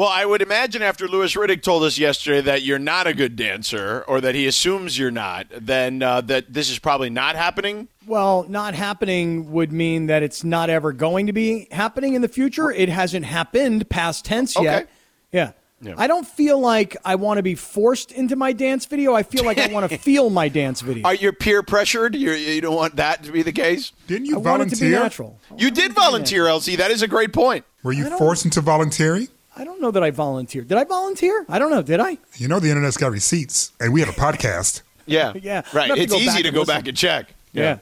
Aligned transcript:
Well, 0.00 0.08
I 0.08 0.24
would 0.24 0.40
imagine 0.40 0.80
after 0.80 1.06
Louis 1.06 1.34
Riddick 1.34 1.60
told 1.60 1.82
us 1.82 1.98
yesterday 1.98 2.40
that 2.40 2.62
you're 2.62 2.78
not 2.78 3.06
a 3.06 3.12
good 3.12 3.36
dancer, 3.36 4.02
or 4.08 4.22
that 4.22 4.34
he 4.34 4.46
assumes 4.46 4.98
you're 4.98 5.10
not, 5.10 5.48
then 5.50 6.02
uh, 6.02 6.22
that 6.22 6.50
this 6.50 6.70
is 6.70 6.78
probably 6.78 7.10
not 7.10 7.36
happening. 7.36 7.86
Well, 8.06 8.46
not 8.48 8.72
happening 8.72 9.52
would 9.52 9.72
mean 9.72 10.06
that 10.06 10.22
it's 10.22 10.42
not 10.42 10.70
ever 10.70 10.94
going 10.94 11.26
to 11.26 11.34
be 11.34 11.68
happening 11.70 12.14
in 12.14 12.22
the 12.22 12.28
future. 12.28 12.70
It 12.70 12.88
hasn't 12.88 13.26
happened 13.26 13.90
past 13.90 14.24
tense 14.24 14.58
yet. 14.58 14.88
Yeah. 15.32 15.52
Yeah. 15.82 15.96
I 15.98 16.06
don't 16.06 16.26
feel 16.26 16.58
like 16.58 16.96
I 17.04 17.16
want 17.16 17.36
to 17.36 17.42
be 17.42 17.54
forced 17.54 18.10
into 18.10 18.36
my 18.36 18.54
dance 18.54 18.86
video. 18.86 19.12
I 19.12 19.22
feel 19.22 19.44
like 19.44 19.58
I 19.58 19.66
want 19.66 19.90
to 19.90 19.98
feel 19.98 20.30
my 20.30 20.48
dance 20.48 20.80
video. 20.80 21.04
Are 21.04 21.14
you 21.14 21.30
peer 21.30 21.62
pressured? 21.62 22.14
You're, 22.14 22.36
you 22.36 22.62
don't 22.62 22.74
want 22.74 22.96
that 22.96 23.24
to 23.24 23.32
be 23.32 23.42
the 23.42 23.52
case. 23.52 23.92
Didn't 24.06 24.28
I 24.28 24.30
you 24.30 24.38
want 24.38 24.62
it 24.62 24.70
to 24.70 24.76
be 24.76 24.92
volunteer? 24.92 25.02
natural. 25.02 25.40
You 25.58 25.70
did 25.70 25.92
volunteer, 25.92 26.44
LC. 26.44 26.78
That 26.78 26.90
is 26.90 27.02
a 27.02 27.08
great 27.08 27.34
point. 27.34 27.66
Were 27.82 27.92
you 27.92 28.08
forced 28.16 28.46
into 28.46 28.62
volunteering? 28.62 29.28
I 29.56 29.64
don't 29.64 29.80
know 29.80 29.90
that 29.90 30.02
I 30.02 30.10
volunteered. 30.10 30.68
Did 30.68 30.78
I 30.78 30.84
volunteer? 30.84 31.44
I 31.48 31.58
don't 31.58 31.70
know. 31.70 31.82
Did 31.82 32.00
I? 32.00 32.18
You 32.36 32.48
know 32.48 32.60
the 32.60 32.68
internet's 32.70 32.96
got 32.96 33.10
receipts, 33.10 33.72
and 33.80 33.92
we 33.92 34.00
have 34.00 34.08
a 34.08 34.12
podcast. 34.12 34.82
Yeah, 35.06 35.32
Yeah. 35.42 35.62
Right. 35.72 35.84
I'm 35.84 35.88
gonna 35.96 36.02
It's 36.02 36.14
easy 36.14 36.42
to 36.44 36.52
go 36.52 36.60
listen. 36.60 36.74
back 36.76 36.86
and 36.86 36.96
check. 36.96 37.34
Yeah. 37.52 37.78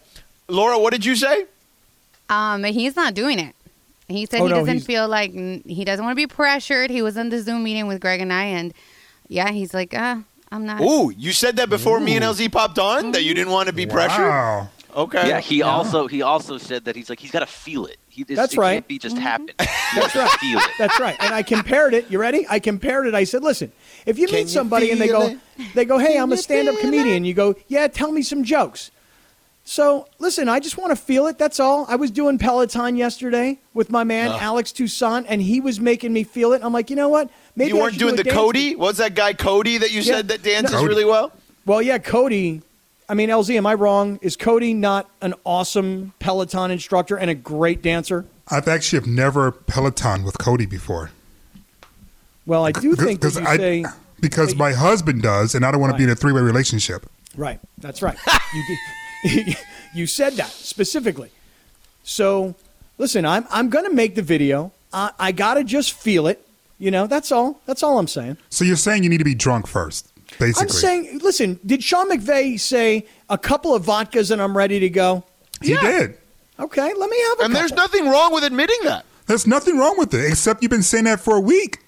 Laura, 0.48 0.78
what 0.78 0.92
did 0.94 1.04
you 1.04 1.14
say? 1.14 1.44
Um, 2.30 2.64
he's 2.64 2.96
not 2.96 3.12
doing 3.12 3.38
it. 3.38 3.54
He 4.06 4.24
said 4.24 4.40
Oh, 4.40 4.44
he 4.44 4.50
no, 4.50 4.60
doesn't 4.60 4.74
he's- 4.76 4.86
feel 4.86 5.06
like 5.08 5.32
he 5.32 5.84
doesn't 5.84 6.02
want 6.02 6.12
to 6.12 6.16
be 6.16 6.26
pressured. 6.26 6.88
He 6.90 7.02
was 7.02 7.18
in 7.18 7.28
the 7.28 7.42
Zoom 7.42 7.64
meeting 7.64 7.86
with 7.86 8.00
Greg 8.00 8.20
and 8.22 8.32
I, 8.32 8.44
and 8.44 8.72
yeah, 9.28 9.50
he's 9.50 9.74
like, 9.74 9.92
uh, 9.92 10.16
I'm 10.50 10.64
not. 10.64 10.80
Ooh, 10.80 11.12
you 11.18 11.32
said 11.32 11.56
that 11.56 11.68
before 11.68 12.00
me 12.00 12.16
and 12.16 12.24
LZ 12.24 12.50
popped 12.50 12.78
on 12.78 13.12
that 13.12 13.24
you 13.24 13.34
didn't 13.34 13.52
want 13.52 13.68
to 13.68 13.74
be 13.74 13.84
pressured. 13.84 14.68
Wow. 14.94 15.02
Okay. 15.02 15.28
Yeah, 15.28 15.40
he 15.40 15.62
also 15.62 16.06
he 16.06 16.22
also 16.22 16.58
said 16.58 16.84
that 16.86 16.96
he's 16.96 17.08
like 17.08 17.20
he's 17.20 17.30
got 17.30 17.40
to 17.40 17.46
feel 17.46 17.86
it. 17.86 17.98
He, 18.08 18.24
this, 18.24 18.36
That's 18.36 18.54
it 18.54 18.58
right. 18.58 18.74
Can't 18.74 18.88
be 18.88 18.98
just 18.98 19.16
mm-hmm. 19.16 19.22
happen. 19.22 19.50
That's 19.58 20.14
right. 20.16 20.30
Feel 20.40 20.58
it. 20.58 20.70
That's 20.78 20.98
right. 20.98 21.16
And 21.20 21.34
I 21.34 21.42
compared 21.42 21.94
it. 21.94 22.10
You 22.10 22.18
ready? 22.18 22.46
I 22.48 22.58
compared 22.58 23.06
it. 23.06 23.14
I 23.14 23.24
said, 23.24 23.42
listen, 23.42 23.70
if 24.06 24.18
you 24.18 24.26
Can 24.26 24.36
meet 24.36 24.48
somebody 24.48 24.90
and 24.90 25.00
they 25.00 25.08
go, 25.08 25.28
it? 25.28 25.38
they 25.74 25.84
go, 25.84 25.98
hey, 25.98 26.18
I'm 26.18 26.32
a 26.32 26.36
stand-up 26.36 26.74
feel 26.76 26.84
comedian. 26.84 27.24
You 27.24 27.34
go, 27.34 27.54
yeah, 27.68 27.86
tell 27.86 28.10
me 28.10 28.22
some 28.22 28.42
jokes. 28.42 28.90
So 29.68 30.08
listen, 30.18 30.48
I 30.48 30.60
just 30.60 30.78
want 30.78 30.90
to 30.90 30.96
feel 30.96 31.26
it. 31.26 31.36
That's 31.36 31.60
all. 31.60 31.84
I 31.90 31.96
was 31.96 32.10
doing 32.10 32.38
Peloton 32.38 32.96
yesterday 32.96 33.58
with 33.74 33.90
my 33.90 34.02
man 34.02 34.28
uh-huh. 34.28 34.38
Alex 34.40 34.72
Toussaint, 34.72 35.26
and 35.28 35.42
he 35.42 35.60
was 35.60 35.78
making 35.78 36.10
me 36.10 36.24
feel 36.24 36.54
it. 36.54 36.64
I'm 36.64 36.72
like, 36.72 36.88
you 36.88 36.96
know 36.96 37.10
what? 37.10 37.28
Maybe 37.54 37.72
you 37.72 37.76
weren't 37.76 37.92
should 37.92 38.00
doing 38.00 38.16
do 38.16 38.22
the 38.22 38.30
a 38.30 38.32
dance 38.32 38.36
Cody? 38.36 38.76
What 38.76 38.86
was 38.86 38.96
that 38.96 39.14
guy 39.14 39.34
Cody 39.34 39.76
that 39.76 39.90
you 39.90 40.00
Yeah. 40.00 40.14
said 40.14 40.28
that 40.28 40.42
dances 40.42 40.74
Cody. 40.74 40.88
really 40.88 41.04
well? 41.04 41.32
Well, 41.66 41.82
yeah, 41.82 41.98
Cody. 41.98 42.62
I 43.08 43.14
mean, 43.14 43.30
LZ, 43.30 43.56
am 43.56 43.66
I 43.66 43.74
wrong? 43.74 44.18
Is 44.20 44.36
Cody 44.36 44.74
not 44.74 45.08
an 45.22 45.34
awesome 45.44 46.12
Peloton 46.18 46.70
instructor 46.70 47.16
and 47.16 47.30
a 47.30 47.34
great 47.34 47.80
dancer? 47.80 48.26
I've 48.48 48.68
actually 48.68 48.98
have 49.00 49.08
never 49.08 49.50
Peloton 49.50 50.24
with 50.24 50.38
Cody 50.38 50.66
before. 50.66 51.10
Well, 52.44 52.64
I 52.64 52.72
do 52.72 52.94
think 52.94 53.22
you 53.22 53.30
I, 53.46 53.56
say 53.56 53.84
because 54.20 54.54
my 54.54 54.72
husband 54.72 55.22
does, 55.22 55.54
and 55.54 55.64
I 55.64 55.70
don't 55.70 55.80
want 55.80 55.92
to 55.92 55.98
be 55.98 56.04
in 56.04 56.10
a 56.10 56.14
three 56.14 56.32
way 56.32 56.40
relationship. 56.40 57.06
right. 57.36 57.60
That's 57.78 58.02
right. 58.02 58.16
you 59.24 59.54
you 59.94 60.06
said 60.06 60.34
that 60.34 60.48
specifically. 60.48 61.30
So, 62.04 62.54
listen, 62.96 63.26
I'm 63.26 63.46
I'm 63.50 63.68
going 63.68 63.84
to 63.84 63.92
make 63.92 64.14
the 64.14 64.22
video. 64.22 64.72
I, 64.92 65.12
I 65.18 65.32
got 65.32 65.54
to 65.54 65.64
just 65.64 65.92
feel 65.92 66.26
it. 66.26 66.44
You 66.78 66.90
know, 66.90 67.06
that's 67.06 67.32
all. 67.32 67.60
That's 67.66 67.82
all 67.82 67.98
I'm 67.98 68.08
saying. 68.08 68.38
So 68.50 68.64
you're 68.64 68.76
saying 68.76 69.02
you 69.02 69.10
need 69.10 69.18
to 69.18 69.24
be 69.24 69.34
drunk 69.34 69.66
first, 69.66 70.10
basically. 70.38 70.62
I'm 70.62 70.68
saying, 70.68 71.18
listen, 71.22 71.58
did 71.64 71.82
Sean 71.82 72.10
McVay 72.10 72.58
say 72.60 73.06
a 73.28 73.38
couple 73.38 73.74
of 73.74 73.84
vodkas 73.84 74.30
and 74.30 74.40
I'm 74.42 74.56
ready 74.56 74.78
to 74.80 74.88
go? 74.88 75.24
he 75.62 75.72
Yeah. 75.72 75.80
did. 75.82 76.18
Okay, 76.60 76.92
let 76.94 77.10
me 77.10 77.20
have 77.28 77.40
a 77.40 77.44
And 77.44 77.54
there's 77.56 77.72
nothing 77.72 78.08
wrong 78.08 78.32
with 78.34 78.44
admitting 78.44 78.78
that. 78.84 79.04
There's 79.26 79.46
nothing 79.46 79.78
wrong 79.78 79.96
with 79.98 80.12
it, 80.14 80.24
except 80.30 80.62
you've 80.62 80.70
been 80.70 80.82
saying 80.82 81.04
that 81.04 81.20
for 81.20 81.36
a 81.36 81.40
week. 81.40 81.78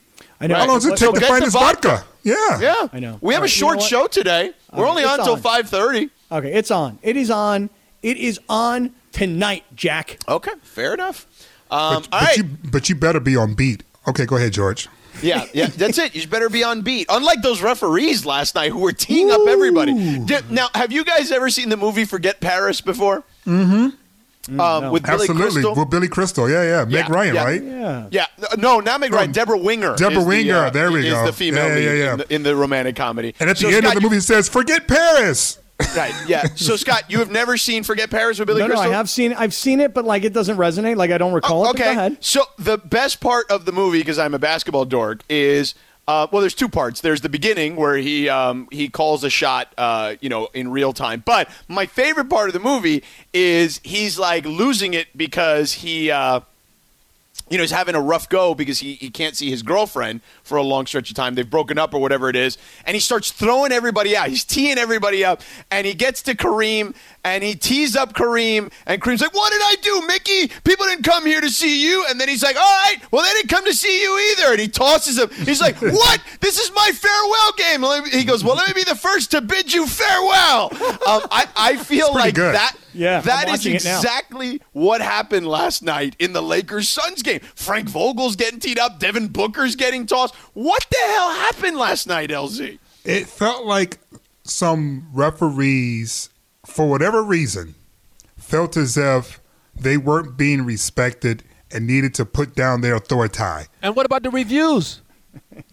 I 0.40 0.46
know. 0.46 0.54
How 0.54 0.66
long 0.66 0.76
does 0.76 0.86
it 0.86 0.90
But- 0.90 0.98
take 0.98 1.08
So 1.08 1.20
to 1.20 1.26
find 1.26 1.42
this 1.44 1.52
vodka. 1.54 1.88
vodka? 1.88 2.04
Yeah. 2.22 2.60
Yeah. 2.60 2.88
I 2.92 3.00
know. 3.00 3.18
We 3.20 3.34
have 3.34 3.40
All 3.42 3.44
a 3.44 3.46
right, 3.46 3.56
you 3.56 3.62
know 3.66 3.72
short 3.72 3.82
show 3.82 4.06
today. 4.06 4.52
We're 4.72 4.82
Okay, 4.84 4.90
only 4.90 5.04
on 5.04 5.18
until 5.20 5.36
5:30. 5.36 6.10
Okay, 6.30 6.52
it's 6.52 6.70
on. 6.70 6.98
It 7.02 7.16
is 7.16 7.30
on. 7.30 7.70
It 8.02 8.16
is 8.16 8.38
on 8.48 8.90
tonight, 9.12 9.64
Jack. 9.74 10.18
Okay, 10.28 10.52
fair 10.62 10.94
enough. 10.94 11.26
Um, 11.70 12.02
But, 12.02 12.10
but 12.10 12.22
right. 12.22 12.36
you 12.36 12.44
but 12.64 12.88
you 12.88 12.94
better 12.94 13.20
be 13.20 13.36
on 13.36 13.54
beat. 13.54 13.82
Okay, 14.08 14.24
go 14.26 14.36
ahead, 14.36 14.52
George. 14.52 14.88
Yeah, 15.22 15.44
yeah, 15.52 15.66
that's 15.66 15.98
it. 15.98 16.14
You 16.14 16.26
better 16.26 16.48
be 16.48 16.64
on 16.64 16.82
beat. 16.82 17.06
Unlike 17.10 17.42
those 17.42 17.60
referees 17.62 18.24
last 18.24 18.54
night 18.54 18.72
who 18.72 18.78
were 18.78 18.92
teeing 18.92 19.30
up 19.30 19.46
everybody. 19.46 20.18
Did- 20.20 20.50
now, 20.50 20.68
have 20.74 20.92
you 20.92 21.04
guys 21.04 21.30
ever 21.30 21.50
seen 21.50 21.68
the 21.68 21.76
movie 21.76 22.04
Forget 22.04 22.40
Paris 22.40 22.80
before? 22.80 23.22
Mm-hmm. 23.46 23.88
Um, 24.58 24.82
no. 24.84 24.90
With 24.92 25.02
Billy 25.04 25.14
Absolutely. 25.28 25.50
Crystal. 25.52 25.74
Well, 25.74 25.84
Billy 25.84 26.08
Crystal. 26.08 26.48
Yeah, 26.50 26.62
yeah. 26.62 26.84
Meg 26.84 26.92
Yeah, 27.08 27.12
Ryan, 27.14 27.34
yeah. 27.34 27.44
right? 27.44 27.62
Yeah. 27.62 28.08
Yeah, 28.10 28.46
no, 28.56 28.80
not 28.80 28.98
Meg 29.00 29.12
Ryan. 29.12 29.32
Debra 29.32 29.58
Winger. 29.58 29.94
Debra 29.96 30.16
is 30.18 30.24
the, 30.24 30.28
Winger, 30.28 30.56
uh, 30.56 30.70
there 30.70 30.90
we 30.90 31.06
is 31.06 31.12
go. 31.12 31.26
the 31.26 31.32
female 31.32 31.68
Yeah, 31.68 31.74
lead 31.74 31.84
yeah, 31.84 31.92
yeah. 31.92 32.12
In, 32.12 32.18
the, 32.18 32.34
in 32.34 32.42
the 32.42 32.56
romantic 32.56 32.96
comedy. 32.96 33.34
And 33.38 33.50
at 33.50 33.58
the 33.58 33.66
end 33.68 33.76
Scott, 33.84 33.88
of 33.88 33.94
the 33.94 34.00
movie, 34.00 34.16
it 34.16 34.22
says, 34.22 34.48
"Forget 34.48 34.88
Paris." 34.88 35.58
Right? 35.96 36.14
Yeah. 36.26 36.44
So 36.54 36.76
Scott, 36.76 37.04
you 37.08 37.18
have 37.18 37.30
never 37.30 37.56
seen 37.56 37.82
Forget 37.82 38.10
Paris 38.10 38.38
with 38.38 38.46
Billy 38.46 38.60
No, 38.60 38.66
no, 38.66 38.74
Crystal? 38.74 38.92
I 38.92 38.94
have 38.94 39.08
seen. 39.08 39.32
I've 39.32 39.54
seen 39.54 39.80
it, 39.80 39.94
but 39.94 40.04
like 40.04 40.24
it 40.24 40.32
doesn't 40.32 40.56
resonate. 40.56 40.96
Like 40.96 41.10
I 41.10 41.18
don't 41.18 41.32
recall 41.32 41.64
it. 41.64 41.72
But 41.72 41.76
go 41.78 41.84
okay. 41.84 41.92
ahead. 41.92 42.16
So 42.20 42.42
the 42.58 42.78
best 42.78 43.20
part 43.20 43.50
of 43.50 43.64
the 43.64 43.72
movie, 43.72 43.98
because 43.98 44.18
I'm 44.18 44.34
a 44.34 44.38
basketball 44.38 44.84
dork, 44.84 45.22
is 45.28 45.74
uh, 46.10 46.26
well, 46.32 46.40
there's 46.40 46.54
two 46.54 46.68
parts. 46.68 47.00
There's 47.02 47.20
the 47.20 47.28
beginning 47.28 47.76
where 47.76 47.96
he 47.96 48.28
um, 48.28 48.68
he 48.72 48.88
calls 48.88 49.22
a 49.22 49.30
shot, 49.30 49.72
uh, 49.78 50.16
you 50.20 50.28
know, 50.28 50.48
in 50.54 50.70
real 50.70 50.92
time. 50.92 51.22
But 51.24 51.48
my 51.68 51.86
favorite 51.86 52.28
part 52.28 52.48
of 52.48 52.52
the 52.52 52.60
movie 52.60 53.04
is 53.32 53.80
he's 53.84 54.18
like 54.18 54.44
losing 54.44 54.94
it 54.94 55.16
because 55.16 55.74
he. 55.74 56.10
Uh, 56.10 56.40
you 57.50 57.56
know, 57.58 57.64
he's 57.64 57.72
having 57.72 57.96
a 57.96 58.00
rough 58.00 58.28
go 58.28 58.54
because 58.54 58.78
he, 58.78 58.94
he 58.94 59.10
can't 59.10 59.36
see 59.36 59.50
his 59.50 59.62
girlfriend 59.62 60.20
for 60.44 60.56
a 60.56 60.62
long 60.62 60.86
stretch 60.86 61.10
of 61.10 61.16
time. 61.16 61.34
They've 61.34 61.48
broken 61.48 61.78
up 61.78 61.92
or 61.92 62.00
whatever 62.00 62.28
it 62.28 62.36
is. 62.36 62.56
And 62.86 62.94
he 62.94 63.00
starts 63.00 63.32
throwing 63.32 63.72
everybody 63.72 64.16
out. 64.16 64.28
He's 64.28 64.44
teeing 64.44 64.78
everybody 64.78 65.24
up. 65.24 65.42
And 65.70 65.84
he 65.84 65.92
gets 65.92 66.22
to 66.22 66.36
Kareem 66.36 66.94
and 67.24 67.42
he 67.44 67.54
tees 67.54 67.96
up 67.96 68.14
Kareem. 68.14 68.72
And 68.86 69.00
Kareem's 69.00 69.20
like, 69.20 69.34
What 69.34 69.52
did 69.52 69.62
I 69.62 69.76
do, 69.82 70.06
Mickey? 70.06 70.48
People 70.64 70.86
didn't 70.86 71.04
come 71.04 71.26
here 71.26 71.40
to 71.40 71.50
see 71.50 71.82
you. 71.84 72.04
And 72.08 72.20
then 72.20 72.28
he's 72.28 72.42
like, 72.42 72.56
All 72.56 72.62
right, 72.62 72.96
well, 73.10 73.22
they 73.22 73.32
didn't 73.32 73.50
come 73.50 73.64
to 73.64 73.74
see 73.74 74.02
you 74.02 74.32
either. 74.32 74.52
And 74.52 74.60
he 74.60 74.68
tosses 74.68 75.18
him. 75.18 75.28
He's 75.46 75.60
like, 75.60 75.76
What? 75.80 76.20
This 76.40 76.58
is 76.58 76.70
my 76.74 76.90
farewell 76.92 77.52
game. 77.56 78.04
He 78.10 78.24
goes, 78.24 78.42
Well, 78.44 78.56
let 78.56 78.68
me 78.68 78.74
be 78.74 78.84
the 78.84 78.96
first 78.96 79.30
to 79.32 79.40
bid 79.40 79.72
you 79.72 79.86
farewell. 79.86 80.70
Um, 80.72 81.22
I, 81.30 81.46
I 81.56 81.76
feel 81.76 82.12
like 82.14 82.34
good. 82.34 82.54
that. 82.54 82.76
Yeah, 82.92 83.18
I'm 83.18 83.24
that 83.24 83.44
is 83.46 83.50
watching 83.52 83.74
it 83.76 83.84
now. 83.84 83.96
exactly 83.98 84.60
what 84.72 85.00
happened 85.00 85.46
last 85.46 85.82
night 85.82 86.16
in 86.18 86.32
the 86.32 86.42
Lakers 86.42 86.88
Suns 86.88 87.22
game. 87.22 87.38
Frank 87.54 87.88
Vogel's 87.88 88.34
getting 88.34 88.58
teed 88.58 88.80
up, 88.80 88.98
Devin 88.98 89.28
Booker's 89.28 89.76
getting 89.76 90.06
tossed. 90.06 90.34
What 90.54 90.84
the 90.90 90.96
hell 91.06 91.30
happened 91.30 91.76
last 91.76 92.08
night, 92.08 92.30
LZ? 92.30 92.78
It 93.04 93.28
felt 93.28 93.64
like 93.64 93.98
some 94.42 95.06
referees, 95.12 96.30
for 96.70 96.88
whatever 96.88 97.22
reason, 97.22 97.74
felt 98.36 98.76
as 98.76 98.96
if 98.96 99.40
they 99.74 99.96
weren't 99.96 100.36
being 100.36 100.62
respected 100.64 101.42
and 101.70 101.86
needed 101.86 102.14
to 102.14 102.24
put 102.24 102.54
down 102.54 102.80
their 102.80 102.94
authority. 102.96 103.66
And 103.82 103.94
what 103.94 104.06
about 104.06 104.22
the 104.22 104.30
reviews? 104.30 105.02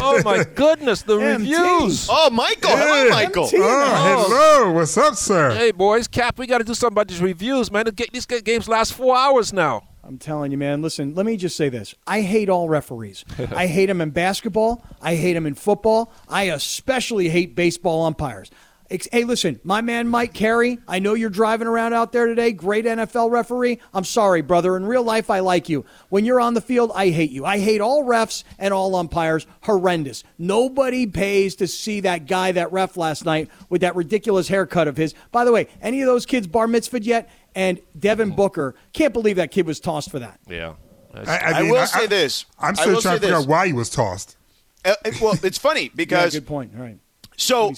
oh 0.00 0.20
my 0.24 0.44
goodness, 0.44 1.02
the 1.02 1.16
MT. 1.16 1.50
reviews. 1.50 2.06
Oh, 2.10 2.28
Michael. 2.30 2.70
Hello, 2.76 3.04
Yeah. 3.04 3.10
Michael. 3.10 3.44
MT. 3.44 3.56
Oh, 3.58 4.26
hello. 4.28 4.72
What's 4.72 4.96
up, 4.98 5.14
sir? 5.14 5.50
Hey 5.52 5.70
boys, 5.70 6.06
Kap, 6.06 6.38
we 6.38 6.46
got 6.46 6.58
to 6.58 6.64
do 6.64 6.74
something 6.74 6.94
about 6.94 7.08
these 7.08 7.22
reviews, 7.22 7.70
man. 7.70 7.86
These 8.12 8.26
games 8.26 8.68
last 8.68 8.92
four 8.92 9.16
hours 9.16 9.52
now. 9.52 9.84
I'm 10.02 10.18
telling 10.18 10.50
you, 10.50 10.58
man. 10.58 10.82
Listen, 10.82 11.14
let 11.14 11.24
me 11.24 11.36
just 11.36 11.56
say 11.56 11.68
this. 11.68 11.94
I 12.06 12.22
hate 12.22 12.48
all 12.48 12.68
referees. 12.68 13.24
I 13.54 13.66
hate 13.66 13.86
them 13.86 14.00
in 14.00 14.10
basketball. 14.10 14.84
I 15.00 15.14
hate 15.14 15.34
them 15.34 15.46
in 15.46 15.54
football. 15.54 16.12
I 16.28 16.44
especially 16.44 17.28
hate 17.28 17.54
baseball 17.54 18.04
umpires. 18.06 18.50
Ex- 18.90 19.08
Hey, 19.12 19.24
listen, 19.24 19.60
my 19.62 19.80
man 19.80 20.08
Mike 20.08 20.34
Carey, 20.34 20.78
I 20.88 20.98
know 20.98 21.14
you're 21.14 21.30
driving 21.30 21.68
around 21.68 21.92
out 21.92 22.10
there 22.12 22.26
today. 22.26 22.50
Great 22.52 22.84
NFL 22.84 23.30
referee. 23.30 23.78
I'm 23.94 24.04
sorry, 24.04 24.42
brother. 24.42 24.76
In 24.76 24.84
real 24.84 25.04
life, 25.04 25.30
I 25.30 25.40
like 25.40 25.68
you. 25.68 25.84
When 26.08 26.24
you're 26.24 26.40
on 26.40 26.54
the 26.54 26.60
field, 26.60 26.90
I 26.94 27.10
hate 27.10 27.30
you. 27.30 27.44
I 27.44 27.58
hate 27.60 27.80
all 27.80 28.04
refs 28.04 28.42
and 28.58 28.74
all 28.74 28.96
umpires. 28.96 29.46
Horrendous. 29.62 30.24
Nobody 30.38 31.06
pays 31.06 31.54
to 31.56 31.66
see 31.68 32.00
that 32.00 32.26
guy, 32.26 32.52
that 32.52 32.72
ref 32.72 32.96
last 32.96 33.24
night 33.24 33.48
with 33.68 33.82
that 33.82 33.94
ridiculous 33.94 34.48
haircut 34.48 34.88
of 34.88 34.96
his. 34.96 35.14
By 35.30 35.44
the 35.44 35.52
way, 35.52 35.68
any 35.80 36.00
of 36.02 36.06
those 36.06 36.26
kids 36.26 36.46
bar 36.48 36.66
mitzvahed 36.66 37.04
yet? 37.06 37.30
And 37.54 37.80
Devin 37.98 38.30
Booker, 38.30 38.74
can't 38.92 39.12
believe 39.12 39.36
that 39.36 39.50
kid 39.50 39.66
was 39.66 39.80
tossed 39.80 40.10
for 40.10 40.18
that. 40.18 40.40
Yeah. 40.48 40.74
I 41.14 41.62
will 41.62 41.86
say 41.86 42.06
this. 42.06 42.44
I'm 42.58 42.70
I 42.78 42.82
still 42.82 43.00
trying 43.00 43.16
to 43.16 43.20
figure 43.20 43.36
this. 43.36 43.44
out 43.44 43.48
why 43.48 43.66
he 43.66 43.72
was 43.72 43.90
tossed. 43.90 44.36
Uh, 44.84 44.94
well, 45.20 45.36
it's 45.42 45.58
funny 45.58 45.90
because. 45.94 46.10
Yeah, 46.10 46.18
because 46.26 46.34
good 46.34 46.46
point. 46.46 46.72
All 46.76 46.82
right. 46.82 46.98
so 47.36 47.72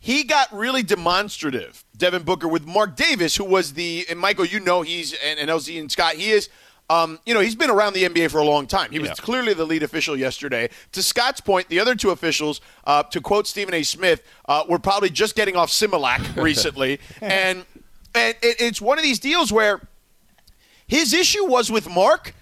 What 0.00 0.06
do 0.06 0.12
you 0.12 0.18
say? 0.18 0.22
he 0.22 0.24
got 0.24 0.52
really 0.52 0.82
demonstrative, 0.82 1.84
Devin 1.96 2.22
Booker, 2.22 2.48
with 2.48 2.66
Mark 2.66 2.96
Davis, 2.96 3.36
who 3.36 3.44
was 3.44 3.74
the 3.74 4.06
and 4.08 4.18
Michael, 4.18 4.44
you 4.46 4.60
know, 4.60 4.82
he's 4.82 5.12
and, 5.24 5.38
and 5.38 5.48
LZ 5.50 5.78
and 5.78 5.90
Scott, 5.92 6.14
he 6.14 6.30
is. 6.30 6.48
Um, 6.88 7.20
you 7.24 7.34
know, 7.34 7.40
he's 7.40 7.54
been 7.54 7.70
around 7.70 7.92
the 7.92 8.02
NBA 8.02 8.32
for 8.32 8.38
a 8.38 8.44
long 8.44 8.66
time. 8.66 8.90
He 8.90 8.98
was 8.98 9.10
Yeah. 9.10 9.14
clearly 9.14 9.54
the 9.54 9.64
lead 9.64 9.84
official 9.84 10.16
yesterday. 10.16 10.70
To 10.90 11.02
Scott's 11.04 11.40
point, 11.40 11.68
the 11.68 11.78
other 11.78 11.94
two 11.94 12.10
officials, 12.10 12.60
uh, 12.84 13.04
to 13.04 13.20
quote 13.20 13.46
Stephen 13.46 13.72
A. 13.74 13.84
Smith, 13.84 14.24
uh, 14.48 14.64
were 14.68 14.80
probably 14.80 15.08
just 15.08 15.36
getting 15.36 15.54
off 15.54 15.70
Similac 15.70 16.34
recently, 16.42 16.98
and 17.20 17.64
and 18.12 18.34
it, 18.42 18.56
it's 18.60 18.80
one 18.80 18.98
of 18.98 19.04
these 19.04 19.20
deals 19.20 19.52
where 19.52 19.80
his 20.88 21.12
issue 21.14 21.44
was 21.44 21.70
with 21.70 21.88
Mark 21.88 22.34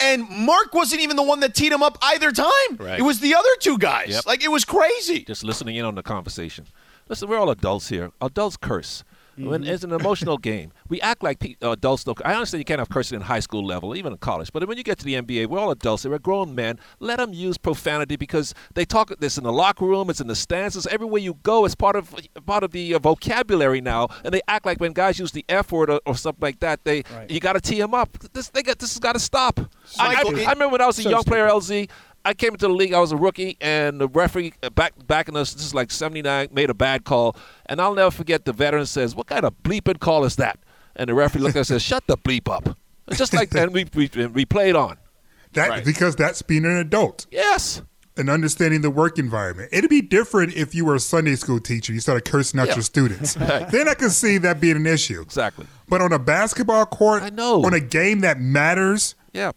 And 0.00 0.28
Mark 0.28 0.74
wasn't 0.74 1.00
even 1.00 1.16
the 1.16 1.22
one 1.22 1.40
that 1.40 1.54
teed 1.54 1.72
him 1.72 1.82
up 1.82 1.96
either 2.02 2.30
time. 2.32 2.76
Right. 2.76 2.98
It 2.98 3.02
was 3.04 3.20
the 3.20 3.34
other 3.34 3.48
two 3.60 3.78
guys. 3.78 4.08
Yep. 4.10 4.26
Like 4.26 4.44
it 4.44 4.50
was 4.50 4.64
crazy. 4.66 5.20
just 5.24 5.44
listening 5.44 5.76
in 5.76 5.84
on 5.86 5.94
the 5.94 6.02
conversation. 6.02 6.66
Listen, 7.08 7.28
we're 7.28 7.38
all 7.38 7.50
adults 7.50 7.88
here. 7.88 8.10
Adults 8.20 8.56
curse. 8.56 9.04
Mm-hmm. 9.38 9.64
it's 9.64 9.82
an 9.82 9.90
emotional 9.90 10.38
game, 10.38 10.72
we 10.88 11.00
act 11.00 11.20
like 11.24 11.40
pe- 11.40 11.56
uh, 11.60 11.72
adults 11.72 12.04
don't. 12.04 12.16
I 12.24 12.34
understand 12.34 12.60
you 12.60 12.64
can't 12.64 12.78
have 12.78 12.88
cursing 12.88 13.16
in 13.16 13.22
high 13.22 13.40
school 13.40 13.66
level, 13.66 13.96
even 13.96 14.12
in 14.12 14.18
college. 14.18 14.52
But 14.52 14.68
when 14.68 14.78
you 14.78 14.84
get 14.84 14.96
to 14.98 15.04
the 15.04 15.14
NBA, 15.14 15.48
we're 15.48 15.58
all 15.58 15.72
adults. 15.72 16.04
We're 16.04 16.20
grown 16.20 16.54
men. 16.54 16.78
Let 17.00 17.16
them 17.18 17.32
use 17.32 17.58
profanity 17.58 18.14
because 18.14 18.54
they 18.74 18.84
talk 18.84 19.12
this 19.18 19.36
in 19.36 19.42
the 19.42 19.52
locker 19.52 19.86
room. 19.86 20.08
It's 20.08 20.20
in 20.20 20.28
the 20.28 20.36
stances. 20.36 20.86
Everywhere 20.86 21.20
you 21.20 21.34
go, 21.42 21.64
it's 21.64 21.74
part 21.74 21.96
of 21.96 22.14
part 22.46 22.62
of 22.62 22.70
the 22.70 22.94
uh, 22.94 23.00
vocabulary 23.00 23.80
now. 23.80 24.06
And 24.22 24.32
they 24.32 24.40
act 24.46 24.66
like 24.66 24.78
when 24.78 24.92
guys 24.92 25.18
use 25.18 25.32
the 25.32 25.44
F 25.48 25.72
word 25.72 25.90
or, 25.90 26.00
or 26.06 26.14
something 26.16 26.40
like 26.40 26.60
that, 26.60 26.84
they 26.84 27.02
Right. 27.12 27.28
you 27.28 27.40
got 27.40 27.54
to 27.54 27.60
tee 27.60 27.80
them 27.80 27.92
up. 27.92 28.16
This 28.34 28.50
they 28.50 28.62
got 28.62 28.78
this 28.78 28.92
has 28.92 29.00
got 29.00 29.14
to 29.14 29.18
stop. 29.18 29.58
I, 29.98 30.14
I, 30.14 30.18
I 30.46 30.52
remember 30.52 30.68
when 30.68 30.80
I 30.80 30.86
was 30.86 31.00
a 31.00 31.02
So 31.02 31.10
young 31.10 31.24
player. 31.24 31.48
LZ. 31.48 31.90
I 32.24 32.32
came 32.34 32.52
into 32.54 32.66
the 32.68 32.72
league. 32.74 32.92
I 32.94 33.00
was 33.00 33.12
a 33.12 33.16
rookie, 33.16 33.56
and 33.60 34.00
the 34.00 34.08
referee 34.08 34.54
uh, 34.62 34.70
back 34.70 34.94
back 35.06 35.28
in 35.28 35.34
this, 35.34 35.52
this 35.54 35.64
is 35.64 35.74
like 35.74 35.90
'79 35.90 36.48
made 36.52 36.70
a 36.70 36.74
bad 36.74 37.04
call, 37.04 37.36
and 37.66 37.80
I'll 37.80 37.94
never 37.94 38.10
forget. 38.10 38.44
The 38.44 38.52
veteran 38.52 38.86
says, 38.86 39.14
"What 39.14 39.26
kind 39.26 39.44
of 39.44 39.54
bleeping 39.62 39.98
call 40.00 40.24
is 40.24 40.36
that?" 40.36 40.58
And 40.96 41.08
the 41.08 41.14
referee 41.14 41.42
looked 41.42 41.56
at 41.56 41.60
us 41.60 41.70
and 41.70 41.80
says, 41.80 41.86
"Shut 41.86 42.06
the 42.06 42.16
bleep 42.16 42.48
up." 42.50 42.64
And 43.06 43.18
just 43.18 43.34
like 43.34 43.50
that, 43.50 43.64
and 43.64 43.74
we, 43.74 43.86
we 43.94 44.08
we 44.28 44.44
played 44.46 44.74
on. 44.76 44.96
That 45.52 45.68
Right. 45.68 45.84
because 45.84 46.16
that's 46.16 46.42
being 46.42 46.64
an 46.64 46.76
adult 46.78 47.26
Yes, 47.30 47.82
and 48.16 48.28
understanding 48.30 48.80
the 48.80 48.90
work 48.90 49.18
environment. 49.18 49.68
It'd 49.72 49.90
be 49.90 50.00
different 50.00 50.54
if 50.54 50.74
you 50.74 50.84
were 50.84 50.94
a 50.96 51.00
Sunday 51.00 51.36
school 51.36 51.60
teacher. 51.60 51.92
You 51.92 52.00
started 52.00 52.24
cursing 52.24 52.58
out 52.58 52.68
Yeah. 52.68 52.74
your 52.76 52.82
students. 52.82 53.34
Then 53.70 53.88
I 53.88 53.94
can 53.94 54.10
see 54.10 54.38
that 54.38 54.60
being 54.60 54.76
an 54.76 54.86
issue. 54.86 55.20
exactly. 55.20 55.66
But 55.88 56.00
on 56.00 56.12
a 56.12 56.18
basketball 56.18 56.86
court, 56.86 57.22
I 57.22 57.30
know. 57.30 57.62
on 57.64 57.72
a 57.74 57.78
game 57.80 58.20
that 58.20 58.40
matters, 58.40 59.14
Yeah, 59.32 59.52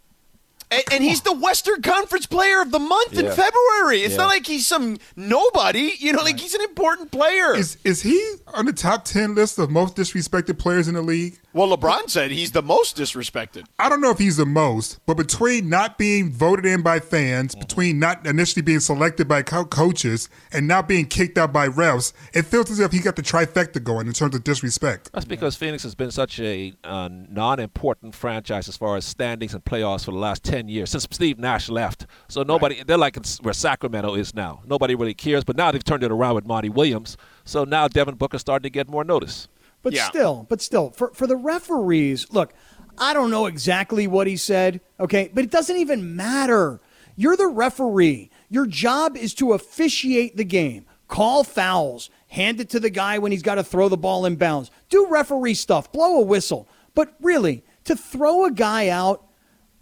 And, 0.70 0.84
and 0.92 1.04
he's 1.04 1.22
the 1.22 1.34
Western 1.34 1.82
Conference 1.82 2.26
Player 2.26 2.62
of 2.62 2.72
the 2.72 2.80
Month 2.80 3.14
in 3.18 3.26
February. 3.32 4.02
It's 4.02 4.12
Yeah. 4.12 4.18
not 4.24 4.28
like 4.28 4.46
he's 4.46 4.68
some 4.68 4.98
nobody. 5.16 5.94
You 6.00 6.14
know, 6.14 6.22
like 6.24 6.40
he's 6.40 6.54
an 6.54 6.62
important 6.62 7.12
player. 7.12 7.56
is 7.56 7.78
is 7.84 8.02
he 8.02 8.20
on 8.54 8.66
the 8.66 8.74
top 8.74 9.06
ten 9.06 9.34
list 9.36 9.58
of 9.60 9.70
most 9.70 9.96
disrespected 9.96 10.58
players 10.60 10.88
in 10.88 10.94
the 10.96 11.02
league? 11.02 11.40
well, 11.54 11.76
LeBron 11.76 12.08
said 12.08 12.30
he's 12.30 12.52
the 12.52 12.62
most 12.62 12.96
disrespected. 12.98 13.66
I 13.80 13.90
don't 13.90 14.00
know 14.00 14.12
if 14.12 14.20
he's 14.20 14.38
the 14.38 14.46
most, 14.46 15.00
but 15.08 15.18
between 15.18 15.70
not 15.70 15.98
being 15.98 16.32
voted 16.32 16.68
in 16.68 16.84
by 16.84 17.00
fans, 17.00 17.56
between 17.56 17.98
not 17.98 18.28
initially 18.28 18.62
being 18.62 18.80
selected 18.80 19.28
by 19.28 19.42
co- 19.42 19.66
coaches, 19.66 20.30
and 20.52 20.68
not 20.68 20.88
being 20.88 21.06
kicked 21.08 21.36
out 21.38 21.52
by 21.52 21.68
refs, 21.68 22.14
it 22.34 22.44
feels 22.44 22.70
as 22.70 22.80
if 22.80 22.92
he 22.92 23.00
got 23.00 23.16
the 23.16 23.24
trifecta 23.24 23.84
going 23.84 24.06
in 24.06 24.14
terms 24.14 24.36
of 24.36 24.44
disrespect. 24.44 25.10
that's 25.14 25.26
because 25.26 25.56
Phoenix 25.56 25.82
has 25.82 25.96
been 25.96 26.12
such 26.12 26.40
a 26.40 26.74
uh, 26.84 27.10
non-important 27.12 28.14
franchise 28.14 28.68
as 28.70 28.78
far 28.78 28.96
as 28.98 29.06
standings 29.06 29.54
and 29.56 29.64
playoffs 29.64 30.06
for 30.06 30.12
the 30.12 30.18
last 30.18 30.44
ten 30.44 30.57
years 30.68 30.90
since 30.90 31.08
Steve 31.12 31.38
Nash 31.38 31.70
left. 31.70 32.06
So 32.28 32.42
nobody, 32.44 32.84
they're 32.84 32.98
like 32.98 33.18
it's 33.18 33.40
where 33.42 33.54
Sacramento 33.54 34.16
is 34.16 34.34
now. 34.34 34.62
Nobody 34.66 34.96
really 34.96 35.14
cares. 35.14 35.44
But 35.44 35.56
now 35.58 35.72
they've 35.72 35.84
turned 35.84 36.04
it 36.04 36.12
around 36.12 36.36
with 36.36 36.46
Monty 36.48 36.70
Williams. 36.70 37.18
So 37.46 37.64
now 37.64 37.88
Devin 37.88 38.16
Booker's 38.16 38.42
starting 38.42 38.64
to 38.64 38.70
get 38.70 38.90
more 38.90 39.04
notice. 39.04 39.48
But 39.84 39.94
Yeah. 39.94 40.06
still, 40.10 40.46
but 40.50 40.62
still, 40.62 40.90
for 40.90 41.12
for 41.14 41.28
the 41.28 41.36
referees, 41.36 42.26
look, 42.32 42.54
I 42.98 43.14
don't 43.14 43.30
know 43.30 43.46
exactly 43.46 44.08
what 44.08 44.26
he 44.26 44.36
said, 44.36 44.82
okay, 45.00 45.30
but 45.34 45.44
it 45.44 45.52
doesn't 45.52 45.78
even 45.78 46.16
matter. 46.16 46.82
You're 47.16 47.38
the 47.38 47.48
referee. 47.48 48.32
Your 48.50 48.66
job 48.66 49.16
is 49.16 49.34
to 49.36 49.54
officiate 49.54 50.36
the 50.38 50.44
game, 50.44 50.86
call 51.08 51.44
fouls, 51.44 52.10
hand 52.30 52.60
it 52.60 52.70
to 52.72 52.80
the 52.80 52.90
guy 52.90 53.18
when 53.20 53.32
he's 53.32 53.44
got 53.44 53.56
to 53.56 53.64
throw 53.64 53.88
the 53.88 53.98
ball 53.98 54.26
in 54.26 54.36
bounds, 54.36 54.72
do 54.90 55.06
referee 55.10 55.54
stuff, 55.54 55.92
blow 55.92 56.18
a 56.20 56.22
whistle. 56.22 56.68
But 56.96 57.14
really, 57.22 57.64
to 57.86 57.96
throw 57.96 58.46
a 58.46 58.52
guy 58.52 58.90
out 58.90 59.24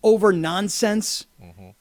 over 0.06 0.32
nonsense, 0.32 1.26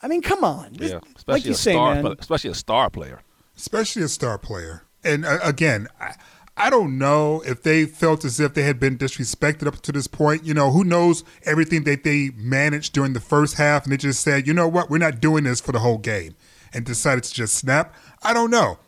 I 0.02 0.08
mean, 0.08 0.22
come 0.22 0.42
on. 0.42 0.72
This- 0.72 0.90
Yeah, 0.90 0.96
like 0.96 1.16
especially 1.16 1.48
you 1.48 1.52
a 1.52 1.56
say, 1.56 1.72
star, 1.72 1.94
man. 2.02 2.16
especially 2.18 2.50
a 2.50 2.54
star 2.54 2.90
player. 2.90 3.20
especially 3.56 4.02
a 4.02 4.08
star 4.08 4.38
player. 4.38 4.82
And 5.04 5.24
uh, 5.24 5.38
again, 5.42 5.86
I, 6.00 6.14
I 6.56 6.70
don't 6.70 6.98
know 6.98 7.42
if 7.46 7.62
they 7.62 7.84
felt 7.84 8.24
as 8.24 8.40
if 8.40 8.54
they 8.54 8.62
had 8.62 8.80
been 8.80 8.96
disrespected 8.96 9.66
up 9.66 9.80
to 9.82 9.92
this 9.92 10.06
point. 10.06 10.44
You 10.44 10.54
know, 10.54 10.70
who 10.70 10.82
knows 10.84 11.22
everything 11.44 11.84
that 11.84 12.02
they 12.04 12.30
managed 12.36 12.92
during 12.94 13.12
the 13.12 13.20
first 13.20 13.56
half, 13.56 13.84
and 13.84 13.92
they 13.92 13.96
just 13.98 14.20
said, 14.22 14.46
you 14.46 14.54
know 14.54 14.68
what, 14.68 14.88
we're 14.90 14.98
not 14.98 15.20
doing 15.20 15.44
this 15.44 15.60
for 15.60 15.72
the 15.72 15.80
whole 15.80 15.98
game, 15.98 16.34
and 16.72 16.84
decided 16.84 17.24
to 17.24 17.34
just 17.34 17.54
snap. 17.54 17.94
I 18.22 18.32
don't 18.32 18.50
know, 18.50 18.78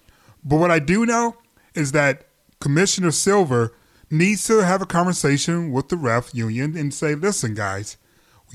but 0.45 0.57
what 0.57 0.71
I 0.71 0.79
do 0.79 1.05
know 1.05 1.37
is 1.75 1.93
that 1.93 2.27
Commissioner 2.61 3.11
Silver 3.11 3.73
needs 4.11 4.47
to 4.47 4.65
have 4.65 4.81
a 4.81 4.87
conversation 4.87 5.71
with 5.73 5.89
the 5.91 5.97
ref 5.97 6.33
union 6.35 6.77
and 6.77 6.95
say, 6.95 7.15
listen, 7.15 7.55
guys, 7.55 7.97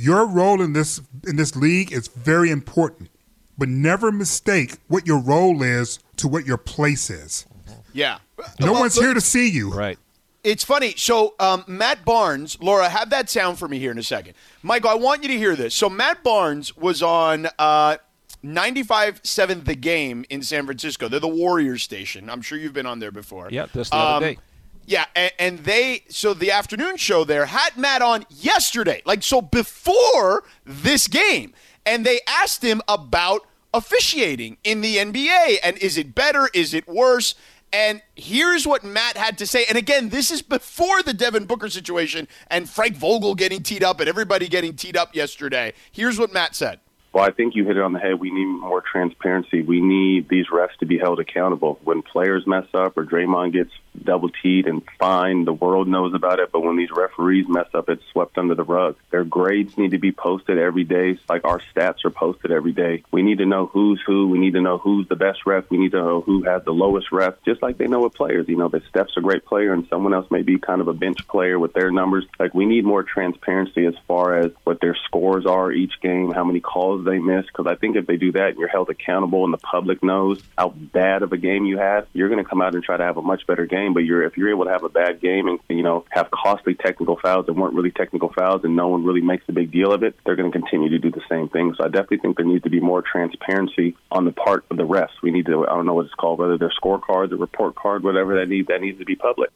your 0.01 0.25
role 0.25 0.61
in 0.61 0.73
this 0.73 1.01
in 1.27 1.35
this 1.35 1.55
league 1.55 1.91
is 1.91 2.07
very 2.07 2.49
important, 2.49 3.09
but 3.57 3.69
never 3.69 4.11
mistake 4.11 4.77
what 4.87 5.05
your 5.07 5.19
role 5.19 5.61
is 5.61 5.99
to 6.17 6.27
what 6.27 6.45
your 6.45 6.57
place 6.57 7.09
is. 7.09 7.45
Yeah. 7.93 8.19
No 8.59 8.71
Well, 8.71 8.81
one's 8.81 8.95
look, 8.95 9.05
here 9.05 9.13
to 9.13 9.21
see 9.21 9.49
you. 9.49 9.71
Right. 9.73 9.97
It's 10.43 10.63
funny. 10.63 10.95
So 10.97 11.35
um, 11.39 11.63
Matt 11.67 12.03
Barnes, 12.03 12.57
Laura, 12.61 12.89
have 12.89 13.11
that 13.11 13.29
sound 13.29 13.59
for 13.59 13.67
me 13.67 13.77
here 13.77 13.91
in 13.91 13.99
a 13.99 14.03
second. 14.03 14.33
Michael, 14.63 14.89
I 14.89 14.95
want 14.95 15.21
you 15.21 15.27
to 15.29 15.37
hear 15.37 15.55
this. 15.55 15.75
So 15.75 15.87
Matt 15.89 16.23
Barnes 16.23 16.75
was 16.75 17.03
on 17.03 17.47
uh, 17.59 17.97
95.7 18.43 19.65
The 19.65 19.75
Game 19.75 20.25
in 20.29 20.41
San 20.41 20.65
Francisco. 20.65 21.07
They're 21.07 21.19
the 21.19 21.27
Warriors 21.27 21.83
station. 21.83 22.29
I'm 22.29 22.41
sure 22.41 22.57
you've 22.57 22.73
been 22.73 22.85
on 22.87 22.99
there 22.99 23.11
before. 23.11 23.49
Yeah, 23.51 23.67
just 23.73 23.91
the 23.91 23.97
other 23.97 24.25
Um, 24.27 24.33
day. 24.33 24.39
Yeah, 24.85 25.05
and, 25.15 25.31
and 25.39 25.59
they 25.59 26.03
so 26.09 26.33
the 26.33 26.51
afternoon 26.51 26.97
show 26.97 27.23
there 27.23 27.45
had 27.45 27.77
Matt 27.77 28.01
on 28.01 28.25
yesterday, 28.29 29.01
like 29.05 29.23
so 29.23 29.41
before 29.41 30.43
this 30.65 31.07
game, 31.07 31.53
and 31.85 32.05
they 32.05 32.19
asked 32.27 32.63
him 32.63 32.81
about 32.87 33.45
officiating 33.73 34.57
in 34.63 34.81
the 34.81 34.97
NBA 34.97 35.57
and 35.63 35.77
is 35.77 35.97
it 35.97 36.13
better, 36.13 36.49
is 36.53 36.73
it 36.73 36.87
worse? 36.87 37.35
And 37.73 38.01
here's 38.15 38.67
what 38.67 38.83
Matt 38.83 39.15
had 39.15 39.37
to 39.37 39.47
say. 39.47 39.65
And 39.69 39.77
again, 39.77 40.09
this 40.09 40.29
is 40.29 40.41
before 40.41 41.01
the 41.03 41.13
Devin 41.13 41.45
Booker 41.45 41.69
situation 41.69 42.27
and 42.47 42.69
Frank 42.69 42.97
Vogel 42.97 43.33
getting 43.33 43.63
teed 43.63 43.83
up 43.83 44.01
and 44.01 44.09
everybody 44.09 44.49
getting 44.49 44.75
teed 44.75 44.97
up 44.97 45.15
yesterday. 45.15 45.73
Here's 45.91 46.19
what 46.19 46.33
Matt 46.33 46.53
said. 46.53 46.79
Well, 47.13 47.23
I 47.25 47.31
think 47.31 47.55
you 47.55 47.65
hit 47.65 47.75
it 47.75 47.83
on 47.83 47.91
the 47.91 47.99
head. 47.99 48.19
We 48.19 48.31
need 48.31 48.45
more 48.45 48.81
transparency. 48.81 49.61
We 49.61 49.81
need 49.81 50.29
these 50.29 50.47
refs 50.47 50.77
to 50.79 50.85
be 50.85 50.97
held 50.97 51.19
accountable. 51.19 51.79
When 51.83 52.01
players 52.01 52.47
mess 52.47 52.67
up 52.73 52.97
or 52.97 53.05
Draymond 53.05 53.53
gets 53.53 53.71
double 54.03 54.29
teed 54.29 54.67
and 54.67 54.81
fined, 54.99 55.47
the 55.47 55.53
world 55.53 55.87
knows 55.87 56.13
about 56.13 56.39
it. 56.39 56.51
But 56.51 56.61
when 56.61 56.77
these 56.77 56.91
referees 56.91 57.45
mess 57.47 57.67
up, 57.73 57.89
it's 57.89 58.03
swept 58.11 58.37
under 58.37 58.55
the 58.55 58.63
rug. 58.63 58.95
Their 59.09 59.23
grades 59.23 59.77
need 59.77 59.91
to 59.91 59.97
be 59.97 60.11
posted 60.11 60.57
every 60.57 60.83
day, 60.83 61.17
like 61.29 61.45
our 61.45 61.59
stats 61.59 62.05
are 62.05 62.09
posted 62.09 62.51
every 62.51 62.71
day. 62.71 63.03
We 63.11 63.21
need 63.21 63.39
to 63.39 63.45
know 63.45 63.67
who's 63.67 64.01
who. 64.05 64.29
We 64.29 64.39
need 64.39 64.53
to 64.53 64.61
know 64.61 64.77
who's 64.77 65.07
the 65.07 65.15
best 65.15 65.45
ref. 65.45 65.69
We 65.69 65.77
need 65.77 65.91
to 65.91 66.01
know 66.01 66.21
who 66.21 66.43
has 66.43 66.63
the 66.63 66.71
lowest 66.71 67.11
ref, 67.11 67.35
just 67.45 67.61
like 67.61 67.77
they 67.77 67.87
know 67.87 68.01
with 68.01 68.13
players. 68.13 68.47
You 68.47 68.57
know, 68.57 68.69
that 68.69 68.83
Steph's 68.89 69.17
a 69.17 69.21
great 69.21 69.45
player 69.45 69.73
and 69.73 69.87
someone 69.89 70.13
else 70.13 70.29
may 70.31 70.41
be 70.41 70.57
kind 70.57 70.81
of 70.81 70.87
a 70.87 70.93
bench 70.93 71.27
player 71.27 71.59
with 71.59 71.73
their 71.73 71.91
numbers. 71.91 72.25
Like, 72.39 72.53
we 72.53 72.65
need 72.65 72.85
more 72.85 73.03
transparency 73.03 73.85
as 73.85 73.95
far 74.07 74.39
as 74.39 74.51
what 74.63 74.79
their 74.81 74.95
scores 75.05 75.45
are 75.45 75.71
each 75.71 75.93
game, 76.01 76.31
how 76.31 76.43
many 76.43 76.59
calls 76.59 77.05
they 77.05 77.19
miss. 77.19 77.45
Because 77.45 77.67
I 77.67 77.75
think 77.75 77.95
if 77.95 78.07
they 78.07 78.17
do 78.17 78.31
that 78.33 78.57
you're 78.57 78.67
held 78.67 78.89
accountable 78.89 79.43
and 79.43 79.53
the 79.53 79.57
public 79.57 80.03
knows 80.03 80.41
how 80.57 80.69
bad 80.69 81.23
of 81.23 81.33
a 81.33 81.37
game 81.37 81.65
you 81.65 81.77
had, 81.77 82.05
you're 82.13 82.29
going 82.29 82.43
to 82.43 82.49
come 82.49 82.61
out 82.61 82.75
and 82.75 82.83
try 82.83 82.97
to 82.97 83.03
have 83.03 83.17
a 83.17 83.21
much 83.21 83.47
better 83.47 83.65
game. 83.65 83.80
But 83.89 84.01
you're 84.01 84.23
if 84.23 84.37
you're 84.37 84.49
able 84.49 84.65
to 84.65 84.71
have 84.71 84.83
a 84.83 84.89
bad 84.89 85.21
game 85.21 85.47
and 85.47 85.59
you 85.69 85.83
know 85.83 86.05
have 86.09 86.29
costly 86.31 86.75
technical 86.75 87.17
fouls 87.17 87.45
that 87.47 87.53
weren't 87.53 87.73
really 87.73 87.91
technical 87.91 88.31
fouls 88.33 88.63
and 88.63 88.75
no 88.75 88.87
one 88.87 89.03
really 89.03 89.21
makes 89.21 89.43
a 89.47 89.51
big 89.51 89.71
deal 89.71 89.91
of 89.91 90.03
it, 90.03 90.15
they're 90.25 90.35
going 90.35 90.51
to 90.51 90.57
continue 90.57 90.89
to 90.89 90.99
do 90.99 91.11
the 91.11 91.21
same 91.29 91.49
thing. 91.49 91.73
So 91.77 91.83
I 91.83 91.87
definitely 91.87 92.17
think 92.17 92.37
there 92.37 92.45
needs 92.45 92.63
to 92.63 92.69
be 92.69 92.79
more 92.79 93.01
transparency 93.01 93.95
on 94.11 94.25
the 94.25 94.31
part 94.31 94.65
of 94.69 94.77
the 94.77 94.83
refs. 94.83 95.21
We 95.21 95.31
need 95.31 95.45
to 95.47 95.65
I 95.67 95.73
don't 95.75 95.85
know 95.85 95.95
what 95.95 96.05
it's 96.05 96.15
called, 96.15 96.39
whether 96.39 96.57
they're 96.57 96.73
scorecard, 96.81 97.29
the 97.29 97.37
report 97.37 97.75
card, 97.75 98.03
whatever 98.03 98.35
that 98.39 98.47
needs 98.47 98.67
that 98.67 98.81
needs 98.81 98.99
to 98.99 99.05
be 99.05 99.15
public. 99.15 99.51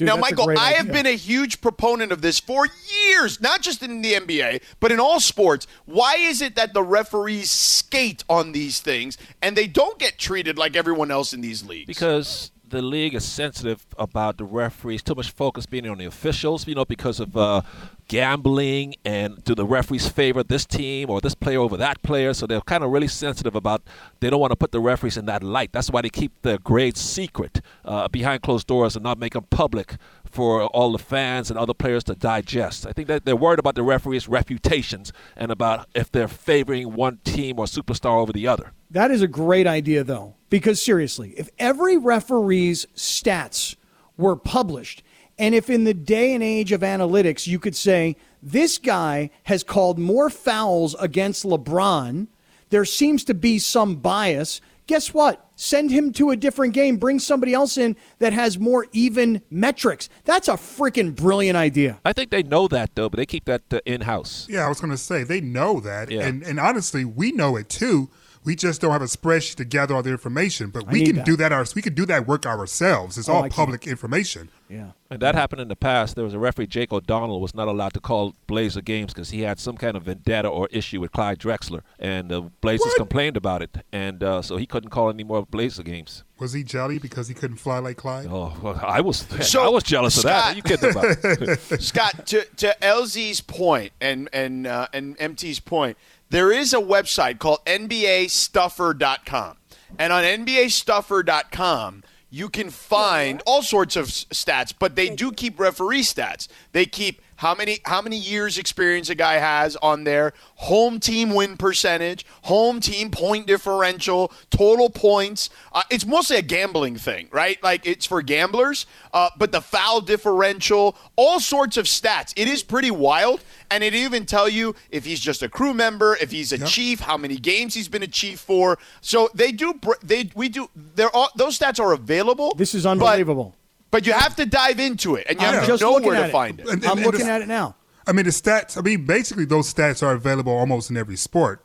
Dude, 0.00 0.06
now, 0.06 0.16
Michael, 0.16 0.46
great 0.46 0.58
I 0.58 0.70
have 0.72 0.88
idea. 0.88 0.92
been 0.94 1.06
a 1.06 1.16
huge 1.16 1.60
proponent 1.60 2.10
of 2.10 2.22
this 2.22 2.40
for 2.40 2.66
years, 3.04 3.38
not 3.38 3.60
just 3.60 3.82
in 3.82 4.00
the 4.00 4.14
NBA, 4.14 4.62
but 4.80 4.92
in 4.92 4.98
all 4.98 5.20
sports. 5.20 5.66
Why 5.84 6.14
is 6.14 6.40
it 6.40 6.54
that 6.54 6.72
the 6.72 6.82
referees 6.82 7.50
skate 7.50 8.24
on 8.26 8.52
these 8.52 8.80
things 8.80 9.18
and 9.42 9.54
they 9.54 9.66
don't 9.66 9.98
get 9.98 10.16
treated 10.16 10.56
like 10.56 10.74
everyone 10.74 11.10
else 11.10 11.34
in 11.34 11.42
these 11.42 11.62
leagues? 11.62 11.86
Because 11.86 12.50
the 12.70 12.80
league 12.80 13.14
is 13.14 13.24
sensitive 13.24 13.84
about 13.98 14.38
the 14.38 14.44
referees. 14.44 15.02
Too 15.02 15.14
much 15.14 15.30
focus 15.30 15.66
being 15.66 15.88
on 15.88 15.98
the 15.98 16.04
officials, 16.04 16.66
you 16.66 16.74
know, 16.74 16.84
because 16.84 17.20
of 17.20 17.36
uh, 17.36 17.62
gambling 18.08 18.94
and 19.04 19.42
do 19.44 19.54
the 19.54 19.64
referees 19.64 20.08
favor 20.08 20.42
this 20.42 20.64
team 20.64 21.10
or 21.10 21.20
this 21.20 21.34
player 21.34 21.58
over 21.58 21.76
that 21.76 22.02
player. 22.02 22.32
So 22.32 22.46
they're 22.46 22.60
kind 22.60 22.82
of 22.82 22.90
really 22.90 23.08
sensitive 23.08 23.54
about. 23.54 23.82
They 24.20 24.30
don't 24.30 24.40
want 24.40 24.52
to 24.52 24.56
put 24.56 24.72
the 24.72 24.80
referees 24.80 25.16
in 25.16 25.26
that 25.26 25.42
light. 25.42 25.72
That's 25.72 25.90
why 25.90 26.02
they 26.02 26.10
keep 26.10 26.42
their 26.42 26.58
grades 26.58 27.00
secret 27.00 27.60
uh, 27.84 28.08
behind 28.08 28.42
closed 28.42 28.66
doors 28.66 28.96
and 28.96 29.02
not 29.02 29.18
make 29.18 29.34
them 29.34 29.46
public 29.50 29.96
for 30.30 30.64
all 30.66 30.92
the 30.92 30.98
fans 30.98 31.50
and 31.50 31.58
other 31.58 31.74
players 31.74 32.04
to 32.04 32.14
digest. 32.14 32.86
I 32.86 32.92
think 32.92 33.08
that 33.08 33.24
they're 33.24 33.36
worried 33.36 33.58
about 33.58 33.74
the 33.74 33.82
referees' 33.82 34.28
reputations 34.28 35.12
and 35.36 35.50
about 35.50 35.88
if 35.94 36.10
they're 36.10 36.28
favoring 36.28 36.94
one 36.94 37.18
team 37.24 37.58
or 37.58 37.66
superstar 37.66 38.20
over 38.20 38.32
the 38.32 38.46
other. 38.46 38.72
That 38.90 39.10
is 39.10 39.22
a 39.22 39.28
great 39.28 39.66
idea, 39.66 40.04
though, 40.04 40.34
because 40.48 40.82
seriously, 40.82 41.34
if 41.36 41.48
every 41.58 41.96
referee's 41.96 42.86
stats 42.96 43.76
were 44.16 44.36
published, 44.36 45.02
and 45.38 45.54
if 45.54 45.70
in 45.70 45.84
the 45.84 45.94
day 45.94 46.34
and 46.34 46.42
age 46.42 46.70
of 46.70 46.82
analytics 46.82 47.46
you 47.46 47.58
could 47.58 47.74
say 47.74 48.16
This 48.42 48.78
guy 48.78 49.30
has 49.44 49.62
called 49.62 49.98
more 49.98 50.30
fouls 50.30 50.94
against 50.98 51.44
LeBron. 51.44 52.28
There 52.70 52.84
seems 52.84 53.24
to 53.24 53.34
be 53.34 53.58
some 53.58 53.96
bias. 53.96 54.60
Guess 54.90 55.14
what? 55.14 55.48
Send 55.54 55.92
him 55.92 56.12
to 56.14 56.30
a 56.30 56.36
different 56.36 56.74
game. 56.74 56.96
Bring 56.96 57.20
somebody 57.20 57.54
else 57.54 57.78
in 57.78 57.94
that 58.18 58.32
has 58.32 58.58
more 58.58 58.88
even 58.90 59.40
metrics. 59.48 60.08
That's 60.24 60.48
a 60.48 60.54
freaking 60.54 61.14
brilliant 61.14 61.56
idea. 61.56 62.00
I 62.04 62.12
think 62.12 62.30
they 62.32 62.42
know 62.42 62.66
that 62.66 62.96
though, 62.96 63.08
but 63.08 63.18
they 63.18 63.24
keep 63.24 63.44
that 63.44 63.62
uh, 63.72 63.78
in 63.86 64.00
house. 64.00 64.48
Yeah, 64.50 64.66
I 64.66 64.68
was 64.68 64.80
going 64.80 64.90
to 64.90 64.96
say 64.96 65.22
they 65.22 65.40
know 65.40 65.78
that, 65.78 66.10
Yeah. 66.10 66.22
and 66.22 66.42
and 66.42 66.58
honestly, 66.58 67.04
we 67.04 67.30
know 67.30 67.54
it 67.54 67.68
too. 67.68 68.08
We 68.42 68.56
just 68.56 68.80
don't 68.80 68.92
have 68.92 69.02
a 69.02 69.06
spreadsheet 69.06 69.56
to 69.56 69.64
gather 69.66 69.94
all 69.94 70.02
the 70.02 70.10
information, 70.10 70.70
but 70.70 70.88
I 70.88 70.92
we 70.92 71.04
can 71.04 71.16
that. 71.16 71.26
do 71.26 71.36
that. 71.36 71.52
Our, 71.52 71.66
we 71.74 71.82
can 71.82 71.94
do 71.94 72.06
that 72.06 72.26
work 72.26 72.46
ourselves. 72.46 73.18
It's 73.18 73.28
Oh, 73.28 73.32
I 73.32 73.36
all 73.36 73.42
can't. 73.42 73.52
public 73.52 73.86
information. 73.86 74.48
Yeah. 74.68 74.92
And 75.10 75.20
that 75.20 75.34
happened 75.34 75.60
in 75.60 75.68
the 75.68 75.76
past. 75.76 76.14
There 76.14 76.24
was 76.24 76.32
a 76.32 76.38
referee, 76.38 76.68
Jake 76.68 76.92
O'Donnell, 76.92 77.40
was 77.40 77.54
not 77.54 77.66
allowed 77.68 77.92
to 77.94 78.00
call 78.00 78.34
Blazer 78.46 78.80
games 78.80 79.12
because 79.12 79.30
he 79.30 79.42
had 79.42 79.58
some 79.58 79.76
kind 79.76 79.96
of 79.96 80.04
vendetta 80.04 80.48
or 80.48 80.68
issue 80.70 81.00
with 81.00 81.10
Clyde 81.12 81.38
Drexler, 81.40 81.82
and 81.98 82.30
the 82.30 82.40
Blazers 82.62 82.86
What? 82.86 82.96
complained 82.98 83.36
about 83.36 83.60
it, 83.62 83.76
and 83.92 84.22
uh, 84.22 84.40
so 84.42 84.56
he 84.56 84.66
couldn't 84.66 84.90
call 84.90 85.10
any 85.10 85.24
more 85.24 85.44
Blazer 85.44 85.82
games. 85.82 86.22
Was 86.38 86.52
he 86.52 86.62
jelly 86.62 86.98
because 86.98 87.26
he 87.28 87.34
couldn't 87.34 87.56
fly 87.56 87.80
like 87.80 87.96
Clyde? 87.98 88.28
Oh, 88.30 88.56
well, 88.62 88.80
I 88.82 89.00
was, 89.00 89.26
So, 89.42 89.62
I 89.64 89.68
was 89.68 89.82
jealous 89.82 90.16
of 90.18 90.22
that. 90.22 90.40
Scott- 90.40 90.52
Are 90.52 90.56
you 90.56 90.62
kidding 90.62 90.90
about? 90.92 91.58
Scott, 91.82 92.26
to, 92.28 92.44
to 92.56 92.76
LZ's 92.80 93.40
point 93.42 93.92
and 94.00 94.28
and 94.32 94.66
uh, 94.68 94.86
and 94.94 95.16
MT's 95.18 95.58
point, 95.60 95.98
there 96.30 96.50
is 96.52 96.72
a 96.72 96.78
website 96.78 97.38
called 97.38 97.64
NBAStuffer.com, 97.66 99.56
and 99.98 100.12
on 100.12 100.24
NBAStuffer.com 100.24 102.02
you 102.30 102.48
can 102.48 102.70
find 102.70 103.42
all 103.44 103.60
sorts 103.60 103.96
of 103.96 104.06
stats, 104.06 104.72
but 104.76 104.94
they 104.94 105.10
do 105.10 105.32
keep 105.32 105.58
referee 105.58 106.02
stats. 106.02 106.46
They 106.72 106.86
keep 106.86 107.20
how 107.40 107.54
many 107.54 107.78
how 107.86 108.02
many 108.02 108.18
years 108.18 108.58
experience 108.58 109.08
a 109.08 109.14
guy 109.14 109.34
has 109.38 109.74
on 109.76 110.04
there, 110.04 110.34
home 110.56 111.00
team 111.00 111.30
win 111.34 111.56
percentage, 111.56 112.26
home 112.42 112.80
team 112.80 113.10
point 113.10 113.46
differential, 113.46 114.30
total 114.50 114.90
points. 114.90 115.48
Uh, 115.72 115.82
it's 115.90 116.04
mostly 116.04 116.36
a 116.36 116.42
gambling 116.42 116.96
thing, 116.96 117.28
right? 117.32 117.56
Like 117.62 117.86
it's 117.86 118.04
for 118.04 118.20
gamblers. 118.20 118.84
Uh, 119.14 119.30
but 119.38 119.52
the 119.52 119.62
foul 119.62 120.02
differential, 120.02 120.94
all 121.16 121.40
sorts 121.40 121.78
of 121.78 121.86
stats. 121.86 122.34
It 122.36 122.46
is 122.46 122.62
pretty 122.62 122.90
wild, 122.90 123.40
and 123.70 123.82
it 123.82 123.94
even 123.94 124.26
tell 124.26 124.46
you 124.46 124.74
if 124.90 125.06
he's 125.06 125.18
just 125.18 125.42
a 125.42 125.48
crew 125.48 125.72
member, 125.72 126.18
if 126.20 126.30
he's 126.30 126.52
a 126.52 126.58
chief, 126.66 127.00
how 127.00 127.16
many 127.16 127.36
games 127.36 127.72
he's 127.72 127.88
been 127.88 128.02
a 128.02 128.06
chief 128.06 128.38
for. 128.38 128.78
So 129.00 129.30
they 129.32 129.50
do. 129.50 129.72
br- 129.72 129.94
They 130.02 130.30
we 130.34 130.50
do. 130.50 130.68
There 130.76 131.06
are 131.06 131.14
all 131.14 131.30
those 131.36 131.58
stats 131.58 131.80
are 131.80 131.94
available. 131.94 132.54
This 132.54 132.74
is 132.74 132.84
unbelievable. 132.84 133.56
But, 133.90 134.06
you 134.06 134.12
have 134.12 134.36
to 134.36 134.46
dive 134.46 134.78
into 134.78 135.16
it, 135.16 135.26
and 135.28 135.40
you 135.40 135.46
I'm 135.46 135.54
have 135.54 135.66
to 135.66 135.84
know 135.84 135.98
where 135.98 136.16
to 136.16 136.26
it. 136.26 136.30
find 136.30 136.60
it. 136.60 136.68
And- 136.68 136.84
I'm 136.84 136.98
and 136.98 137.06
looking 137.06 137.28
at 137.28 137.42
it 137.42 137.48
now. 137.48 137.74
I 138.06 138.12
mean, 138.12 138.24
the 138.24 138.30
stats. 138.30 138.78
I 138.78 138.80
mean, 138.80 139.04
basically, 139.04 139.44
those 139.44 139.72
stats 139.72 140.02
are 140.02 140.12
available 140.12 140.52
almost 140.52 140.90
in 140.90 140.96
every 140.96 141.16
sport. 141.16 141.64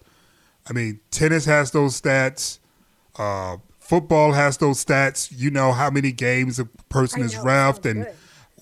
I 0.68 0.74
mean, 0.74 1.00
tennis 1.12 1.46
has 1.46 1.72
those 1.72 2.00
stats. 2.00 2.60
Uh, 3.18 3.58
football 3.80 4.34
has 4.34 4.58
those 4.58 4.84
stats. 4.84 5.32
You 5.36 5.50
know 5.52 5.72
how 5.72 5.90
many 5.90 6.12
games 6.12 6.60
a 6.60 6.66
person 6.90 7.22
is 7.22 7.36
reffed, 7.36 7.90
and 7.90 8.06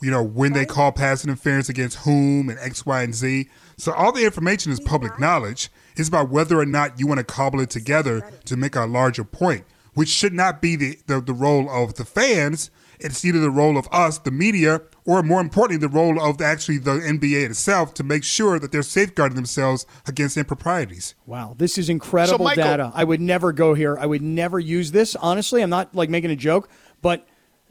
you 0.02 0.12
know 0.12 0.22
when 0.22 0.54
they 0.54 0.66
call 0.66 0.92
pass 0.92 1.24
interference 1.24 1.70
against 1.70 1.98
whom, 2.00 2.50
and 2.50 2.60
X, 2.60 2.86
Y, 2.86 3.02
and 3.02 3.16
Z. 3.16 3.50
So 3.78 3.92
all 3.94 4.12
the 4.12 4.24
information 4.26 4.72
is 4.72 4.80
public 4.80 5.20
knowledge. 5.20 5.70
It's 5.96 6.08
about 6.10 6.30
whether 6.30 6.60
or 6.60 6.66
not 6.66 7.00
you 7.00 7.08
want 7.08 7.20
to 7.20 7.24
cobble 7.24 7.60
it 7.60 7.70
together 7.70 8.30
to 8.46 8.56
make 8.56 8.76
a 8.76 8.86
larger 8.86 9.24
point, 9.24 9.66
which 9.94 10.10
should 10.10 10.34
not 10.34 10.62
be 10.62 10.76
the, 10.76 11.00
the, 11.08 11.22
the 11.22 11.34
role 11.34 11.70
of 11.70 11.96
the 11.96 12.06
fans. 12.06 12.70
It's 13.00 13.24
either 13.26 13.40
the 13.40 13.50
role 13.50 13.78
of 13.78 13.88
us, 13.92 14.18
the 14.20 14.32
media, 14.32 14.82
or 15.06 15.22
more 15.24 15.42
importantly, 15.42 15.78
the 15.78 15.94
role 15.94 16.22
of 16.22 16.42
actually 16.42 16.78
the 16.78 17.00
NBA 17.00 17.50
itself 17.50 17.94
to 17.96 18.04
make 18.04 18.24
sure 18.24 18.60
that 18.60 18.72
they're 18.72 18.84
safeguarding 18.84 19.36
themselves 19.36 19.86
against 20.08 20.38
improprieties. 20.38 21.16
Wow, 21.26 21.56
this 21.58 21.78
is 21.78 21.90
incredible 21.90 22.46
Michael- 22.46 22.64
data. 22.64 22.92
I 22.94 23.04
would 23.04 23.22
never 23.22 23.52
go 23.52 23.74
here. 23.74 23.98
I 24.00 24.06
would 24.06 24.22
never 24.22 24.60
use 24.60 24.92
this. 24.92 25.16
Honestly, 25.16 25.62
I'm 25.62 25.70
not 25.70 25.94
like 25.96 26.10
making 26.10 26.32
a 26.32 26.36
joke, 26.36 26.70
but 27.02 27.28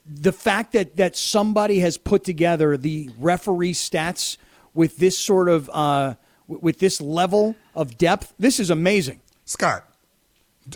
the 0.07 0.33
fact 0.33 0.73
that 0.73 0.97
that 0.97 1.17
somebody 1.17 1.79
has 1.81 1.97
put 1.97 2.25
together 2.25 2.77
the 2.77 3.11
referee 3.19 3.73
stats 3.75 4.37
with 4.75 4.97
this 4.99 5.17
sort 5.17 5.49
of 5.49 5.71
uh, 5.73 6.15
with 6.49 6.79
this 6.79 7.01
level 7.01 7.57
of 7.75 7.97
depth, 7.99 8.35
this 8.39 8.59
is 8.59 8.71
amazing. 8.71 9.21
Scott, 9.45 9.85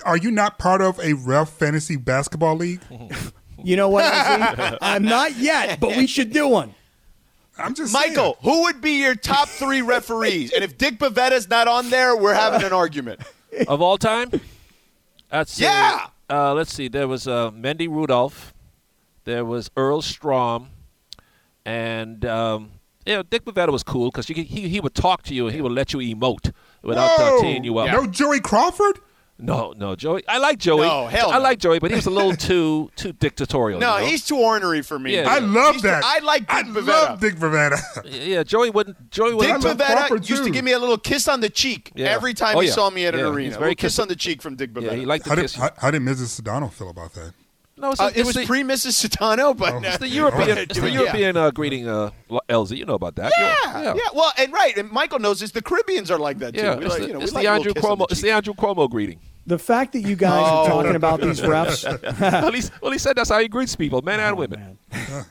are 0.04 0.16
you 0.16 0.30
not 0.30 0.58
part 0.58 0.80
of 0.80 0.98
a 1.00 1.14
ref 1.14 1.50
fantasy 1.50 1.96
basketball 1.96 2.56
league? 2.56 2.80
You 3.66 3.74
know 3.74 3.88
what? 3.88 4.04
I'm 4.80 5.02
not 5.02 5.36
yet, 5.36 5.80
but 5.80 5.96
we 5.96 6.06
should 6.06 6.32
do 6.32 6.46
one. 6.46 6.72
I'm 7.58 7.74
just 7.74 7.92
Michael, 7.92 8.38
who 8.42 8.62
would 8.62 8.80
be 8.80 9.02
your 9.02 9.16
top 9.16 9.48
three 9.48 9.82
referees? 9.82 10.52
and 10.52 10.62
if 10.62 10.78
Dick 10.78 11.00
Bavetta's 11.00 11.48
not 11.48 11.66
on 11.66 11.90
there, 11.90 12.14
we're 12.14 12.34
having 12.34 12.62
an 12.62 12.72
argument. 12.72 13.22
of 13.66 13.82
all 13.82 13.98
time? 13.98 14.30
I'd 15.32 15.58
Yeah. 15.58 16.06
Uh, 16.30 16.54
let's 16.54 16.72
see. 16.72 16.86
There 16.86 17.08
was 17.08 17.26
uh, 17.26 17.50
Mendy 17.50 17.88
Rudolph. 17.88 18.54
There 19.24 19.44
was 19.44 19.68
Earl 19.76 20.00
Strom, 20.00 20.68
and 21.64 22.24
um, 22.24 22.70
you 23.04 23.14
know 23.14 23.24
Dick 23.24 23.44
Bavetta 23.44 23.72
was 23.72 23.82
cool 23.82 24.12
because 24.12 24.28
he, 24.28 24.44
he 24.44 24.78
would 24.78 24.94
talk 24.94 25.24
to 25.24 25.34
you 25.34 25.46
and 25.46 25.56
he 25.56 25.60
would 25.60 25.72
let 25.72 25.92
you 25.92 25.98
emote 25.98 26.52
without 26.82 27.18
uh, 27.18 27.30
Whoa! 27.30 27.40
teeing 27.40 27.64
you 27.64 27.78
up. 27.78 27.90
No 27.90 28.06
Joey 28.06 28.38
Crawford? 28.38 29.00
No, 29.38 29.74
no, 29.76 29.94
Joey. 29.94 30.22
I 30.26 30.38
like 30.38 30.58
Joey. 30.58 30.86
No, 30.86 31.06
hell 31.08 31.30
I 31.30 31.36
no. 31.36 31.42
like 31.42 31.58
Joey, 31.58 31.78
but 31.78 31.90
he 31.90 31.94
was 31.96 32.06
a 32.06 32.10
little 32.10 32.34
too 32.48 32.90
too 32.96 33.12
dictatorial. 33.12 33.78
No, 33.78 33.96
you 33.96 34.02
know? 34.04 34.06
he's 34.08 34.24
too 34.24 34.36
ornery 34.38 34.80
for 34.82 34.98
me. 34.98 35.14
Yeah. 35.14 35.28
I 35.28 35.40
love 35.40 35.74
He's 35.74 35.82
too- 35.82 35.88
that. 35.88 36.02
I 36.04 36.20
like 36.20 36.40
Dick 36.46 36.50
I 36.50 36.62
Bavetta. 36.62 36.86
love 36.86 37.20
Dick 37.20 37.36
Bavetta. 37.36 37.78
yeah. 38.26 38.42
Joey 38.42 38.70
wouldn't. 38.70 39.10
Joey 39.10 39.34
wouldn't. 39.34 39.62
love 39.62 39.76
Bavetta 39.76 40.06
Crawford, 40.08 40.28
used 40.28 40.44
to 40.44 40.50
give 40.50 40.64
me 40.64 40.72
a 40.72 40.78
little 40.78 40.96
kiss 40.98 41.28
on 41.28 41.40
the 41.40 41.50
cheek 41.50 41.92
Yeah. 41.94 42.06
every 42.06 42.32
time 42.32 42.56
Oh, 42.56 42.60
he 42.60 42.68
saw 42.68 42.88
me 42.88 43.04
at 43.06 43.14
an 43.14 43.20
Yeah, 43.20 43.26
he's 43.26 43.34
arena. 43.36 43.50
very 43.50 43.60
Very 43.60 43.74
kiss 43.74 43.92
kiss- 43.94 43.98
on 43.98 44.08
the 44.08 44.16
cheek 44.16 44.40
from 44.40 44.56
Dick 44.56 44.72
Bavetta. 44.72 44.84
yeah, 44.86 44.94
he 44.94 45.04
liked 45.04 45.24
to 45.24 45.30
How 45.30 45.34
did, 45.36 45.42
kiss 45.42 45.56
you. 45.56 45.62
how, 45.62 45.70
how 45.76 45.90
did 45.90 46.00
Mrs. 46.02 46.40
Sedano 46.40 46.72
feel 46.72 46.88
about 46.88 47.12
that? 47.14 47.32
No, 47.78 47.90
it's, 47.90 48.00
Uh, 48.00 48.06
it's 48.06 48.18
it 48.18 48.24
was 48.26 48.34
the, 48.36 48.46
pre 48.46 48.62
Mrs. 48.62 49.06
Sedano, 49.06 49.54
but 49.56 49.74
uh, 49.74 49.80
it's 49.84 49.98
the 49.98 50.08
European. 50.08 50.56
It's 50.58 50.78
the 50.80 50.88
Yeah. 50.90 51.00
European 51.00 51.36
uh, 51.36 51.50
greeting. 51.50 51.86
Uh, 51.88 52.10
LZ, 52.48 52.76
you 52.76 52.86
know 52.86 52.94
about 52.94 53.16
that? 53.16 53.30
Yeah, 53.38 53.54
yeah. 53.82 53.94
yeah. 53.94 54.00
Well, 54.14 54.32
and 54.38 54.50
right, 54.52 54.74
and 54.78 54.90
Michael 54.90 55.18
knows 55.18 55.40
this. 55.40 55.50
The 55.50 55.60
Caribbeans 55.60 56.10
are 56.10 56.18
like 56.18 56.38
that 56.38 56.54
too. 56.54 56.60
Yeah, 56.62 56.76
We 56.76 56.86
it's, 56.86 56.94
like, 56.94 57.02
the, 57.02 57.06
you 57.08 57.12
know, 57.12 57.20
it's 57.20 57.32
like 57.34 57.44
the 57.44 57.50
a 57.50 57.58
little 57.58 57.68
Andrew 57.68 57.82
Cuomo. 57.82 58.08
the 58.08 58.12
It's 58.12 58.22
the 58.22 58.30
Andrew 58.30 58.54
Cuomo 58.54 58.88
greeting. 58.90 59.20
The 59.48 59.58
fact 59.58 59.92
that 59.92 60.00
you 60.00 60.16
guys 60.16 60.42
are 60.42 60.64
Oh. 60.64 60.68
talking 60.68 60.96
about 60.96 61.20
these 61.20 61.40
refs, 61.52 61.84
well, 62.20 62.50
he, 62.50 62.62
well, 62.82 62.90
he 62.92 62.98
said 62.98 63.14
that's 63.16 63.28
how 63.30 63.38
he 63.38 63.46
greets 63.46 63.76
people, 63.76 64.00
men 64.02 64.18
and 64.20 64.36
women. 64.38 64.58
man. 64.58 64.78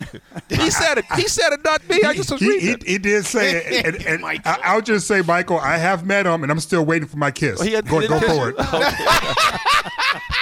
He 0.49 0.69
said 0.69 0.99
it. 0.99 1.05
He 1.15 1.27
said 1.27 1.51
it, 1.51 1.61
not 1.65 1.81
me. 1.89 2.01
I 2.03 2.13
just 2.13 2.31
was 2.31 2.39
he, 2.39 2.47
reading 2.47 2.65
he, 2.67 2.71
it. 2.73 2.83
he 2.87 2.97
did 2.99 3.25
say 3.25 3.55
it. 3.57 3.85
And, 3.85 4.05
and 4.05 4.25
I, 4.25 4.39
I'll 4.63 4.81
just 4.81 5.07
say, 5.07 5.21
Michael, 5.21 5.59
I 5.59 5.77
have 5.77 6.05
met 6.05 6.25
him, 6.27 6.43
and 6.43 6.51
I'm 6.51 6.59
still 6.61 6.85
waiting 6.85 7.07
for 7.09 7.17
my 7.17 7.31
kiss. 7.31 7.61
He 7.61 7.73
had- 7.73 7.87
go 7.89 7.99
he 7.99 8.07
go 8.07 8.19
didn't 8.19 8.35
forward. 8.35 8.55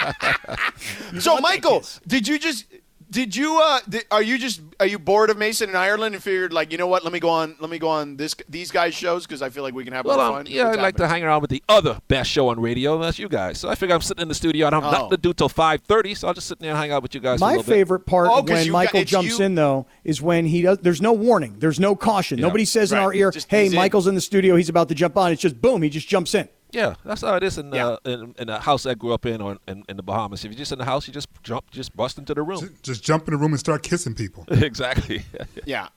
You? 0.06 1.20
So, 1.20 1.40
Michael, 1.40 1.84
did 2.08 2.28
you 2.28 2.40
just? 2.40 2.66
Did 3.10 3.36
you? 3.36 3.60
Uh, 3.62 3.80
did, 3.88 4.06
are 4.10 4.24
you 4.24 4.40
just? 4.40 4.60
Are 4.80 4.88
you 4.88 4.98
bored 4.98 5.30
of 5.30 5.38
Mason 5.38 5.70
in 5.70 5.76
Ireland 5.76 6.16
and 6.16 6.24
figured 6.24 6.52
like, 6.52 6.72
you 6.72 6.80
know 6.80 6.88
what? 6.88 7.04
Let 7.04 7.14
me 7.14 7.20
go 7.20 7.30
on. 7.30 7.56
Let 7.60 7.70
me 7.70 7.78
go 7.78 7.88
on 7.88 8.18
this 8.18 8.34
these 8.50 8.72
guys' 8.72 8.96
shows 8.96 9.28
because 9.28 9.44
I 9.44 9.50
feel 9.50 9.62
like 9.62 9.76
we 9.76 9.84
can 9.84 9.94
have 9.94 10.04
Well, 10.06 10.18
more 10.18 10.26
um, 10.26 10.34
fun. 10.34 10.46
yeah, 10.48 10.66
What's 10.66 10.78
I 10.80 10.82
like 10.82 10.96
to 10.98 11.08
hang 11.08 11.24
around 11.24 11.42
with 11.42 11.52
the 11.52 11.62
other 11.70 12.00
best 12.08 12.32
show 12.32 12.48
on 12.48 12.60
radio, 12.60 12.96
and 12.96 13.04
that's 13.04 13.20
you 13.20 13.30
guys. 13.30 13.60
So 13.60 13.70
I 13.70 13.76
figure 13.76 13.94
I'm 13.94 14.02
sitting 14.02 14.24
in 14.24 14.30
the 14.30 14.34
studio. 14.34 14.66
and 14.66 14.76
I 14.76 14.80
don't 14.80 14.90
have 14.90 14.94
Oh. 15.00 15.04
nothing 15.04 15.18
to 15.18 15.22
do 15.22 15.34
till 15.34 15.50
5:30, 15.50 16.18
so 16.18 16.28
I'll 16.28 16.34
just 16.34 16.48
sit 16.48 16.58
there 16.60 16.72
and 16.72 16.80
hang 16.80 16.92
out 16.92 17.04
with 17.04 17.14
you 17.14 17.22
guys. 17.22 17.38
for 17.40 17.46
a 17.46 17.48
My 17.50 17.52
little 17.58 17.64
bit. 17.70 17.74
favorite 17.74 18.06
part 18.08 18.30
Oh, 18.32 18.42
when 18.42 18.66
you 18.66 18.72
got- 18.72 18.74
Michael 18.74 19.04
jumps 19.04 19.38
you- 19.38 19.46
in 19.46 19.54
though 19.54 19.86
is 20.04 20.20
when 20.20 20.48
he 20.48 20.64
does. 20.64 20.80
There's 20.80 21.02
no 21.02 21.14
warning. 21.14 21.58
There's 21.60 21.80
no 21.80 21.96
caution. 21.96 22.40
Yeah. 22.40 22.48
Nobody 22.48 22.66
says 22.66 22.92
in 22.92 22.98
our 22.98 23.14
ear, 23.14 23.30
Just 23.30 23.48
"Hey, 23.52 23.64
he's 23.66 23.74
in. 23.74 23.78
Michael's 23.78 24.08
in 24.08 24.16
the 24.16 24.22
studio. 24.22 24.56
He's 24.56 24.70
about 24.70 24.90
to 24.90 24.96
jump 24.96 25.18
on." 25.18 25.32
It's 25.32 25.42
just 25.42 25.62
boom. 25.62 25.84
He 25.84 25.90
just 25.90 26.08
jumps 26.08 26.34
in. 26.34 26.50
Yeah, 26.74 26.96
that's 27.06 27.22
how 27.22 27.36
it 27.36 27.44
is 27.44 27.58
in, 27.58 27.72
Yeah. 27.72 27.88
uh, 27.88 27.98
in 28.06 28.36
in 28.40 28.50
a 28.50 28.60
house 28.60 28.86
I 28.86 28.96
grew 28.96 29.14
up 29.14 29.26
in, 29.26 29.42
or 29.42 29.58
in, 29.68 29.84
in 29.88 29.96
the 29.96 30.04
Bahamas. 30.04 30.44
If 30.44 30.52
you're 30.52 30.58
just 30.58 30.72
in 30.72 30.80
the 30.80 30.86
house, 30.86 31.08
you 31.08 31.14
just 31.14 31.30
jump, 31.44 31.70
just 31.72 31.96
bust 31.96 32.18
into 32.18 32.34
the 32.34 32.42
room. 32.42 32.76
Just 32.82 33.04
jump 33.04 33.28
in 33.28 33.34
the 33.34 33.38
room 33.38 33.52
and 33.54 33.60
start 33.60 33.84
kissing 33.84 34.16
people. 34.16 34.44
exactly. 34.52 35.24
Yeah. 35.66 35.88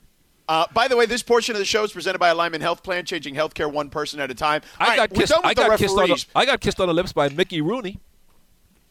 Uh, 0.48 0.64
by 0.72 0.86
the 0.86 0.96
way, 0.96 1.06
this 1.06 1.24
portion 1.24 1.56
of 1.56 1.58
the 1.58 1.64
show 1.64 1.82
is 1.82 1.92
presented 1.92 2.20
by 2.20 2.28
Alignment 2.28 2.62
Health 2.62 2.84
Plan, 2.84 3.04
changing 3.04 3.34
healthcare 3.34 3.72
one 3.72 3.90
person 3.90 4.20
at 4.20 4.30
a 4.30 4.34
time. 4.34 4.62
I 4.78 4.86
right, 4.88 4.96
got 4.96 5.10
we're 5.10 5.20
kissed. 5.22 5.32
I 5.42 5.54
got 5.54 5.76
kissed 5.78 5.90
on 5.90 5.96
the, 5.96 6.02
referees. 6.02 6.26
I 6.36 6.46
got 6.46 6.60
kissed 6.60 6.80
on 6.80 6.86
the 6.86 6.94
lips 6.94 7.12
by 7.12 7.28
Mickey 7.30 7.60
Rooney. 7.60 7.98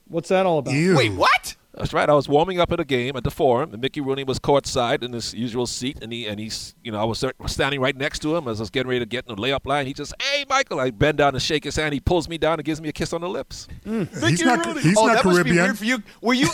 What's 0.08 0.30
that 0.30 0.46
all 0.46 0.58
about? 0.60 0.74
Ew. 0.74 0.98
Wait, 0.98 1.13
what? 1.13 1.56
That's 1.77 1.91
right. 1.91 2.10
I 2.10 2.13
was 2.13 2.29
warming 2.29 2.60
up 2.60 2.72
at 2.72 2.79
a 2.79 2.86
game 2.86 3.17
at 3.17 3.24
the 3.24 3.32
Forum, 3.32 3.74
and 3.74 3.82
Mickey 3.82 4.00
Rooney 4.00 4.24
was 4.24 4.39
courtside 4.39 5.03
in 5.03 5.12
his 5.12 5.34
usual 5.34 5.67
seat, 5.67 6.00
and 6.01 6.12
he 6.12 6.25
and 6.25 6.39
he's 6.39 6.74
you 6.84 6.91
know 6.91 7.01
I 7.01 7.03
was 7.03 7.24
standing 7.48 7.82
right 7.82 7.96
next 7.96 8.20
to 8.20 8.36
him 8.36 8.48
as 8.48 8.62
I 8.62 8.63
was 8.63 8.70
getting 8.70 8.89
ready 8.89 9.00
to 9.00 9.05
get 9.05 9.25
in 9.27 9.36
the 9.36 9.41
layup 9.41 9.65
line. 9.65 9.86
He 9.86 9.94
just, 9.94 10.13
hey 10.22 10.46
Michael, 10.50 10.79
I 10.79 10.91
bend 10.91 11.17
down 11.17 11.34
and 11.34 11.41
shake 11.41 11.65
his 11.65 11.75
hand. 11.75 11.94
He 11.94 12.00
pulls 12.00 12.29
me 12.29 12.38
down 12.38 12.60
and 12.60 12.63
gives 12.63 12.79
me 12.79 12.89
a 12.89 12.94
kiss 12.94 13.12
on 13.12 13.22
the 13.22 13.29
lips. 13.29 13.67
He's 13.84 14.44
not, 14.44 14.77
he's 14.79 14.98
oh, 14.98 15.08
not 15.08 15.15
that 15.15 15.25
must 15.25 15.44
be 15.44 15.51
weird 15.51 15.77
for 15.77 15.86
you. 15.86 16.01
Were 16.22 16.34
you 16.34 16.48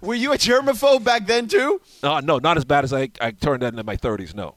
were 0.00 0.14
you 0.14 0.32
a 0.32 0.38
germaphobe 0.38 1.04
back 1.04 1.26
then 1.26 1.46
too? 1.46 1.80
No, 2.02 2.20
no, 2.20 2.38
not 2.38 2.56
as 2.56 2.64
bad 2.64 2.84
as 2.84 2.92
I 2.92 3.10
I 3.20 3.32
turned 3.32 3.62
that 3.62 3.74
into 3.74 3.84
my 3.84 3.96
30s. 3.96 4.34
No. 4.34 4.56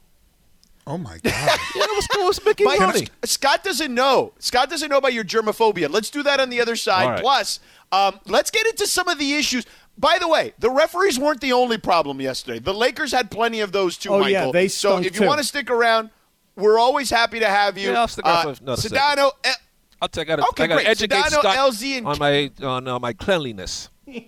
Oh, 0.87 0.97
my 0.97 1.17
God. 1.21 1.33
Yeah, 1.75 1.83
it 1.83 1.95
was. 1.95 2.07
It 2.11 2.25
was 2.25 2.45
Mickey 2.45 2.63
Mike, 2.63 2.79
Rooney. 2.79 3.07
Scott 3.23 3.63
doesn't 3.63 3.93
know. 3.93 4.33
Scott 4.39 4.69
doesn't 4.69 4.89
know 4.89 4.97
about 4.97 5.13
your 5.13 5.23
germophobia. 5.25 5.89
Let's 5.89 6.09
do 6.09 6.23
that 6.23 6.39
on 6.39 6.49
the 6.49 6.61
other 6.61 6.75
side. 6.75 7.03
All 7.03 7.11
right. 7.11 7.21
Plus, 7.21 7.59
um, 7.91 8.19
let's 8.25 8.49
get 8.49 8.65
into 8.65 8.87
some 8.87 9.07
of 9.07 9.19
the 9.19 9.35
issues. 9.35 9.65
By 9.97 10.17
the 10.19 10.27
way, 10.27 10.53
the 10.59 10.69
referees 10.69 11.17
weren't 11.19 11.41
the 11.41 11.53
only 11.53 11.77
problem 11.77 12.21
yesterday. 12.21 12.59
The 12.59 12.73
Lakers 12.73 13.11
had 13.11 13.31
plenty 13.31 13.61
of 13.61 13.71
those 13.71 13.97
too, 13.97 14.09
Oh, 14.13 14.19
Michael. 14.19 14.31
yeah, 14.31 14.51
they 14.51 14.67
so 14.67 14.97
if 14.97 15.05
you 15.05 15.09
too. 15.11 15.25
want 15.25 15.39
to 15.39 15.43
stick 15.43 15.69
around, 15.71 16.11
we're 16.55 16.77
always 16.79 17.09
happy 17.09 17.39
to 17.39 17.47
have 17.47 17.77
you. 17.77 17.91
Yeah, 17.91 18.01
I'll 18.01 18.07
stick 18.07 18.25
around 18.25 18.55
for 18.55 18.63
another. 18.63 18.81
Sedano, 18.81 19.31
eh, 19.43 19.53
I'll 20.01 20.07
take. 20.07 20.27
I 20.29 20.35
gotta, 20.35 20.43
Okay, 20.49 20.63
I 20.65 20.67
gotta 20.67 20.81
great. 20.83 20.87
educate 20.87 21.15
Sedano, 21.15 21.39
Scott 21.39 21.57
LZ, 21.57 21.97
and 21.97 22.07
on 22.07 22.19
my 22.19 22.51
on 22.63 22.87
uh, 22.87 22.99
my 22.99 23.13
cleanliness. 23.13 23.89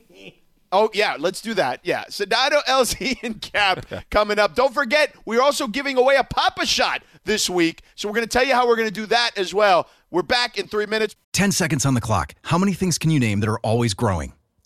Oh 0.72 0.88
yeah, 0.94 1.16
let's 1.18 1.42
do 1.42 1.56
that. 1.56 1.80
Yeah, 1.82 2.04
Sedano, 2.10 2.64
LZ, 2.68 3.24
and 3.24 3.42
Kap 3.42 3.88
coming 4.12 4.38
up. 4.38 4.54
Don't 4.54 4.72
forget, 4.72 5.16
we're 5.26 5.42
also 5.42 5.66
giving 5.68 5.98
away 5.98 6.16
a 6.16 6.24
Papa 6.24 6.64
Shot 6.66 7.02
this 7.26 7.50
week, 7.50 7.82
so 7.96 8.08
we're 8.08 8.14
going 8.14 8.28
to 8.28 8.30
tell 8.32 8.46
you 8.46 8.54
how 8.54 8.68
we're 8.68 8.76
going 8.76 8.88
to 8.88 8.94
do 8.94 9.08
that 9.08 9.32
as 9.36 9.52
well. 9.52 9.90
We're 10.12 10.22
back 10.22 10.60
in 10.60 10.68
three 10.68 10.86
minutes. 10.86 11.16
10 11.34 11.52
seconds 11.54 11.88
on 11.88 11.96
the 11.96 12.02
clock. 12.02 12.36
How 12.44 12.60
many 12.60 12.74
things 12.74 13.00
can 13.00 13.10
you 13.10 13.20
name 13.20 13.40
that 13.40 13.50
are 13.50 13.58
always 13.62 13.96
growing? 13.96 14.34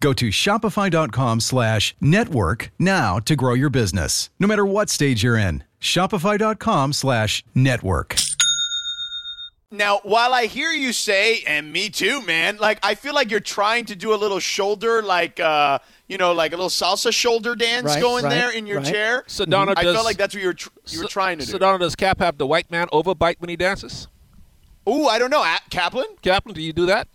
Go 0.00 0.12
to 0.12 0.28
shopify.com 0.28 1.40
slash 1.40 1.94
network 2.00 2.70
now 2.78 3.18
to 3.20 3.34
grow 3.34 3.54
your 3.54 3.70
business, 3.70 4.28
no 4.38 4.46
matter 4.46 4.66
what 4.66 4.90
stage 4.90 5.22
you're 5.22 5.38
in. 5.38 5.64
Shopify.com 5.80 6.92
slash 6.92 7.44
network. 7.54 8.16
Now, 9.70 10.00
while 10.04 10.32
I 10.32 10.46
hear 10.46 10.70
you 10.70 10.92
say, 10.92 11.42
and 11.46 11.72
me 11.72 11.90
too, 11.90 12.22
man, 12.22 12.56
like 12.58 12.78
I 12.82 12.94
feel 12.94 13.14
like 13.14 13.30
you're 13.30 13.40
trying 13.40 13.84
to 13.86 13.96
do 13.96 14.14
a 14.14 14.16
little 14.16 14.38
shoulder, 14.38 15.02
like 15.02 15.40
uh, 15.40 15.80
you 16.08 16.18
know, 16.18 16.32
like 16.32 16.52
a 16.52 16.56
little 16.56 16.70
salsa 16.70 17.12
shoulder 17.12 17.56
dance 17.56 17.86
Right, 17.86 18.00
going 18.00 18.24
right, 18.24 18.30
there 18.30 18.50
in 18.52 18.66
your 18.66 18.78
right. 18.78 18.86
chair. 18.86 19.24
Sedano 19.26 19.74
I 19.76 19.82
does. 19.82 19.94
felt 19.94 20.04
like 20.06 20.16
that's 20.18 20.34
what 20.34 20.40
you 20.42 20.48
were 20.48 20.54
tr- 20.54 20.68
you 20.86 21.02
were 21.02 21.08
trying 21.08 21.38
to 21.38 21.46
do. 21.46 21.52
Sedano 21.58 21.80
does 21.80 21.96
Kap 21.96 22.20
have 22.20 22.38
the 22.38 22.46
white 22.46 22.70
man 22.70 22.86
overbite 22.92 23.36
when 23.40 23.48
he 23.50 23.56
dances? 23.56 24.06
Ooh, 24.88 25.06
I 25.08 25.18
don't 25.18 25.30
know, 25.30 25.42
A- 25.42 25.58
Kaplan. 25.68 26.06
Kaplan, 26.22 26.54
do 26.54 26.62
you 26.62 26.72
do 26.72 26.86
that? 26.86 27.08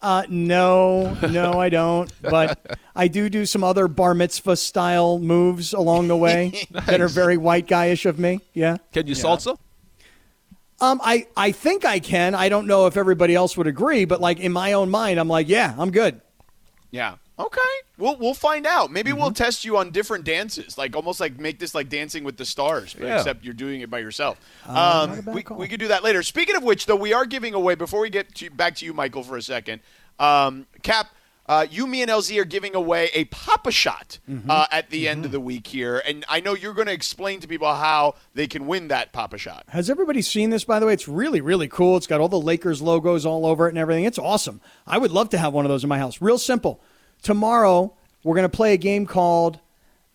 Uh, 0.00 0.22
no, 0.28 1.14
no, 1.28 1.60
I 1.60 1.68
don't. 1.68 2.12
But 2.22 2.78
I 2.94 3.08
do 3.08 3.28
do 3.28 3.46
some 3.46 3.64
other 3.64 3.88
bar 3.88 4.14
mitzvah 4.14 4.56
style 4.56 5.18
moves 5.18 5.72
along 5.72 6.08
the 6.08 6.16
way 6.16 6.66
that 6.70 7.00
are 7.00 7.08
very 7.08 7.36
white 7.36 7.66
guyish 7.66 8.06
of 8.06 8.18
me. 8.18 8.40
Yeah. 8.52 8.76
Can 8.92 9.06
you 9.06 9.14
salsa? 9.14 9.58
Um, 10.80 11.00
I, 11.02 11.26
I 11.36 11.50
think 11.50 11.84
I 11.84 11.98
can. 11.98 12.34
I 12.34 12.48
don't 12.48 12.66
know 12.66 12.86
if 12.86 12.96
everybody 12.96 13.34
else 13.34 13.56
would 13.56 13.66
agree, 13.66 14.04
but 14.04 14.20
like 14.20 14.38
in 14.38 14.52
my 14.52 14.74
own 14.74 14.90
mind, 14.90 15.18
I'm 15.18 15.28
like, 15.28 15.48
yeah, 15.48 15.74
I'm 15.76 15.90
good. 15.90 16.20
Yeah. 16.92 17.16
Okay. 17.38 17.60
We'll 17.98 18.16
we'll 18.16 18.34
find 18.34 18.66
out. 18.66 18.90
Maybe 18.90 19.10
Mm-hmm. 19.10 19.20
we'll 19.20 19.30
test 19.32 19.64
you 19.64 19.76
on 19.76 19.90
different 19.90 20.24
dances, 20.24 20.76
like 20.76 20.96
almost 20.96 21.20
like 21.20 21.38
make 21.38 21.58
this 21.58 21.74
like 21.74 21.88
Dancing 21.88 22.24
with 22.24 22.36
the 22.36 22.44
Stars, 22.44 22.94
but 22.94 23.06
Yeah. 23.06 23.16
except 23.18 23.44
you're 23.44 23.54
doing 23.54 23.80
it 23.80 23.90
by 23.90 23.98
yourself. 24.00 24.40
Uh, 24.68 25.08
um, 25.24 25.34
we, 25.34 25.42
call. 25.42 25.56
we 25.58 25.68
could 25.68 25.80
do 25.80 25.88
that 25.88 26.02
later. 26.02 26.22
Speaking 26.22 26.56
of 26.56 26.62
which, 26.64 26.86
though, 26.86 26.96
we 26.96 27.12
are 27.12 27.24
giving 27.26 27.54
away 27.54 27.74
before 27.76 28.00
we 28.00 28.10
get 28.10 28.34
to, 28.36 28.50
back 28.50 28.74
to 28.76 28.84
you, 28.84 28.92
Michael, 28.92 29.22
for 29.22 29.36
a 29.36 29.42
second. 29.42 29.80
Um, 30.18 30.66
Kap, 30.82 31.08
uh, 31.46 31.64
you, 31.70 31.86
me, 31.86 32.02
and 32.02 32.10
LZ 32.10 32.36
are 32.40 32.44
giving 32.44 32.74
away 32.74 33.08
a 33.14 33.24
Papa 33.26 33.70
Shot 33.70 34.18
Mm-hmm. 34.28 34.50
uh, 34.50 34.66
at 34.70 34.90
the 34.90 35.08
end 35.08 35.24
of 35.24 35.30
the 35.30 35.40
week 35.40 35.68
here, 35.68 36.02
and 36.06 36.24
I 36.28 36.40
know 36.40 36.54
you're 36.54 36.74
going 36.74 36.88
to 36.88 36.92
explain 36.92 37.40
to 37.40 37.48
people 37.48 37.72
how 37.72 38.16
they 38.34 38.46
can 38.48 38.66
win 38.66 38.88
that 38.88 39.12
Papa 39.12 39.38
Shot. 39.38 39.64
Has 39.68 39.88
everybody 39.88 40.20
seen 40.22 40.50
this, 40.50 40.64
by 40.64 40.78
the 40.80 40.86
way? 40.86 40.92
It's 40.92 41.08
really, 41.08 41.40
really 41.40 41.68
cool. 41.68 41.96
It's 41.96 42.06
got 42.08 42.20
all 42.20 42.28
the 42.28 42.38
Lakers 42.40 42.82
logos 42.82 43.24
all 43.24 43.46
over 43.46 43.66
it 43.66 43.70
and 43.70 43.78
everything. 43.78 44.04
It's 44.04 44.18
awesome. 44.18 44.60
I 44.86 44.98
would 44.98 45.10
love 45.12 45.30
to 45.30 45.38
have 45.38 45.52
one 45.54 45.64
of 45.64 45.68
those 45.70 45.84
in 45.84 45.88
my 45.88 45.98
house. 45.98 46.20
Real 46.20 46.36
simple. 46.38 46.80
Tomorrow, 47.22 47.94
we're 48.24 48.34
going 48.34 48.48
to 48.48 48.56
play 48.56 48.74
a 48.74 48.78
game 48.78 49.06
called 49.06 49.60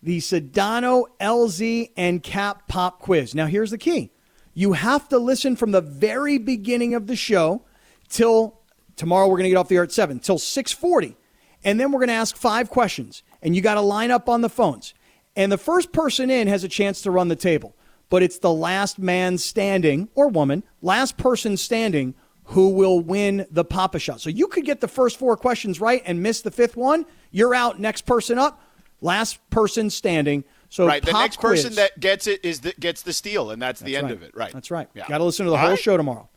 the 0.01 0.19
Sedano 0.19 1.05
LZ 1.21 1.91
and 1.95 2.21
Kap 2.21 2.67
Pop 2.67 2.99
Quiz. 2.99 3.33
Now, 3.33 3.45
here's 3.45 3.71
the 3.71 3.77
key. 3.77 4.11
You 4.53 4.73
have 4.73 5.09
to 5.09 5.17
listen 5.17 5.55
from 5.55 5.71
the 5.71 5.81
very 5.81 6.37
beginning 6.37 6.93
of 6.93 7.07
the 7.07 7.15
show 7.15 7.63
till 8.09 8.59
tomorrow 8.95 9.27
we're 9.27 9.37
going 9.37 9.45
to 9.45 9.49
get 9.49 9.57
off 9.57 9.69
the 9.69 9.77
air 9.77 9.83
at 9.83 9.91
7 9.91 10.19
till 10.19 10.37
640 10.37 11.15
and 11.63 11.79
then 11.79 11.91
we're 11.91 11.99
going 11.99 12.09
to 12.09 12.13
ask 12.13 12.35
five 12.35 12.69
questions 12.69 13.23
and 13.41 13.55
you 13.55 13.61
got 13.61 13.75
to 13.75 13.81
line 13.81 14.11
up 14.11 14.29
on 14.29 14.41
the 14.41 14.49
phones. 14.49 14.93
And 15.35 15.51
the 15.51 15.57
first 15.57 15.91
person 15.91 16.29
in 16.29 16.47
has 16.47 16.63
a 16.63 16.67
chance 16.67 17.01
to 17.01 17.11
run 17.11 17.29
the 17.29 17.35
table 17.35 17.75
but 18.09 18.21
it's 18.21 18.37
the 18.37 18.53
last 18.53 18.99
man 18.99 19.39
standing 19.39 20.07
or 20.13 20.27
woman 20.27 20.63
last 20.83 21.17
person 21.17 21.57
standing 21.57 22.13
who 22.45 22.69
will 22.69 22.99
win 22.99 23.45
the 23.51 23.63
papa 23.63 23.99
shot 23.99 24.19
so 24.21 24.29
you 24.29 24.47
could 24.47 24.65
get 24.65 24.81
the 24.81 24.87
first 24.87 25.17
four 25.17 25.37
questions 25.37 25.79
right 25.79 26.01
and 26.05 26.21
miss 26.21 26.41
the 26.41 26.51
fifth 26.51 26.75
one 26.75 27.05
you're 27.31 27.55
out 27.55 27.79
next 27.79 28.05
person 28.05 28.37
up 28.37 28.61
last 29.01 29.37
person 29.49 29.89
standing 29.89 30.43
so 30.69 30.87
right. 30.87 31.05
The 31.05 31.11
pop 31.11 31.21
next 31.21 31.39
person 31.39 31.75
that 31.75 31.99
gets 31.99 32.25
it 32.25 32.43
is 32.43 32.61
the, 32.61 32.73
gets 32.79 33.03
the 33.03 33.13
steal, 33.13 33.51
and 33.51 33.61
that's, 33.61 33.79
the 33.79 33.95
end 33.95 34.05
right. 34.07 34.13
of 34.13 34.23
it. 34.23 34.35
Right. 34.35 34.51
that's 34.51 34.71
right 34.71 34.89
Yeah. 34.95 35.07
got 35.07 35.19
to 35.19 35.23
listen 35.23 35.45
to 35.45 35.51
the 35.51 35.55
All 35.55 35.61
whole 35.61 35.69
right. 35.71 35.79
show 35.79 35.97
tomorrow 35.97 36.27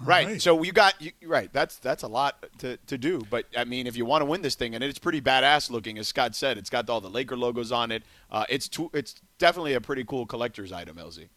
Right. 0.00 0.26
right. 0.26 0.42
So 0.42 0.62
you 0.62 0.72
got 0.72 1.00
you, 1.00 1.12
right. 1.24 1.52
That's 1.52 1.76
that's 1.76 2.02
a 2.02 2.08
lot 2.08 2.46
to, 2.58 2.78
to 2.86 2.98
do. 2.98 3.22
But 3.30 3.46
I 3.56 3.64
mean, 3.64 3.86
if 3.86 3.96
you 3.96 4.04
want 4.04 4.22
to 4.22 4.24
win 4.24 4.42
this 4.42 4.54
thing, 4.54 4.74
and 4.74 4.82
it's 4.82 4.98
pretty 4.98 5.20
badass 5.20 5.70
looking, 5.70 5.98
as 5.98 6.08
Scott 6.08 6.34
said, 6.34 6.58
it's 6.58 6.68
got 6.70 6.88
all 6.90 7.00
the 7.00 7.08
Laker 7.10 7.36
logos 7.36 7.70
on 7.70 7.92
it. 7.92 8.02
Uh, 8.30 8.44
it's 8.48 8.68
too, 8.68 8.90
it's 8.92 9.14
definitely 9.38 9.74
a 9.74 9.80
pretty 9.80 10.02
cool 10.04 10.26
collector's 10.26 10.72
item, 10.72 10.96
LZ. 10.96 11.28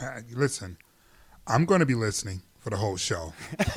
Uh, 0.00 0.20
listen, 0.34 0.76
I'm 1.46 1.64
going 1.64 1.80
to 1.80 1.86
be 1.86 1.94
listening 1.94 2.42
for 2.66 2.70
the 2.70 2.76
whole 2.78 2.96
show. 2.96 3.32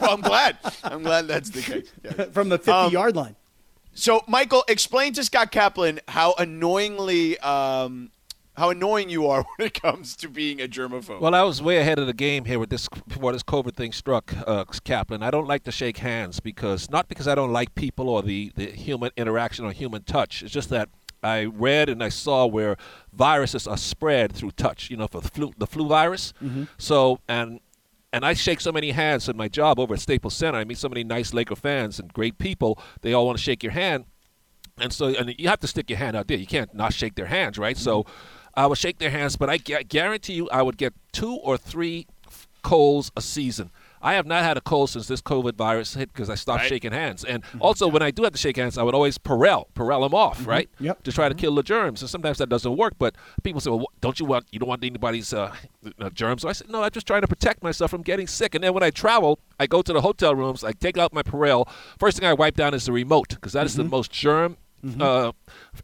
well, 0.00 0.12
I'm 0.12 0.22
glad. 0.22 0.56
I'm 0.82 1.02
glad 1.02 1.26
that's 1.28 1.50
the 1.50 1.60
case. 1.60 1.92
Yeah. 2.02 2.24
from 2.32 2.48
the 2.48 2.56
50 2.56 2.70
Um, 2.70 2.90
yard 2.90 3.14
line 3.14 3.36
So, 3.92 4.22
Michael, 4.26 4.64
explain 4.66 5.12
to 5.12 5.24
Scott 5.24 5.50
Kaplan 5.52 6.00
how 6.08 6.32
annoyingly 6.38 7.38
um, 7.40 8.10
how 8.54 8.70
annoying 8.70 9.10
you 9.10 9.26
are 9.26 9.44
when 9.58 9.66
it 9.66 9.74
comes 9.78 10.16
to 10.16 10.28
being 10.30 10.58
a 10.58 10.66
germaphobe. 10.66 11.20
Well, 11.20 11.34
I 11.34 11.42
was 11.42 11.60
way 11.60 11.76
ahead 11.76 11.98
of 11.98 12.06
the 12.06 12.14
game 12.14 12.46
here 12.46 12.58
with 12.58 12.70
this 12.70 12.88
before 13.06 13.32
this 13.34 13.42
COVID 13.42 13.74
thing 13.74 13.92
struck, 13.92 14.32
uh, 14.46 14.64
Kaplan. 14.84 15.22
I 15.22 15.30
don't 15.30 15.46
like 15.46 15.64
to 15.64 15.70
shake 15.72 15.98
hands 15.98 16.40
because 16.40 16.88
not 16.88 17.08
because 17.08 17.28
I 17.28 17.34
don't 17.34 17.52
like 17.52 17.74
people 17.74 18.08
or 18.08 18.22
the, 18.22 18.52
the 18.56 18.70
human 18.70 19.10
interaction 19.18 19.66
or 19.66 19.72
human 19.72 20.02
touch. 20.04 20.42
It's 20.42 20.50
just 20.52 20.70
that 20.70 20.88
I 21.22 21.44
read 21.44 21.90
and 21.90 22.02
I 22.02 22.08
saw 22.08 22.46
where 22.46 22.78
viruses 23.12 23.66
are 23.66 23.76
spread 23.76 24.32
through 24.32 24.52
touch. 24.52 24.88
You 24.88 24.96
know, 24.96 25.08
for 25.08 25.20
the 25.20 25.28
flu, 25.28 25.52
the 25.58 25.66
flu 25.66 25.86
virus. 25.86 26.32
So 26.78 27.20
and 27.28 27.60
and 28.12 28.24
I 28.24 28.34
shake 28.34 28.60
so 28.60 28.72
many 28.72 28.90
hands 28.90 29.28
in 29.28 29.36
my 29.36 29.48
job 29.48 29.78
over 29.78 29.94
at 29.94 30.00
Staples 30.00 30.34
Center. 30.34 30.58
I 30.58 30.64
meet 30.64 30.78
so 30.78 30.88
many 30.88 31.04
nice 31.04 31.32
Laker 31.32 31.56
fans 31.56 31.98
and 31.98 32.12
great 32.12 32.38
people. 32.38 32.78
They 33.02 33.12
all 33.12 33.26
want 33.26 33.38
to 33.38 33.42
shake 33.42 33.62
your 33.62 33.72
hand. 33.72 34.04
And 34.78 34.92
so, 34.92 35.08
and 35.08 35.34
you 35.38 35.48
have 35.48 35.60
to 35.60 35.66
stick 35.66 35.90
your 35.90 35.98
hand 35.98 36.16
out 36.16 36.26
there. 36.26 36.38
You 36.38 36.46
can't 36.46 36.74
not 36.74 36.92
shake 36.92 37.14
their 37.14 37.26
hands, 37.26 37.58
right? 37.58 37.76
So, 37.76 38.04
mm-hmm. 38.04 38.12
I 38.54 38.66
would 38.66 38.78
shake 38.78 38.98
their 38.98 39.10
hands, 39.10 39.36
but 39.36 39.48
I 39.48 39.58
gu- 39.58 39.84
guarantee 39.84 40.34
you, 40.34 40.48
I 40.50 40.62
would 40.62 40.76
get 40.76 40.92
two 41.12 41.34
or 41.36 41.56
three 41.56 42.06
f- 42.26 42.48
colds 42.62 43.12
a 43.16 43.20
season. 43.20 43.70
I 44.02 44.14
have 44.14 44.26
not 44.26 44.42
had 44.42 44.56
a 44.56 44.60
cold 44.60 44.90
since 44.90 45.06
this 45.06 45.20
COVID 45.20 45.54
virus 45.56 45.94
hit 45.94 46.12
because 46.12 46.30
I 46.30 46.34
stopped 46.34 46.60
Right. 46.62 46.68
shaking 46.68 46.92
hands. 46.92 47.24
And 47.24 47.42
also, 47.60 47.86
when 47.86 48.02
I 48.02 48.10
do 48.10 48.22
have 48.24 48.32
to 48.32 48.38
shake 48.38 48.56
hands, 48.56 48.78
I 48.78 48.82
would 48.82 48.94
always 48.94 49.18
Purell, 49.18 49.66
Purell 49.74 50.02
them 50.02 50.14
off, 50.14 50.46
right? 50.46 50.68
Yep. 50.80 51.02
To 51.04 51.12
try 51.12 51.28
to 51.28 51.34
kill 51.34 51.54
the 51.54 51.62
germs. 51.62 52.00
And 52.00 52.08
sometimes 52.10 52.38
that 52.38 52.48
doesn't 52.48 52.76
work. 52.76 52.94
But 52.98 53.14
people 53.42 53.60
say, 53.60 53.70
well, 53.70 53.86
don't 54.00 54.18
you 54.18 54.26
want, 54.26 54.46
you 54.52 54.58
don't 54.58 54.68
want 54.68 54.82
anybody's 54.84 55.32
uh, 55.34 55.54
uh, 55.98 56.10
germs? 56.10 56.42
So 56.42 56.48
I 56.48 56.52
said, 56.52 56.70
no, 56.70 56.82
I'm 56.82 56.90
just 56.90 57.06
trying 57.06 57.20
to 57.22 57.28
protect 57.28 57.62
myself 57.62 57.90
from 57.90 58.02
getting 58.02 58.26
sick. 58.26 58.54
And 58.54 58.64
then 58.64 58.72
when 58.74 58.82
I 58.82 58.90
travel, 58.90 59.38
I 59.58 59.66
go 59.66 59.82
to 59.82 59.92
the 59.92 60.00
hotel 60.00 60.34
rooms, 60.34 60.64
I 60.64 60.72
take 60.72 60.96
out 60.96 61.12
my 61.12 61.22
Purell. 61.22 61.68
First 61.98 62.18
thing 62.18 62.26
I 62.26 62.32
wipe 62.32 62.56
down 62.56 62.74
is 62.74 62.86
the 62.86 62.92
remote 62.92 63.28
because 63.30 63.52
that 63.52 63.66
is 63.66 63.74
the 63.76 63.84
most 63.84 64.10
germ 64.10 64.56
uh, 64.98 65.32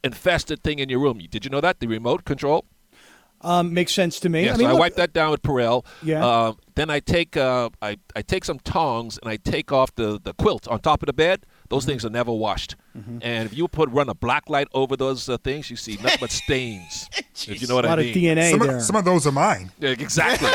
infested 0.03 0.63
thing 0.63 0.79
in 0.79 0.89
your 0.89 1.01
room. 1.01 1.19
Did 1.31 1.45
you 1.45 1.51
know 1.51 1.61
that? 1.61 1.81
The 1.81 1.87
remote 1.87 2.25
control? 2.25 2.65
Um, 3.43 3.75
makes 3.75 3.93
sense 3.93 4.19
to 4.21 4.29
me 4.29 4.45
Yeah, 4.47 4.55
I 4.55 4.57
mean, 4.57 4.61
so 4.65 4.69
I 4.69 4.73
look, 4.73 4.81
wipe 4.81 4.95
that 4.97 5.13
down 5.13 5.31
with 5.31 5.43
Purell. 5.43 5.85
Yeah. 6.03 6.25
Uh, 6.27 6.53
then 6.75 6.91
I 6.91 7.01
take 7.01 7.37
uh, 7.37 7.71
I, 7.81 7.97
I 8.15 8.23
take 8.23 8.45
some 8.45 8.59
tongs 8.59 9.19
and 9.23 9.31
I 9.31 9.37
take 9.37 9.73
off 9.73 9.95
the, 9.95 10.19
the 10.23 10.33
quilt 10.35 10.67
on 10.69 10.81
top 10.81 11.03
of 11.03 11.07
the 11.07 11.13
bed. 11.13 11.45
Those 11.69 11.83
Mm-hmm. 11.83 11.91
things 11.91 12.05
are 12.05 12.11
never 12.11 12.33
washed. 12.33 12.77
And 13.21 13.45
if 13.47 13.55
you 13.57 13.69
put 13.69 13.91
run 13.91 14.09
a 14.09 14.15
black 14.15 14.49
light 14.49 14.69
over 14.73 14.97
those 14.97 15.29
uh, 15.29 15.37
things, 15.37 15.69
you 15.69 15.77
see 15.77 15.97
nothing 16.03 16.17
but 16.19 16.31
stains. 16.31 17.11
if 17.47 17.61
you 17.61 17.67
know 17.69 17.75
what 17.75 17.85
a 17.85 17.89
lot 17.89 17.99
I 17.99 18.03
of 18.05 18.15
mean. 18.15 18.37
DNA 18.37 18.51
Some 18.51 18.59
there 18.61 18.77
of, 18.77 18.83
some 18.83 18.97
of 18.97 19.05
those 19.05 19.27
are 19.27 19.33
mine. 19.33 19.71
Yeah, 19.79 19.91
exactly. 19.91 20.49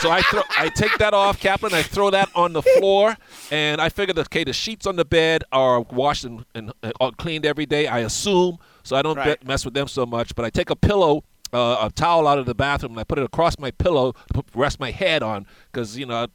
so 0.00 0.10
I 0.10 0.20
throw, 0.22 0.42
I 0.58 0.68
take 0.68 0.98
that 0.98 1.14
off, 1.14 1.40
Kaplan. 1.40 1.72
I 1.72 1.82
throw 1.82 2.10
that 2.10 2.28
on 2.34 2.52
the 2.52 2.60
floor, 2.62 3.16
and 3.50 3.80
I 3.80 3.88
figure 3.88 4.12
that 4.12 4.26
okay, 4.26 4.44
the 4.44 4.52
sheets 4.52 4.86
on 4.86 4.96
the 4.96 5.06
bed 5.06 5.42
are 5.52 5.80
washed 5.80 6.24
and, 6.24 6.44
and 6.54 6.70
uh, 6.82 7.10
cleaned 7.12 7.46
every 7.46 7.64
day. 7.64 7.86
I 7.86 8.00
assume, 8.00 8.58
so 8.82 8.94
I 8.94 9.00
don't 9.02 9.16
Right. 9.16 9.40
be- 9.40 9.46
mess 9.46 9.64
with 9.64 9.72
them 9.72 9.88
so 9.88 10.04
much. 10.04 10.34
But 10.34 10.44
I 10.44 10.50
take 10.50 10.68
a 10.68 10.76
pillow, 10.76 11.24
uh, 11.52 11.78
a 11.88 11.90
towel 11.94 12.26
out 12.26 12.38
of 12.38 12.46
the 12.46 12.54
bathroom, 12.54 12.92
and 12.92 13.00
I 13.00 13.04
put 13.04 13.18
it 13.18 13.24
across 13.24 13.58
my 13.58 13.70
pillow 13.70 14.12
to 14.12 14.34
put, 14.34 14.46
rest 14.54 14.80
my 14.80 14.90
head 14.90 15.22
on, 15.22 15.46
because 15.72 15.96
you 15.98 16.06
know, 16.06 16.26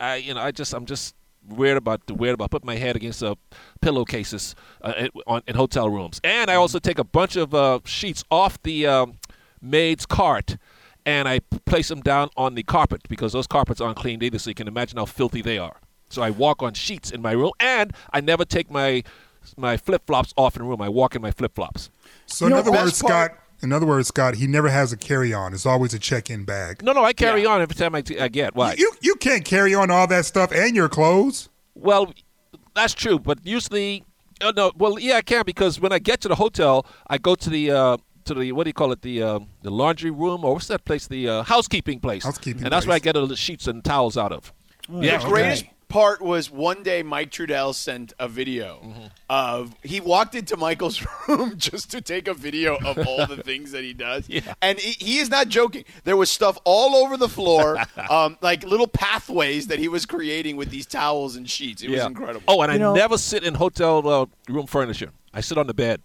I 0.00 0.16
you 0.16 0.34
know 0.34 0.40
I 0.40 0.50
just 0.50 0.72
I'm 0.74 0.86
just 0.86 1.14
weird 1.48 1.76
about 1.76 2.06
the 2.06 2.14
weird 2.14 2.34
about 2.34 2.50
putting 2.50 2.66
my 2.66 2.76
head 2.76 2.94
against 2.96 3.22
uh, 3.22 3.34
pillowcases 3.80 4.54
uh, 4.82 4.92
in, 4.96 5.08
on, 5.26 5.42
in 5.48 5.56
hotel 5.56 5.88
rooms. 5.90 6.20
And 6.22 6.50
I 6.50 6.54
also 6.54 6.78
take 6.78 6.98
a 6.98 7.04
bunch 7.04 7.36
of 7.36 7.52
uh, 7.54 7.80
sheets 7.84 8.22
off 8.30 8.62
the 8.62 8.86
um, 8.86 9.18
maid's 9.60 10.06
cart 10.06 10.56
and 11.04 11.28
I 11.28 11.40
place 11.66 11.88
them 11.88 12.00
down 12.00 12.30
on 12.36 12.54
the 12.54 12.62
carpet 12.62 13.02
because 13.08 13.32
those 13.32 13.48
carpets 13.48 13.80
aren't 13.80 13.96
cleaned 13.96 14.22
either, 14.22 14.38
so 14.38 14.50
you 14.50 14.54
can 14.54 14.68
imagine 14.68 14.98
how 14.98 15.04
filthy 15.06 15.42
they 15.42 15.58
are. 15.58 15.76
So 16.10 16.22
I 16.22 16.30
walk 16.30 16.62
on 16.62 16.74
sheets 16.74 17.10
in 17.10 17.20
my 17.22 17.32
room, 17.32 17.52
and 17.58 17.92
I 18.12 18.20
never 18.20 18.44
take 18.44 18.70
my 18.70 19.02
my 19.56 19.76
flip 19.76 20.02
flops 20.06 20.32
off 20.36 20.54
in 20.54 20.62
the 20.62 20.68
room. 20.68 20.80
I 20.80 20.88
walk 20.88 21.16
in 21.16 21.22
my 21.22 21.32
flip 21.32 21.56
flops. 21.56 21.90
So 22.26 22.44
You 22.44 22.50
in 22.50 22.52
know, 22.52 22.58
other 22.60 22.70
best 22.70 22.84
words, 22.84 23.02
part- 23.02 23.32
Scott. 23.32 23.41
In 23.62 23.72
other 23.72 23.86
words, 23.86 24.08
Scott, 24.08 24.34
he 24.34 24.46
never 24.46 24.68
has 24.68 24.92
a 24.92 24.96
carry-on. 24.96 25.54
It's 25.54 25.66
always 25.66 25.94
a 25.94 25.98
check-in 25.98 26.44
bag. 26.44 26.82
No, 26.82 26.92
no, 26.92 27.04
I 27.04 27.12
carry 27.12 27.42
Yeah. 27.42 27.50
on 27.50 27.62
every 27.62 27.76
time 27.76 27.94
I, 27.94 28.00
t- 28.02 28.18
I 28.18 28.28
get. 28.28 28.54
Why? 28.56 28.74
You 28.76 28.92
you 29.00 29.14
can't 29.16 29.44
carry 29.44 29.74
on 29.74 29.90
all 29.90 30.06
that 30.08 30.24
stuff 30.26 30.50
and 30.52 30.74
your 30.74 30.88
clothes. 30.88 31.48
Well, 31.74 32.12
that's 32.74 32.92
true, 32.94 33.18
but 33.18 33.38
usually, 33.44 34.04
uh, 34.40 34.52
no. 34.56 34.72
Well, 34.76 34.98
yeah, 34.98 35.16
I 35.16 35.22
can 35.22 35.44
because 35.46 35.78
when 35.80 35.92
I 35.92 35.98
get 35.98 36.20
to 36.22 36.28
the 36.28 36.34
hotel, 36.34 36.86
I 37.06 37.18
go 37.18 37.34
to 37.36 37.50
the 37.50 37.70
uh, 37.70 37.96
to 38.24 38.34
the 38.34 38.52
what 38.52 38.64
do 38.64 38.68
you 38.70 38.74
call 38.74 38.90
it 38.92 39.02
the 39.02 39.22
uh, 39.22 39.38
the 39.62 39.70
laundry 39.70 40.10
room 40.10 40.44
or 40.44 40.54
what's 40.54 40.66
that 40.68 40.84
place 40.84 41.06
the 41.06 41.28
uh, 41.28 41.42
housekeeping 41.44 42.00
place. 42.00 42.24
Housekeeping 42.24 42.64
and 42.64 42.72
that's 42.72 42.86
where 42.86 42.96
I 42.96 42.98
get 42.98 43.16
all 43.16 43.26
the 43.26 43.36
sheets 43.36 43.66
and 43.68 43.84
towels 43.84 44.16
out 44.16 44.32
of. 44.32 44.52
yeah, 44.90 45.18
The 45.18 45.28
greatest 45.28 45.64
part 45.92 46.22
was 46.22 46.50
one 46.50 46.82
day 46.82 47.02
Mike 47.02 47.30
Trudell 47.30 47.74
sent 47.74 48.12
a 48.18 48.26
video 48.28 48.80
Mm-hmm. 48.82 49.04
of 49.30 49.74
he 49.82 50.00
walked 50.00 50.34
into 50.34 50.56
Michael's 50.56 51.04
room 51.28 51.56
just 51.58 51.90
to 51.92 52.00
take 52.00 52.26
a 52.28 52.34
video 52.34 52.76
of 52.84 52.98
all 53.06 53.26
the 53.26 53.36
things 53.44 53.72
that 53.72 53.84
he 53.84 53.92
does. 53.92 54.28
Yeah. 54.28 54.54
And 54.62 54.78
he, 54.78 54.92
he 55.04 55.18
is 55.18 55.28
not 55.30 55.48
joking. 55.48 55.84
There 56.04 56.16
was 56.16 56.30
stuff 56.30 56.58
all 56.64 56.96
over 56.96 57.16
the 57.16 57.28
floor, 57.28 57.78
um, 58.10 58.38
like 58.40 58.64
little 58.64 58.88
pathways 58.88 59.66
that 59.68 59.78
he 59.78 59.88
was 59.88 60.06
creating 60.06 60.56
with 60.56 60.70
these 60.70 60.86
towels 60.86 61.36
and 61.36 61.48
sheets. 61.48 61.82
It 61.82 61.90
was 61.90 62.02
incredible. 62.04 62.42
Oh, 62.48 62.62
and 62.62 62.72
You 62.72 62.74
I 62.74 62.78
know- 62.78 62.94
never 62.94 63.18
sit 63.18 63.44
in 63.44 63.54
hotel 63.54 64.08
uh, 64.08 64.26
room 64.48 64.66
furniture. 64.66 65.10
I 65.34 65.40
sit 65.42 65.58
on 65.58 65.66
the 65.66 65.74
bed. 65.74 66.00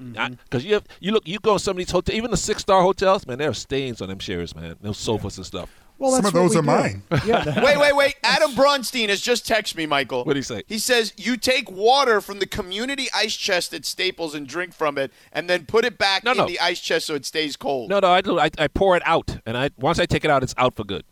Mm-hmm. 0.00 0.34
Because 0.44 0.64
you 0.64 0.74
have, 0.74 0.84
you 1.00 1.12
look 1.12 1.28
you 1.28 1.38
go 1.38 1.52
in 1.54 1.58
some 1.58 1.72
of 1.72 1.76
these 1.78 1.90
hotels, 1.90 2.16
even 2.16 2.30
the 2.30 2.36
six 2.36 2.60
star 2.62 2.82
hotels, 2.82 3.26
man, 3.26 3.38
there 3.38 3.50
are 3.50 3.54
stains 3.54 4.00
on 4.02 4.08
them 4.08 4.18
chairs, 4.18 4.54
man. 4.54 4.74
Those 4.80 4.98
sofas 4.98 5.36
and 5.36 5.46
stuff. 5.46 5.70
Well, 6.02 6.16
Some 6.16 6.26
of 6.26 6.32
those 6.32 6.56
are 6.56 6.62
do. 6.62 6.66
mine. 6.66 7.02
Yeah, 7.24 7.62
Wait, 7.64 7.78
wait, 7.78 7.94
wait. 7.94 8.16
Adam 8.24 8.50
Bronstein 8.52 9.08
has 9.08 9.20
just 9.20 9.46
texted 9.46 9.76
me, 9.76 9.86
Michael. 9.86 10.24
What'd 10.24 10.36
he 10.36 10.42
say? 10.42 10.64
He 10.66 10.78
says 10.78 11.12
you 11.16 11.36
take 11.36 11.70
water 11.70 12.20
from 12.20 12.40
the 12.40 12.46
community 12.46 13.06
ice 13.14 13.36
chest 13.36 13.72
at 13.72 13.84
Staples 13.84 14.34
and 14.34 14.46
drink 14.46 14.74
from 14.74 14.98
it, 14.98 15.12
and 15.32 15.48
then 15.48 15.64
put 15.64 15.84
it 15.84 15.98
back 15.98 16.24
No, 16.24 16.32
in 16.32 16.36
no. 16.38 16.46
the 16.46 16.58
ice 16.58 16.80
chest 16.80 17.06
so 17.06 17.14
it 17.14 17.24
stays 17.24 17.56
cold. 17.56 17.88
No, 17.88 18.00
no, 18.00 18.10
I 18.10 18.20
do. 18.20 18.38
I, 18.40 18.50
I 18.58 18.66
pour 18.68 18.96
it 18.96 19.02
out, 19.06 19.38
and 19.46 19.56
I 19.56 19.70
once 19.78 19.98
I 20.00 20.06
take 20.06 20.24
it 20.24 20.30
out, 20.30 20.42
it's 20.42 20.54
out 20.58 20.74
for 20.74 20.84
good. 20.84 21.04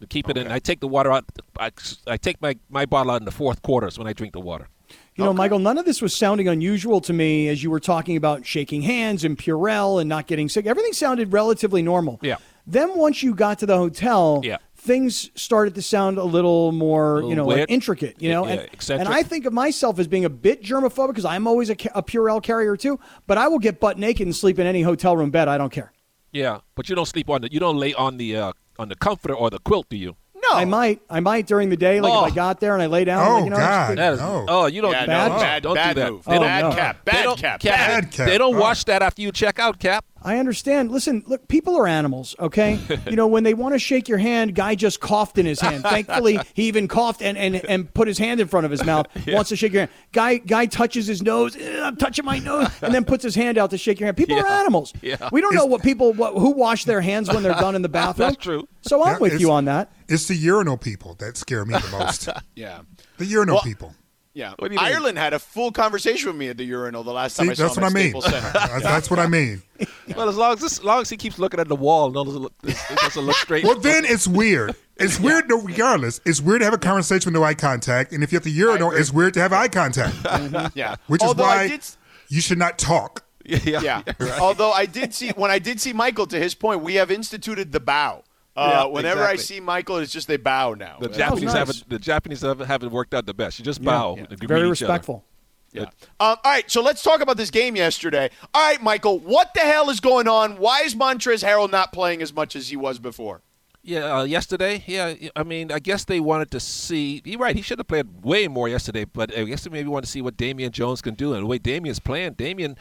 To 0.00 0.06
keep 0.06 0.28
it 0.30 0.36
in, 0.36 0.46
I 0.50 0.60
take 0.60 0.78
the 0.80 0.88
water 0.88 1.10
out. 1.12 1.24
I, 1.58 1.70
I 2.06 2.16
take 2.16 2.40
my, 2.40 2.56
my 2.70 2.86
bottle 2.86 3.10
out 3.12 3.20
in 3.20 3.24
the 3.24 3.32
fourth 3.32 3.62
quarters 3.62 3.98
when 3.98 4.06
I 4.06 4.12
drink 4.12 4.32
the 4.32 4.40
water. 4.40 4.68
You 5.16 5.24
know, 5.24 5.32
Michael, 5.32 5.58
none 5.58 5.76
of 5.76 5.84
this 5.84 6.00
was 6.00 6.14
sounding 6.14 6.46
unusual 6.46 7.00
to 7.00 7.12
me 7.12 7.48
as 7.48 7.62
you 7.64 7.70
were 7.72 7.80
talking 7.80 8.16
about 8.16 8.46
shaking 8.46 8.82
hands 8.82 9.24
and 9.24 9.36
Purell 9.36 10.00
and 10.00 10.08
not 10.08 10.28
getting 10.28 10.48
sick. 10.48 10.64
Everything 10.66 10.92
sounded 10.92 11.32
relatively 11.32 11.82
normal. 11.82 12.20
Yeah. 12.22 12.36
Then 12.70 12.96
once 12.98 13.22
you 13.22 13.34
got 13.34 13.58
to 13.60 13.66
the 13.66 13.76
hotel, 13.78 14.42
Yeah. 14.44 14.58
things 14.76 15.30
started 15.34 15.74
to 15.76 15.82
sound 15.82 16.18
a 16.18 16.24
little 16.24 16.70
more, 16.72 17.14
little 17.14 17.30
you 17.30 17.36
know, 17.36 17.46
like 17.46 17.64
intricate, 17.70 18.16
you 18.20 18.28
know? 18.30 18.44
Yeah, 18.46 18.52
and, 18.52 18.60
eccentric. 18.72 19.06
and 19.06 19.14
I 19.14 19.22
think 19.22 19.46
of 19.46 19.52
myself 19.54 19.98
as 19.98 20.06
being 20.06 20.24
a 20.26 20.30
bit 20.30 20.62
germophobic 20.62 21.08
because 21.08 21.24
I'm 21.24 21.46
always 21.46 21.70
a, 21.70 21.74
ca- 21.76 21.90
a 21.94 22.02
Purell 22.02 22.42
carrier 22.42 22.76
too, 22.76 23.00
but 23.26 23.38
I 23.38 23.48
will 23.48 23.58
get 23.58 23.80
butt 23.80 23.98
naked 23.98 24.26
and 24.26 24.36
sleep 24.36 24.58
in 24.58 24.66
any 24.66 24.82
hotel 24.82 25.16
room 25.16 25.30
bed. 25.30 25.48
I 25.48 25.56
don't 25.58 25.72
care. 25.72 25.92
Yeah, 26.30 26.58
but 26.74 26.88
you 26.90 26.94
don't 26.94 27.06
sleep 27.08 27.30
on 27.30 27.40
the 27.40 27.50
you 27.50 27.58
don't 27.58 27.78
lay 27.78 27.94
on 27.94 28.18
the 28.18 28.36
uh, 28.36 28.52
on 28.78 28.88
the 28.90 28.94
comforter 28.96 29.34
or 29.34 29.48
the 29.48 29.58
quilt, 29.60 29.88
do 29.88 29.96
you? 29.96 30.14
no. 30.34 30.56
I 30.56 30.64
might. 30.66 31.00
I 31.10 31.20
might 31.20 31.46
during 31.46 31.68
the 31.68 31.76
day, 31.76 32.00
like 32.00 32.12
Oh. 32.12 32.24
if 32.26 32.32
I 32.32 32.34
got 32.34 32.60
there 32.60 32.72
and 32.74 32.82
I 32.82 32.86
lay 32.86 33.04
down. 33.04 33.26
Oh, 33.26 33.34
like, 33.36 33.44
you 33.44 33.50
know, 33.50 33.56
God. 33.56 33.88
to- 33.90 33.94
That 33.96 34.12
is, 34.14 34.20
No. 34.20 34.46
Oh, 34.48 34.66
you 34.66 34.80
don't. 34.80 34.92
Yeah, 34.92 35.04
Bad- 35.06 35.32
no, 35.32 35.38
bad, 35.38 35.62
don't 35.62 35.74
bad 35.74 35.94
do 35.96 36.00
that. 36.00 36.12
move. 36.12 36.24
They 36.24 36.32
don't, 36.34 36.42
bad 36.42 36.60
no. 36.62 36.70
cap. 36.74 37.04
Bad 37.04 37.24
cap. 37.36 37.60
Cap, 37.60 37.62
Bad 37.62 38.02
Bad 38.04 38.12
cap. 38.12 38.28
They 38.28 38.38
don't 38.38 38.54
Oh. 38.54 38.60
wash 38.60 38.84
that 38.84 39.02
after 39.02 39.20
you 39.20 39.32
check 39.32 39.58
out, 39.58 39.78
Cap. 39.78 40.04
I 40.22 40.38
understand. 40.38 40.90
Listen, 40.90 41.22
look, 41.26 41.46
people 41.48 41.76
are 41.76 41.86
animals, 41.86 42.34
okay? 42.40 42.78
you 43.08 43.16
know, 43.16 43.26
when 43.26 43.44
they 43.44 43.54
want 43.54 43.74
to 43.74 43.78
shake 43.78 44.08
your 44.08 44.18
hand, 44.18 44.54
guy 44.54 44.74
just 44.74 45.00
coughed 45.00 45.38
in 45.38 45.46
his 45.46 45.60
hand. 45.60 45.84
Thankfully, 45.84 46.38
he 46.54 46.64
even 46.68 46.88
coughed 46.88 47.22
and, 47.22 47.38
and, 47.38 47.56
and 47.68 47.92
put 47.94 48.08
his 48.08 48.18
hand 48.18 48.40
in 48.40 48.48
front 48.48 48.64
of 48.66 48.70
his 48.70 48.84
mouth. 48.84 49.06
Wants 49.28 49.48
to 49.50 49.56
shake 49.56 49.72
your 49.72 49.82
hand. 49.82 49.90
Guy 50.12 50.38
guy 50.38 50.66
touches 50.66 51.06
his 51.06 51.22
nose. 51.22 51.56
"Eh, 51.56 51.80
I'm 51.82 51.96
touching 51.96 52.24
my 52.24 52.38
nose, 52.38 52.68
and 52.82 52.92
then 52.94 53.04
puts 53.04 53.22
his 53.22 53.34
hand 53.34 53.58
out 53.58 53.70
to 53.70 53.78
shake 53.78 54.00
your 54.00 54.06
hand. 54.06 54.16
People 54.16 54.38
are 54.38 54.46
animals. 54.46 54.92
Yeah. 55.02 55.28
We 55.32 55.40
don't 55.40 55.54
know 55.54 55.66
what 55.66 55.82
people 55.82 56.12
what, 56.12 56.32
who 56.34 56.50
wash 56.50 56.84
their 56.84 57.00
hands 57.00 57.28
when 57.28 57.42
they're 57.42 57.52
done 57.54 57.74
in 57.76 57.82
the 57.82 57.88
bathroom. 58.00 58.28
That's 58.30 58.42
true. 58.42 58.66
So 58.82 59.02
I'm 59.04 59.12
Yeah, 59.14 59.18
with 59.18 59.40
you 59.40 59.50
on 59.52 59.66
that. 59.66 59.92
It's 60.08 60.26
the 60.28 60.34
urinal 60.34 60.76
people 60.78 61.14
that 61.20 61.36
scare 61.36 61.64
me 61.64 61.74
the 61.78 61.88
most. 61.98 62.28
Yeah. 62.54 62.80
the 63.18 63.26
urinal 63.26 63.56
Well, 63.56 63.62
people. 63.62 63.94
Yeah. 64.38 64.54
What 64.56 64.68
do 64.68 64.74
you 64.74 64.80
mean? 64.80 64.94
Ireland 64.94 65.18
had 65.18 65.32
a 65.32 65.40
full 65.40 65.72
conversation 65.72 66.28
with 66.28 66.36
me 66.36 66.48
at 66.48 66.56
the 66.56 66.64
urinal 66.64 67.02
the 67.02 67.12
last 67.12 67.36
time 67.36 67.46
See, 67.46 67.50
I 67.50 67.54
saw 67.54 67.62
that's 67.64 67.76
him 67.76 67.82
what 67.82 67.90
I 67.90 67.94
mean. 67.94 68.20
Center. 68.22 68.40
That's, 68.52 68.82
that's 68.84 69.10
what 69.10 69.18
I 69.18 69.26
mean. 69.26 69.62
Well, 70.16 70.28
as 70.28 70.36
long 70.36 70.54
as 70.54 70.60
this, 70.60 70.78
as 70.78 70.84
long 70.84 71.02
as 71.02 71.10
he 71.10 71.16
keeps 71.16 71.38
looking 71.38 71.60
at 71.60 71.68
the 71.68 71.76
wall, 71.76 72.06
and 72.06 72.14
doesn't 72.14 72.40
look, 72.40 72.52
doesn't 72.62 73.22
look 73.22 73.36
straight. 73.36 73.62
Well, 73.62 73.78
then 73.78 74.04
it's 74.04 74.26
weird. 74.26 74.74
It's 74.96 75.20
weird, 75.20 75.48
no, 75.48 75.60
regardless. 75.60 76.20
It's 76.24 76.40
weird 76.40 76.60
to 76.60 76.64
have 76.64 76.74
a 76.74 76.78
conversation 76.78 77.32
with 77.32 77.40
no 77.40 77.44
eye 77.44 77.54
contact, 77.54 78.12
and 78.12 78.24
if 78.24 78.32
you're 78.32 78.38
at 78.38 78.44
the 78.44 78.50
urinal, 78.50 78.90
it's 78.90 79.12
weird 79.12 79.34
to 79.34 79.40
have 79.40 79.52
eye 79.52 79.68
contact, 79.68 80.16
mm-hmm. 80.16 80.76
yeah. 80.76 80.96
which 81.06 81.22
is 81.22 81.28
Although 81.28 81.44
I 81.44 81.56
why 81.56 81.68
did 81.68 81.82
you 82.28 82.40
should 82.40 82.58
not 82.58 82.78
talk. 82.78 83.24
yeah, 83.44 83.80
Yeah. 83.80 84.02
Although 84.40 84.72
I 84.72 84.86
did 84.86 85.14
see 85.14 85.28
when 85.30 85.50
I 85.50 85.60
did 85.60 85.80
see 85.80 85.92
Michael, 85.92 86.26
to 86.26 86.38
his 86.38 86.54
point, 86.54 86.80
we 86.80 86.94
have 86.94 87.10
instituted 87.10 87.70
the 87.70 87.80
bow. 87.80 88.24
Uh, 88.58 88.70
Yeah, 88.70 88.84
whenever 88.86 89.22
I 89.22 89.36
see 89.36 89.60
Michael, 89.60 89.98
it's 89.98 90.12
just 90.12 90.26
they 90.28 90.36
bow 90.36 90.74
now. 90.74 90.98
The 91.00 91.08
Japanese 91.08 91.44
nice. 91.44 91.54
haven't 91.54 91.88
the 91.88 91.98
Japanese 91.98 92.40
haven't, 92.42 92.66
haven't 92.66 92.90
worked 92.90 93.14
out 93.14 93.24
the 93.26 93.34
best. 93.34 93.58
You 93.58 93.64
just 93.64 93.82
bow. 93.82 94.16
Yeah. 94.16 94.26
and 94.28 94.38
greet 94.38 94.48
Very 94.48 94.60
each 94.60 94.64
other. 94.64 94.70
respectful. 94.70 95.24
Yeah. 95.72 95.82
Um, 95.82 95.90
all 96.18 96.36
right, 96.46 96.68
so 96.70 96.82
let's 96.82 97.02
talk 97.02 97.20
about 97.20 97.36
this 97.36 97.50
game 97.50 97.76
yesterday. 97.76 98.30
All 98.54 98.68
right, 98.68 98.82
Michael, 98.82 99.18
what 99.18 99.52
the 99.54 99.60
hell 99.60 99.90
is 99.90 100.00
going 100.00 100.26
on? 100.26 100.56
Why 100.56 100.80
is 100.82 100.94
Montrez 100.94 101.44
Harrell 101.44 101.70
not 101.70 101.92
playing 101.92 102.22
as 102.22 102.32
much 102.32 102.56
as 102.56 102.70
he 102.70 102.76
was 102.76 102.98
before? 102.98 103.42
Yeah, 103.82 104.18
uh, 104.18 104.24
yesterday. 104.24 104.82
Yeah, 104.86 105.14
I 105.36 105.44
mean, 105.44 105.70
I 105.70 105.78
guess 105.78 106.04
they 106.04 106.20
wanted 106.20 106.50
to 106.52 106.60
see. 106.60 107.22
You're 107.24 107.38
right. 107.38 107.54
He 107.54 107.62
should 107.62 107.78
have 107.78 107.86
played 107.86 108.22
way 108.22 108.48
more 108.48 108.68
yesterday, 108.68 109.04
but 109.04 109.36
I 109.36 109.44
guess 109.44 109.64
they 109.64 109.70
maybe 109.70 109.88
wanted 109.88 110.06
to 110.06 110.12
see 110.12 110.22
what 110.22 110.36
Damian 110.36 110.72
Jones 110.72 111.00
can 111.00 111.14
do. 111.14 111.34
And 111.34 111.42
the 111.42 111.46
way 111.46 111.58
Damian's 111.58 112.00
playing, 112.00 112.32
Damian 112.32 112.76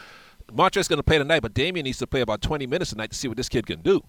Montrez's 0.52 0.88
going 0.88 0.98
to 0.98 1.04
play 1.04 1.18
tonight, 1.18 1.42
but 1.42 1.54
Damian 1.54 1.84
needs 1.84 1.98
to 2.00 2.08
play 2.08 2.22
about 2.22 2.42
20 2.42 2.68
minutes 2.68 2.92
tonight 2.92 3.12
to 3.12 3.18
see 3.18 3.28
what 3.28 3.38
this 3.38 3.50
kid 3.50 3.66
can 3.68 3.82
do. 3.82 4.02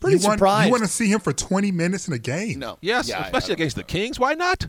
Pretty 0.00 0.16
you 0.18 0.24
want, 0.26 0.38
surprised. 0.38 0.66
You 0.66 0.70
want 0.72 0.82
to 0.84 0.88
see 0.88 1.06
him 1.08 1.20
for 1.20 1.32
20 1.32 1.70
minutes 1.72 2.08
in 2.08 2.14
a 2.14 2.18
game? 2.18 2.58
No. 2.58 2.78
Yes, 2.80 3.08
Yeah, 3.08 3.18
I- 3.18 3.22
I 3.22 3.24
especially 3.26 3.54
against 3.54 3.76
know. 3.76 3.82
the 3.82 3.86
Kings. 3.86 4.18
Why 4.18 4.34
not? 4.34 4.68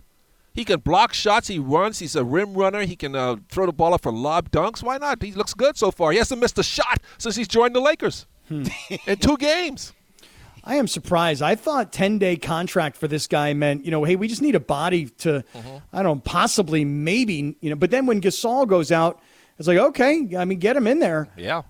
He 0.53 0.65
can 0.65 0.81
block 0.81 1.13
shots. 1.13 1.47
He 1.47 1.57
runs. 1.59 1.99
He's 1.99 2.15
a 2.17 2.23
rim 2.25 2.53
runner. 2.53 2.81
He 2.81 2.97
can 2.97 3.15
uh, 3.15 3.37
throw 3.49 3.65
the 3.65 3.71
ball 3.71 3.93
up 3.93 4.01
for 4.01 4.11
lob 4.11 4.51
dunks. 4.51 4.83
Why 4.83 4.97
not? 4.97 5.21
He 5.23 5.31
looks 5.31 5.53
good 5.53 5.77
so 5.77 5.91
far. 5.91 6.11
He 6.11 6.17
hasn't 6.17 6.41
missed 6.41 6.59
a 6.59 6.63
shot 6.63 7.01
since 7.17 7.35
he's 7.37 7.47
joined 7.47 7.73
the 7.75 7.79
Lakers 7.79 8.25
Hmm. 8.49 8.65
in 9.07 9.17
two 9.17 9.37
games. 9.37 9.93
I 10.65 10.75
am 10.75 10.87
surprised. 10.87 11.41
I 11.41 11.55
thought 11.55 11.91
10 11.93 12.19
day 12.19 12.35
contract 12.35 12.97
for 12.97 13.07
this 13.07 13.25
guy 13.27 13.53
meant, 13.53 13.85
you 13.85 13.91
know, 13.91 14.03
hey, 14.03 14.15
we 14.17 14.27
just 14.27 14.41
need 14.41 14.53
a 14.55 14.59
body 14.59 15.05
to, 15.19 15.43
I 15.93 16.03
don't 16.03 16.17
know, 16.17 16.21
possibly, 16.23 16.83
maybe, 16.85 17.55
you 17.61 17.69
know. 17.69 17.75
But 17.77 17.89
then 17.89 18.05
when 18.05 18.21
Gasol 18.21 18.67
goes 18.67 18.91
out, 18.91 19.19
it's 19.57 19.67
like, 19.67 19.77
okay, 19.79 20.35
I 20.37 20.43
mean, 20.45 20.59
get 20.59 20.75
him 20.75 20.85
in 20.85 20.99
there. 20.99 21.29
Yeah. 21.37 21.61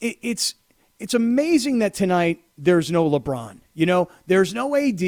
It, 0.00 0.16
it's 0.22 0.54
it's 1.00 1.14
amazing 1.14 1.80
that 1.80 1.94
tonight 1.94 2.40
there's 2.56 2.90
no 2.92 3.10
LeBron. 3.10 3.60
You 3.74 3.86
know, 3.86 4.08
there's 4.26 4.54
no 4.54 4.76
AD. 4.76 5.00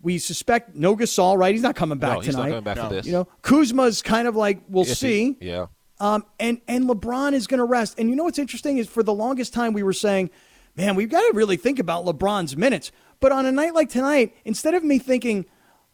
We 0.00 0.18
suspect 0.18 0.74
no 0.74 0.96
Gasol, 0.96 1.36
right? 1.36 1.52
He's 1.52 1.62
not 1.62 1.76
coming 1.76 1.98
back 1.98 2.14
no, 2.14 2.20
he's 2.20 2.34
tonight. 2.34 2.48
not 2.48 2.64
coming 2.64 2.64
back 2.64 2.78
for 2.78 2.94
this. 2.94 3.06
You 3.06 3.12
know, 3.12 3.28
Kuzma's 3.42 4.02
kind 4.02 4.26
of 4.26 4.34
like 4.34 4.60
we'll 4.68 4.84
Iffy. 4.84 4.96
see. 4.96 5.36
Yeah. 5.40 5.66
Um, 6.00 6.24
and 6.40 6.60
and 6.66 6.88
LeBron 6.88 7.34
is 7.34 7.46
going 7.46 7.58
to 7.58 7.64
rest. 7.64 7.98
And 7.98 8.08
you 8.08 8.16
know 8.16 8.24
what's 8.24 8.38
interesting 8.38 8.78
is 8.78 8.88
for 8.88 9.02
the 9.02 9.12
longest 9.12 9.52
time 9.52 9.72
we 9.72 9.82
were 9.82 9.92
saying, 9.92 10.30
man, 10.76 10.94
we've 10.94 11.10
got 11.10 11.20
to 11.20 11.32
really 11.34 11.56
think 11.56 11.78
about 11.78 12.04
LeBron's 12.06 12.56
minutes. 12.56 12.90
But 13.20 13.32
on 13.32 13.44
a 13.46 13.52
night 13.52 13.74
like 13.74 13.88
tonight, 13.88 14.34
instead 14.44 14.74
of 14.74 14.84
me 14.84 14.98
thinking, 14.98 15.44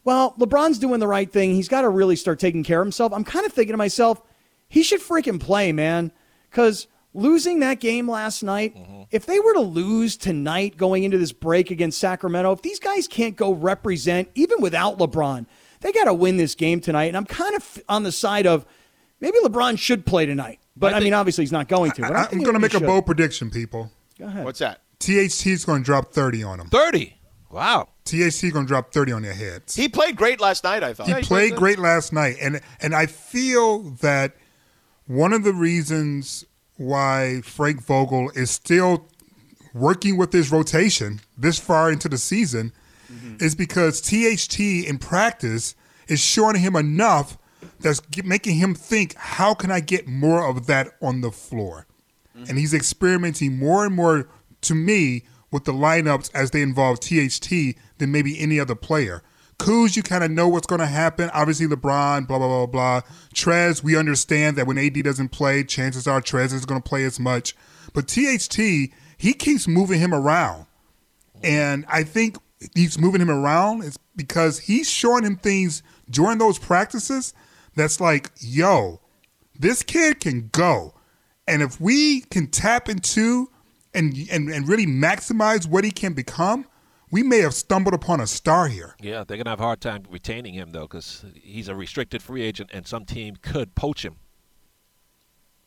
well, 0.04 0.34
LeBron's 0.38 0.78
doing 0.78 1.00
the 1.00 1.08
right 1.08 1.30
thing, 1.30 1.54
he's 1.54 1.68
got 1.68 1.80
to 1.82 1.88
really 1.88 2.16
start 2.16 2.38
taking 2.38 2.62
care 2.62 2.80
of 2.80 2.86
himself. 2.86 3.12
I'm 3.12 3.24
kind 3.24 3.46
of 3.46 3.52
thinking 3.52 3.72
to 3.72 3.78
myself, 3.78 4.20
he 4.68 4.82
should 4.82 5.00
freaking 5.00 5.40
play, 5.40 5.72
man, 5.72 6.12
because 6.50 6.86
losing 7.14 7.60
that 7.60 7.80
game 7.80 8.08
last 8.10 8.42
night, 8.42 8.76
mm-hmm. 8.76 9.02
if 9.10 9.24
they 9.24 9.40
were 9.40 9.54
to 9.54 9.60
lose 9.60 10.16
tonight 10.16 10.76
going 10.76 11.04
into 11.04 11.16
this 11.16 11.32
break 11.32 11.70
against 11.70 11.98
Sacramento, 11.98 12.52
if 12.52 12.62
these 12.62 12.80
guys 12.80 13.08
can't 13.08 13.36
go 13.36 13.52
represent 13.52 14.28
even 14.34 14.60
without 14.60 14.98
LeBron, 14.98 15.46
they 15.80 15.92
got 15.92 16.04
to 16.04 16.14
win 16.14 16.36
this 16.36 16.54
game 16.54 16.80
tonight. 16.80 17.04
And 17.04 17.16
I'm 17.16 17.24
kind 17.24 17.54
of 17.54 17.82
on 17.88 18.02
the 18.02 18.12
side 18.12 18.46
of 18.46 18.66
maybe 19.20 19.38
LeBron 19.42 19.78
should 19.78 20.04
play 20.04 20.26
tonight. 20.26 20.58
But 20.76 20.94
I, 20.94 20.98
I 20.98 21.00
mean, 21.00 21.14
obviously 21.14 21.44
he's 21.44 21.52
not 21.52 21.68
going 21.68 21.92
to. 21.92 22.02
But 22.02 22.10
I'm, 22.10 22.16
I, 22.16 22.28
am 22.32 22.42
going 22.42 22.54
to 22.54 22.60
make 22.60 22.74
a 22.74 22.78
should. 22.78 22.86
bold 22.86 23.06
prediction, 23.06 23.50
people. 23.50 23.90
Go 24.18 24.26
ahead. 24.26 24.44
What's 24.44 24.58
that? 24.58 24.80
THT 24.98 25.46
is 25.46 25.64
going 25.64 25.82
to 25.82 25.84
drop 25.84 26.12
30 26.12 26.42
on 26.42 26.58
them. 26.58 26.68
30. 26.68 27.16
Wow. 27.50 27.90
THT 28.04 28.52
going 28.52 28.64
to 28.64 28.66
drop 28.66 28.92
30 28.92 29.12
on 29.12 29.22
their 29.22 29.34
heads. 29.34 29.76
He 29.76 29.88
played 29.88 30.16
great 30.16 30.40
last 30.40 30.64
night, 30.64 30.82
I 30.82 30.92
thought. 30.92 31.06
He 31.06 31.14
played 31.22 31.54
great 31.54 31.78
last 31.78 32.12
night, 32.12 32.36
and 32.40 32.60
and 32.80 32.94
I 32.94 33.06
feel 33.06 33.78
that 34.00 34.34
one 35.06 35.32
of 35.32 35.44
the 35.44 35.52
reasons 35.52 36.44
why 36.76 37.40
Frank 37.42 37.82
Vogel 37.82 38.30
is 38.34 38.50
still 38.50 39.08
working 39.72 40.16
with 40.16 40.32
his 40.32 40.52
rotation 40.52 41.20
this 41.36 41.58
far 41.58 41.90
into 41.90 42.08
the 42.08 42.18
season 42.18 42.72
mm-hmm. 43.12 43.36
is 43.40 43.54
because 43.54 44.00
THT 44.00 44.60
in 44.60 44.98
practice 44.98 45.74
is 46.08 46.20
showing 46.20 46.56
him 46.56 46.76
enough 46.76 47.38
that's 47.80 48.00
making 48.24 48.56
him 48.56 48.74
think, 48.74 49.14
how 49.16 49.54
can 49.54 49.70
I 49.70 49.80
get 49.80 50.06
more 50.06 50.46
of 50.46 50.66
that 50.66 50.92
on 51.02 51.20
the 51.20 51.30
floor? 51.30 51.86
Mm-hmm. 52.36 52.50
And 52.50 52.58
he's 52.58 52.74
experimenting 52.74 53.58
more 53.58 53.84
and 53.84 53.94
more 53.94 54.28
to 54.62 54.74
me 54.74 55.24
with 55.50 55.64
the 55.64 55.72
lineups 55.72 56.30
as 56.34 56.50
they 56.50 56.62
involve 56.62 57.00
THT 57.00 57.76
than 57.98 58.10
maybe 58.10 58.38
any 58.38 58.58
other 58.58 58.74
player. 58.74 59.22
Kuz, 59.58 59.96
you 59.96 60.02
kind 60.02 60.24
of 60.24 60.30
know 60.30 60.48
what's 60.48 60.66
going 60.66 60.80
to 60.80 60.86
happen. 60.86 61.30
Obviously, 61.32 61.66
LeBron, 61.66 62.26
blah, 62.26 62.38
blah, 62.38 62.48
blah, 62.48 62.66
blah. 62.66 63.00
Trez, 63.34 63.82
we 63.82 63.96
understand 63.96 64.56
that 64.56 64.66
when 64.66 64.78
AD 64.78 65.02
doesn't 65.02 65.28
play, 65.28 65.64
chances 65.64 66.06
are 66.06 66.20
Trez 66.20 66.52
is 66.52 66.66
going 66.66 66.82
to 66.82 66.88
play 66.88 67.04
as 67.04 67.20
much. 67.20 67.54
But 67.92 68.08
THT, 68.08 68.56
he 68.56 69.32
keeps 69.32 69.68
moving 69.68 70.00
him 70.00 70.12
around. 70.12 70.66
And 71.42 71.84
I 71.88 72.02
think 72.02 72.36
he's 72.74 72.98
moving 72.98 73.20
him 73.20 73.30
around 73.30 73.84
is 73.84 73.98
because 74.16 74.60
he's 74.60 74.88
showing 74.90 75.24
him 75.24 75.36
things 75.36 75.82
during 76.10 76.38
those 76.38 76.58
practices 76.58 77.34
that's 77.74 78.00
like, 78.00 78.30
yo, 78.38 79.00
this 79.58 79.82
kid 79.82 80.20
can 80.20 80.48
go. 80.52 80.94
And 81.46 81.62
if 81.62 81.80
we 81.80 82.22
can 82.22 82.46
tap 82.46 82.88
into 82.88 83.50
and, 83.92 84.16
and, 84.30 84.48
and 84.48 84.66
really 84.66 84.86
maximize 84.86 85.68
what 85.68 85.84
he 85.84 85.90
can 85.90 86.14
become, 86.14 86.66
we 87.14 87.22
may 87.22 87.38
have 87.38 87.54
stumbled 87.54 87.94
upon 87.94 88.20
a 88.20 88.26
star 88.26 88.66
here. 88.66 88.96
Yeah, 89.00 89.22
they're 89.22 89.36
gonna 89.36 89.50
have 89.50 89.60
a 89.60 89.62
hard 89.62 89.80
time 89.80 90.02
retaining 90.10 90.52
him 90.54 90.72
though, 90.72 90.88
because 90.88 91.24
he's 91.40 91.68
a 91.68 91.74
restricted 91.76 92.22
free 92.24 92.42
agent, 92.42 92.70
and 92.72 92.88
some 92.88 93.04
team 93.04 93.36
could 93.40 93.76
poach 93.76 94.04
him. 94.04 94.16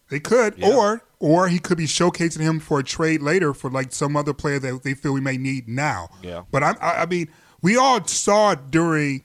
They 0.10 0.20
could, 0.20 0.56
Yeah. 0.58 0.76
or 0.76 1.02
or 1.20 1.48
he 1.48 1.58
could 1.60 1.78
be 1.78 1.86
showcasing 1.88 2.42
him 2.42 2.60
for 2.60 2.80
a 2.80 2.84
trade 2.84 3.22
later 3.22 3.54
for 3.54 3.70
like 3.72 3.94
some 3.94 4.18
other 4.18 4.34
player 4.34 4.60
that 4.60 4.84
they 4.84 4.94
feel 4.94 5.14
we 5.14 5.22
may 5.22 5.38
need 5.38 5.70
now. 5.70 6.10
Yeah. 6.22 6.44
But 6.52 6.64
I, 6.64 6.72
I, 6.82 7.02
I 7.04 7.06
mean, 7.06 7.30
we 7.62 7.78
all 7.78 8.04
saw 8.06 8.52
it 8.52 8.70
during. 8.70 9.24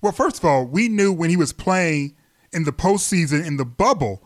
Well, 0.00 0.12
first 0.12 0.38
of 0.38 0.44
all, 0.44 0.66
we 0.66 0.88
knew 0.88 1.12
when 1.12 1.30
he 1.30 1.36
was 1.36 1.52
playing 1.52 2.16
in 2.52 2.64
the 2.64 2.72
postseason 2.72 3.46
in 3.46 3.56
the 3.56 3.64
bubble 3.64 4.20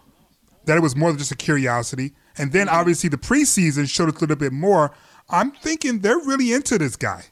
that 0.64 0.76
it 0.78 0.80
was 0.80 0.96
more 0.96 1.10
than 1.10 1.18
just 1.18 1.32
a 1.32 1.36
curiosity, 1.36 2.14
and 2.38 2.52
then 2.52 2.66
Mm-hmm. 2.66 2.76
obviously 2.76 3.08
the 3.10 3.18
preseason 3.18 3.86
showed 3.88 4.08
us 4.08 4.16
a 4.16 4.20
little 4.20 4.36
bit 4.36 4.52
more. 4.54 4.92
I'm 5.28 5.50
thinking 5.52 6.00
they're 6.00 6.18
really 6.18 6.52
into 6.52 6.78
this 6.78 6.96
guy. 6.96 7.24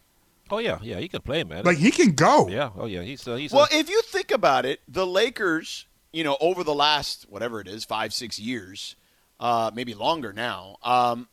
Oh 0.50 0.58
yeah, 0.58 0.78
yeah, 0.82 0.98
he 0.98 1.08
can 1.08 1.22
play, 1.22 1.42
man. 1.44 1.64
Like 1.64 1.78
he 1.78 1.90
can 1.90 2.12
go. 2.12 2.48
yeah, 2.48 2.70
oh 2.76 2.86
yeah, 2.86 3.02
he's 3.02 3.26
uh, 3.26 3.36
he's 3.36 3.52
Well, 3.52 3.66
a, 3.72 3.76
if 3.76 3.88
you 3.88 4.02
think 4.02 4.30
about 4.30 4.66
it, 4.66 4.80
the 4.88 5.06
Lakers, 5.06 5.86
you 6.12 6.22
know, 6.24 6.36
over 6.40 6.62
the 6.62 6.74
last 6.74 7.26
whatever 7.28 7.60
it 7.60 7.68
is, 7.68 7.84
five, 7.84 8.12
six 8.12 8.38
years, 8.38 8.94
uh, 9.40 9.70
maybe 9.74 9.94
longer 9.94 10.32
now. 10.32 10.76
Um, 10.82 11.28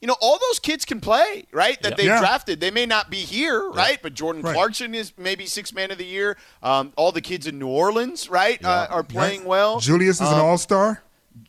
you 0.00 0.08
know, 0.08 0.16
all 0.20 0.38
those 0.50 0.58
kids 0.58 0.84
can 0.84 1.00
play, 1.00 1.46
right? 1.52 1.80
That 1.82 1.90
Yeah. 1.92 1.96
they've 1.96 2.06
Yeah. 2.06 2.18
drafted. 2.20 2.60
They 2.60 2.70
may 2.70 2.84
not 2.86 3.08
be 3.08 3.18
here, 3.18 3.70
right? 3.70 3.98
But 4.02 4.12
Jordan 4.14 4.42
Right. 4.42 4.52
Clarkson 4.54 4.94
is 4.94 5.12
maybe 5.16 5.46
six 5.46 5.72
man 5.72 5.90
of 5.90 5.96
the 5.96 6.04
year. 6.04 6.36
Um, 6.62 6.92
all 6.96 7.12
the 7.12 7.22
kids 7.22 7.46
in 7.46 7.58
New 7.58 7.68
Orleans, 7.68 8.28
right, 8.28 8.62
uh, 8.62 8.88
are 8.90 9.02
playing 9.04 9.44
well. 9.44 9.80
Julius 9.80 10.20
is 10.20 10.28
an 10.28 10.38
Um, 10.38 10.44
all 10.44 10.58
star. 10.58 11.02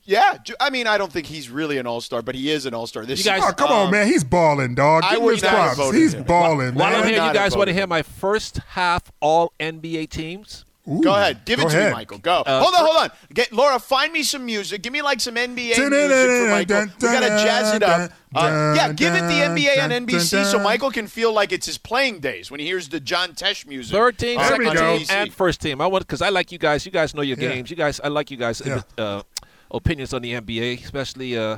Yeah, 0.04 0.38
I 0.60 0.70
mean, 0.70 0.88
I 0.88 0.98
don't 0.98 1.12
think 1.12 1.28
he's 1.28 1.50
really 1.50 1.78
an 1.78 1.86
all 1.88 2.02
star, 2.02 2.22
but 2.22 2.34
he 2.36 2.50
is 2.50 2.66
an 2.66 2.74
all 2.74 2.88
star 2.88 3.06
this 3.06 3.24
You 3.26 3.32
year. 3.32 3.40
guys- 3.42 3.50
Oh, 3.52 3.54
come 3.54 3.72
Um, 3.72 3.78
on, 3.88 3.92
man. 3.92 4.08
He's 4.08 4.24
balling, 4.24 4.76
dog. 4.76 5.04
I 5.04 5.12
Give 5.12 5.20
him 5.20 5.26
would 5.26 5.34
his 5.42 5.44
props. 5.50 5.92
He's 5.96 6.14
him. 6.14 6.24
balling, 6.24 6.76
while 6.76 6.94
I'm 6.96 7.02
man. 7.02 7.10
here, 7.10 7.18
not 7.18 7.28
you 7.34 7.40
guys 7.40 7.56
want 7.56 7.68
to 7.68 7.74
hear 7.74 7.88
my 7.88 8.02
first 8.04 8.60
half 8.70 9.04
All 9.20 9.52
NBA 9.60 10.08
teams? 10.10 10.64
Ooh, 10.90 11.02
Go 11.02 11.14
ahead, 11.14 11.44
give 11.44 11.60
it 11.60 11.64
go 11.64 11.70
to 11.70 11.86
me. 11.88 11.92
Michael. 11.92 12.18
Go. 12.20 12.44
Uh, 12.46 12.62
hold 12.64 12.74
on, 12.74 12.86
hold 12.86 12.98
on. 12.98 13.12
Get 13.34 13.52
Laura. 13.52 13.78
Find 13.78 14.14
me 14.14 14.24
some 14.24 14.46
music. 14.46 14.82
Give 14.82 14.94
me 14.94 15.02
like 15.02 15.20
some 15.20 15.36
NBA 15.36 15.78
music 15.78 15.78
for 15.78 16.50
Michael. 16.50 16.86
We 17.02 17.08
gotta 17.10 17.28
jazz 17.44 17.76
it 17.76 17.84
up. 17.84 18.10
Uh, 18.34 18.74
yeah, 18.74 18.94
give 18.94 19.14
it 19.14 19.20
the 19.22 19.42
NBA 19.42 19.84
on 19.84 19.90
NBC 19.92 20.46
so 20.46 20.60
Michael 20.60 20.90
can 20.92 21.08
feel 21.08 21.34
like 21.34 21.52
it's 21.52 21.66
his 21.66 21.78
playing 21.78 22.20
days 22.20 22.50
when 22.50 22.62
he 22.62 22.66
hears 22.66 22.88
the 22.88 23.02
John 23.02 23.34
Tesh 23.34 23.68
music. 23.68 23.92
Third 23.94 24.18
team, 24.18 24.40
second 24.40 24.60
we 24.60 24.68
on 24.68 24.76
go. 24.76 24.98
team, 24.98 25.08
and 25.10 25.34
first 25.34 25.60
team. 25.60 25.82
I 25.82 25.88
want 25.88 26.08
because 26.08 26.22
I 26.22 26.30
like 26.30 26.54
you 26.54 26.58
guys. 26.58 26.86
You 26.86 26.92
guys 26.94 27.14
know 27.14 27.22
your 27.22 27.38
Yeah. 27.38 27.50
games. 27.50 27.70
You 27.70 27.76
guys, 27.76 28.00
I 28.02 28.08
like 28.08 28.32
you 28.32 28.38
guys. 28.38 28.62
Yeah. 28.66 28.82
Uh, 28.98 29.24
opinions 29.72 30.14
on 30.14 30.22
the 30.22 30.34
NBA, 30.34 30.84
especially. 30.84 31.38
Uh, 31.38 31.58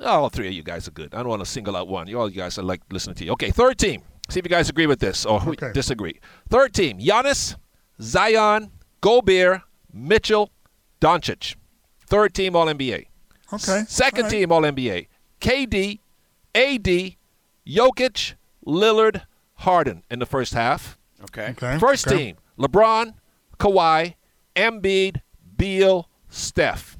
all 0.00 0.28
three 0.28 0.46
of 0.46 0.52
you 0.52 0.62
guys 0.62 0.86
are 0.86 0.92
good. 0.92 1.12
I 1.14 1.18
don't 1.18 1.28
want 1.28 1.40
to 1.44 1.46
single 1.46 1.76
out 1.76 1.88
one. 1.88 2.06
You 2.06 2.20
all 2.20 2.28
you 2.30 2.36
guys 2.36 2.58
I 2.58 2.62
like 2.62 2.82
listening 2.90 3.16
to 3.16 3.24
you. 3.24 3.32
Okay, 3.32 3.50
third 3.50 3.78
team. 3.78 4.02
See 4.30 4.38
if 4.38 4.44
you 4.44 4.50
guys 4.50 4.68
agree 4.68 4.86
with 4.86 5.00
this 5.00 5.24
or 5.26 5.40
Okay. 5.48 5.72
disagree. 5.72 6.20
Third 6.48 6.72
team: 6.74 6.98
Giannis, 6.98 7.56
Zion, 8.00 8.70
Gobert, 9.00 9.62
Mitchell, 9.92 10.50
Doncic. 11.00 11.56
Third 12.06 12.34
team 12.34 12.54
All 12.54 12.66
NBA. 12.66 13.06
Okay. 13.52 13.84
Second 13.88 14.18
All 14.18 14.22
right. 14.24 14.30
team 14.30 14.52
All 14.52 14.62
NBA: 14.62 15.08
KD, 15.40 16.00
AD, 16.54 17.16
Jokic, 17.66 18.34
Lillard, 18.66 19.22
Harden 19.54 20.02
in 20.10 20.18
the 20.18 20.26
first 20.26 20.54
half. 20.54 20.98
Okay. 21.24 21.48
Okay. 21.50 21.78
First 21.78 22.06
okay. 22.06 22.16
team: 22.16 22.36
LeBron, 22.58 23.14
Kawhi, 23.58 24.14
Embiid, 24.54 25.22
Beal, 25.56 26.08
Steph. 26.28 26.97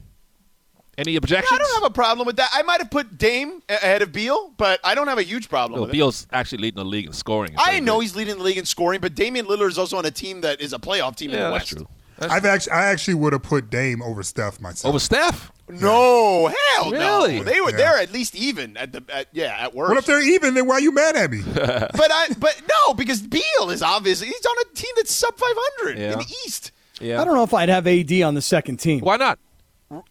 Any 0.98 1.14
objections? 1.16 1.48
I 1.52 1.58
don't 1.58 1.74
have 1.82 1.90
a 1.90 1.94
problem 1.94 2.26
with 2.26 2.36
that. 2.36 2.50
I 2.52 2.62
might 2.62 2.80
have 2.80 2.90
put 2.90 3.16
Dame 3.16 3.62
ahead 3.68 4.02
of 4.02 4.12
Beal, 4.12 4.52
but 4.56 4.80
I 4.82 4.94
don't 4.96 5.06
have 5.08 5.18
a 5.18 5.22
huge 5.22 5.48
problem 5.48 5.76
No, 5.78 5.82
with 5.82 5.90
it. 5.90 5.92
Beal's 5.92 6.26
actually 6.32 6.58
leading 6.58 6.76
the 6.78 6.84
league 6.84 7.06
in 7.06 7.12
scoring. 7.12 7.54
I 7.56 7.78
know 7.80 7.96
good. 7.98 8.02
he's 8.02 8.16
leading 8.16 8.36
the 8.38 8.42
league 8.42 8.58
in 8.58 8.64
scoring, 8.66 9.00
but 9.00 9.14
Damian 9.14 9.46
Lillard 9.46 9.68
is 9.68 9.78
also 9.78 9.96
on 9.96 10.04
a 10.04 10.10
team 10.10 10.40
that 10.42 10.60
is 10.60 10.72
a 10.72 10.78
playoff 10.78 11.14
team 11.16 11.30
in 11.30 11.36
Yeah, 11.38 11.44
the 11.44 11.50
that's 11.52 11.72
West. 11.72 11.76
true. 11.76 11.88
That's 12.18 12.32
I've 12.32 12.44
actually, 12.44 12.72
I 12.72 12.86
actually 12.86 13.14
would 13.14 13.32
have 13.32 13.44
put 13.44 13.70
Dame 13.70 14.02
over 14.02 14.24
Steph 14.24 14.60
myself. 14.60 14.90
Over 14.90 14.98
Steph? 14.98 15.52
No, 15.68 16.48
hell 16.48 16.90
Really? 16.90 17.38
no. 17.38 17.44
They 17.44 17.60
were 17.60 17.70
Yeah. 17.70 17.76
they're 17.76 17.98
at 17.98 18.12
least 18.12 18.34
even 18.34 18.76
at 18.76 18.90
the 18.90 19.04
at, 19.14 19.28
yeah 19.32 19.54
at 19.56 19.74
worst. 19.74 19.90
Well, 19.90 19.98
if 19.98 20.06
they're 20.06 20.20
even, 20.22 20.54
then 20.54 20.66
why 20.66 20.74
are 20.76 20.80
you 20.80 20.90
mad 20.90 21.14
at 21.14 21.30
me? 21.30 21.42
but 21.54 22.10
I 22.10 22.28
but 22.38 22.60
no 22.68 22.94
because 22.94 23.20
Beal 23.22 23.70
is 23.70 23.82
obviously 23.82 24.26
he's 24.28 24.46
on 24.46 24.56
a 24.62 24.74
team 24.74 24.90
that's 24.96 25.12
sub 25.12 25.36
500 25.36 25.98
Yeah. 25.98 26.12
in 26.14 26.18
the 26.18 26.34
East. 26.44 26.72
Yeah. 27.00 27.20
I 27.20 27.24
don't 27.24 27.34
know 27.36 27.44
if 27.44 27.54
I'd 27.54 27.68
have 27.68 27.86
AD 27.86 28.10
on 28.22 28.34
the 28.34 28.42
second 28.42 28.78
team. 28.78 29.00
Why 29.00 29.16
not? 29.16 29.38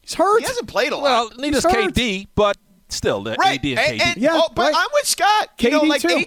He's 0.01 0.13
hurt. 0.15 0.39
He 0.41 0.45
hasn't 0.47 0.67
played 0.67 0.91
a 0.91 0.95
lot. 0.97 1.03
Well, 1.03 1.29
neither 1.37 1.57
is 1.57 1.63
hurt. 1.63 1.93
KD, 1.93 2.27
but 2.35 2.57
still, 2.89 3.21
the 3.23 3.35
right. 3.35 3.59
AD 3.59 3.65
and, 3.65 3.79
and, 3.79 3.99
KD. 4.01 4.05
and- 4.05 4.17
Yeah, 4.17 4.31
oh, 4.33 4.49
but 4.55 4.71
right. 4.71 4.75
I'm 4.75 4.87
with 4.93 5.05
Scott. 5.07 5.49
You 5.59 5.69
know, 5.71 5.81
KD 5.81 5.87
like 5.87 6.01
too. 6.01 6.07
AD 6.09 6.25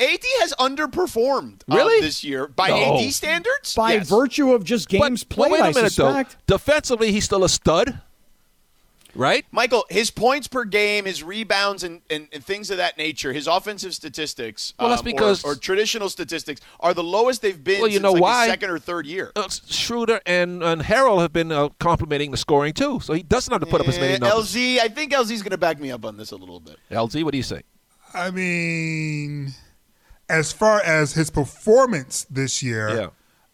AD 0.00 0.20
has 0.40 0.52
underperformed 0.58 1.62
uh, 1.70 1.76
Really? 1.76 2.00
this 2.00 2.24
year 2.24 2.46
by 2.48 2.68
No. 2.68 2.98
AD 2.98 3.12
standards. 3.12 3.74
By 3.74 3.94
Yes. 3.94 4.08
virtue 4.08 4.52
of 4.52 4.64
just 4.64 4.88
But- 4.90 4.98
games 5.08 5.24
but 5.24 5.34
played, 5.34 5.52
wait 5.52 5.60
a 5.60 5.64
I 5.64 5.72
minute, 5.72 5.92
suspect. 5.92 6.36
though. 6.46 6.56
Defensively, 6.56 7.12
he's 7.12 7.24
still 7.24 7.44
a 7.44 7.48
stud, 7.48 8.00
right? 9.14 9.44
Michael, 9.52 9.84
his 9.90 10.10
points 10.10 10.48
per 10.48 10.64
game, 10.64 11.04
his 11.04 11.22
rebounds, 11.22 11.82
and, 11.84 12.02
and, 12.10 12.28
and 12.32 12.44
things 12.44 12.70
of 12.70 12.76
that 12.78 12.96
nature, 12.98 13.32
his 13.32 13.46
offensive 13.46 13.94
statistics, 13.94 14.74
Well, 14.78 14.88
that's 14.88 15.00
um, 15.02 15.06
or- 15.08 15.10
because- 15.12 15.44
or, 15.44 15.54
traditional 15.54 16.08
statistics, 16.08 16.60
are 16.80 16.94
the 16.94 17.02
lowest 17.04 17.42
they've 17.42 17.62
been 17.62 17.80
Well, 17.80 17.88
you 17.88 17.94
since 17.94 18.02
know 18.02 18.12
like 18.12 18.22
why? 18.22 18.46
the 18.46 18.52
second 18.52 18.70
or 18.70 18.78
third 18.78 19.06
year. 19.06 19.32
Uh, 19.36 19.48
Schroeder 19.48 20.20
and, 20.26 20.62
and 20.62 20.82
Harrell 20.82 21.20
have 21.20 21.32
been 21.32 21.52
uh, 21.52 21.68
complimenting 21.78 22.30
the 22.30 22.36
scoring, 22.36 22.72
too, 22.72 23.00
so 23.00 23.12
he 23.12 23.22
doesn't 23.22 23.52
have 23.52 23.60
to 23.60 23.66
put 23.66 23.80
up 23.80 23.88
as 23.88 23.98
many 23.98 24.18
numbers. 24.18 24.54
LZ, 24.54 24.78
I 24.80 24.88
think 24.88 25.12
LZ's 25.12 25.42
going 25.42 25.50
to 25.52 25.58
back 25.58 25.78
me 25.80 25.90
up 25.90 26.04
on 26.04 26.16
this 26.16 26.30
a 26.32 26.36
little 26.36 26.60
bit. 26.60 26.76
LZ, 26.90 27.22
what 27.24 27.32
do 27.32 27.36
you 27.38 27.42
say? 27.44 27.62
I 28.12 28.30
mean, 28.30 29.52
as 30.28 30.52
far 30.52 30.80
as 30.80 31.14
his 31.14 31.30
performance 31.30 32.26
this 32.30 32.62
year, 32.62 32.88
Yeah. 32.96 33.06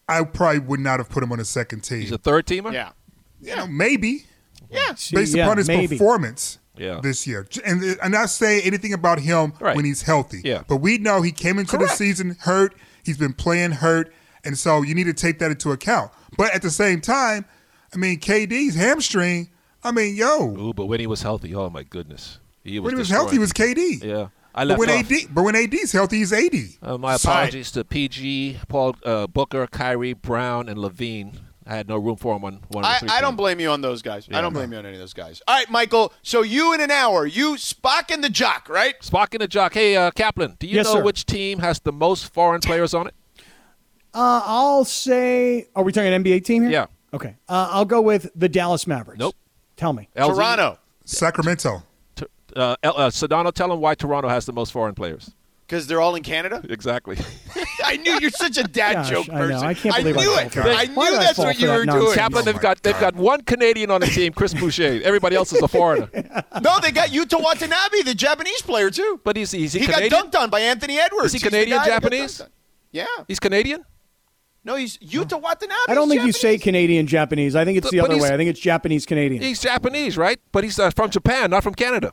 I 0.09 0.25
probably 0.25 0.59
would 0.59 0.81
not 0.81 0.99
have 0.99 1.09
put 1.09 1.23
him 1.23 1.31
on 1.31 1.39
the 1.39 1.45
second 1.45 1.81
team. 1.85 2.01
He's 2.01 2.11
a 2.11 2.19
third 2.19 2.45
teamer? 2.47 2.73
Yeah. 2.73 2.91
you 3.41 3.55
know, 3.55 3.67
maybe 3.69 4.25
Yeah. 4.71 4.95
See, 4.95 5.17
based 5.17 5.35
yeah, 5.35 5.45
upon 5.47 5.59
his 5.59 5.69
maybe. 5.69 5.97
performance 5.99 6.59
Yeah. 6.77 7.01
this 7.03 7.27
year. 7.27 7.47
And 7.65 7.83
and 8.03 8.13
not 8.13 8.31
say 8.31 8.61
anything 8.63 8.93
about 8.93 9.21
him 9.21 9.53
Right. 9.61 9.77
when 9.77 9.85
he's 9.85 10.03
healthy. 10.03 10.41
Yeah. 10.45 10.63
But 10.69 10.77
we 10.77 10.99
know 10.99 11.23
he 11.23 11.33
came 11.33 11.59
into 11.59 11.77
the 11.77 11.89
season 11.89 12.37
hurt. 12.41 12.75
He's 13.03 13.17
been 13.19 13.33
playing 13.33 13.73
hurt, 13.73 14.13
and 14.45 14.57
so 14.59 14.83
you 14.83 14.95
need 14.95 15.05
to 15.05 15.15
take 15.15 15.39
that 15.41 15.51
into 15.51 15.73
account. 15.73 16.11
But 16.37 16.55
at 16.55 16.63
the 16.63 16.71
same 16.71 17.01
time, 17.01 17.45
I 17.95 17.97
mean, 17.97 18.19
KD's 18.21 18.75
hamstring. 18.77 19.51
I 19.83 19.91
mean, 19.93 20.15
yo, 20.15 20.57
Ooh, 20.59 20.73
but 20.75 20.87
when 20.87 21.01
he 21.01 21.07
was 21.07 21.23
healthy, 21.23 21.55
oh, 21.55 21.71
my 21.71 21.83
goodness. 21.83 22.39
He 22.63 22.79
was 22.79 22.85
when 22.85 22.95
he 22.95 22.99
was 22.99 23.09
destroying 23.09 23.23
healthy, 23.25 23.37
he 23.37 23.39
was. 23.39 23.53
KD. 23.53 24.05
Yeah. 24.05 24.27
I 24.55 24.63
But 24.63 24.67
left 24.69 24.79
when 24.81 24.91
off. 24.91 25.11
AD, 25.11 25.35
but 25.35 25.43
when 25.45 25.57
AD's 25.57 25.93
healthy, 25.93 26.19
he's 26.19 26.33
AD. 26.33 26.77
Uh, 26.83 26.99
my 26.99 27.17
So- 27.17 27.31
apologies 27.31 27.71
to 27.73 27.85
PG, 27.85 28.59
Paul 28.69 28.97
uh, 29.05 29.27
Booker, 29.29 29.67
Kyrie, 29.67 30.13
Brown, 30.13 30.69
and 30.69 30.79
LaVine. 30.79 31.35
I 31.67 31.77
had 31.77 31.89
no 31.89 31.99
room 31.99 32.17
for 32.17 32.35
him 32.37 32.45
on 32.45 32.61
one 32.69 32.85
of 32.85 32.91
the 32.91 32.97
I, 32.97 32.99
three 33.01 33.09
I 33.11 33.21
don't 33.21 33.37
blame 33.37 33.61
you 33.61 33.71
on 33.71 33.81
those 33.81 34.03
guys. 34.03 34.27
I 34.33 34.41
don't 34.41 34.53
blame 34.53 34.73
you 34.73 34.79
on 34.79 34.87
any 34.87 34.95
of 34.95 35.01
those 35.01 35.13
guys. 35.13 35.43
All 35.47 35.55
right, 35.57 35.71
Michael. 35.71 36.13
So 36.23 36.43
you 36.43 36.73
in 36.73 36.81
an 36.81 36.91
hour, 36.91 37.27
you 37.27 37.55
Spock 37.57 38.11
and 38.13 38.25
the 38.25 38.29
Jock, 38.31 38.69
right? 38.69 38.99
Spock 39.01 39.29
and 39.33 39.41
the 39.43 39.47
Jock. 39.49 39.75
Hey, 39.75 39.95
uh, 39.97 40.11
Kaplan, 40.11 40.57
do 40.59 40.67
you 40.67 40.77
Yes, 40.77 40.87
know 40.87 40.95
sir. 40.95 41.03
which 41.03 41.27
team 41.27 41.59
has 41.61 41.81
the 41.81 41.93
most 41.93 42.33
foreign 42.33 42.61
players 42.61 42.95
on 42.95 43.07
it? 43.07 43.15
Uh, 44.13 44.43
I'll 44.45 44.85
say. 44.85 45.69
Are 45.77 45.85
we 45.85 45.93
talking 45.93 46.13
an 46.13 46.25
NBA 46.25 46.45
team 46.45 46.63
here? 46.63 46.73
Yeah. 46.73 46.87
Okay. 47.13 47.37
Uh, 47.49 47.69
I'll 47.71 47.85
go 47.85 48.01
with 48.01 48.31
the 48.35 48.49
Dallas 48.49 48.87
Mavericks. 48.87 49.19
Nope. 49.21 49.37
Tell 49.77 49.93
me. 49.93 50.09
LZ? 50.17 50.35
Toronto, 50.35 50.79
Sacramento. 51.05 51.83
T- 52.17 52.27
uh, 52.57 52.77
L- 52.83 52.95
uh, 52.97 53.11
Sedano, 53.11 53.53
tell 53.53 53.73
him 53.73 53.81
why 53.81 53.95
Toronto 53.95 54.29
has 54.29 54.47
the 54.47 54.53
most 54.53 54.73
foreign 54.73 54.95
players. 54.95 55.31
Because 55.71 55.87
they're 55.87 56.01
all 56.01 56.17
in 56.17 56.23
Canada. 56.25 56.61
Exactly. 56.69 57.17
I 57.85 57.97
knew 57.97 58.19
you're 58.21 58.31
such 58.33 58.59
a 58.59 58.65
dad 58.65 58.95
Gosh, 58.95 59.11
joke 59.11 59.29
I 59.31 59.33
know. 59.35 59.39
person. 59.39 59.67
I 59.69 59.75
can't 59.75 59.95
believe 59.97 60.17
I 60.17 60.21
knew 60.21 60.35
fell 60.35 60.39
it. 60.47 60.53
for 60.53 60.63
that. 60.65 60.77
I 60.79 60.85
knew 60.87 60.95
did 61.05 61.15
I 61.15 61.23
that's 61.23 61.37
fall 61.37 61.45
what 61.47 61.59
you 61.61 61.67
that 61.69 61.79
were 61.79 61.85
doing. 61.87 62.15
Kaplan, 62.15 62.43
Oh 62.43 62.45
they've 62.45 62.55
my 62.57 62.61
got 62.61 62.83
they've 62.83 62.99
got 62.99 63.15
one 63.15 63.43
Canadian 63.43 63.93
on 63.93 64.01
the 64.01 64.09
team, 64.09 64.33
Chris 64.33 64.53
Boucher. 64.53 65.01
Everybody 65.05 65.37
else 65.37 65.53
is 65.53 65.63
a 65.63 65.69
foreigner. 65.69 66.09
No, 66.63 66.79
they 66.81 66.91
got 66.91 67.11
Yuta 67.11 67.41
Watanabe, 67.41 68.03
the 68.05 68.15
Japanese 68.15 68.61
player 68.63 68.91
too. 68.91 69.21
But 69.23 69.37
he's 69.37 69.55
is 69.55 69.73
he, 69.73 69.81
He 69.81 69.87
Canadian? 69.87 70.11
got 70.11 70.33
dunked 70.33 70.39
on 70.41 70.51
by 70.51 70.61
Anthony 70.61 70.99
Edwards. 70.99 71.27
Is 71.27 71.33
he 71.35 71.37
He's 71.39 71.45
Canadian 71.45 71.79
guy 71.79 71.85
that 71.85 72.03
got 72.03 72.11
Japanese? 72.11 72.43
Yeah. 72.91 73.07
He's 73.29 73.39
Canadian. 73.39 73.85
No, 74.65 74.75
he's 74.75 74.99
Yuta 74.99 75.41
Watanabe. 75.41 75.75
I 75.89 75.95
don't 75.95 76.09
think 76.09 76.23
you 76.25 76.33
say 76.33 76.59
Canadian 76.59 77.07
Japanese. 77.07 77.55
I 77.57 77.65
think 77.65 77.79
it's 77.79 77.87
But- 77.87 77.93
the 77.93 78.01
other 78.01 78.19
way. 78.19 78.29
I 78.29 78.37
think 78.37 78.51
it's 78.51 78.61
Japanese 78.61 79.07
Canadian. 79.07 79.41
He's 79.43 79.61
Japanese, 79.61 80.19
right? 80.19 80.39
But 80.53 80.65
he's 80.65 80.79
uh, 80.79 80.91
from 80.91 81.11
Japan, 81.11 81.51
not 81.51 81.63
from 81.63 81.75
Canada. 81.75 82.13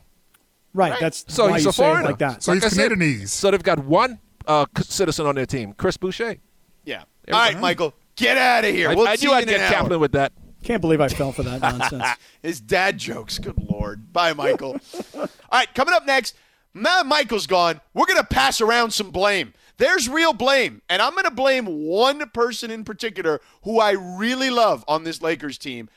Right. 0.73 0.91
right. 0.91 0.99
That's 0.99 1.25
So 1.27 1.47
why 1.47 1.53
he's 1.53 1.63
you 1.65 1.69
a 1.69 1.73
say 1.73 1.83
it 1.85 1.87
foreigner. 1.89 2.07
like 2.09 2.17
that. 2.19 2.43
So 2.43 2.53
he's 2.53 2.63
I 2.63 2.69
said, 2.69 2.91
Canadianese. 2.91 3.29
So 3.29 3.51
they've 3.51 3.61
got 3.63 3.79
one 3.85 4.19
uh, 4.45 4.65
citizen 4.81 5.25
on 5.25 5.35
their 5.35 5.45
team, 5.45 5.73
Chris 5.73 5.97
Boucher. 5.97 6.37
Yeah. 6.85 7.03
All 7.27 7.33
right, 7.39 7.59
Michael, 7.59 7.93
get 8.15 8.37
out 8.37 8.63
of 8.65 8.73
here. 8.73 8.89
I, 8.89 8.95
We'll 8.95 9.07
I 9.07 9.15
see 9.15 9.25
knew 9.27 9.31
you 9.33 9.37
I'd 9.37 9.43
in 9.43 9.49
an 9.49 9.55
get 9.55 9.71
hour. 9.73 9.81
Kaplan 9.81 9.99
with 9.99 10.11
that. 10.13 10.31
Can't 10.63 10.81
believe 10.81 10.99
I 11.01 11.07
fell 11.07 11.31
for 11.31 11.43
that 11.43 11.61
nonsense. 11.61 12.03
His 12.41 12.59
dad 12.59 12.97
jokes. 12.97 13.37
Good 13.39 13.57
lord. 13.69 14.11
Bye, 14.11 14.33
Michael. 14.33 14.77
All 15.17 15.27
right, 15.51 15.73
coming 15.75 15.93
up 15.93 16.05
next. 16.05 16.35
Now 16.73 17.01
Michael's 17.03 17.47
gone, 17.47 17.81
we're 17.93 18.05
going 18.05 18.19
to 18.19 18.25
pass 18.27 18.61
around 18.61 18.91
some 18.91 19.09
blame. 19.11 19.53
There's 19.77 20.07
real 20.09 20.33
blame, 20.33 20.81
and 20.89 21.01
I'm 21.01 21.13
going 21.13 21.23
to 21.25 21.31
blame 21.31 21.65
one 21.65 22.29
person 22.31 22.69
in 22.71 22.83
particular 22.83 23.41
who 23.63 23.79
I 23.79 23.91
really 23.91 24.49
love 24.49 24.83
on 24.87 25.03
this 25.03 25.21
Lakers 25.21 25.57
team 25.57 25.89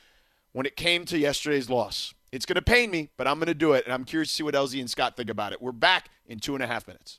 when 0.53 0.67
it 0.67 0.77
came 0.77 1.05
to 1.07 1.19
yesterday's 1.19 1.69
loss. 1.71 2.15
It's 2.33 2.47
going 2.47 2.57
to 2.57 2.63
pain 2.63 2.91
me, 2.91 3.11
but 3.17 3.27
I'm 3.27 3.39
going 3.39 3.49
to 3.49 3.55
do 3.55 3.73
it, 3.73 3.85
and 3.85 3.93
I'm 3.93 4.05
curious 4.05 4.31
to 4.31 4.35
see 4.37 4.43
what 4.43 4.55
LZ 4.55 4.79
and 4.79 4.89
Scott 4.89 5.17
think 5.17 5.31
about 5.31 5.53
it. 5.53 5.61
We're 5.61 5.73
back 5.73 6.11
in 6.27 6.39
two 6.39 6.55
and 6.55 6.63
a 6.63 6.67
half 6.67 6.87
minutes. 6.87 7.19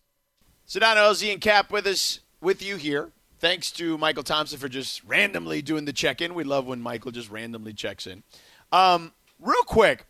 Sedano, 0.67 0.97
LZ, 0.97 1.33
and 1.33 1.41
Kap 1.41 1.71
with 1.71 1.85
us, 1.85 2.21
with 2.39 2.61
you 2.61 2.77
here. 2.77 3.11
Thanks 3.39 3.71
to 3.71 3.97
Mychal 3.97 4.23
Thompson 4.23 4.57
for 4.57 4.69
just 4.69 5.03
randomly 5.03 5.61
doing 5.61 5.85
the 5.85 5.91
check-in. 5.91 6.33
We 6.33 6.43
love 6.43 6.65
when 6.65 6.81
Mychal 6.81 7.11
just 7.11 7.29
randomly 7.29 7.73
checks 7.73 8.07
in. 8.07 8.23
Um, 8.71 9.11
real 9.39 9.63
quick 9.65 10.05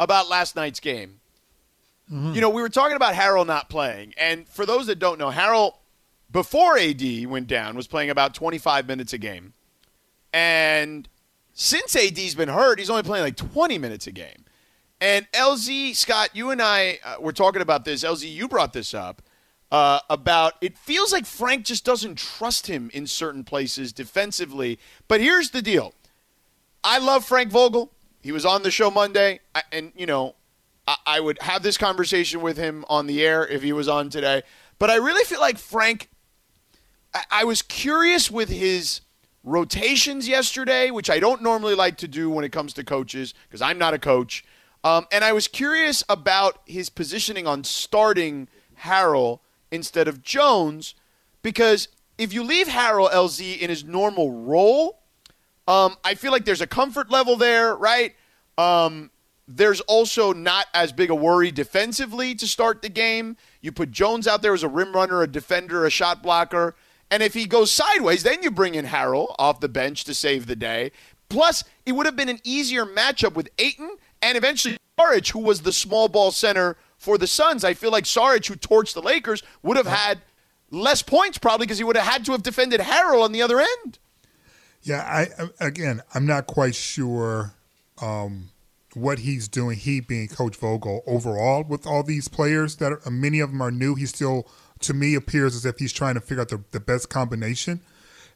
about 0.00 0.28
last 0.28 0.56
night's 0.56 0.80
game. 0.80 1.20
You 2.12 2.40
know, 2.40 2.50
we 2.50 2.60
were 2.60 2.68
talking 2.68 2.96
about 2.96 3.14
Harrell 3.14 3.46
not 3.46 3.68
playing, 3.68 4.14
and 4.18 4.48
for 4.48 4.66
those 4.66 4.88
that 4.88 4.98
don't 4.98 5.16
know, 5.16 5.30
Harrell 5.30 5.74
before 6.28 6.76
AD 6.76 7.26
went 7.26 7.46
down 7.46 7.76
was 7.76 7.86
playing 7.86 8.10
about 8.10 8.34
25 8.34 8.88
minutes 8.88 9.12
a 9.12 9.18
game, 9.18 9.52
and 10.32 11.08
since 11.52 11.94
AD's 11.96 12.34
been 12.34 12.48
hurt, 12.48 12.78
he's 12.78 12.90
only 12.90 13.02
playing 13.02 13.24
like 13.24 13.36
20 13.36 13.78
minutes 13.78 14.06
a 14.06 14.12
game. 14.12 14.44
And 15.00 15.26
LZ 15.32 15.96
Scott, 15.96 16.30
you 16.34 16.50
and 16.50 16.60
I 16.60 16.98
uh, 17.04 17.16
were 17.20 17.32
talking 17.32 17.62
about 17.62 17.84
this. 17.84 18.04
LZ, 18.04 18.30
you 18.30 18.48
brought 18.48 18.72
this 18.72 18.92
up 18.92 19.22
uh, 19.72 20.00
about 20.10 20.54
it 20.60 20.76
feels 20.76 21.12
like 21.12 21.24
Frank 21.26 21.64
just 21.64 21.84
doesn't 21.84 22.18
trust 22.18 22.66
him 22.66 22.90
in 22.92 23.06
certain 23.06 23.44
places 23.44 23.92
defensively. 23.92 24.78
But 25.08 25.20
here's 25.20 25.50
the 25.50 25.62
deal: 25.62 25.94
I 26.84 26.98
love 26.98 27.24
Frank 27.24 27.50
Vogel. 27.50 27.92
He 28.20 28.32
was 28.32 28.44
on 28.44 28.62
the 28.62 28.70
show 28.70 28.90
Monday, 28.90 29.40
I- 29.54 29.62
and 29.72 29.92
you 29.96 30.04
know, 30.06 30.34
I, 30.86 30.96
I 31.06 31.20
would 31.20 31.40
have 31.40 31.62
this 31.62 31.78
conversation 31.78 32.42
with 32.42 32.58
him 32.58 32.84
on 32.88 33.06
the 33.06 33.24
air 33.24 33.46
if 33.46 33.62
he 33.62 33.72
was 33.72 33.88
on 33.88 34.10
today. 34.10 34.42
But 34.78 34.90
I 34.90 34.96
really 34.96 35.24
feel 35.24 35.40
like 35.40 35.56
Frank. 35.58 36.08
I, 37.14 37.22
I 37.30 37.44
was 37.44 37.62
curious 37.62 38.30
with 38.30 38.50
his 38.50 39.00
rotations 39.44 40.28
yesterday, 40.28 40.90
which 40.90 41.10
I 41.10 41.18
don't 41.18 41.42
normally 41.42 41.74
like 41.74 41.96
to 41.98 42.08
do 42.08 42.30
when 42.30 42.44
it 42.44 42.52
comes 42.52 42.72
to 42.74 42.84
coaches 42.84 43.34
because 43.48 43.62
I'm 43.62 43.78
not 43.78 43.94
a 43.94 43.98
coach. 43.98 44.44
Um, 44.82 45.06
and 45.12 45.24
I 45.24 45.32
was 45.32 45.48
curious 45.48 46.02
about 46.08 46.60
his 46.66 46.88
positioning 46.88 47.46
on 47.46 47.64
starting 47.64 48.48
Harrell 48.80 49.40
instead 49.70 50.08
of 50.08 50.22
Jones 50.22 50.94
because 51.42 51.88
if 52.18 52.32
you 52.32 52.42
leave 52.42 52.68
Harrell 52.68 53.10
LZ 53.10 53.58
in 53.58 53.70
his 53.70 53.84
normal 53.84 54.30
role, 54.30 55.00
um, 55.68 55.96
I 56.04 56.14
feel 56.14 56.32
like 56.32 56.44
there's 56.44 56.60
a 56.60 56.66
comfort 56.66 57.10
level 57.10 57.36
there, 57.36 57.74
right? 57.76 58.14
Um, 58.58 59.10
there's 59.46 59.80
also 59.82 60.32
not 60.32 60.66
as 60.74 60.92
big 60.92 61.10
a 61.10 61.14
worry 61.14 61.50
defensively 61.50 62.34
to 62.36 62.46
start 62.46 62.82
the 62.82 62.88
game. 62.88 63.36
You 63.60 63.72
put 63.72 63.90
Jones 63.90 64.28
out 64.28 64.42
there 64.42 64.54
as 64.54 64.62
a 64.62 64.68
rim 64.68 64.92
runner, 64.92 65.22
a 65.22 65.26
defender, 65.26 65.84
a 65.84 65.90
shot 65.90 66.22
blocker. 66.22 66.76
And 67.10 67.22
if 67.22 67.34
he 67.34 67.46
goes 67.46 67.72
sideways, 67.72 68.22
then 68.22 68.42
you 68.42 68.50
bring 68.50 68.74
in 68.74 68.86
Harrell 68.86 69.34
off 69.38 69.60
the 69.60 69.68
bench 69.68 70.04
to 70.04 70.14
save 70.14 70.46
the 70.46 70.56
day. 70.56 70.92
Plus, 71.28 71.64
it 71.86 71.92
would 71.92 72.06
have 72.06 72.16
been 72.16 72.28
an 72.28 72.40
easier 72.44 72.84
matchup 72.84 73.34
with 73.34 73.48
Ayton 73.58 73.96
and 74.22 74.36
eventually 74.36 74.76
Saric, 74.98 75.30
who 75.30 75.40
was 75.40 75.62
the 75.62 75.72
small 75.72 76.08
ball 76.08 76.30
center 76.30 76.76
for 76.98 77.18
the 77.18 77.26
Suns. 77.26 77.64
I 77.64 77.74
feel 77.74 77.90
like 77.90 78.04
Saric, 78.04 78.46
who 78.46 78.54
torched 78.54 78.94
the 78.94 79.02
Lakers, 79.02 79.42
would 79.62 79.76
have 79.76 79.86
had 79.86 80.20
less 80.70 81.02
points 81.02 81.38
probably 81.38 81.66
because 81.66 81.78
he 81.78 81.84
would 81.84 81.96
have 81.96 82.06
had 82.06 82.24
to 82.26 82.32
have 82.32 82.42
defended 82.42 82.80
Harrell 82.80 83.22
on 83.22 83.32
the 83.32 83.42
other 83.42 83.60
end. 83.60 83.98
Yeah, 84.82 85.02
I 85.02 85.64
again, 85.64 86.02
I'm 86.14 86.26
not 86.26 86.46
quite 86.46 86.74
sure 86.74 87.54
um, 88.00 88.50
what 88.94 89.20
he's 89.20 89.46
doing. 89.48 89.76
He 89.76 90.00
being 90.00 90.28
Coach 90.28 90.56
Vogel 90.56 91.02
overall 91.06 91.64
with 91.64 91.86
all 91.86 92.02
these 92.02 92.28
players 92.28 92.76
that 92.76 92.92
are, 92.92 93.10
many 93.10 93.40
of 93.40 93.50
them 93.50 93.60
are 93.60 93.70
new. 93.70 93.94
He's 93.94 94.10
still, 94.10 94.48
to 94.80 94.94
me, 94.94 95.14
appears 95.14 95.54
as 95.54 95.66
if 95.66 95.78
he's 95.78 95.92
trying 95.92 96.14
to 96.14 96.20
figure 96.20 96.42
out 96.42 96.48
the, 96.48 96.62
the 96.70 96.80
best 96.80 97.08
combination. 97.08 97.80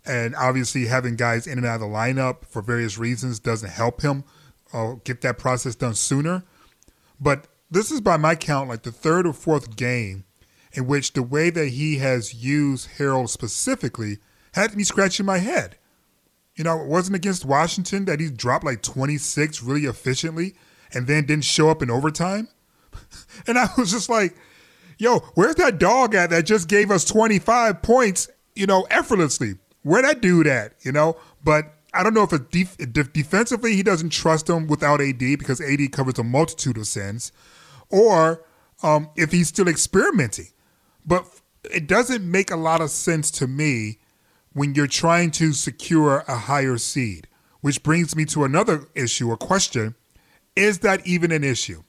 And 0.06 0.34
obviously, 0.36 0.86
having 0.86 1.16
guys 1.16 1.46
in 1.46 1.58
and 1.58 1.66
out 1.66 1.76
of 1.76 1.80
the 1.80 1.86
lineup 1.86 2.44
for 2.46 2.60
various 2.62 2.98
reasons 2.98 3.38
doesn't 3.38 3.70
help 3.70 4.02
him 4.02 4.24
uh, 4.72 4.94
get 5.04 5.22
that 5.22 5.38
process 5.38 5.74
done 5.74 5.94
sooner. 5.94 6.44
But 7.18 7.46
this 7.70 7.90
is, 7.90 8.00
by 8.00 8.16
my 8.16 8.34
count, 8.34 8.68
like 8.68 8.82
the 8.82 8.92
third 8.92 9.26
or 9.26 9.32
fourth 9.32 9.76
game 9.76 10.24
in 10.74 10.86
which 10.86 11.12
the 11.12 11.22
way 11.22 11.50
that 11.50 11.68
he 11.68 11.98
has 11.98 12.34
used 12.34 12.88
Harrell 12.98 13.28
specifically 13.28 14.18
had 14.52 14.76
me 14.76 14.84
scratching 14.84 15.24
my 15.24 15.38
head. 15.38 15.76
You 16.56 16.64
know, 16.64 16.80
it 16.80 16.86
wasn't 16.86 17.16
against 17.16 17.44
Washington 17.44 18.04
that 18.04 18.20
he 18.20 18.30
dropped 18.30 18.64
like 18.64 18.82
26 18.82 19.62
really 19.62 19.86
efficiently 19.86 20.54
and 20.92 21.06
then 21.06 21.26
didn't 21.26 21.44
show 21.44 21.70
up 21.70 21.82
in 21.82 21.90
overtime. 21.90 22.48
And 23.46 23.58
I 23.58 23.68
was 23.76 23.90
just 23.90 24.08
like, 24.08 24.36
yo, 25.04 25.20
where's 25.34 25.54
that 25.56 25.78
dog 25.78 26.14
at 26.14 26.30
that 26.30 26.46
just 26.46 26.66
gave 26.66 26.90
us 26.90 27.04
25 27.04 27.82
points, 27.82 28.28
you 28.56 28.66
know, 28.66 28.86
effortlessly? 28.90 29.54
Where 29.82 30.02
that 30.02 30.20
dude 30.20 30.46
at, 30.46 30.74
you 30.80 30.92
know? 30.92 31.16
But 31.44 31.74
I 31.92 32.02
don't 32.02 32.14
know 32.14 32.22
if 32.22 32.32
it 32.32 32.50
def- 32.50 32.92
def- 32.92 33.12
defensively 33.12 33.76
he 33.76 33.82
doesn't 33.82 34.10
trust 34.10 34.48
him 34.48 34.66
without 34.66 35.00
AD 35.00 35.18
because 35.18 35.60
AD 35.60 35.92
covers 35.92 36.18
a 36.18 36.24
multitude 36.24 36.78
of 36.78 36.86
sins, 36.86 37.30
or 37.90 38.44
um, 38.82 39.10
if 39.14 39.30
he's 39.30 39.48
still 39.48 39.68
experimenting. 39.68 40.48
But 41.06 41.26
it 41.70 41.86
doesn't 41.86 42.28
make 42.28 42.50
a 42.50 42.56
lot 42.56 42.80
of 42.80 42.90
sense 42.90 43.30
to 43.32 43.46
me 43.46 43.98
when 44.54 44.74
you're 44.74 44.86
trying 44.86 45.30
to 45.32 45.52
secure 45.52 46.24
a 46.26 46.36
higher 46.36 46.78
seed, 46.78 47.28
which 47.60 47.82
brings 47.82 48.16
me 48.16 48.24
to 48.26 48.44
another 48.44 48.88
issue, 48.94 49.30
a 49.32 49.36
question. 49.36 49.94
Is 50.56 50.78
that 50.78 51.06
even 51.06 51.30
an 51.30 51.44
issue? 51.44 51.82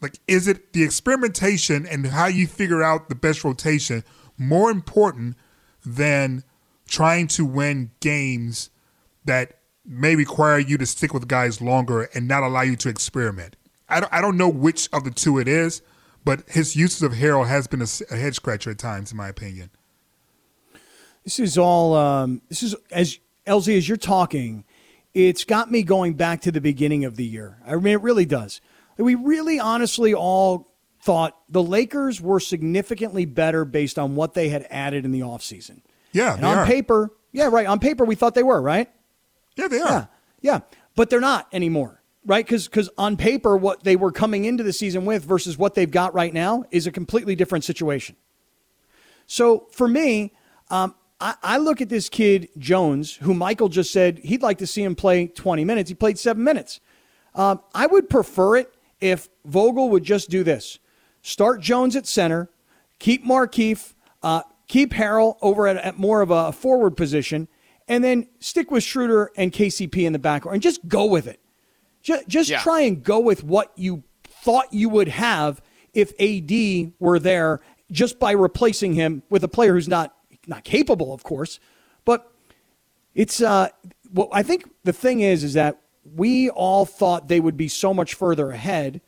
Like, 0.00 0.18
is 0.28 0.46
it 0.46 0.72
the 0.72 0.82
experimentation 0.82 1.86
and 1.86 2.06
how 2.06 2.26
you 2.26 2.46
figure 2.46 2.82
out 2.82 3.08
the 3.08 3.14
best 3.14 3.44
rotation 3.44 4.04
more 4.36 4.70
important 4.70 5.36
than 5.84 6.44
trying 6.86 7.26
to 7.28 7.44
win 7.44 7.90
games 8.00 8.70
that 9.24 9.58
may 9.84 10.14
require 10.14 10.58
you 10.58 10.78
to 10.78 10.86
stick 10.86 11.12
with 11.12 11.26
guys 11.26 11.60
longer 11.60 12.08
and 12.14 12.28
not 12.28 12.42
allow 12.42 12.62
you 12.62 12.76
to 12.76 12.88
experiment? 12.88 13.56
I 13.88 14.00
don't, 14.00 14.12
I 14.12 14.20
don't 14.20 14.36
know 14.36 14.48
which 14.48 14.88
of 14.92 15.04
the 15.04 15.10
two 15.10 15.38
it 15.38 15.48
is, 15.48 15.82
but 16.24 16.48
his 16.48 16.76
uses 16.76 17.02
of 17.02 17.12
Harrell 17.12 17.48
has 17.48 17.66
been 17.66 17.82
a, 17.82 17.86
a 18.10 18.16
head 18.16 18.34
scratcher 18.34 18.70
at 18.70 18.78
times, 18.78 19.10
in 19.10 19.16
my 19.16 19.28
opinion. 19.28 19.70
This 21.24 21.38
is 21.38 21.58
all. 21.58 21.94
Um, 21.94 22.42
this 22.48 22.62
is 22.62 22.74
as 22.90 23.18
LZ 23.46 23.76
as 23.76 23.88
you're 23.88 23.96
talking. 23.96 24.64
It's 25.14 25.44
got 25.44 25.70
me 25.70 25.82
going 25.82 26.14
back 26.14 26.40
to 26.42 26.52
the 26.52 26.60
beginning 26.60 27.04
of 27.04 27.16
the 27.16 27.24
year. 27.24 27.58
I 27.66 27.74
mean, 27.76 27.94
it 27.94 28.02
really 28.02 28.26
does. 28.26 28.60
We 28.98 29.14
really, 29.14 29.58
honestly, 29.58 30.12
all 30.12 30.68
thought 31.00 31.36
the 31.48 31.62
Lakers 31.62 32.20
were 32.20 32.40
significantly 32.40 33.24
better 33.24 33.64
based 33.64 33.98
on 33.98 34.16
what 34.16 34.34
they 34.34 34.48
had 34.48 34.66
added 34.70 35.04
in 35.04 35.12
the 35.12 35.20
offseason. 35.20 35.80
Yeah, 36.12 36.34
and 36.34 36.42
they 36.42 36.46
on 36.46 36.58
are. 36.58 36.66
paper, 36.66 37.10
yeah, 37.32 37.46
right. 37.46 37.66
On 37.66 37.78
paper, 37.78 38.04
we 38.04 38.14
thought 38.14 38.34
they 38.34 38.42
were 38.42 38.60
right. 38.60 38.90
Yeah, 39.56 39.68
they 39.68 39.80
are. 39.80 39.88
Yeah, 39.90 40.06
yeah, 40.40 40.60
but 40.96 41.10
they're 41.10 41.20
not 41.20 41.48
anymore, 41.52 42.02
right? 42.26 42.44
Because 42.46 42.90
on 42.98 43.16
paper, 43.16 43.56
what 43.56 43.84
they 43.84 43.96
were 43.96 44.12
coming 44.12 44.44
into 44.44 44.64
the 44.64 44.72
season 44.72 45.04
with 45.04 45.24
versus 45.24 45.56
what 45.56 45.74
they've 45.74 45.90
got 45.90 46.14
right 46.14 46.34
now 46.34 46.64
is 46.70 46.86
a 46.86 46.92
completely 46.92 47.36
different 47.36 47.64
situation. 47.64 48.16
So 49.26 49.66
for 49.70 49.86
me, 49.86 50.32
um, 50.70 50.94
I, 51.20 51.34
I 51.42 51.58
look 51.58 51.80
at 51.80 51.88
this 51.88 52.08
kid 52.08 52.48
Jones, 52.58 53.14
who 53.16 53.34
Mychal 53.34 53.70
just 53.70 53.92
said 53.92 54.18
he'd 54.20 54.42
like 54.42 54.58
to 54.58 54.66
see 54.66 54.82
him 54.82 54.94
play 54.94 55.26
20 55.26 55.64
minutes. 55.64 55.88
He 55.88 55.94
played 55.94 56.18
seven 56.18 56.42
minutes. 56.42 56.80
Um, 57.34 57.60
I 57.74 57.86
would 57.86 58.08
prefer 58.08 58.56
it 58.56 58.72
if 59.00 59.28
Vogel 59.44 59.90
would 59.90 60.04
just 60.04 60.30
do 60.30 60.42
this: 60.44 60.78
start 61.22 61.60
Jones 61.60 61.96
at 61.96 62.06
center, 62.06 62.50
keep 62.98 63.24
Markieff, 63.24 63.94
uh, 64.22 64.42
keep 64.66 64.92
Harrell 64.92 65.36
over 65.42 65.66
at, 65.66 65.76
at 65.76 65.98
more 65.98 66.20
of 66.20 66.30
a 66.30 66.52
forward 66.52 66.96
position, 66.96 67.48
and 67.86 68.02
then 68.04 68.28
stick 68.40 68.70
with 68.70 68.82
Schroeder 68.82 69.30
and 69.36 69.52
KCP 69.52 70.04
in 70.04 70.12
the 70.12 70.18
backcourt, 70.18 70.52
and 70.52 70.62
just 70.62 70.86
go 70.88 71.06
with 71.06 71.26
it. 71.26 71.40
Just, 72.02 72.28
just 72.28 72.50
Yeah. 72.50 72.60
try 72.60 72.82
and 72.82 73.02
go 73.02 73.18
with 73.18 73.42
what 73.44 73.72
you 73.76 74.02
thought 74.24 74.72
you 74.72 74.88
would 74.88 75.08
have 75.08 75.60
if 75.94 76.12
AD 76.20 76.92
were 77.00 77.18
there, 77.18 77.60
just 77.90 78.18
by 78.18 78.30
replacing 78.32 78.94
him 78.94 79.22
with 79.30 79.42
a 79.42 79.48
player 79.48 79.72
who's 79.74 79.88
not 79.88 80.14
not 80.46 80.64
capable, 80.64 81.12
of 81.12 81.22
course, 81.24 81.58
but 82.04 82.32
it's 83.14 83.40
uh 83.42 83.68
well 84.12 84.28
I 84.32 84.42
think 84.42 84.70
the 84.84 84.92
thing 84.92 85.20
is 85.20 85.42
is 85.44 85.54
that 85.54 85.80
we 86.14 86.50
all 86.50 86.84
thought 86.84 87.28
they 87.28 87.40
would 87.40 87.56
be 87.56 87.68
so 87.68 87.92
much 87.94 88.14
further 88.14 88.50
ahead 88.50 89.00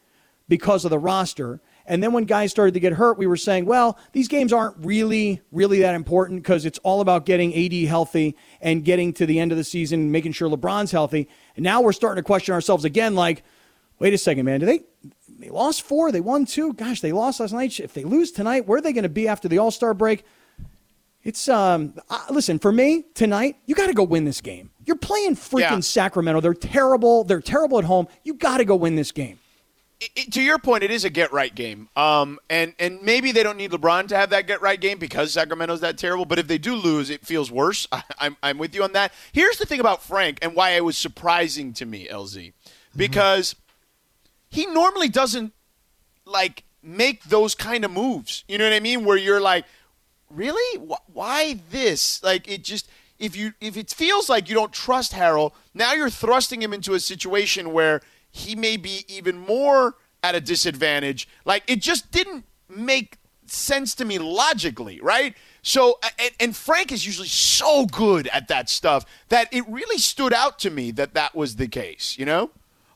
because 0.48 0.84
of 0.84 0.90
the 0.90 0.98
roster. 0.98 1.61
And 1.86 2.03
then 2.03 2.12
when 2.12 2.24
guys 2.24 2.51
started 2.51 2.74
to 2.74 2.80
get 2.80 2.92
hurt, 2.92 3.18
we 3.18 3.26
were 3.26 3.36
saying, 3.36 3.66
well, 3.66 3.98
these 4.12 4.28
games 4.28 4.53
aren't 4.53 4.76
really, 4.78 5.40
really 5.51 5.80
that 5.80 5.94
important 5.94 6.42
because 6.42 6.64
it's 6.64 6.78
all 6.80 7.01
about 7.01 7.26
getting 7.26 7.55
AD 7.55 7.88
healthy 7.88 8.36
and 8.61 8.84
getting 8.84 9.12
to 9.14 9.26
the 9.26 9.40
end 9.40 9.51
of 9.51 9.59
the 9.59 9.64
season, 9.64 10.12
making 10.12 10.32
sure 10.32 10.48
LeBron's 10.48 10.92
healthy. 10.92 11.28
And 11.57 11.64
now 11.64 11.80
we're 11.80 11.92
starting 11.92 12.22
to 12.22 12.26
question 12.26 12.55
ourselves 12.55 12.84
again, 12.84 13.14
like, 13.14 13.42
wait 13.98 14.14
a 14.14 14.18
second, 14.18 14.44
man, 14.44 14.61
do 14.61 14.66
they 14.66 14.80
they 15.40 15.48
lost 15.48 15.82
four, 15.82 16.12
they 16.12 16.20
won 16.20 16.44
two? 16.44 16.74
Gosh, 16.74 17.01
they 17.01 17.12
lost 17.12 17.40
last 17.40 17.53
night. 17.53 17.80
If 17.80 17.94
they 17.94 18.05
lose 18.05 18.30
tonight, 18.30 18.66
where 18.66 18.78
are 18.78 18.82
they 18.82 18.92
going 18.92 19.05
to 19.05 19.09
be 19.09 19.26
after 19.26 19.48
the 19.48 19.59
All 19.59 19.70
Star 19.70 19.94
break? 19.94 20.24
It's 21.22 21.48
um. 21.48 21.94
Listen, 22.30 22.59
for 22.59 22.72
me 22.72 23.05
tonight, 23.14 23.57
you 23.66 23.74
got 23.74 23.86
to 23.86 23.94
go 23.94 24.05
win 24.05 24.24
this 24.24 24.40
game. 24.40 24.70
You're 24.91 24.97
playing 24.97 25.36
freaking 25.36 25.61
Yeah. 25.61 25.80
Sacramento. 25.80 26.41
They're 26.41 26.53
terrible. 26.53 27.22
They're 27.22 27.41
terrible 27.41 27.78
at 27.78 27.84
home. 27.84 28.09
You 28.24 28.34
got 28.34 28.59
to 28.59 28.64
go 28.64 28.74
win 28.74 28.97
this 28.97 29.12
game. 29.12 29.38
it- 30.01 30.11
it- 30.16 30.32
to 30.32 30.43
your 30.43 30.59
point, 30.59 30.82
it 30.82 30.91
is 30.91 31.05
a 31.05 31.11
get 31.11 31.30
right 31.32 31.55
game. 31.55 31.88
Um, 31.95 32.41
and 32.49 32.74
and 32.80 33.03
maybe 33.03 33.30
they 33.30 33.43
don't 33.45 33.57
need 33.57 33.70
LeBron 33.70 34.09
to 34.09 34.16
have 34.16 34.30
that 34.30 34.47
get 34.49 34.61
right 34.62 34.80
game 34.80 34.99
because 34.99 35.30
Sacramento's 35.32 35.80
that 35.82 35.97
terrible. 35.97 36.24
But 36.24 36.38
if 36.41 36.49
they 36.49 36.59
do 36.59 36.74
lose, 36.74 37.09
it 37.11 37.24
feels 37.24 37.53
worse. 37.53 37.86
I, 37.93 38.03
I'm 38.18 38.36
I'm 38.43 38.59
with 38.59 38.74
you 38.74 38.82
on 38.82 38.93
that. 38.95 39.12
Here's 39.30 39.59
the 39.59 39.66
thing 39.66 39.78
about 39.78 40.03
Frank 40.03 40.38
and 40.43 40.57
why 40.57 40.70
it 40.70 40.84
was 40.84 40.97
surprising 40.99 41.72
to 41.74 41.84
me, 41.86 42.09
LZ, 42.11 42.53
because 42.97 43.55
he 44.49 44.66
normally 44.66 45.09
doesn't 45.09 45.53
like 46.24 46.64
make 46.82 47.24
those 47.24 47.55
kind 47.55 47.84
of 47.84 47.93
moves. 47.93 48.43
You 48.49 48.59
know 48.59 48.64
what 48.64 48.72
I 48.72 48.80
mean? 48.80 49.05
Where 49.05 49.16
you're 49.18 49.41
like, 49.41 49.66
really, 50.30 50.80
Wh- 50.80 51.14
why 51.14 51.61
this? 51.70 52.22
Like 52.24 52.49
it 52.49 52.64
just. 52.64 52.88
If 53.21 53.37
you 53.37 53.53
if 53.61 53.77
it 53.77 53.91
feels 53.91 54.29
like 54.29 54.49
you 54.49 54.55
don't 54.57 54.73
trust 54.73 55.12
Harrell, 55.12 55.53
now 55.75 55.93
you're 55.93 56.11
thrusting 56.11 56.61
him 56.62 56.73
into 56.73 56.95
a 56.95 57.01
situation 57.01 57.73
where 57.73 58.01
he 58.31 58.57
may 58.57 58.77
be 58.77 59.05
even 59.09 59.39
more 59.39 59.95
at 60.25 60.35
a 60.35 60.41
disadvantage. 60.41 61.29
Like 61.45 61.62
it 61.68 61.81
just 61.83 62.11
didn't 62.11 62.45
make 62.68 63.18
sense 63.47 63.95
to 63.97 64.05
me 64.05 64.18
logically, 64.18 65.01
right? 65.03 65.37
So 65.62 65.99
and, 66.18 66.31
and 66.41 66.57
Frank 66.57 66.91
is 66.93 67.05
usually 67.05 67.29
so 67.29 67.85
good 67.87 68.27
at 68.29 68.49
that 68.49 68.71
stuff 68.71 69.05
that 69.29 69.53
it 69.53 69.68
really 69.68 69.99
stood 69.99 70.33
out 70.33 70.59
to 70.61 70.71
me 70.71 70.91
that 70.93 71.12
that 71.14 71.35
was 71.35 71.57
the 71.57 71.68
case. 71.68 72.16
You 72.18 72.25
know? 72.25 72.51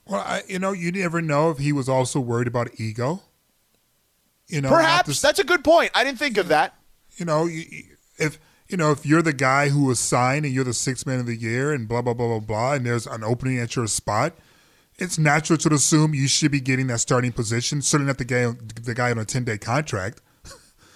Well, 0.07 0.20
I, 0.20 0.43
you 0.49 0.59
know, 0.59 0.72
you 0.72 0.91
never 0.91 1.20
know 1.20 1.51
if 1.51 1.59
he 1.59 1.72
was 1.72 1.89
also 1.89 2.18
worried 2.20 2.47
about 2.49 2.81
ego. 2.81 3.22
You 4.49 4.61
know, 4.61 4.68
Perhaps 4.68 5.20
that's 5.20 5.39
a 5.39 5.45
good 5.45 5.64
point. 5.64 5.91
I 5.95 6.05
didn't 6.05 6.18
think 6.18 6.37
of 6.39 6.49
that. 6.49 6.75
you 7.16 7.25
know, 7.27 7.47
you- 7.47 7.93
you- 8.75 8.79
know 8.79 8.91
if 8.93 9.07
you're 9.07 9.22
the 9.22 9.33
guy 9.33 9.68
who 9.68 9.85
was 9.85 9.99
signed 9.99 10.45
and 10.45 10.55
you're 10.55 10.64
the 10.64 10.75
sixth 10.75 11.07
man 11.07 11.20
of 11.20 11.27
the 11.27 11.37
year 11.37 11.72
and 11.72 11.89
blah 11.89 12.03
blah 12.03 12.14
blah 12.14 12.27
blah 12.27 12.41
blah, 12.41 12.72
and 12.75 12.85
there's 12.87 13.07
an 13.07 13.25
opening 13.25 13.59
at 13.59 13.77
your 13.77 13.87
spot, 13.87 14.37
it's 14.99 15.18
natural 15.18 15.57
to 15.59 15.72
assume 15.72 16.14
you 16.14 16.29
should 16.29 16.51
be 16.53 16.61
getting 16.61 16.87
that 16.89 17.01
starting 17.01 17.33
position. 17.33 17.83
Certainly 17.83 18.09
not 18.09 18.18
the 18.18 18.25
guy 18.25 18.53
the 18.83 18.95
guy 18.95 19.11
on 19.11 19.18
a 19.18 19.25
ten 19.25 19.45
day 19.45 19.59
contract. 19.59 20.20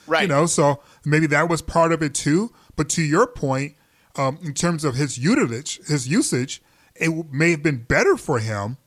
Right. 0.07 0.23
You 0.23 0.29
know, 0.29 0.47
so 0.47 0.81
maybe 1.05 1.27
that 1.27 1.51
was 1.51 1.61
part 1.61 1.93
of 1.93 2.03
it 2.03 2.15
too. 2.15 2.51
But 2.77 2.89
to 2.91 3.03
your 3.03 3.27
point, 3.27 3.75
um, 4.17 4.39
in 4.43 4.55
terms 4.55 4.83
of 4.83 4.95
his 4.95 5.19
usage, 5.19 5.81
his 5.87 6.09
usage, 6.09 6.63
it 6.95 7.31
may 7.31 7.51
have 7.51 7.63
been 7.63 7.85
better 7.85 8.17
for 8.17 8.39
him 8.39 8.79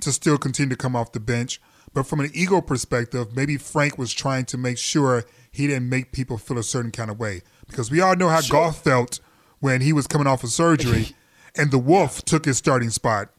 to 0.00 0.10
still 0.10 0.36
continue 0.36 0.70
to 0.70 0.76
come 0.76 0.96
off 0.96 1.12
the 1.12 1.20
bench. 1.20 1.60
But 1.92 2.08
from 2.08 2.18
an 2.18 2.30
ego 2.34 2.60
perspective, 2.60 3.36
maybe 3.36 3.56
Frank 3.56 3.96
was 3.96 4.12
trying 4.12 4.46
to 4.46 4.58
make 4.58 4.76
sure 4.78 5.22
he 5.52 5.68
didn't 5.68 5.88
make 5.88 6.10
people 6.10 6.38
feel 6.38 6.58
a 6.58 6.62
certain 6.64 6.90
kind 6.90 7.08
of 7.08 7.20
way. 7.20 7.42
Because 7.68 7.90
we 7.90 8.00
all 8.00 8.16
know 8.16 8.28
how 8.28 8.40
Goff 8.42 8.82
felt 8.82 9.20
when 9.60 9.80
he 9.80 9.92
was 9.92 10.06
coming 10.06 10.26
off 10.26 10.44
of 10.44 10.50
surgery 10.50 11.08
and 11.56 11.70
the 11.70 11.78
Wolf 11.78 12.24
took 12.24 12.44
his 12.44 12.58
starting 12.58 12.90
spot. 12.90 13.30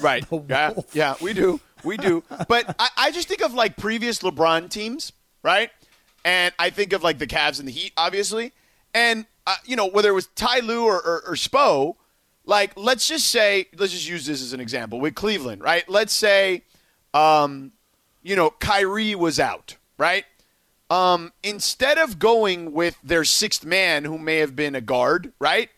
Right. 0.00 0.24
yeah. 0.48 0.74
Yeah, 0.92 1.14
we 1.20 1.34
do. 1.34 1.60
We 1.84 1.96
do. 1.96 2.24
But 2.48 2.74
I, 2.78 2.88
I 2.96 3.10
just 3.10 3.28
think 3.28 3.42
of 3.42 3.54
like 3.54 3.76
previous 3.76 4.20
LeBron 4.20 4.70
teams, 4.70 5.12
right? 5.42 5.70
And 6.24 6.52
I 6.58 6.70
think 6.70 6.92
of 6.92 7.02
like 7.02 7.18
the 7.18 7.26
Cavs 7.26 7.58
and 7.58 7.68
the 7.68 7.72
Heat, 7.72 7.92
obviously. 7.96 8.52
And, 8.94 9.26
uh, 9.46 9.56
you 9.64 9.76
know, 9.76 9.86
whether 9.86 10.08
it 10.10 10.14
was 10.14 10.26
Ty 10.34 10.60
Lue 10.60 10.84
or, 10.84 10.96
or, 10.96 11.22
or 11.26 11.34
Spo, 11.34 11.96
like, 12.44 12.72
let's 12.76 13.06
just 13.06 13.26
say, 13.28 13.66
let's 13.76 13.92
just 13.92 14.08
use 14.08 14.26
this 14.26 14.42
as 14.42 14.52
an 14.52 14.60
example 14.60 15.00
with 15.00 15.14
Cleveland, 15.14 15.62
right? 15.62 15.88
Let's 15.88 16.14
say, 16.14 16.64
um, 17.12 17.72
you 18.22 18.36
know, 18.36 18.50
Kyrie 18.50 19.14
was 19.14 19.38
out, 19.38 19.76
right? 19.98 20.24
Um, 20.90 21.32
instead 21.42 21.98
of 21.98 22.18
going 22.18 22.72
with 22.72 22.96
their 23.02 23.24
sixth 23.24 23.64
man, 23.64 24.04
who 24.04 24.18
may 24.18 24.38
have 24.38 24.56
been 24.56 24.74
a 24.74 24.80
guard, 24.80 25.32
right? 25.38 25.68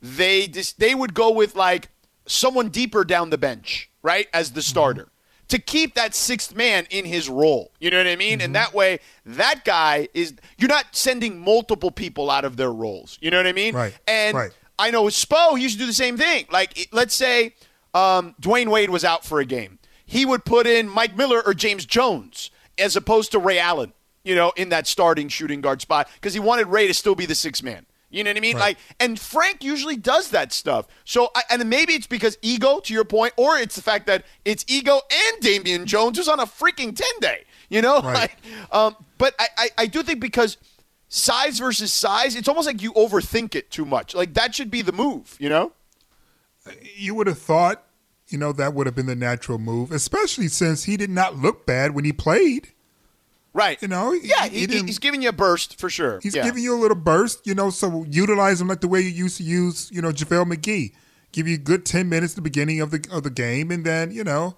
They 0.00 0.46
just 0.46 0.78
they 0.78 0.94
would 0.94 1.14
go 1.14 1.30
with 1.30 1.56
like 1.56 1.88
someone 2.26 2.68
deeper 2.68 3.04
down 3.04 3.30
the 3.30 3.38
bench, 3.38 3.90
right, 4.02 4.28
as 4.32 4.52
the 4.52 4.62
starter 4.62 5.10
to 5.50 5.58
keep 5.58 5.94
that 5.94 6.14
sixth 6.14 6.54
man 6.54 6.86
in 6.90 7.04
his 7.04 7.28
role. 7.28 7.72
You 7.80 7.90
know 7.90 7.98
what 7.98 8.06
I 8.06 8.16
mean? 8.16 8.40
And 8.40 8.54
that 8.54 8.72
way, 8.72 9.00
that 9.26 9.64
guy 9.64 10.08
is 10.14 10.34
you're 10.56 10.68
not 10.68 10.86
sending 10.92 11.38
multiple 11.38 11.90
people 11.90 12.30
out 12.30 12.44
of 12.44 12.56
their 12.56 12.72
roles. 12.72 13.18
You 13.20 13.30
know 13.30 13.36
what 13.36 13.46
I 13.48 13.52
mean? 13.52 13.74
Right, 13.74 13.98
And 14.06 14.36
right. 14.36 14.50
I 14.78 14.90
know 14.90 15.02
with 15.02 15.14
Spo, 15.14 15.56
he 15.56 15.64
used 15.64 15.74
to 15.74 15.80
do 15.80 15.86
the 15.86 15.92
same 15.92 16.16
thing. 16.16 16.46
Like, 16.50 16.88
let's 16.92 17.14
say 17.14 17.54
um, 17.92 18.34
Dwyane 18.40 18.68
Wade 18.68 18.90
was 18.90 19.04
out 19.04 19.24
for 19.24 19.40
a 19.40 19.44
game, 19.44 19.78
he 20.06 20.24
would 20.24 20.44
put 20.44 20.66
in 20.66 20.88
Mike 20.88 21.16
Miller 21.16 21.42
or 21.44 21.52
James 21.52 21.84
Jones 21.84 22.50
as 22.78 22.96
opposed 22.96 23.32
to 23.32 23.38
Ray 23.38 23.58
Allen. 23.58 23.92
You 24.22 24.34
know, 24.34 24.52
in 24.56 24.68
that 24.68 24.86
starting 24.86 25.28
shooting 25.28 25.60
guard 25.62 25.80
spot 25.80 26.08
because 26.14 26.34
he 26.34 26.40
wanted 26.40 26.66
Ray 26.66 26.86
to 26.86 26.94
still 26.94 27.14
be 27.14 27.24
the 27.26 27.34
sixth 27.34 27.62
man. 27.62 27.86
You 28.10 28.24
know 28.24 28.30
what 28.30 28.36
I 28.36 28.40
mean? 28.40 28.56
Right. 28.56 28.62
Like, 28.76 28.78
and 28.98 29.18
Frank 29.18 29.62
usually 29.62 29.96
does 29.96 30.30
that 30.30 30.52
stuff. 30.52 30.86
So, 31.04 31.30
I- 31.34 31.44
and 31.48 31.70
maybe 31.70 31.92
it's 31.92 32.08
because 32.08 32.36
ego, 32.42 32.80
to 32.80 32.92
your 32.92 33.04
point, 33.04 33.32
or 33.36 33.56
it's 33.56 33.76
the 33.76 33.82
fact 33.82 34.06
that 34.08 34.24
it's 34.44 34.64
ego 34.68 35.00
and 35.10 35.40
Damian 35.42 35.86
Jones 35.86 36.18
who's 36.18 36.28
on 36.28 36.40
a 36.40 36.44
freaking 36.44 36.94
ten 36.94 37.20
day. 37.20 37.44
You 37.68 37.82
know, 37.82 38.00
Right. 38.02 38.14
like, 38.14 38.36
um, 38.72 38.96
but 39.16 39.34
I, 39.38 39.46
I, 39.56 39.68
I 39.78 39.86
do 39.86 40.02
think 40.02 40.18
because 40.20 40.56
size 41.08 41.60
versus 41.60 41.92
size, 41.92 42.34
it's 42.36 42.48
almost 42.48 42.66
like 42.66 42.82
you 42.82 42.92
overthink 42.94 43.54
it 43.54 43.70
too 43.70 43.84
much. 43.84 44.14
Like 44.14 44.34
that 44.34 44.54
should 44.56 44.70
be 44.72 44.82
the 44.82 44.92
move. 44.92 45.36
You 45.38 45.48
know? 45.48 45.72
You 46.96 47.14
would 47.14 47.26
have 47.28 47.38
thought, 47.38 47.84
you 48.28 48.38
know, 48.38 48.52
that 48.52 48.74
would 48.74 48.86
have 48.86 48.94
been 48.94 49.06
the 49.06 49.16
natural 49.16 49.58
move, 49.58 49.92
especially 49.92 50.48
since 50.48 50.84
he 50.84 50.96
did 50.96 51.10
not 51.10 51.36
look 51.36 51.64
bad 51.64 51.94
when 51.94 52.04
he 52.04 52.12
played. 52.12 52.68
Right. 53.52 53.80
You 53.82 53.88
know, 53.88 54.12
yeah, 54.12 54.46
he 54.46 54.66
he, 54.66 54.82
he's 54.82 54.98
giving 54.98 55.22
you 55.22 55.30
a 55.30 55.32
burst 55.32 55.80
for 55.80 55.90
sure. 55.90 56.20
He's 56.22 56.36
yeah. 56.36 56.44
giving 56.44 56.62
you 56.62 56.74
a 56.74 56.78
little 56.80 56.96
burst, 56.96 57.46
you 57.46 57.54
know, 57.54 57.70
so 57.70 58.04
utilize 58.08 58.60
him 58.60 58.68
like 58.68 58.80
the 58.80 58.88
way 58.88 59.00
you 59.00 59.10
used 59.10 59.38
to 59.38 59.42
use, 59.42 59.90
you 59.92 60.00
know, 60.00 60.10
JaVale 60.10 60.52
McGee. 60.52 60.92
Give 61.32 61.48
you 61.48 61.56
a 61.56 61.58
good 61.58 61.84
10 61.84 62.08
minutes 62.08 62.34
at 62.34 62.36
the 62.36 62.42
beginning 62.42 62.80
of 62.80 62.90
the 62.90 63.04
of 63.10 63.22
the 63.22 63.30
game 63.30 63.70
and 63.70 63.84
then, 63.84 64.12
you 64.12 64.24
know, 64.24 64.56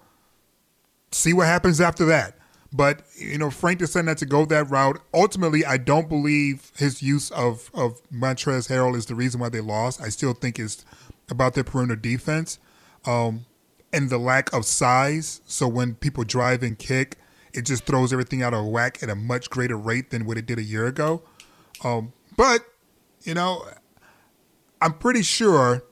see 1.11 1.33
what 1.33 1.47
happens 1.47 1.81
after 1.81 2.05
that. 2.05 2.37
But, 2.71 3.03
you 3.15 3.37
know, 3.37 3.51
Frank 3.51 3.79
decided 3.79 4.07
not 4.07 4.17
to 4.17 4.25
go 4.25 4.45
that 4.45 4.69
route. 4.69 4.99
Ultimately, 5.13 5.63
I 5.63 5.77
don't 5.77 6.09
believe 6.09 6.71
his 6.75 7.03
use 7.03 7.29
of, 7.29 7.69
of 7.73 8.01
Montrezl 8.11 8.67
Harrell 8.67 8.95
is 8.95 9.05
the 9.05 9.13
reason 9.13 9.39
why 9.39 9.49
they 9.49 9.61
lost. 9.61 10.01
I 10.01 10.09
still 10.09 10.33
think 10.33 10.57
it's 10.57 10.83
about 11.29 11.53
their 11.53 11.63
perimeter 11.63 11.95
defense 11.95 12.57
um, 13.05 13.45
and 13.91 14.09
the 14.09 14.17
lack 14.17 14.51
of 14.53 14.65
size. 14.65 15.41
So 15.45 15.67
when 15.67 15.93
people 15.93 16.23
drive 16.23 16.63
and 16.63 16.77
kick, 16.77 17.17
it 17.53 17.63
just 17.63 17.85
throws 17.85 18.11
everything 18.11 18.41
out 18.41 18.53
of 18.53 18.65
whack 18.65 19.01
at 19.03 19.09
a 19.09 19.15
much 19.15 19.49
greater 19.49 19.77
rate 19.77 20.09
than 20.09 20.25
what 20.25 20.37
it 20.37 20.45
did 20.45 20.57
a 20.57 20.63
year 20.63 20.85
ago. 20.87 21.21
Um, 21.83 22.13
but, 22.35 22.61
you 23.23 23.33
know, 23.33 23.65
I'm 24.81 24.93
pretty 24.93 25.21
sure 25.21 25.83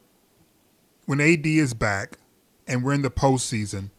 when 1.05 1.21
AD 1.21 1.45
is 1.45 1.73
back 1.73 2.17
and 2.67 2.83
we're 2.83 2.93
in 2.93 3.01
the 3.01 3.11
postseason, 3.11 3.89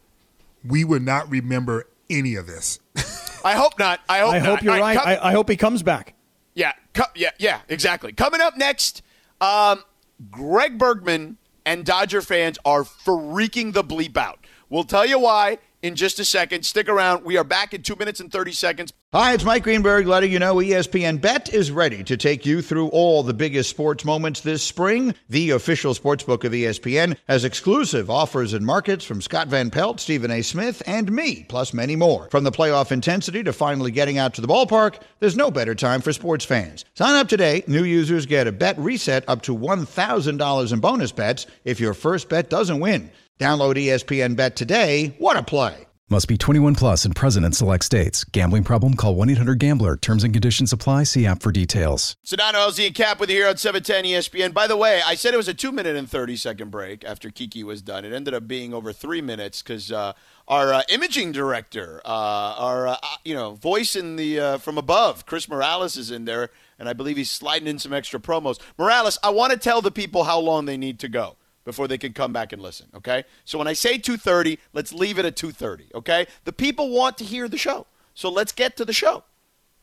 we 0.63 0.83
would 0.83 1.01
not 1.03 1.29
remember 1.29 1.85
any 2.09 2.35
of 2.35 2.47
this. 2.47 2.79
I 3.45 3.53
hope 3.53 3.77
not. 3.77 3.99
I 4.07 4.19
hope. 4.19 4.33
I 4.33 4.39
not. 4.39 4.47
hope 4.47 4.61
you're 4.61 4.73
All 4.73 4.79
right. 4.79 4.97
come- 4.97 5.07
I, 5.07 5.29
I 5.29 5.31
hope 5.31 5.49
he 5.49 5.57
comes 5.57 5.83
back. 5.83 6.13
Yeah, 6.55 6.73
co- 6.93 7.03
yeah, 7.15 7.31
yeah, 7.39 7.61
exactly. 7.67 8.13
Coming 8.13 8.39
up 8.39 8.55
next, 8.57 9.01
um, 9.41 9.83
Greg 10.29 10.77
Bergman 10.77 11.37
and 11.65 11.83
Dodger 11.85 12.21
fans 12.21 12.57
are 12.63 12.83
freaking 12.83 13.73
the 13.73 13.83
bleep 13.83 14.15
out. 14.17 14.45
We'll 14.69 14.83
tell 14.83 15.05
you 15.05 15.19
why 15.19 15.57
in 15.83 15.95
just 15.95 16.17
a 16.17 16.25
second. 16.25 16.63
Stick 16.63 16.89
around. 16.89 17.23
We 17.25 17.37
are 17.37 17.43
back 17.43 17.73
in 17.73 17.83
two 17.83 17.95
minutes 17.97 18.19
and 18.19 18.31
30 18.31 18.53
seconds. 18.53 18.93
Hi, 19.11 19.33
it's 19.33 19.43
Mike 19.43 19.63
Greenberg 19.63 20.07
letting 20.07 20.31
you 20.31 20.39
know 20.39 20.55
ESPN 20.55 21.21
Bet 21.21 21.53
is 21.53 21.69
ready 21.69 22.03
to 22.05 22.17
take 22.17 22.47
you 22.47 22.63
through 22.63 22.87
all 22.87 23.21
the 23.21 23.33
biggest 23.33 23.69
sports 23.69 24.03
moments 24.03 24.39
this 24.41 24.63
spring. 24.63 25.13
The 25.29 25.51
official 25.51 25.93
sportsbook 25.93 26.45
of 26.45 26.53
E 26.55 26.63
ESPN 26.63 27.17
has 27.27 27.43
exclusive 27.43 28.09
offers 28.09 28.53
and 28.53 28.65
markets 28.65 29.05
from 29.05 29.21
Scott 29.21 29.49
Van 29.49 29.69
Pelt, 29.69 29.99
Stephen 29.99 30.31
A. 30.31 30.41
Smith, 30.41 30.81
and 30.87 31.11
me, 31.11 31.43
plus 31.43 31.73
many 31.73 31.95
more. 31.95 32.29
From 32.31 32.43
the 32.43 32.51
playoff 32.51 32.91
intensity 32.91 33.43
to 33.43 33.53
finally 33.53 33.91
getting 33.91 34.17
out 34.17 34.33
to 34.35 34.41
the 34.41 34.47
ballpark, 34.47 34.99
there's 35.19 35.37
no 35.37 35.51
better 35.51 35.75
time 35.75 36.01
for 36.01 36.13
sports 36.13 36.45
fans. 36.45 36.85
Sign 36.95 37.15
up 37.15 37.27
today. 37.27 37.63
New 37.67 37.83
users 37.83 38.25
get 38.25 38.47
a 38.47 38.51
bet 38.51 38.79
reset 38.79 39.25
up 39.27 39.41
to 39.43 39.55
$1,000 39.55 40.73
in 40.73 40.79
bonus 40.79 41.11
bets 41.11 41.45
if 41.65 41.79
your 41.79 41.93
first 41.93 42.29
bet 42.29 42.49
doesn't 42.49 42.79
win. 42.79 43.11
Download 43.39 43.73
ESPN 43.75 44.35
Bet 44.35 44.55
today. 44.55 45.15
What 45.17 45.37
a 45.37 45.43
play! 45.43 45.87
Must 46.09 46.27
be 46.27 46.37
21 46.37 46.75
plus 46.75 47.05
and 47.05 47.15
present 47.15 47.43
in 47.43 47.53
select 47.53 47.83
states. 47.83 48.23
Gambling 48.23 48.63
problem? 48.63 48.93
Call 48.93 49.15
1 49.15 49.31
800 49.31 49.57
Gambler. 49.57 49.97
Terms 49.97 50.23
and 50.23 50.31
conditions 50.31 50.71
apply. 50.71 51.03
See 51.03 51.25
app 51.25 51.41
for 51.41 51.51
details. 51.51 52.15
Sedano 52.23 52.53
LZ 52.53 52.85
and 52.85 52.93
Kap 52.93 53.19
with 53.19 53.31
you 53.31 53.37
here 53.37 53.47
on 53.47 53.57
710 53.57 54.11
ESPN. 54.11 54.53
By 54.53 54.67
the 54.67 54.77
way, 54.77 55.01
I 55.03 55.15
said 55.15 55.33
it 55.33 55.37
was 55.37 55.47
a 55.47 55.53
two 55.55 55.71
minute 55.71 55.95
and 55.95 56.07
30 56.07 56.35
second 56.35 56.69
break 56.69 57.03
after 57.03 57.31
Kiki 57.31 57.63
was 57.63 57.81
done. 57.81 58.05
It 58.05 58.13
ended 58.13 58.35
up 58.35 58.47
being 58.47 58.75
over 58.75 58.93
three 58.93 59.21
minutes 59.21 59.63
because 59.63 59.91
uh, 59.91 60.13
our 60.47 60.71
uh, 60.71 60.83
imaging 60.89 61.31
director, 61.31 62.01
uh, 62.05 62.55
our 62.57 62.89
uh, 62.89 62.97
you 63.25 63.33
know 63.33 63.53
voice 63.55 63.95
in 63.95 64.15
the 64.15 64.39
uh, 64.39 64.57
from 64.59 64.77
above, 64.77 65.25
Chris 65.25 65.49
Morales 65.49 65.97
is 65.97 66.11
in 66.11 66.25
there, 66.25 66.51
and 66.77 66.87
I 66.87 66.93
believe 66.93 67.17
he's 67.17 67.31
sliding 67.31 67.67
in 67.67 67.79
some 67.79 67.93
extra 67.93 68.19
promos. 68.19 68.59
Morales, 68.77 69.17
I 69.23 69.31
want 69.31 69.53
to 69.53 69.57
tell 69.57 69.81
the 69.81 69.89
people 69.89 70.25
how 70.25 70.37
long 70.39 70.65
they 70.65 70.77
need 70.77 70.99
to 70.99 71.09
go 71.09 71.37
before 71.65 71.87
they 71.87 71.97
can 71.97 72.13
come 72.13 72.33
back 72.33 72.53
and 72.53 72.61
listen. 72.61 72.87
Okay, 72.95 73.23
so 73.45 73.57
when 73.57 73.67
I 73.67 73.73
say 73.73 73.97
2:30, 73.97 74.57
let's 74.73 74.93
leave 74.93 75.17
it 75.19 75.25
at 75.25 75.35
2:30. 75.35 75.93
Okay, 75.95 76.27
the 76.45 76.53
people 76.53 76.89
want 76.89 77.17
to 77.19 77.23
hear 77.23 77.47
the 77.47 77.57
show, 77.57 77.87
so 78.13 78.29
let's 78.29 78.51
get 78.51 78.75
to 78.77 78.85
the 78.85 78.93
show. 78.93 79.23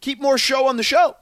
Keep 0.00 0.20
more 0.20 0.38
show 0.38 0.66
on 0.66 0.76
the 0.76 0.82
show. 0.82 1.16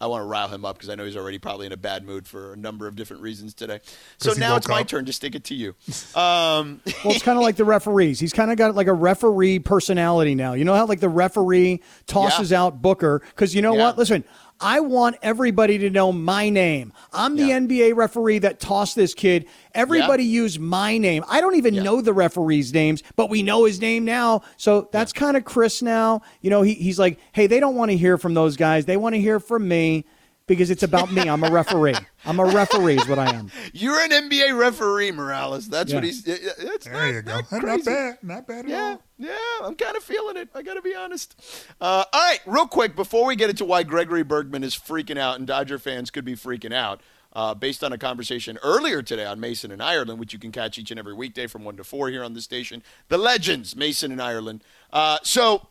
I 0.00 0.06
want 0.06 0.22
to 0.22 0.26
rile 0.26 0.46
him 0.46 0.64
up 0.64 0.76
because 0.76 0.90
I 0.90 0.94
know 0.94 1.04
he's 1.04 1.16
already 1.16 1.38
probably 1.40 1.66
in 1.66 1.72
a 1.72 1.76
bad 1.76 2.04
mood 2.04 2.28
for 2.28 2.52
a 2.52 2.56
number 2.56 2.86
of 2.86 2.94
different 2.94 3.20
reasons 3.20 3.52
today. 3.52 3.80
So 4.18 4.32
now 4.34 4.54
it's 4.54 4.68
my 4.68 4.82
up. 4.82 4.86
turn 4.86 5.04
to 5.06 5.12
stick 5.12 5.34
it 5.34 5.42
to 5.44 5.56
you. 5.56 5.74
Um, 6.14 6.80
Well, 7.04 7.14
it's 7.14 7.22
kind 7.24 7.36
of 7.36 7.42
like 7.42 7.56
the 7.56 7.64
referees. 7.64 8.20
He's 8.20 8.32
kind 8.32 8.52
of 8.52 8.56
got 8.56 8.76
like 8.76 8.86
a 8.86 8.92
referee 8.92 9.58
personality 9.58 10.36
now. 10.36 10.52
You 10.52 10.64
know 10.64 10.74
how 10.74 10.86
like 10.86 11.00
the 11.00 11.08
referee 11.08 11.82
tosses 12.06 12.52
Yeah. 12.52 12.62
out 12.62 12.80
Booker 12.80 13.22
because 13.30 13.56
you 13.56 13.62
know 13.62 13.74
Yeah. 13.74 13.86
what? 13.86 13.98
Listen, 13.98 14.22
I 14.60 14.80
want 14.80 15.16
everybody 15.22 15.78
to 15.78 15.90
know 15.90 16.10
my 16.12 16.48
name. 16.48 16.92
I'm 17.12 17.36
the 17.36 17.46
Yeah. 17.46 17.58
NBA 17.60 17.94
referee 17.94 18.40
that 18.40 18.58
tossed 18.60 18.96
this 18.96 19.14
kid. 19.14 19.46
Everybody 19.74 20.24
use 20.24 20.58
my 20.58 20.98
name. 20.98 21.24
I 21.28 21.40
don't 21.40 21.54
even 21.56 21.74
Yeah. 21.74 21.82
know 21.84 22.00
the 22.00 22.12
referees' 22.12 22.72
names, 22.74 23.02
but 23.16 23.30
we 23.30 23.42
know 23.42 23.64
his 23.64 23.80
name 23.80 24.04
now. 24.04 24.42
So 24.56 24.88
that's 24.90 25.12
kind 25.12 25.36
of 25.36 25.44
Chris 25.44 25.80
now. 25.82 26.22
You 26.40 26.50
know, 26.50 26.62
he, 26.62 26.74
he's 26.74 26.98
like, 26.98 27.18
hey, 27.32 27.46
they 27.46 27.60
don't 27.60 27.76
want 27.76 27.90
to 27.92 27.96
hear 27.96 28.18
from 28.18 28.34
those 28.34 28.56
guys. 28.56 28.86
They 28.86 28.96
want 28.96 29.14
to 29.14 29.20
hear 29.20 29.38
from 29.38 29.68
me 29.68 30.04
because 30.48 30.70
it's 30.70 30.82
about 30.82 31.12
me. 31.12 31.28
I'm 31.28 31.44
a 31.44 31.50
referee. 31.50 31.94
I'm 32.24 32.40
a 32.40 32.44
referee, 32.44 32.96
is 32.96 33.06
what 33.06 33.18
I 33.20 33.32
am. 33.34 33.50
you're 33.72 34.00
an 34.00 34.10
NBA 34.10 34.58
referee, 34.58 35.12
Morales. 35.12 35.68
That's 35.68 35.94
what 35.94 36.02
he's. 36.02 36.26
yeah, 36.26 36.36
yeah, 36.42 36.50
That's 36.64 36.84
There 36.86 36.94
not, 36.94 37.06
you 37.14 37.22
go. 37.22 37.40
not 37.52 37.62
Not, 37.62 37.84
bad. 37.84 38.18
Not 38.22 38.46
bad 38.48 38.64
at 38.64 38.68
Yeah, 38.68 38.82
all. 38.90 39.02
yeah, 39.18 39.36
I'm 39.62 39.76
kind 39.76 39.96
of 39.96 40.02
feeling 40.02 40.36
it. 40.36 40.48
I 40.54 40.62
got 40.62 40.74
to 40.74 40.82
be 40.82 40.94
honest. 40.96 41.40
Uh, 41.80 42.04
all 42.12 42.28
right, 42.28 42.40
real 42.46 42.66
quick 42.66 42.96
before 42.96 43.26
we 43.26 43.36
get 43.36 43.48
into 43.50 43.64
why 43.64 43.84
Gregory 43.84 44.24
Bergman 44.24 44.64
is 44.64 44.74
freaking 44.74 45.18
out 45.18 45.38
and 45.38 45.46
Dodger 45.46 45.78
fans 45.78 46.10
could 46.10 46.24
be 46.24 46.34
freaking 46.34 46.74
out, 46.74 47.00
uh, 47.34 47.54
based 47.54 47.84
on 47.84 47.92
a 47.92 47.98
conversation 47.98 48.58
earlier 48.64 49.02
today 49.02 49.24
on 49.26 49.38
Mason 49.38 49.70
and 49.70 49.82
Ireland, 49.82 50.18
which 50.18 50.32
you 50.32 50.38
can 50.38 50.50
catch 50.50 50.78
each 50.78 50.90
and 50.90 50.98
every 50.98 51.14
weekday 51.14 51.46
from 51.46 51.62
one 51.62 51.76
to 51.76 51.84
four 51.84 52.08
here 52.08 52.24
on 52.24 52.32
the 52.34 52.40
station. 52.40 52.82
The 53.08 53.18
legends, 53.18 53.76
Mason 53.76 54.10
and 54.10 54.20
Ireland. 54.20 54.64
Uh, 54.92 55.18
so 55.22 55.68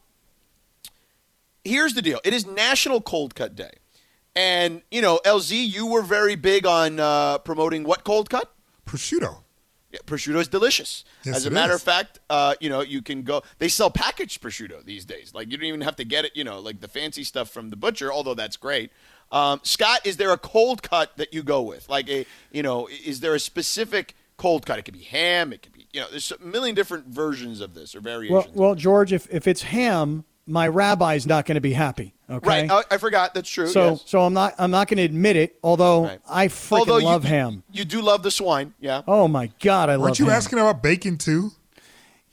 here's 1.63 1.93
the 1.93 2.01
deal: 2.01 2.19
it 2.23 2.33
is 2.33 2.45
National 2.45 3.01
Cold 3.01 3.35
Cut 3.35 3.55
Day, 3.55 3.71
and 4.37 4.81
you 4.91 5.01
know, 5.01 5.19
LZ, 5.25 5.51
you 5.67 5.87
were 5.87 6.01
very 6.03 6.35
big 6.35 6.65
on 6.65 6.99
uh, 6.99 7.39
promoting 7.39 7.83
what 7.83 8.03
cold 8.03 8.29
cut. 8.29 8.53
Prosciutto. 8.85 9.37
Yeah, 9.91 9.99
prosciutto 10.05 10.39
is 10.41 10.47
delicious. 10.49 11.05
Yes, 11.23 11.37
As 11.37 11.45
a 11.45 11.49
matter 11.49 11.73
is. 11.73 11.79
of 11.79 11.83
fact, 11.83 12.19
uh, 12.29 12.55
you 12.59 12.69
know, 12.69 12.81
you 12.81 13.01
can 13.01 13.23
go. 13.23 13.41
They 13.57 13.69
sell 13.69 13.89
packaged 13.89 14.41
prosciutto 14.41 14.83
these 14.85 15.05
days. 15.05 15.33
Like 15.33 15.49
you 15.49 15.57
don't 15.57 15.65
even 15.65 15.81
have 15.81 15.95
to 15.95 16.03
get 16.05 16.25
it. 16.25 16.31
You 16.35 16.43
know, 16.43 16.59
like 16.59 16.81
the 16.81 16.87
fancy 16.87 17.23
stuff 17.23 17.49
from 17.49 17.69
the 17.69 17.75
butcher. 17.77 18.11
Although 18.11 18.33
that's 18.35 18.57
great. 18.57 18.91
Um, 19.31 19.59
Scott, 19.63 20.05
is 20.05 20.17
there 20.17 20.31
a 20.31 20.37
cold 20.37 20.83
cut 20.83 21.17
that 21.17 21.33
you 21.33 21.41
go 21.43 21.61
with? 21.61 21.89
Like 21.89 22.09
a, 22.09 22.25
you 22.51 22.63
know, 22.63 22.87
is 22.87 23.19
there 23.21 23.33
a 23.35 23.39
specific 23.39 24.13
cold 24.37 24.65
cut? 24.65 24.77
It 24.79 24.83
could 24.83 24.93
be 24.93 25.03
ham. 25.03 25.51
It 25.51 25.63
could 25.63 25.73
be, 25.73 25.87
you 25.91 25.99
know, 25.99 26.07
there's 26.09 26.31
a 26.31 26.39
million 26.39 26.75
different 26.75 27.07
versions 27.07 27.59
of 27.59 27.73
this 27.73 27.93
or 27.95 27.99
Well, 27.99 28.19
variations. 28.19 28.55
well, 28.55 28.75
George, 28.75 29.11
if, 29.11 29.27
if 29.29 29.45
it's 29.47 29.63
ham, 29.63 30.23
my 30.45 30.65
rabbi's 30.67 31.25
not 31.27 31.45
going 31.45 31.55
to 31.55 31.61
be 31.61 31.73
happy. 31.73 32.13
Okay. 32.29 32.67
right. 32.67 32.69
I, 32.71 32.95
I 32.95 32.97
forgot. 32.97 33.33
That's 33.33 33.49
true. 33.49 33.67
So, 33.67 33.91
yes. 33.91 34.03
so 34.05 34.21
I'm 34.21 34.33
not. 34.33 34.53
I'm 34.57 34.69
not 34.71 34.87
going 34.89 34.97
to 34.97 35.03
admit 35.03 35.35
it. 35.37 35.57
Although 35.63 36.03
Right. 36.05 36.19
I 36.29 36.47
freaking 36.47 36.79
Although 36.79 36.97
you- 36.97 37.05
love 37.05 37.23
ham. 37.23 37.63
You 37.71 37.85
do 37.85 38.01
love 38.01 38.21
the 38.23 38.31
swine. 38.31 38.73
Yeah. 38.81 39.01
Oh 39.07 39.27
my 39.29 39.49
god, 39.61 39.89
I 39.89 39.95
love. 39.95 40.01
Weren't 40.03 40.19
you 40.19 40.25
ham. 40.25 40.33
asking 40.35 40.59
about 40.59 40.83
bacon 40.83 41.17
too? 41.17 41.51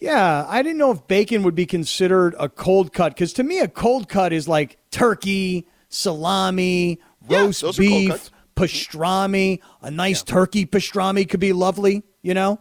Yeah, 0.01 0.45
I 0.49 0.63
didn't 0.63 0.79
know 0.79 0.91
if 0.91 1.07
bacon 1.07 1.45
would 1.45 1.55
be 1.55 1.65
considered 1.65 2.35
a 2.39 2.49
cold 2.49 2.93
cut 2.93 3.15
because 3.15 3.33
to 3.35 3.43
me, 3.45 3.61
a 3.61 3.69
cold 3.69 4.09
cut 4.09 4.33
is 4.33 4.49
like 4.49 4.77
turkey, 4.91 5.67
salami, 5.89 6.99
Yeah, 7.29 7.39
roast 7.43 7.63
those 7.63 7.77
beef, 7.79 8.31
pastrami. 8.57 9.61
A 9.81 9.91
nice 9.91 10.23
turkey 10.23 10.67
pastrami 10.67 11.29
could 11.29 11.41
be 11.41 11.53
lovely. 11.53 12.03
You 12.23 12.35
know. 12.35 12.61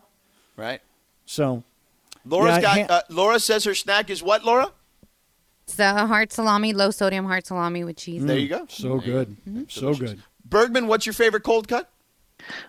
Right. 0.56 0.82
So 1.26 1.64
Laura's 2.26 2.56
Yeah, 2.58 2.62
got. 2.62 2.78
ham- 2.78 2.88
uh, 2.90 3.02
Laura 3.10 3.40
says 3.40 3.64
her 3.64 3.74
snack 3.76 4.10
is 4.10 4.22
what? 4.22 4.46
Laura. 4.46 4.72
It's 5.68 5.80
a 5.80 6.06
heart 6.08 6.32
salami, 6.34 6.74
low 6.74 6.92
sodium 6.92 7.26
heart 7.26 7.48
salami 7.48 7.84
with 7.84 7.98
cheese. 7.98 8.24
There 8.26 8.38
you 8.38 8.50
go. 8.50 8.66
so 8.70 9.00
good, 9.00 9.38
Mm-hmm. 9.48 9.64
so 9.70 9.94
good. 9.94 10.22
Bergman, 10.46 10.88
what's 10.88 11.06
your 11.06 11.14
favorite 11.14 11.44
cold 11.44 11.68
cut? 11.68 11.90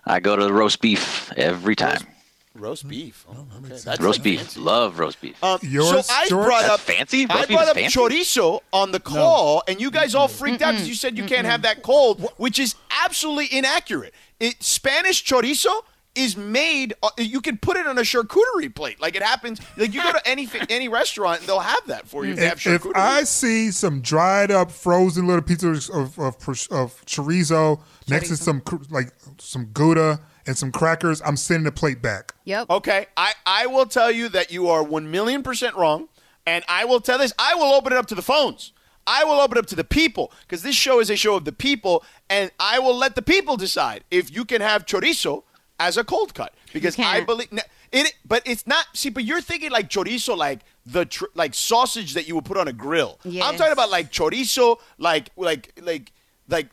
I 0.06 0.20
go 0.20 0.36
to 0.36 0.44
the 0.44 0.52
roast 0.52 0.80
beef 0.80 1.32
every 1.36 1.74
time. 1.74 2.06
Roast 2.54 2.86
beef. 2.86 3.26
Oh, 3.28 3.46
okay. 3.58 3.74
That's 3.84 4.00
Roast 4.00 4.20
like 4.20 4.22
beef. 4.22 4.40
fancy. 4.40 4.60
Love 4.60 5.00
roast 5.00 5.20
beef. 5.20 5.42
Um, 5.42 5.58
Yours, 5.62 6.06
so 6.06 6.14
I 6.14 6.28
brought 6.28 6.64
up 6.66 6.78
fancy? 6.78 7.26
I 7.28 7.34
Roast 7.34 7.48
beef 7.48 7.56
brought 7.56 7.66
up 7.68 7.74
fancy? 7.76 7.98
chorizo 7.98 8.60
on 8.72 8.92
the 8.92 9.00
call, 9.00 9.64
and 9.66 9.80
you 9.80 9.90
guys 9.90 10.14
all 10.14 10.28
freaked 10.28 10.62
out 10.62 10.70
because 10.74 10.88
you 10.88 10.94
said 10.94 11.18
you 11.18 11.24
can't 11.24 11.48
have 11.48 11.62
that 11.62 11.82
cold, 11.82 12.24
which 12.36 12.60
is 12.60 12.76
absolutely 13.04 13.58
inaccurate. 13.58 14.14
It, 14.38 14.62
Spanish 14.62 15.24
chorizo 15.24 15.82
is 16.14 16.36
made. 16.36 16.94
uh, 17.02 17.10
You 17.18 17.40
can 17.40 17.56
put 17.58 17.76
it 17.76 17.86
on 17.86 17.98
a 17.98 18.02
charcuterie 18.02 18.74
plate, 18.74 19.00
like 19.00 19.16
it 19.16 19.22
happens. 19.22 19.60
Like 19.76 19.92
you 19.94 20.02
go 20.02 20.12
to 20.12 20.28
any 20.28 20.48
any 20.68 20.88
restaurant, 20.88 21.40
and 21.40 21.48
they'll 21.48 21.60
have 21.60 21.86
that 21.86 22.06
for 22.08 22.24
you. 22.24 22.34
They 22.34 22.46
have 22.46 22.64
If, 22.64 22.84
if. 22.86 22.92
I 22.94 23.24
see 23.24 23.70
some 23.70 24.00
dried 24.00 24.50
up, 24.50 24.70
frozen 24.70 25.26
little 25.26 25.42
pieces 25.42 25.88
of 25.90 26.18
of, 26.18 26.38
pros- 26.38 26.66
of 26.68 27.04
chorizo 27.06 27.80
next 28.08 28.28
to 28.28 28.36
some 28.36 28.60
cr- 28.60 28.76
like 28.90 29.12
some 29.38 29.66
gouda 29.72 30.20
and 30.46 30.56
some 30.56 30.70
crackers, 30.70 31.22
I'm 31.24 31.36
sending 31.36 31.64
the 31.64 31.72
plate 31.72 32.02
back. 32.02 32.34
Yep. 32.44 32.68
Okay, 32.70 33.06
I, 33.16 33.32
I 33.46 33.66
will 33.66 33.86
tell 33.86 34.10
you 34.10 34.28
that 34.28 34.52
you 34.52 34.68
are 34.68 34.82
one 34.82 35.10
million 35.10 35.42
percent 35.42 35.74
wrong, 35.74 36.08
and 36.46 36.64
I 36.68 36.84
will 36.84 37.00
tell 37.00 37.18
this. 37.18 37.32
I 37.38 37.54
will 37.54 37.72
open 37.72 37.92
it 37.92 37.96
up 37.98 38.06
to 38.06 38.14
the 38.14 38.22
phones. 38.22 38.72
I 39.06 39.24
will 39.24 39.40
open 39.40 39.58
it 39.58 39.60
up 39.60 39.66
to 39.66 39.76
the 39.76 39.84
people 39.84 40.32
because 40.42 40.62
this 40.62 40.74
show 40.74 40.98
is 41.00 41.10
a 41.10 41.16
show 41.16 41.34
of 41.34 41.44
the 41.44 41.52
people, 41.52 42.04
and 42.30 42.50
I 42.60 42.78
will 42.78 42.96
let 42.96 43.16
the 43.16 43.22
people 43.22 43.56
decide 43.56 44.04
if 44.10 44.34
you 44.34 44.44
can 44.46 44.60
have 44.62 44.86
chorizo 44.86 45.42
as 45.80 45.96
a 45.96 46.04
cold 46.04 46.34
cut 46.34 46.54
because 46.72 46.98
I 46.98 47.02
can't. 47.02 47.26
believe 47.26 47.48
it. 47.92 48.14
But 48.26 48.42
it's 48.46 48.66
not. 48.66 48.86
See, 48.94 49.10
but 49.10 49.24
you're 49.24 49.40
thinking 49.40 49.70
like 49.70 49.88
chorizo, 49.88 50.36
like 50.36 50.60
the 50.86 51.04
tr- 51.06 51.24
like 51.34 51.54
sausage 51.54 52.14
that 52.14 52.26
you 52.28 52.34
would 52.34 52.44
put 52.44 52.56
on 52.56 52.66
a 52.68 52.72
grill. 52.72 53.18
I'm 53.24 53.56
talking 53.56 53.72
about 53.72 53.90
like 53.90 54.10
chorizo, 54.12 54.78
like 54.98 55.30
like 55.36 55.72
like 55.82 56.12
like. 56.48 56.68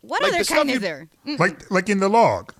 What 0.00 0.22
Like 0.22 0.34
other 0.34 0.44
the 0.44 0.52
kind 0.54 0.68
you- 0.68 0.74
is 0.76 0.80
there? 0.82 1.08
Mm. 1.26 1.38
Like 1.38 1.70
like 1.70 1.88
in 1.88 1.98
the 1.98 2.08
log. 2.10 2.52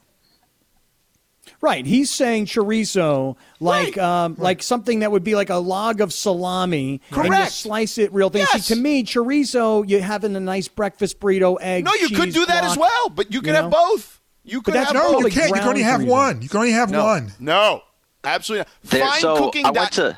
Right, 1.60 1.84
he's 1.86 2.10
saying 2.10 2.46
chorizo, 2.46 3.36
like 3.60 3.96
Right. 3.96 3.98
um, 4.24 4.36
like 4.38 4.62
something 4.62 5.00
that 5.00 5.12
would 5.12 5.24
be 5.24 5.34
like 5.34 5.50
a 5.50 5.56
log 5.56 6.00
of 6.00 6.12
salami, 6.12 7.00
and 7.10 7.24
you 7.24 7.30
Correct. 7.30 7.52
slice 7.52 7.96
it 7.98 8.12
real 8.12 8.28
thin. 8.30 8.46
Yes. 8.52 8.64
See, 8.66 8.74
to 8.74 8.80
me, 8.80 9.02
chorizo, 9.02 9.86
you 9.88 10.00
having 10.00 10.34
a 10.36 10.40
nice 10.40 10.68
breakfast 10.68 11.20
burrito, 11.20 11.58
egg. 11.60 11.84
No, 11.84 11.92
you 11.94 12.08
could 12.08 12.24
cheese, 12.26 12.34
do 12.34 12.46
that 12.46 12.64
as 12.64 12.76
well, 12.78 13.08
but 13.10 13.32
you 13.32 13.40
could 13.40 13.48
you 13.48 13.54
have 13.54 13.64
know? 13.66 13.70
both. 13.70 14.20
You 14.44 14.60
could 14.62 14.74
that's 14.74 14.88
have 14.92 14.94
not. 14.94 15.12
No, 15.12 15.20
you 15.26 15.32
can't. 15.32 15.48
You 15.48 15.54
can 15.54 15.68
only 15.68 15.82
have 15.82 16.00
chorizo. 16.02 16.06
one. 16.08 16.42
You 16.42 16.48
can 16.48 16.58
only 16.58 16.72
have 16.72 16.90
No, 16.90 17.04
one. 17.04 17.32
no, 17.40 17.82
absolutely 18.22 18.60
not. 18.60 18.90
There, 18.90 19.06
Fine 19.06 19.20
so 19.20 19.36
cooking. 19.38 19.64
I 19.66 19.70
went 19.70 19.92
to 19.92 20.16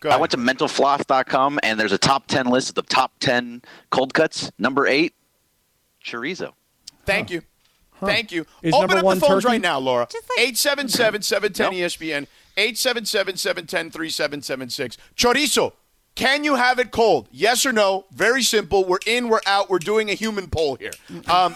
Go 0.00 0.10
I 0.10 0.16
went 0.16 0.30
to 0.30 0.36
mentalfloss.com 0.36 1.58
and 1.64 1.80
there's 1.80 1.90
a 1.92 1.98
top 1.98 2.28
10 2.28 2.46
list 2.46 2.68
of 2.68 2.74
the 2.76 2.82
top 2.82 3.12
10 3.20 3.62
cold 3.90 4.14
cuts. 4.14 4.50
Number 4.58 4.86
8 4.86 5.12
chorizo. 6.04 6.52
Thank 7.04 7.30
you. 7.30 7.42
Thank 8.00 8.30
you. 8.30 8.46
Is 8.62 8.74
Open 8.74 8.96
up 8.98 9.04
the 9.04 9.20
phones 9.20 9.42
turkey? 9.42 9.46
right 9.54 9.60
now, 9.60 9.78
Laura. 9.80 10.06
Just 10.08 10.24
877 10.38 11.22
710 11.22 11.72
ESPN, 11.80 12.26
877 12.56 13.36
710 13.36 13.90
3776. 13.90 14.96
Chorizo, 15.16 15.72
can 16.18 16.42
you 16.44 16.56
have 16.56 16.78
it 16.80 16.90
cold? 16.90 17.28
Yes 17.30 17.64
or 17.64 17.72
no? 17.72 18.04
Very 18.10 18.42
simple. 18.42 18.84
We're 18.84 18.98
in, 19.06 19.28
we're 19.28 19.40
out. 19.46 19.70
We're 19.70 19.78
doing 19.78 20.10
a 20.10 20.14
human 20.14 20.48
poll 20.48 20.74
here. 20.76 20.90
Um, 21.28 21.54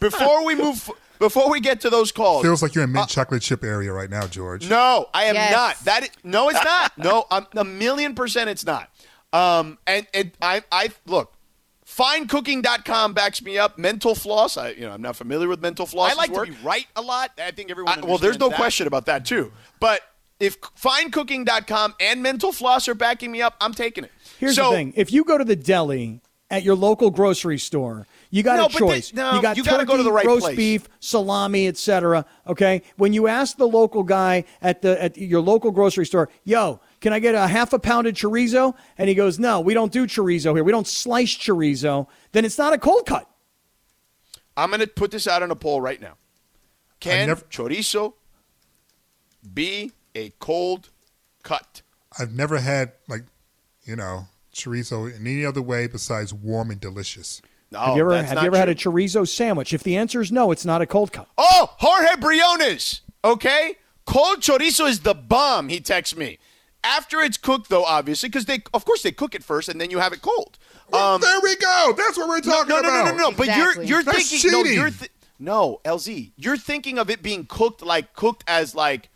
before 0.00 0.44
we 0.44 0.54
move, 0.54 0.90
before 1.18 1.50
we 1.50 1.60
get 1.60 1.82
to 1.82 1.90
those 1.90 2.10
calls, 2.10 2.42
Feels 2.42 2.62
like 2.62 2.74
you're 2.74 2.84
in 2.84 2.92
mint 2.92 3.10
chocolate 3.10 3.42
chip 3.42 3.62
area 3.62 3.92
right 3.92 4.08
now, 4.08 4.26
George. 4.26 4.68
no, 4.70 5.06
I 5.12 5.24
am 5.24 5.34
Yes. 5.34 5.52
not. 5.52 5.78
That 5.84 6.02
is, 6.04 6.10
no, 6.24 6.48
it's 6.48 6.64
not. 6.64 6.96
No, 6.96 7.26
I'm 7.30 7.46
a 7.54 7.62
million 7.64 8.14
percent. 8.14 8.48
It's 8.48 8.64
not. 8.64 8.88
Um, 9.34 9.76
and 9.86 10.06
and 10.14 10.32
I 10.42 10.62
I 10.72 10.88
look. 11.06 11.34
FineCooking.com 11.86 13.14
backs 13.14 13.42
me 13.42 13.58
up. 13.58 13.76
Mental 13.78 14.14
floss. 14.14 14.56
I 14.56 14.70
you 14.70 14.82
know 14.82 14.92
I'm 14.92 15.02
not 15.02 15.16
familiar 15.16 15.48
with 15.48 15.60
mental 15.60 15.86
floss. 15.86 16.12
I 16.12 16.14
like 16.14 16.30
work. 16.30 16.46
to 16.46 16.52
be 16.52 16.58
right 16.64 16.86
a 16.96 17.02
lot. 17.02 17.32
I 17.38 17.50
think 17.50 17.70
everyone. 17.70 18.02
I- 18.02 18.06
well, 18.06 18.18
there's 18.18 18.38
no 18.38 18.48
that. 18.48 18.56
question 18.56 18.86
about 18.86 19.06
that 19.06 19.24
too. 19.26 19.52
But 19.80 20.00
if 20.40 20.60
FineCooking.com 20.60 21.94
and 22.00 22.22
Mental 22.22 22.50
Floss 22.52 22.88
are 22.88 22.94
backing 22.94 23.30
me 23.30 23.42
up, 23.42 23.54
I'm 23.60 23.74
taking 23.74 24.04
it. 24.04 24.10
Here's 24.38 24.56
so, 24.56 24.70
the 24.70 24.76
thing: 24.76 24.92
if 24.96 25.12
you 25.12 25.22
go 25.24 25.38
to 25.38 25.44
the 25.44 25.54
deli 25.56 26.20
at 26.50 26.62
your 26.64 26.74
local 26.74 27.10
grocery 27.10 27.58
store, 27.58 28.06
you 28.30 28.42
got 28.42 28.56
No, 28.56 28.66
a 28.66 28.68
choice. 28.70 29.10
they- 29.10 29.16
no, 29.20 29.34
you 29.36 29.42
got 29.42 29.56
you 29.56 29.62
gotta 29.62 29.78
turkey, 29.78 29.86
go 29.86 29.96
to 29.98 30.02
the 30.02 30.10
right 30.10 30.26
roast 30.26 30.42
place. 30.46 30.56
beef, 30.56 30.88
salami, 30.98 31.68
etc. 31.68 32.24
Okay, 32.46 32.82
when 32.96 33.12
you 33.12 33.28
ask 33.28 33.56
the 33.56 33.68
local 33.68 34.02
guy 34.02 34.44
at 34.62 34.82
the 34.82 35.00
at 35.00 35.16
your 35.16 35.40
local 35.42 35.70
grocery 35.70 36.06
store, 36.06 36.28
"Yo, 36.44 36.80
can 37.00 37.12
I 37.12 37.18
get 37.20 37.34
a 37.34 37.46
half 37.46 37.72
a 37.72 37.78
pound 37.78 38.06
of 38.08 38.14
chorizo?" 38.14 38.74
and 38.98 39.08
he 39.08 39.14
goes, 39.14 39.38
"No, 39.38 39.60
we 39.60 39.74
don't 39.74 39.92
do 39.92 40.06
chorizo 40.06 40.54
here. 40.54 40.64
We 40.64 40.72
don't 40.72 40.88
slice 40.88 41.36
chorizo." 41.36 42.06
Then 42.32 42.44
it's 42.44 42.58
not 42.58 42.72
a 42.72 42.78
cold 42.78 43.06
cut. 43.06 43.28
I'm 44.56 44.70
going 44.70 44.80
to 44.80 44.86
put 44.86 45.10
this 45.10 45.26
out 45.26 45.42
on 45.42 45.50
a 45.50 45.56
poll 45.56 45.80
right 45.80 46.00
now. 46.00 46.14
Can 46.98 47.28
never- 47.28 47.42
chorizo 47.46 48.14
be 49.54 49.92
a 50.14 50.32
cold 50.38 50.88
cut? 51.42 51.82
I've 52.18 52.32
never 52.32 52.58
had 52.58 52.92
like, 53.08 53.22
you 53.84 53.96
know, 53.96 54.26
chorizo 54.54 55.14
in 55.14 55.26
any 55.26 55.44
other 55.44 55.62
way 55.62 55.86
besides 55.86 56.32
warm 56.34 56.70
and 56.70 56.80
delicious. 56.80 57.40
No, 57.70 57.78
have 57.78 57.96
you 57.96 58.02
ever 58.02 58.12
Oh, 58.14 58.22
have 58.22 58.38
you 58.42 58.46
ever 58.48 58.56
had 58.56 58.68
a 58.68 58.74
chorizo 58.74 59.26
sandwich? 59.28 59.72
If 59.72 59.82
the 59.84 59.96
answer 59.96 60.20
is 60.20 60.32
no, 60.32 60.50
it's 60.50 60.64
not 60.64 60.82
a 60.82 60.86
cold 60.86 61.12
cut. 61.12 61.28
Oh, 61.38 61.72
Jorge 61.78 62.16
Briones. 62.20 63.02
Okay, 63.24 63.76
cold 64.06 64.40
chorizo 64.40 64.88
is 64.88 65.00
the 65.00 65.14
bomb. 65.14 65.68
He 65.68 65.78
texts 65.80 66.16
me. 66.16 66.38
after 66.82 67.20
it's 67.20 67.36
cooked, 67.36 67.68
though, 67.68 67.84
obviously, 67.84 68.28
because 68.30 68.46
they, 68.46 68.60
of 68.72 68.84
course, 68.86 69.02
they 69.02 69.12
cook 69.12 69.34
it 69.34 69.44
first 69.44 69.68
and 69.68 69.78
then 69.80 69.90
you 69.90 69.98
have 69.98 70.12
it 70.14 70.22
cold. 70.22 70.58
Um, 70.92 71.20
there 71.20 71.38
we 71.42 71.54
go. 71.56 71.92
That's 71.96 72.16
what 72.16 72.26
we're 72.28 72.40
talking 72.40 72.70
no, 72.70 72.80
no, 72.80 72.88
about. 72.88 73.04
no, 73.04 73.10
no, 73.12 73.30
no. 73.30 73.36
But 73.36 73.54
you're 73.54 73.82
you're 73.82 74.02
That's 74.02 74.30
thinking 74.30 74.50
no, 74.50 74.64
you're 74.64 74.90
th- 74.90 75.10
no, 75.38 75.80
LZ. 75.84 76.32
You're 76.36 76.56
thinking 76.56 76.98
of 76.98 77.08
it 77.10 77.22
being 77.22 77.44
cooked 77.46 77.82
like 77.82 78.14
cooked 78.14 78.42
as 78.48 78.74
like 78.74 79.09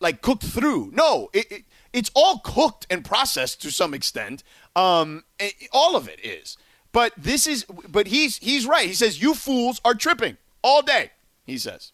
like 0.00 0.22
cooked 0.22 0.44
through. 0.44 0.90
No, 0.94 1.28
it, 1.32 1.50
it 1.50 1.64
it's 1.92 2.10
all 2.14 2.38
cooked 2.40 2.86
and 2.90 3.04
processed 3.04 3.62
to 3.62 3.70
some 3.70 3.94
extent. 3.94 4.42
Um, 4.74 5.24
it- 5.38 5.54
all 5.72 5.96
of 5.96 6.08
it 6.08 6.24
is. 6.24 6.56
But 6.92 7.12
this 7.16 7.46
is. 7.46 7.64
But 7.88 8.06
he's 8.06 8.38
he's 8.38 8.66
right. 8.66 8.86
He 8.86 8.94
says 8.94 9.20
you 9.20 9.34
fools 9.34 9.80
are 9.84 9.94
tripping 9.94 10.36
all 10.62 10.82
day. 10.82 11.10
He 11.44 11.58
says 11.58 11.92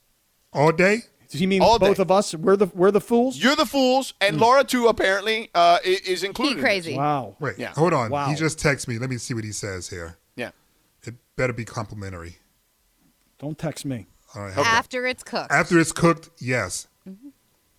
All 0.52 0.72
day? 0.72 1.00
Does 1.28 1.40
he 1.40 1.46
mean 1.46 1.62
All 1.62 1.78
both 1.78 1.96
day. 1.96 2.02
of 2.02 2.10
us? 2.10 2.34
We're 2.34 2.56
the 2.56 2.66
we're 2.74 2.90
the 2.90 3.00
fools. 3.00 3.36
you're 3.42 3.56
the 3.56 3.64
fools, 3.66 4.12
and 4.20 4.38
Laura 4.38 4.64
too. 4.64 4.88
Apparently, 4.88 5.50
uh, 5.54 5.78
i- 5.84 5.98
is 6.06 6.22
included. 6.24 6.52
He 6.52 6.58
in 6.58 6.62
crazy. 6.64 6.94
Wow. 6.96 7.36
Wait, 7.40 7.58
Yeah. 7.58 7.72
hold 7.72 7.92
on. 7.94 8.10
Wow. 8.10 8.28
He 8.28 8.34
just 8.36 8.58
texted 8.58 8.88
me. 8.88 8.98
Let 8.98 9.08
me 9.10 9.16
see 9.16 9.32
what 9.34 9.42
he 9.44 9.52
says 9.52 9.88
here. 9.88 10.18
Yeah. 10.36 10.50
It 11.04 11.14
better 11.36 11.52
be 11.54 11.64
complimentary. 11.64 12.36
Don't 13.38 13.58
text 13.58 13.84
me. 13.84 14.06
All 14.34 14.42
right. 14.42 14.56
After 14.58 15.06
it's 15.06 15.22
cooked. 15.22 15.50
After 15.50 15.78
it's 15.80 15.92
cooked, 15.92 16.30
yes. 16.38 16.86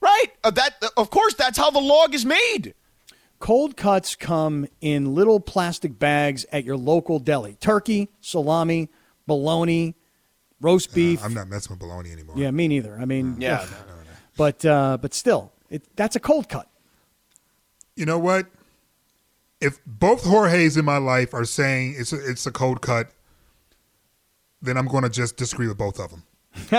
Right. 0.04 0.28
Uh, 0.44 0.52
that 0.52 0.84
of 0.98 1.10
course 1.10 1.34
that's 1.36 1.58
how 1.58 1.72
the 1.72 1.80
log 1.80 2.14
is 2.14 2.26
made. 2.26 2.74
Cold 3.40 3.78
cuts 3.78 4.16
come 4.16 4.68
in 4.82 5.16
little 5.16 5.40
plastic 5.40 5.98
bags 5.98 6.46
at 6.52 6.64
your 6.66 6.78
local 6.78 7.20
deli. 7.20 7.56
Turkey, 7.60 8.10
salami, 8.22 8.90
bologna, 9.28 9.96
roast 10.62 10.94
beef. 10.94 11.24
I'm 11.24 11.34
not 11.34 11.48
messing 11.48 11.72
with 11.72 11.80
bologna 11.80 12.12
anymore. 12.12 12.36
yeah, 12.38 12.52
me 12.52 12.68
neither. 12.68 12.98
I 13.00 13.06
mean, 13.06 13.38
Yeah. 13.40 13.62
ugh. 13.62 13.70
but 14.38 14.66
uh, 14.66 14.98
but 15.02 15.14
still, 15.14 15.52
it, 15.70 15.84
that's 15.96 16.16
a 16.16 16.20
cold 16.20 16.50
cut. 16.50 16.68
You 17.96 18.06
know 18.06 18.20
what? 18.20 18.48
If 19.62 19.80
both 19.86 20.24
Jorge's 20.26 20.76
in 20.76 20.84
my 20.84 20.98
life 20.98 21.34
are 21.34 21.46
saying 21.46 21.96
it's 21.98 22.12
a, 22.12 22.30
it's 22.30 22.46
a 22.46 22.52
cold 22.52 22.82
cut, 22.82 23.12
then 24.62 24.78
I'm 24.78 24.88
going 24.88 25.04
to 25.04 25.10
just 25.10 25.38
disagree 25.38 25.68
with 25.68 25.78
both 25.78 26.00
of 26.00 26.10
them. 26.12 26.24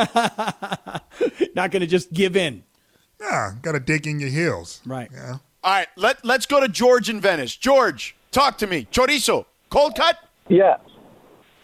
Not 1.55 1.71
going 1.71 1.81
to 1.81 1.87
just 1.87 2.13
give 2.13 2.37
in. 2.37 2.63
Yeah, 3.25 3.53
got 3.63 3.73
to 3.73 3.81
dig 3.81 4.07
in 4.07 4.21
your 4.21 4.31
heels. 4.31 4.81
Right. 4.85 5.09
Yeah. 5.13 5.39
All 5.63 5.73
right. 5.73 5.89
Let 5.97 6.25
Let's 6.25 6.47
go 6.47 6.61
to 6.61 6.69
George 6.69 7.09
in 7.09 7.21
Venice. 7.21 7.57
George, 7.57 8.15
talk 8.31 8.59
to 8.59 8.67
me. 8.67 8.87
Chorizo, 8.91 9.47
cold 9.71 9.97
cut. 9.97 10.19
Yes. 10.49 10.81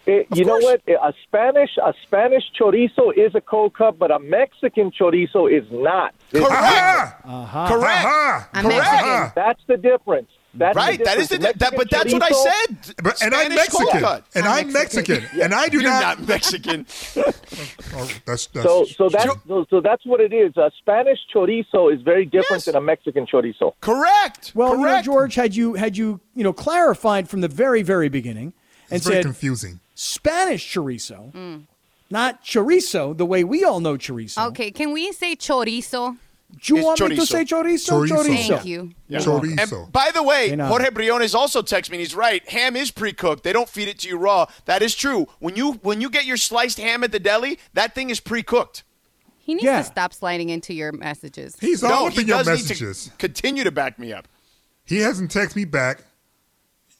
It, 0.07 0.27
eh, 0.31 0.35
you 0.35 0.45
know 0.45 0.59
what? 0.59 0.81
Eh, 0.89 0.95
a 0.95 1.13
Spanish 1.25 1.77
a 1.77 1.93
Spanish 2.05 2.45
chorizo 2.59 3.17
is 3.17 3.35
a 3.35 3.41
cold 3.41 3.75
cut, 3.75 3.99
but 3.99 4.11
a 4.11 4.19
Mexican 4.19 4.91
chorizo 4.91 5.51
is 5.51 5.71
not. 5.71 6.15
Correct. 6.33 6.51
Aha! 6.51 7.17
Uh-huh. 7.25 7.69
Correct. 7.69 8.05
Uh-huh. 8.05 8.09
Aha! 8.09 8.49
I'm 8.55 8.65
Correct. 8.65 8.79
Mexican. 8.79 9.33
That's 9.35 9.63
the 9.67 9.77
difference. 9.77 10.31
That's 10.55 10.77
Right. 10.77 11.03
That 11.05 11.19
is 11.19 11.29
the 11.29 11.39
difference. 11.39 11.59
that, 11.59 11.77
but 11.77 11.91
that's 11.91 12.13
what 12.13 12.23
I 12.23 12.29
said. 12.31 12.95
But, 13.03 13.23
and 13.23 13.35
I'm 13.35 13.47
Spanish 13.53 13.69
cold 13.69 13.85
Mexican. 13.85 14.01
cut. 14.01 14.25
And 14.35 14.47
I'm 14.47 14.67
I'm 14.67 14.73
Mexican. 14.73 15.25
And 15.41 15.55
I 15.55 15.69
do 15.69 15.81
You're 15.81 15.91
not. 15.91 16.19
not 16.19 16.29
Mexican. 16.29 16.87
Oh, 17.93 18.09
that's, 18.25 18.47
that's, 18.47 18.65
So, 18.65 18.85
so 18.85 19.09
that's 19.09 19.25
so, 19.49 19.67
so 19.69 19.81
that's 19.81 20.07
what 20.07 20.21
it 20.21 20.33
is. 20.33 20.57
A 20.57 20.71
Spanish 20.79 21.19
chorizo 21.35 21.93
is 21.93 22.01
very 22.03 22.25
different 22.25 22.61
Yes. 22.61 22.65
than 22.67 22.77
a 22.77 22.81
Mexican 22.81 23.27
chorizo. 23.27 23.73
Correct. 23.81 24.53
Well, 24.55 24.77
you 24.77 24.85
know, 24.87 25.03
George, 25.03 25.35
had 25.35 25.57
you 25.57 25.75
had 25.75 25.97
you 25.97 26.21
you 26.35 26.45
know 26.45 26.53
clarified 26.53 27.29
from 27.29 27.41
the 27.41 27.49
very 27.49 27.83
very 27.83 28.09
beginning 28.09 28.53
and 28.91 28.99
it's 28.99 29.05
very 29.07 29.17
said 29.17 29.25
confusing. 29.25 29.81
Spanish 29.97 30.73
chorizo, 30.73 31.33
mm. 31.33 31.63
not 32.11 32.45
chorizo 32.45 33.17
the 33.17 33.27
way 33.27 33.43
we 33.43 33.65
all 33.65 33.81
know 33.81 33.97
chorizo. 33.97 34.47
Okay, 34.49 34.71
can 34.71 34.93
we 34.93 35.11
say 35.13 35.35
chorizo? 35.35 36.17
Do 36.63 36.75
you 36.75 36.79
It's 36.79 36.87
want 36.87 37.01
me 37.11 37.17
to 37.17 37.23
chorizo. 37.23 37.27
say 37.27 37.45
chorizo? 37.45 38.07
Chorizo. 38.09 38.47
Thank 38.49 38.65
you. 38.67 38.93
Chorizo. 39.11 39.83
And 39.85 39.93
by 39.93 40.11
the 40.13 40.23
way, 40.23 40.51
Hey, 40.51 40.57
now. 40.57 40.67
Jorge 40.69 40.91
Briones 40.91 41.35
also 41.35 41.63
texted 41.63 41.91
me. 41.91 41.97
and 41.97 42.01
He's 42.01 42.15
right. 42.15 42.47
Ham 42.51 42.77
is 42.77 42.91
pre-cooked. 42.91 43.45
They 43.45 43.53
don't 43.53 43.69
feed 43.69 43.89
it 43.89 43.99
to 44.01 44.09
you 44.09 44.19
raw. 44.19 44.47
That 44.67 44.83
is 44.83 44.95
true. 44.95 45.27
When 45.39 45.57
you 45.57 45.75
when 45.83 46.01
you 46.01 46.11
get 46.11 46.27
your 46.27 46.37
sliced 46.37 46.79
ham 46.79 47.03
at 47.05 47.13
the 47.13 47.21
deli, 47.21 47.59
that 47.75 47.95
thing 47.95 48.11
is 48.11 48.21
pre-cooked. 48.21 48.83
He 49.39 49.55
needs 49.55 49.65
Yeah. 49.65 49.79
to 49.79 49.85
stop 49.85 50.13
sliding 50.13 50.51
into 50.51 50.75
your 50.75 50.93
messages. 50.93 51.57
He's 51.61 51.83
all 51.83 51.91
no, 51.91 52.07
up 52.09 52.13
he 52.13 52.21
in 52.23 52.29
your 52.29 52.45
messages. 52.45 53.05
to 53.07 53.11
continue 53.13 53.65
to 53.65 53.71
back 53.73 53.99
me 53.99 54.13
up. 54.13 54.29
He 54.85 54.99
hasn't 54.99 55.33
texted 55.33 55.57
me 55.57 55.65
back. 55.65 56.03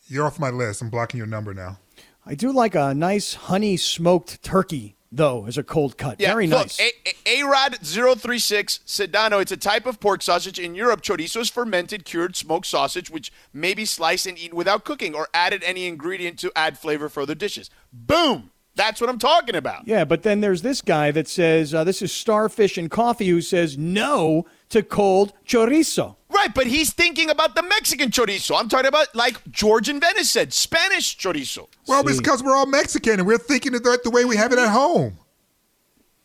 You're 0.09 0.27
off 0.27 0.39
my 0.39 0.51
list. 0.51 0.81
I'm 0.83 0.91
blocking 0.91 1.19
your 1.19 1.27
number 1.27 1.53
now. 1.55 1.79
I 2.27 2.35
do 2.35 2.51
like 2.53 2.75
a 2.75 2.95
nice 2.95 3.35
honey 3.35 3.77
smoked 3.77 4.43
turkey 4.43 4.97
though 5.13 5.47
as 5.47 5.59
a 5.59 5.63
cold 5.63 5.97
cut. 5.99 6.21
Yeah, 6.21 6.29
Very 6.29 6.47
nice. 6.47 6.79
A- 6.81 6.93
Arod 7.27 7.77
036 8.19 8.81
Sedano. 8.87 9.41
It's 9.41 9.53
a 9.53 9.57
type 9.57 9.87
of 9.87 10.01
pork 10.01 10.23
sausage 10.23 10.59
in 10.59 10.75
Europe. 10.75 11.03
Chorizo 11.03 11.41
is 11.41 11.51
fermented, 11.51 12.05
cured 12.05 12.37
smoked 12.37 12.67
sausage, 12.67 13.11
which 13.11 13.33
may 13.53 13.75
be 13.75 13.85
sliced 13.85 14.27
and 14.27 14.39
eaten 14.39 14.57
without 14.57 14.85
cooking 14.85 15.15
or 15.15 15.29
added 15.35 15.63
any 15.65 15.87
ingredient 15.87 16.39
to 16.41 16.53
add 16.57 16.79
flavor 16.79 17.09
for 17.09 17.23
other 17.23 17.35
dishes. 17.35 17.71
Boom. 17.93 18.51
That's 18.77 19.01
what 19.01 19.11
I'm 19.11 19.19
talking 19.19 19.57
about. 19.57 19.87
yeah, 19.89 20.05
but 20.05 20.23
then 20.23 20.41
there's 20.41 20.63
this 20.63 20.81
guy 20.81 21.11
that 21.11 21.27
says 21.29 21.75
uh, 21.75 21.83
this 21.85 22.01
is 22.01 22.13
Starfish 22.13 22.79
and 22.79 22.89
Coffee 22.91 23.29
who 23.29 23.41
says 23.41 23.77
no 23.77 24.47
to 24.69 24.83
cold 24.83 25.33
chorizo. 25.45 26.17
Right, 26.41 26.55
but 26.55 26.67
he's 26.67 26.91
thinking 26.93 27.29
about 27.29 27.55
the 27.55 27.63
Mexican 27.63 28.11
chorizo. 28.11 28.59
I'm 28.59 28.69
talking 28.69 28.87
about, 28.87 29.15
like 29.15 29.37
George 29.51 29.91
in 29.91 30.01
Venice 30.01 30.31
said, 30.31 30.55
Spanish 30.55 31.19
chorizo. 31.19 31.69
Well, 31.87 32.07
it's 32.09 32.17
because 32.17 32.43
we're 32.43 32.57
all 32.57 32.65
Mexican 32.65 33.19
and 33.19 33.27
we're 33.27 33.37
thinking 33.37 33.75
it 33.75 33.83
the, 33.85 34.01
the 34.03 34.11
way 34.11 34.25
we 34.25 34.37
have 34.37 34.51
it 34.51 34.59
at 34.59 34.71
home. 34.71 35.19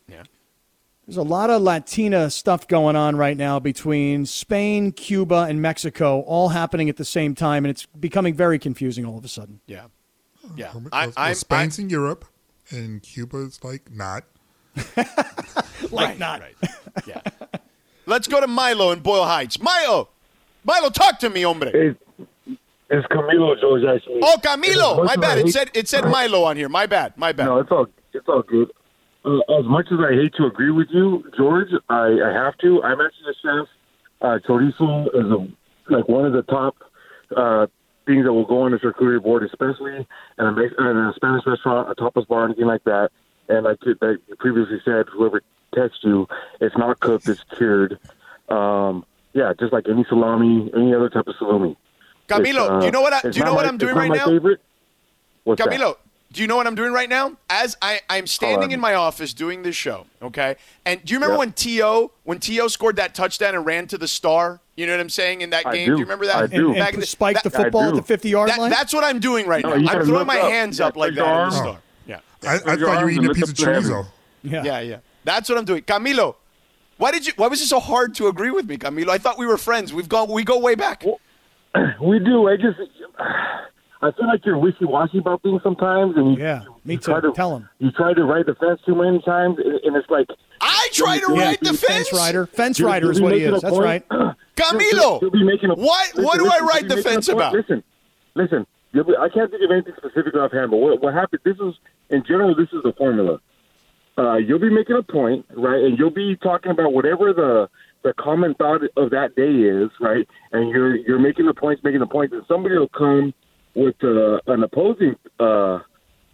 Yeah. 0.08 0.22
There's 1.06 1.18
a 1.18 1.22
lot 1.22 1.50
of 1.50 1.60
Latina 1.60 2.30
stuff 2.30 2.66
going 2.66 2.96
on 2.96 3.16
right 3.16 3.36
now 3.36 3.58
between 3.58 4.24
Spain, 4.24 4.90
Cuba, 4.92 5.46
and 5.50 5.60
Mexico, 5.60 6.20
all 6.20 6.48
happening 6.48 6.88
at 6.88 6.96
the 6.96 7.04
same 7.04 7.34
time, 7.34 7.66
and 7.66 7.70
it's 7.70 7.84
becoming 7.84 8.34
very 8.34 8.58
confusing 8.58 9.04
all 9.04 9.18
of 9.18 9.24
a 9.24 9.28
sudden. 9.28 9.60
Yeah. 9.66 9.84
Yeah. 10.56 10.72
I, 10.92 11.08
well, 11.08 11.14
I'm, 11.16 11.34
Spain's 11.34 11.78
in 11.78 11.90
Europe 11.90 12.24
and 12.70 13.02
Cuba's 13.02 13.62
like 13.62 13.90
not. 13.92 14.24
Like 15.90 16.18
not. 16.18 16.42
yeah. 17.06 17.20
Let's 18.06 18.28
go 18.28 18.40
to 18.40 18.46
Milo 18.46 18.92
in 18.92 19.00
Boyle 19.00 19.24
Heights. 19.24 19.60
Milo! 19.60 20.08
Milo, 20.64 20.90
talk 20.90 21.18
to 21.20 21.30
me, 21.30 21.42
hombre. 21.42 21.70
It's, 21.74 21.98
it's 22.88 23.06
Camilo 23.08 23.60
George 23.60 23.82
actually. 23.84 24.20
Oh, 24.22 24.38
Camilo! 24.42 25.04
My 25.04 25.16
bad. 25.16 25.38
I 25.38 25.40
It 25.42 25.48
said 25.48 25.70
it 25.74 25.88
said 25.88 26.04
Milo 26.10 26.44
on 26.44 26.56
here. 26.56 26.68
My 26.68 26.86
bad. 26.86 27.16
My 27.16 27.32
bad. 27.32 27.46
No, 27.46 27.58
it's 27.58 27.70
all 27.70 27.86
it's 28.12 28.28
all 28.28 28.42
good. 28.42 28.70
Uh, 29.24 29.38
as 29.58 29.64
much 29.64 29.86
as 29.90 29.98
I 29.98 30.12
hate 30.14 30.34
to 30.36 30.46
agree 30.46 30.70
with 30.70 30.86
you, 30.92 31.24
George, 31.36 31.68
I, 31.88 32.16
I 32.24 32.32
have 32.32 32.56
to. 32.58 32.82
I'm 32.84 33.00
actually 33.00 33.30
a 33.30 33.34
chef. 33.42 33.68
Uh, 34.22 34.38
chorizo 34.48 35.06
is 35.08 35.30
a, 35.30 35.92
like 35.92 36.08
one 36.08 36.24
of 36.24 36.32
the 36.32 36.42
top 36.42 36.76
uh, 37.36 37.66
things 38.06 38.24
that 38.24 38.32
will 38.32 38.46
go 38.46 38.62
on 38.62 38.70
the 38.70 38.78
charcuterie 38.78 39.22
board, 39.22 39.42
especially 39.42 39.96
in 39.96 40.06
a, 40.38 40.48
in 40.48 40.96
a 40.96 41.12
Spanish 41.16 41.42
restaurant, 41.44 41.90
a 41.90 41.94
tapas 42.00 42.26
bar, 42.28 42.44
anything 42.44 42.66
like 42.66 42.84
that. 42.84 43.10
And 43.48 43.64
like 43.64 43.78
like 44.00 44.18
you 44.28 44.36
previously 44.38 44.78
said, 44.84 45.06
whoever 45.12 45.42
texts 45.76 46.02
you, 46.04 46.26
it's 46.60 46.76
not 46.76 46.98
cooked, 47.00 47.28
it's 47.28 47.42
cured. 47.56 47.98
Um, 48.48 49.04
yeah, 49.32 49.52
just 49.58 49.72
like 49.72 49.86
any 49.88 50.04
salami, 50.08 50.70
any 50.74 50.94
other 50.94 51.08
type 51.10 51.26
of 51.26 51.36
salami. 51.36 51.76
Camilo, 52.28 52.70
uh, 52.70 52.80
do 52.80 52.86
you 52.86 52.92
know 52.92 53.02
what 53.02 53.12
I, 53.12 53.20
it's 53.24 53.34
do 53.36 53.38
you 53.40 53.44
know 53.44 53.50
not 53.52 53.56
what 53.56 53.64
my- 53.64 53.68
I'm 53.68 53.78
doing 53.78 53.94
right 53.94 54.08
my 54.08 54.16
now? 54.16 54.26
Favorite. 54.26 54.60
What's 55.44 55.62
that? 55.62 55.70
Camilo, 55.72 55.96
do 56.32 56.40
you 56.42 56.48
know 56.48 56.56
what 56.56 56.66
I'm 56.66 56.74
doing 56.74 56.92
right 56.92 57.08
now? 57.08 57.36
As 57.48 57.76
I, 57.80 58.00
I'm 58.10 58.26
standing 58.26 58.72
in 58.72 58.80
my 58.80 58.94
office 58.94 59.32
doing 59.32 59.62
this 59.62 59.76
show, 59.76 60.06
okay? 60.22 60.56
And 60.84 61.04
do 61.04 61.12
you 61.14 61.18
remember 61.18 61.34
Yeah. 61.34 61.38
when 61.38 61.52
T.O. 61.52 62.10
when 62.24 62.38
T.O. 62.40 62.66
scored 62.68 62.96
that 62.96 63.14
touchdown 63.14 63.54
and 63.54 63.64
ran 63.64 63.86
to 63.88 63.98
the 63.98 64.08
star? 64.08 64.60
You 64.76 64.86
know 64.86 64.92
what 64.92 65.00
I'm 65.00 65.08
saying 65.08 65.40
in 65.42 65.50
that 65.50 65.66
I 65.66 65.72
game? 65.74 65.86
do. 65.86 65.92
you 65.92 65.98
remember 66.02 66.26
that? 66.26 66.36
I 66.36 66.46
do. 66.48 66.68
And, 66.70 66.76
Back 66.78 66.88
in 66.90 66.94
and 66.96 67.02
the- 67.02 67.06
spike 67.06 67.42
the 67.42 67.50
football 67.50 67.88
at 67.90 67.94
the 67.94 68.02
50 68.02 68.28
yard 68.28 68.48
that- 68.50 68.58
line? 68.58 68.70
that's 68.70 68.92
what 68.92 69.04
I'm 69.04 69.20
doing 69.20 69.46
right 69.46 69.62
No, 69.62 69.74
now. 69.76 69.92
I'm 69.92 70.04
throwing 70.04 70.26
my 70.26 70.40
up. 70.40 70.50
hands 70.50 70.78
Yeah, 70.80 70.86
up 70.86 70.96
like 70.96 71.14
that 71.14 71.42
in 71.44 71.48
the 71.50 71.56
star. 71.56 71.78
Yeah. 72.06 72.20
I, 72.42 72.54
I 72.54 72.58
thought 72.58 72.78
you 72.78 72.86
were 73.04 73.10
eating 73.10 73.26
a 73.30 73.34
piece 73.34 73.48
of 73.50 73.56
the 73.56 73.64
heavens. 73.64 73.88
chorizo. 73.90 74.06
yeah. 74.42 74.62
Yeah, 74.64 74.80
yeah. 74.80 74.96
That's 75.26 75.48
what 75.50 75.58
I'm 75.58 75.64
doing. 75.66 75.82
Camilo, 75.82 76.36
why 76.96 77.10
did 77.10 77.26
you 77.26 77.34
why 77.36 77.48
was 77.48 77.60
it 77.60 77.66
so 77.66 77.80
hard 77.80 78.14
to 78.14 78.28
agree 78.28 78.50
with 78.50 78.66
me, 78.66 78.78
Camilo? 78.78 79.08
I 79.10 79.18
thought 79.18 79.36
we 79.36 79.46
were 79.46 79.58
friends. 79.58 79.92
We've 79.92 80.08
gone 80.08 80.30
we 80.30 80.44
go 80.44 80.58
way 80.58 80.74
back. 80.74 81.04
We 82.00 82.18
do. 82.20 82.48
I 82.48 82.56
just, 82.56 82.78
I 84.00 84.10
feel 84.12 84.26
like 84.28 84.46
you're 84.46 84.56
wishy-washy 84.56 85.18
about 85.18 85.42
things 85.42 85.60
sometimes, 85.62 86.16
and 86.16 86.32
you, 86.32 86.42
Yeah, 86.42 86.62
you, 86.62 86.74
me 86.86 86.94
you 86.94 87.00
try 87.00 87.20
too. 87.20 87.28
to 87.28 87.32
Tell 87.34 87.54
him. 87.54 87.68
You 87.80 87.90
try 87.90 88.14
to 88.14 88.24
ride 88.24 88.46
the 88.46 88.54
fence 88.54 88.80
too 88.86 88.94
many 88.94 89.20
times, 89.20 89.58
and, 89.62 89.74
and 89.84 89.94
it's 89.96 90.08
like 90.08 90.26
I 90.62 90.88
try 90.92 91.18
to 91.18 91.26
ride 91.34 91.58
the 91.60 91.74
Fence 91.74 92.08
fence. 92.08 92.12
rider. 92.14 92.46
Fence 92.46 92.78
you'll- 92.78 92.88
rider 92.88 93.06
you'll 93.06 93.16
is 93.16 93.20
what 93.20 93.34
he 93.34 93.40
is. 93.42 93.60
That's 93.60 93.74
point- 93.74 93.84
right. 93.84 94.08
Camilo, 94.56 95.20
You'll 95.20 95.30
be 95.30 95.44
making 95.44 95.68
a, 95.70 95.74
what 95.74 96.08
listen, 96.14 96.24
what 96.24 96.38
do 96.38 96.46
I 96.46 96.60
ride 96.60 96.84
the 96.88 96.94
be 96.96 96.96
making 96.96 96.98
a 96.98 97.02
fence 97.14 97.28
about? 97.28 97.52
Listen, 97.52 97.82
listen. 98.34 98.66
You'll 98.92 99.04
be, 99.04 99.12
I 99.20 99.28
can't 99.28 99.50
think 99.50 99.62
of 99.62 99.70
anything 99.70 99.92
specific 99.98 100.34
offhand, 100.34 100.70
but 100.70 100.78
what, 100.78 101.02
what 101.02 101.12
happened? 101.12 101.42
This 101.44 101.56
is 101.58 101.74
in 102.08 102.22
general. 102.26 102.54
This 102.54 102.68
is 102.72 102.82
the 102.84 102.94
formula. 102.96 103.38
Uh, 104.18 104.36
you'll 104.36 104.58
be 104.58 104.70
making 104.70 104.96
a 104.96 105.02
point, 105.02 105.44
right, 105.56 105.82
and 105.84 105.98
you'll 105.98 106.10
be 106.10 106.36
talking 106.36 106.70
about 106.72 106.92
whatever 106.92 107.32
the 107.32 107.68
the 108.02 108.14
common 108.18 108.54
thought 108.54 108.80
of 108.96 109.10
that 109.10 109.34
day 109.34 109.42
is, 109.50 109.90
right, 110.00 110.26
and 110.52 110.70
you're 110.70 110.96
you're 110.96 111.18
making 111.18 111.46
the 111.46 111.54
points, 111.54 111.82
making 111.84 112.00
the 112.00 112.06
points, 112.06 112.32
and 112.32 112.42
somebody 112.48 112.76
will 112.76 112.88
come 112.88 113.34
with 113.74 113.96
uh, 114.02 114.38
an 114.46 114.62
opposing 114.62 115.16
uh, 115.38 115.80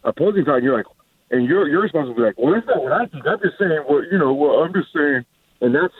opposing 0.04 0.44
thought, 0.44 0.56
and 0.56 0.64
you're 0.64 0.76
like, 0.76 0.86
and 1.30 1.46
you're 1.48 1.66
you're 1.68 1.82
responsible 1.82 2.14
to 2.14 2.20
be 2.20 2.26
like, 2.26 2.38
well, 2.38 2.52
that's 2.54 2.66
not 2.66 2.82
what 2.82 2.92
I 2.92 3.06
think. 3.06 3.26
I'm 3.26 3.38
just 3.42 3.58
saying, 3.58 3.84
well, 3.88 4.04
you 4.10 4.18
know, 4.18 4.32
well, 4.32 4.62
I'm 4.62 4.72
just 4.72 4.92
saying, 4.94 5.24
and 5.60 5.74
that's 5.74 5.94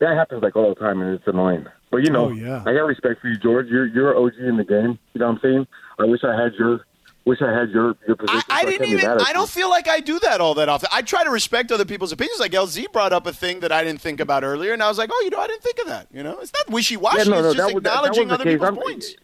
that 0.00 0.16
happens 0.16 0.42
like 0.42 0.56
all 0.56 0.70
the 0.70 0.80
time, 0.80 1.00
and 1.00 1.14
it's 1.14 1.26
annoying. 1.26 1.66
But 1.90 1.98
you 1.98 2.10
know, 2.10 2.26
Oh, 2.26 2.32
yeah. 2.32 2.62
I 2.66 2.72
got 2.72 2.84
respect 2.84 3.20
for 3.20 3.28
you, 3.28 3.38
George. 3.38 3.68
You're 3.68 3.86
you're 3.86 4.16
OG 4.16 4.32
in 4.40 4.56
the 4.56 4.64
game. 4.64 4.98
You 5.12 5.20
know 5.20 5.26
what 5.26 5.34
I'm 5.34 5.40
saying? 5.42 5.66
I 5.98 6.04
wish 6.06 6.20
I 6.24 6.40
had 6.40 6.54
your 6.58 6.80
wish 7.28 7.40
I 7.42 7.52
had 7.52 7.70
your 7.70 7.94
your 8.06 8.16
position. 8.16 8.42
I 8.50 8.62
so 8.62 8.70
didn't 8.70 8.88
even. 8.88 9.04
mad 9.06 9.20
I 9.24 9.32
don't 9.32 9.48
feel 9.48 9.70
like 9.70 9.86
I 9.88 10.00
do 10.00 10.18
that 10.20 10.40
all 10.40 10.54
that 10.54 10.68
often. 10.68 10.88
I 10.92 11.02
try 11.02 11.22
to 11.24 11.30
respect 11.30 11.70
other 11.70 11.84
people's 11.84 12.12
opinions. 12.12 12.40
Like 12.40 12.52
LZ 12.52 12.92
brought 12.92 13.12
up 13.12 13.26
a 13.26 13.32
thing 13.32 13.60
that 13.60 13.70
I 13.72 13.84
didn't 13.84 14.00
think 14.00 14.18
about 14.20 14.42
earlier, 14.44 14.72
and 14.72 14.82
I 14.82 14.88
was 14.88 14.98
like, 14.98 15.10
oh, 15.12 15.20
you 15.24 15.30
know, 15.30 15.38
I 15.40 15.46
didn't 15.46 15.62
think 15.62 15.78
of 15.80 15.86
that. 15.88 16.08
You 16.12 16.22
know, 16.22 16.38
it's 16.40 16.52
not 16.52 16.68
wishy 16.72 16.96
washy. 16.96 17.18
Yeah, 17.18 17.24
no, 17.24 17.30
no, 17.42 17.48
it's 17.50 17.56
just 17.56 17.68
that 17.68 17.74
was- 17.74 17.82
that- 17.84 17.90
that 17.90 17.98
acknowledging 18.16 18.30
other 18.32 18.44
people's 18.44 18.64
I'm- 18.70 18.76
points. 18.76 19.14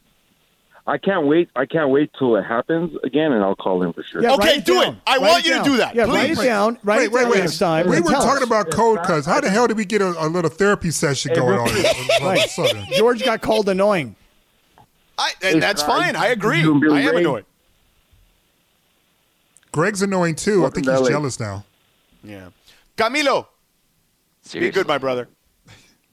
I 0.86 0.98
can't 0.98 1.26
wait. 1.26 1.48
I 1.56 1.64
can't 1.64 1.88
wait 1.88 2.10
till 2.18 2.36
it 2.36 2.42
happens 2.42 2.94
again, 3.04 3.32
and 3.32 3.42
I'll 3.42 3.56
call 3.56 3.82
in 3.82 3.94
for 3.94 4.02
sure. 4.02 4.20
Yeah, 4.20 4.34
Okay, 4.34 4.48
write 4.48 4.56
it 4.58 4.64
do 4.66 4.82
it. 4.82 4.84
down. 4.84 5.00
I 5.06 5.12
Write 5.16 5.20
want 5.30 5.46
it 5.46 5.48
you 5.48 5.56
to 5.56 5.64
do 5.64 5.76
that, 5.78 5.94
Yeah, 5.94 6.02
write 6.04 6.26
please. 6.26 6.40
it 6.40 6.44
down. 6.44 6.78
Write 6.84 6.98
wait, 6.98 7.04
it 7.06 7.12
wait, 7.12 7.20
down 7.22 7.30
wait. 7.30 7.38
next 7.40 7.58
time. 7.58 7.88
We 7.88 8.00
were 8.02 8.10
talking 8.10 8.42
us. 8.42 8.46
about 8.46 8.70
cold 8.70 8.98
cuts. 9.02 9.26
How 9.26 9.40
the 9.40 9.48
hell 9.48 9.66
did 9.66 9.78
we 9.78 9.86
get 9.86 10.02
a, 10.02 10.08
a 10.08 10.28
little 10.28 10.50
therapy 10.50 10.90
session 10.90 11.30
Hey, 11.30 11.40
going 11.40 11.58
on? 11.58 11.68
quick. 11.70 11.86
all 12.20 12.28
of 12.28 12.36
a 12.58 12.74
Right. 12.74 12.88
George 12.98 13.24
got 13.24 13.40
called 13.40 13.70
annoying. 13.70 14.14
I, 15.16 15.30
and 15.42 15.62
that's 15.62 15.82
fine. 15.82 16.16
I 16.16 16.26
agree. 16.26 16.60
you 16.60 16.72
and 16.72 16.80
Billy 16.82 16.98
I 16.98 17.08
am 17.08 17.14
Ray. 17.14 17.20
annoyed. 17.22 17.44
Greg's 19.74 20.02
annoying 20.02 20.36
too. 20.36 20.64
I 20.64 20.70
think 20.70 20.86
he's 20.86 21.00
LA. 21.00 21.08
jealous 21.08 21.40
now. 21.40 21.64
Yeah, 22.22 22.50
Camilo, 22.96 23.48
be 24.52 24.70
good, 24.70 24.86
my 24.86 24.98
brother. 24.98 25.28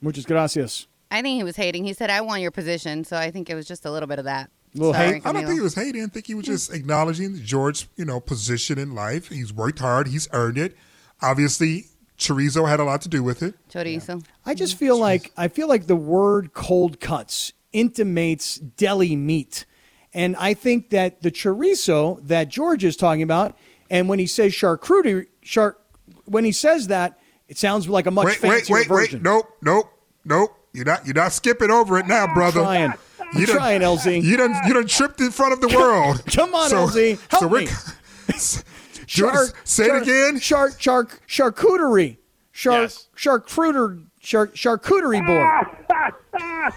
Muchas 0.01 0.26
gracias. 0.26 0.88
I 1.12 1.22
think 1.22 1.38
he 1.38 1.43
was 1.43 1.57
hating. 1.57 1.86
He 1.86 1.93
said, 1.93 2.09
"I 2.09 2.22
want 2.22 2.41
your 2.41 2.49
position," 2.49 3.03
so 3.03 3.18
I 3.18 3.30
think 3.30 3.51
it 3.51 3.55
was 3.55 3.68
just 3.68 3.86
a 3.86 3.91
little 3.91 4.07
bit 4.07 4.18
of 4.18 4.26
that. 4.26 4.49
Little 4.74 4.93
Sorry, 4.93 5.14
hate? 5.14 5.26
I 5.28 5.32
don't 5.32 5.45
think 5.45 5.59
he 5.59 5.62
was 5.62 5.76
hating. 5.76 6.03
I 6.03 6.07
think 6.07 6.26
he 6.26 6.34
was 6.34 6.47
hmm. 6.47 6.53
just 6.53 6.74
acknowledging 6.74 7.36
George's, 7.43 7.88
you 7.97 8.05
know, 8.05 8.20
position 8.20 8.80
in 8.80 8.95
life. 8.95 9.28
He's 9.28 9.53
worked 9.53 9.78
hard. 9.78 10.07
He's 10.07 10.28
earned 10.34 10.57
it. 10.57 10.76
Obviously, 11.22 11.86
chorizo 12.18 12.68
had 12.68 12.80
a 12.80 12.84
lot 12.84 13.03
to 13.03 13.09
do 13.09 13.22
with 13.22 13.43
it. 13.43 13.53
Chorizo. 13.70 14.26
I 14.43 14.55
just 14.55 14.76
feel 14.76 14.95
hmm. 14.95 15.01
like 15.01 15.34
I 15.38 15.49
feel 15.49 15.68
like 15.68 15.86
the 15.86 15.95
word 15.95 16.53
cold 16.53 16.99
cuts 16.99 17.53
intimates 17.74 18.55
deli 18.55 19.16
meat. 19.16 19.68
And 20.14 20.36
I 20.36 20.53
think 20.53 20.89
that 20.89 21.22
the 21.22 21.32
chorizo 21.32 22.20
that 22.28 22.49
George 22.49 22.84
is 22.84 22.97
talking 22.97 23.24
about, 23.24 23.57
and 23.89 24.09
when 24.09 24.20
he 24.20 24.28
says 24.28 24.51
charcuterie, 24.53 25.28
char, 25.41 25.78
when 26.26 26.43
he 26.43 26.51
says 26.51 26.88
that, 26.88 27.20
it 27.47 27.57
sounds 27.57 27.88
like 27.88 28.07
a 28.07 28.12
much 28.12 28.26
wait, 28.26 28.41
wait, 28.41 28.51
fancier 28.51 28.74
wait, 28.76 28.88
version. 28.88 29.20
wait. 29.20 29.24
Nope, 29.24 29.45
nope, 29.62 29.89
nope. 30.26 30.57
You're 30.74 30.86
not. 30.86 31.05
You're 31.05 31.16
not 31.16 31.32
skipping 31.34 31.70
over 31.72 31.97
it 31.97 32.07
now, 32.07 32.34
brother. 32.34 32.62
Trying. 32.62 32.93
You 33.38 33.45
done- 33.45 33.55
trying, 33.57 33.82
LZ. 33.82 34.22
You 34.24 34.38
done. 34.38 34.55
You 34.68 34.74
done 34.74 34.88
tripped 34.88 35.20
in 35.22 35.32
front 35.32 35.53
of 35.53 35.62
the 35.62 35.68
world. 35.70 36.24
Come 36.34 36.53
on, 36.55 36.70
LZ. 36.72 37.20
Help 37.30 37.41
so 37.41 37.47
we're, 37.47 37.62
me. 37.62 37.68
Char- 39.07 39.47
say 39.66 39.88
char- 39.88 39.97
it 39.97 40.03
again. 40.03 40.39
Char, 40.39 40.70
char, 40.72 41.05
charcuterie. 41.28 42.18
Char, 42.53 42.82
Yes. 42.84 43.07
charcuter, 43.18 44.05
char, 44.22 44.47
charcuterie 44.47 45.26
board. 45.26 46.68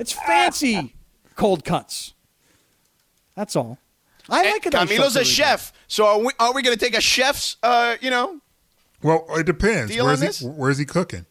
it's 0.00 0.12
fancy 0.12 0.96
cold 1.36 1.64
cuts. 1.64 2.14
That's 3.38 3.54
all. 3.54 3.78
I 4.28 4.42
like 4.50 4.66
it. 4.66 4.74
on 4.74 4.88
Camilo's 4.88 5.14
a 5.14 5.20
charcuterie 5.20 5.22
board. 5.22 5.26
chef, 5.28 5.72
so 5.86 6.06
are 6.06 6.18
we, 6.18 6.32
are 6.40 6.52
we 6.52 6.62
going 6.62 6.76
to 6.76 6.84
take 6.84 6.96
a 6.96 7.00
chef's, 7.00 7.56
uh, 7.62 7.94
you 8.00 8.10
know, 8.10 8.40
Well, 9.00 9.24
it 9.30 9.46
depends. 9.46 9.96
Where's 9.96 10.40
he? 10.40 10.46
Where's 10.46 10.76
he 10.78 10.84
cooking? 10.84 11.24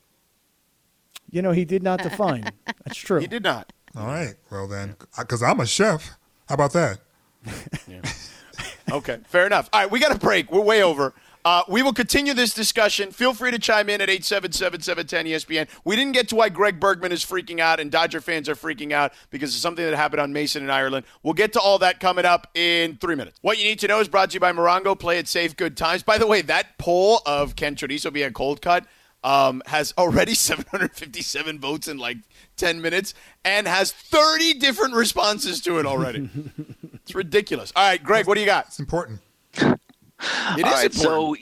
You 1.29 1.41
know, 1.41 1.51
he 1.51 1.65
did 1.65 1.83
not 1.83 2.01
define. 2.03 2.45
That's 2.85 2.95
true. 2.97 3.19
he 3.19 3.27
did 3.27 3.43
not. 3.43 3.73
All 3.93 4.07
right. 4.07 4.35
Well 4.49 4.67
then, 4.69 4.95
because 5.19 5.43
I'm 5.43 5.59
a 5.59 5.65
chef. 5.65 6.11
How 6.47 6.55
about 6.55 6.71
that? 6.73 6.99
Okay, 8.89 9.19
fair 9.27 9.45
enough. 9.45 9.69
All 9.73 9.81
right, 9.81 9.91
we 9.91 9.99
got 9.99 10.15
a 10.15 10.17
break. 10.17 10.49
We're 10.49 10.61
way 10.61 10.81
over. 10.81 11.13
Uh, 11.45 11.63
we 11.67 11.81
will 11.81 11.93
continue 11.93 12.33
this 12.33 12.53
discussion. 12.53 13.11
Feel 13.11 13.33
free 13.33 13.51
to 13.51 13.59
chime 13.59 13.89
in 13.89 14.01
at 14.01 14.09
877-710-ESPN. 14.09 15.67
We 15.85 15.95
didn't 15.95 16.13
get 16.13 16.27
to 16.29 16.35
why 16.35 16.49
Greg 16.49 16.79
Bergman 16.79 17.11
is 17.11 17.23
freaking 17.23 17.59
out 17.59 17.79
and 17.79 17.89
Dodger 17.89 18.21
fans 18.21 18.49
are 18.49 18.55
freaking 18.55 18.91
out 18.91 19.13
because 19.29 19.53
of 19.55 19.61
something 19.61 19.85
that 19.85 19.95
happened 19.95 20.21
on 20.21 20.33
Mason 20.33 20.61
and 20.63 20.71
Ireland. 20.71 21.05
We'll 21.23 21.33
get 21.33 21.53
to 21.53 21.59
all 21.59 21.79
that 21.79 21.99
coming 21.99 22.25
up 22.25 22.47
in 22.53 22.97
three 22.97 23.15
minutes. 23.15 23.39
What 23.41 23.57
you 23.57 23.63
need 23.63 23.79
to 23.79 23.87
know 23.87 23.99
is 23.99 24.07
brought 24.07 24.31
to 24.31 24.33
you 24.35 24.39
by 24.39 24.51
Morongo. 24.51 24.97
Play 24.97 25.19
it 25.19 25.27
safe, 25.27 25.55
good 25.55 25.77
times. 25.77 26.03
By 26.03 26.17
the 26.17 26.27
way, 26.27 26.41
that 26.43 26.77
poll 26.77 27.21
of 27.25 27.55
Ken 27.55 27.75
chorizo 27.75 28.11
be 28.11 28.23
a 28.23 28.31
cold 28.31 28.61
cut 28.61 28.85
um, 29.23 29.61
has 29.67 29.93
already 29.97 30.33
757 30.35 31.59
votes 31.59 31.87
in 31.87 31.97
like 31.97 32.17
10 32.57 32.81
minutes 32.81 33.13
and 33.45 33.67
has 33.67 33.91
30 33.91 34.55
different 34.55 34.95
responses 34.95 35.61
to 35.61 35.79
it 35.79 35.85
already. 35.85 36.29
it's 36.93 37.15
ridiculous. 37.15 37.71
All 37.75 37.87
right, 37.87 38.03
Greg, 38.03 38.27
what 38.27 38.35
do 38.35 38.41
you 38.41 38.45
got? 38.45 38.67
It's 38.67 38.79
important. 38.79 39.21
It 40.19 40.25
All 40.25 40.57
is 40.57 40.63
right, 40.63 40.85
important. 40.85 41.03
so 41.03 41.35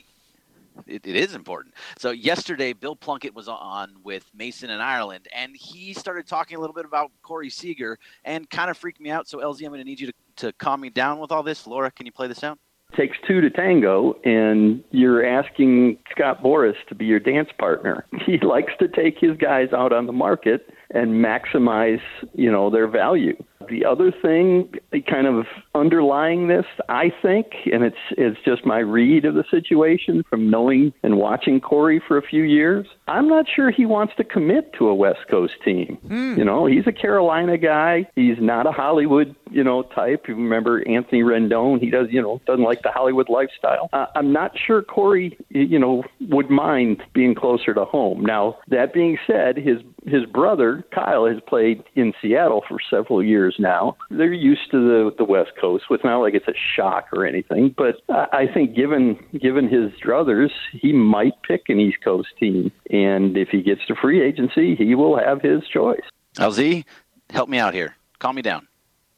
it, 0.88 1.08
it 1.08 1.16
is 1.16 1.36
important. 1.36 1.74
So 1.98 2.12
yesterday, 2.12 2.74
Bill 2.74 2.96
Plunkett 2.96 3.34
was 3.34 3.48
on 3.48 3.96
with 4.04 4.30
Mason 4.36 4.70
and 4.70 4.82
Ireland, 4.82 5.28
and 5.34 5.56
he 5.56 5.94
started 5.94 6.28
talking 6.28 6.58
a 6.58 6.60
little 6.60 6.74
bit 6.74 6.86
about 6.86 7.12
Corey 7.22 7.50
Seager, 7.50 7.98
and 8.24 8.50
kind 8.50 8.70
of 8.70 8.78
freaked 8.78 9.00
me 9.00 9.10
out. 9.10 9.28
So 9.28 9.40
LZ, 9.40 9.64
I'm 9.64 9.70
going 9.70 9.80
to 9.80 9.86
need 9.86 10.00
you 10.00 10.08
to, 10.08 10.14
to 10.38 10.54
calm 10.54 10.82
me 10.82 10.90
down 10.90 11.20
with 11.20 11.32
all 11.32 11.44
this. 11.44 11.66
Laura, 11.68 11.92
can 11.92 12.06
you 12.06 12.12
play 12.12 12.28
this 12.28 12.44
out? 12.44 12.60
takes 12.96 13.18
two 13.28 13.42
to 13.42 13.50
tango, 13.50 14.14
and 14.24 14.84
you're 14.92 15.26
asking 15.26 15.98
Scott 16.12 16.42
Boras 16.42 16.76
to 16.88 16.96
be 16.96 17.06
your 17.06 17.20
dance 17.20 17.50
partner. 17.58 18.06
He 18.26 18.40
likes 18.40 18.74
to 18.80 18.88
take 18.88 19.20
his 19.20 19.38
guys 19.38 19.70
out 19.72 19.94
on 19.94 20.08
the 20.08 20.12
market 20.12 20.74
and 20.90 21.24
maximize, 21.24 22.02
you 22.34 22.52
know, 22.52 22.72
their 22.72 22.88
value. 22.88 23.36
The 23.70 23.86
other 23.86 24.12
thing, 24.12 24.74
kind 25.10 25.28
of 25.28 25.46
underlying 25.74 26.48
this, 26.48 26.66
I 26.90 27.12
think, 27.22 27.48
and 27.72 27.84
it's 27.84 27.98
it's 28.12 28.40
just 28.46 28.66
my 28.66 28.80
read 28.80 29.26
of 29.26 29.36
the 29.36 29.44
situation 29.50 30.24
from 30.30 30.50
knowing 30.50 30.94
and 31.04 31.18
watching 31.18 31.60
Corey 31.60 32.02
for 32.08 32.18
a 32.18 32.22
few 32.22 32.44
years. 32.44 32.88
I'm 33.08 33.28
not 33.28 33.46
sure 33.54 33.72
he 33.72 33.86
wants 33.86 34.14
to 34.18 34.24
commit 34.24 34.74
to 34.74 34.88
a 34.88 34.96
West 34.96 35.28
Coast 35.30 35.54
team. 35.64 35.98
You 36.38 36.46
know, 36.46 36.66
he's 36.66 36.88
a 36.88 36.92
Carolina 36.92 37.58
guy. 37.58 38.10
He's 38.16 38.38
not 38.40 38.66
a 38.68 38.72
Hollywood, 38.72 39.36
you 39.52 39.64
know, 39.64 39.84
type. 39.84 40.28
You 40.28 40.36
remember 40.36 40.88
Anthony 40.88 41.22
Rendon? 41.22 41.80
He 41.80 41.90
does, 41.90 42.08
you 42.10 42.22
know, 42.22 42.42
doesn't 42.46 42.64
like 42.64 42.82
the 42.82 42.92
Hollywood 42.92 43.30
lifestyle. 43.30 43.90
Uh, 43.94 44.08
I'm 44.16 44.32
not 44.34 44.52
sure 44.58 44.82
Corey, 44.82 45.38
you 45.50 45.80
know, 45.80 46.04
would 46.22 46.50
mind 46.50 47.04
being 47.14 47.36
closer 47.36 47.74
to 47.74 47.86
home. 47.86 48.26
Now, 48.26 48.58
that 48.70 48.94
being 48.94 49.18
said, 49.28 49.58
his 49.58 49.78
his 50.06 50.26
brother 50.26 50.84
Kyle 50.94 51.26
has 51.26 51.38
played 51.48 51.84
in 51.96 52.14
Seattle 52.22 52.64
for 52.68 52.78
several 52.90 53.24
years 53.24 53.56
now. 53.60 53.98
They're 54.10 54.34
used 54.34 54.72
to 54.72 54.78
the 54.80 55.16
the 55.18 55.24
West 55.24 55.52
Coast. 55.60 55.86
It's 55.90 56.04
not 56.04 56.20
like 56.20 56.34
it's 56.34 56.48
a 56.48 56.54
shock 56.76 57.08
or 57.14 57.26
anything, 57.26 57.74
but 57.76 57.96
I 58.10 58.46
I 58.46 58.54
think 58.54 58.76
given 58.76 59.18
given 59.42 59.68
his 59.68 59.92
druthers, 60.00 60.52
he 60.72 60.94
might 60.94 61.34
pick 61.48 61.64
an 61.70 61.80
East 61.80 61.98
Coast 62.04 62.30
team, 62.40 62.72
and 62.90 63.36
if 63.38 63.50
he 63.50 63.62
gets 63.62 63.86
to 63.88 63.96
free 63.96 64.22
agency, 64.22 64.76
he 64.76 64.96
will 64.96 65.18
have 65.18 65.42
his 65.42 65.68
choice. 65.68 66.04
LZ, 66.38 66.86
help 67.30 67.50
me 67.50 67.58
out 67.58 67.74
here. 67.74 67.96
Calm 68.20 68.36
me 68.36 68.42
down. 68.42 68.68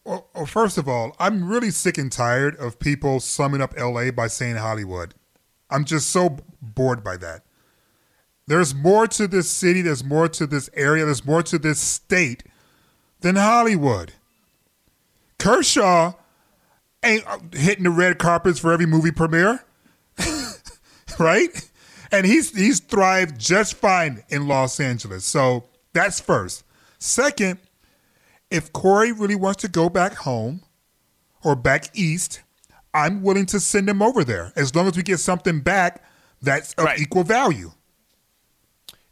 Well, 0.06 0.30
well, 0.34 0.46
first 0.46 0.78
of 0.78 0.88
all, 0.88 1.16
I'm 1.20 1.50
really 1.50 1.72
sick 1.72 1.98
and 1.98 2.12
tired 2.12 2.56
of 2.56 2.80
people 2.80 3.20
summing 3.20 3.62
up 3.62 3.78
LA 3.78 4.12
by 4.12 4.28
saying 4.28 4.56
Hollywood. 4.56 5.14
I'm 5.70 5.84
just 5.84 6.10
so 6.10 6.38
bored 6.62 7.04
by 7.04 7.18
that. 7.18 7.44
There's 8.48 8.74
more 8.74 9.08
to 9.08 9.28
this 9.28 9.50
city, 9.50 9.82
there's 9.82 10.04
more 10.04 10.30
to 10.30 10.48
this 10.48 10.70
area, 10.74 11.06
there's 11.06 11.26
more 11.26 11.44
to 11.44 11.60
this 11.60 11.80
state 11.80 12.44
than 13.20 13.36
Hollywood. 13.36 14.14
Kershaw 15.38 16.14
ain't 17.04 17.28
uh, 17.28 17.40
hitting 17.54 17.84
the 17.84 17.90
red 17.90 18.18
carpets 18.18 18.60
for 18.60 18.72
every 18.72 18.86
movie 18.86 19.12
premiere, 19.12 19.64
right? 21.20 21.70
And 22.12 22.26
he's 22.26 22.56
he's 22.56 22.80
thrived 22.80 23.38
just 23.38 23.76
fine 23.76 24.24
in 24.30 24.48
Los 24.48 24.80
Angeles. 24.80 25.26
So 25.26 25.66
that's 25.94 26.20
first. 26.20 26.64
Second, 27.00 27.60
if 28.50 28.72
Corey 28.72 29.12
really 29.12 29.36
wants 29.36 29.62
to 29.62 29.68
go 29.68 29.90
back 29.90 30.14
home 30.14 30.62
or 31.44 31.56
back 31.56 31.90
east, 31.94 32.42
I'm 32.94 33.22
willing 33.22 33.46
to 33.48 33.60
send 33.60 33.90
him 33.90 34.02
over 34.02 34.24
there 34.24 34.54
as 34.56 34.74
long 34.74 34.88
as 34.88 34.96
we 34.96 35.04
get 35.04 35.20
something 35.20 35.60
back 35.60 36.02
that's 36.42 36.74
of 36.76 36.88
equal 36.98 37.24
value. 37.24 37.72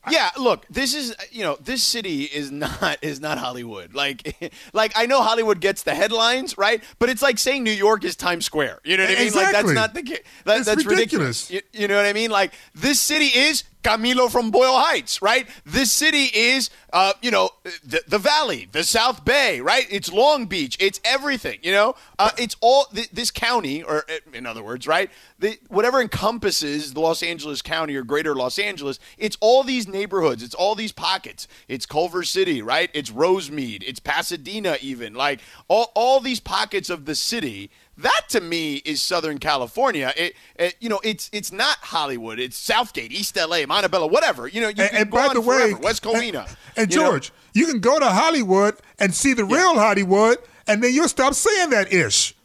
Yeah, 0.10 0.30
look, 0.38 0.66
this 0.70 0.94
is 0.94 1.16
you 1.32 1.44
know 1.44 1.58
this 1.60 1.84
city 1.84 2.24
is 2.24 2.52
not 2.52 3.00
is 3.02 3.20
not 3.20 3.38
Hollywood. 3.38 3.94
Like 3.94 4.54
like 4.74 4.94
I 4.96 5.06
know 5.06 5.22
Hollywood 5.22 5.60
gets 5.62 5.84
the 5.84 5.96
headlines, 5.96 6.58
right? 6.58 6.84
But 7.00 7.10
it's 7.10 7.22
like 7.22 7.38
saying 7.38 7.64
New 7.64 7.72
York 7.72 8.04
is 8.04 8.16
Times 8.16 8.46
Square. 8.46 8.82
You 8.84 8.98
know 8.98 9.04
what 9.04 9.18
I 9.18 9.24
mean? 9.24 9.34
Like 9.34 9.52
that's 9.52 9.72
not 9.72 9.94
the 9.94 10.02
that, 10.46 10.66
that's 10.66 10.86
ridiculous. 10.86 11.50
ridiculous. 11.50 11.52
You, 11.52 11.62
you 11.74 11.88
know 11.88 11.96
what 11.96 12.06
I 12.06 12.14
mean? 12.14 12.32
Like 12.32 12.54
this 12.74 13.00
city 13.00 13.26
is 13.26 13.64
Camilo 13.86 14.32
from 14.32 14.50
Boyle 14.50 14.78
Heights, 14.78 15.22
right? 15.22 15.48
This 15.64 15.92
city 15.92 16.30
is 16.34 16.72
uh, 16.92 17.14
you 17.22 17.30
know 17.30 17.52
the, 17.84 18.02
the 18.08 18.18
Valley, 18.18 18.68
the 18.72 18.84
South 18.84 19.24
Bay, 19.24 19.62
right? 19.62 19.86
It's 19.92 20.12
Long 20.12 20.48
Beach, 20.48 20.76
it's 20.80 21.00
everything. 21.04 21.60
You 21.62 21.72
know, 21.72 21.96
uh, 22.18 22.32
it's 22.38 22.56
all 22.62 22.86
th- 22.86 23.12
this 23.12 23.30
county, 23.30 23.84
or 23.84 24.06
uh, 24.10 24.18
in 24.34 24.48
other 24.48 24.64
words, 24.64 24.88
right? 24.88 25.12
The, 25.38 25.60
whatever 25.68 26.02
encompasses 26.02 26.94
the 26.94 27.00
Los 27.00 27.22
Angeles 27.22 27.62
County 27.62 27.96
or 27.96 28.04
Greater 28.04 28.34
Los 28.34 28.58
Angeles, 28.58 29.00
it's 29.20 29.38
all 29.40 29.62
these 29.64 29.88
neighborhoods, 29.88 30.42
it's 30.42 30.56
all 30.56 30.74
these 30.74 30.92
pockets. 30.92 31.48
It's 31.68 31.86
Culver 31.86 32.24
City, 32.24 32.64
right? 32.64 32.90
It's 32.94 33.12
Rosemead, 33.12 33.84
it's 33.86 34.00
Pasadena, 34.00 34.78
even 34.82 35.14
like 35.14 35.42
all 35.68 35.92
all 35.96 36.20
these 36.20 36.40
pockets 36.40 36.90
of 36.90 37.06
the 37.06 37.14
city 37.16 37.70
That 37.98 38.24
to 38.30 38.42
me 38.42 38.76
is 38.78 39.02
Southern 39.02 39.38
California. 39.38 40.14
It, 40.18 40.36
it 40.58 40.76
you 40.82 40.90
know, 40.90 41.00
it's 41.04 41.30
it's 41.32 41.52
not 41.52 41.78
Hollywood. 41.78 42.40
It's 42.40 42.58
Southgate, 42.58 43.12
East 43.12 43.38
LA, 43.38 43.66
Montebello, 43.66 44.08
whatever. 44.08 44.48
You 44.48 44.62
know, 44.62 44.68
you 44.68 44.84
And, 44.84 44.92
can 44.92 45.02
and 45.04 45.12
go 45.12 45.28
by 45.28 45.34
the 45.34 45.42
way, 45.42 45.70
forever. 45.72 45.78
West 45.82 46.04
Covina. 46.04 46.48
and, 46.48 46.58
and 46.78 46.94
you 46.94 47.00
know? 47.00 47.12
George, 47.12 47.32
you 47.54 47.66
can 47.68 47.80
go 47.80 47.98
to 48.00 48.06
Hollywood 48.10 48.76
and 49.00 49.14
see 49.14 49.34
the 49.34 49.46
real 49.46 49.76
Hollywood, 49.76 50.38
and 50.68 50.84
then 50.84 50.94
you'll 50.94 51.08
stop 51.08 51.34
saying 51.34 51.70
that 51.70 51.94
ish. 51.94 52.36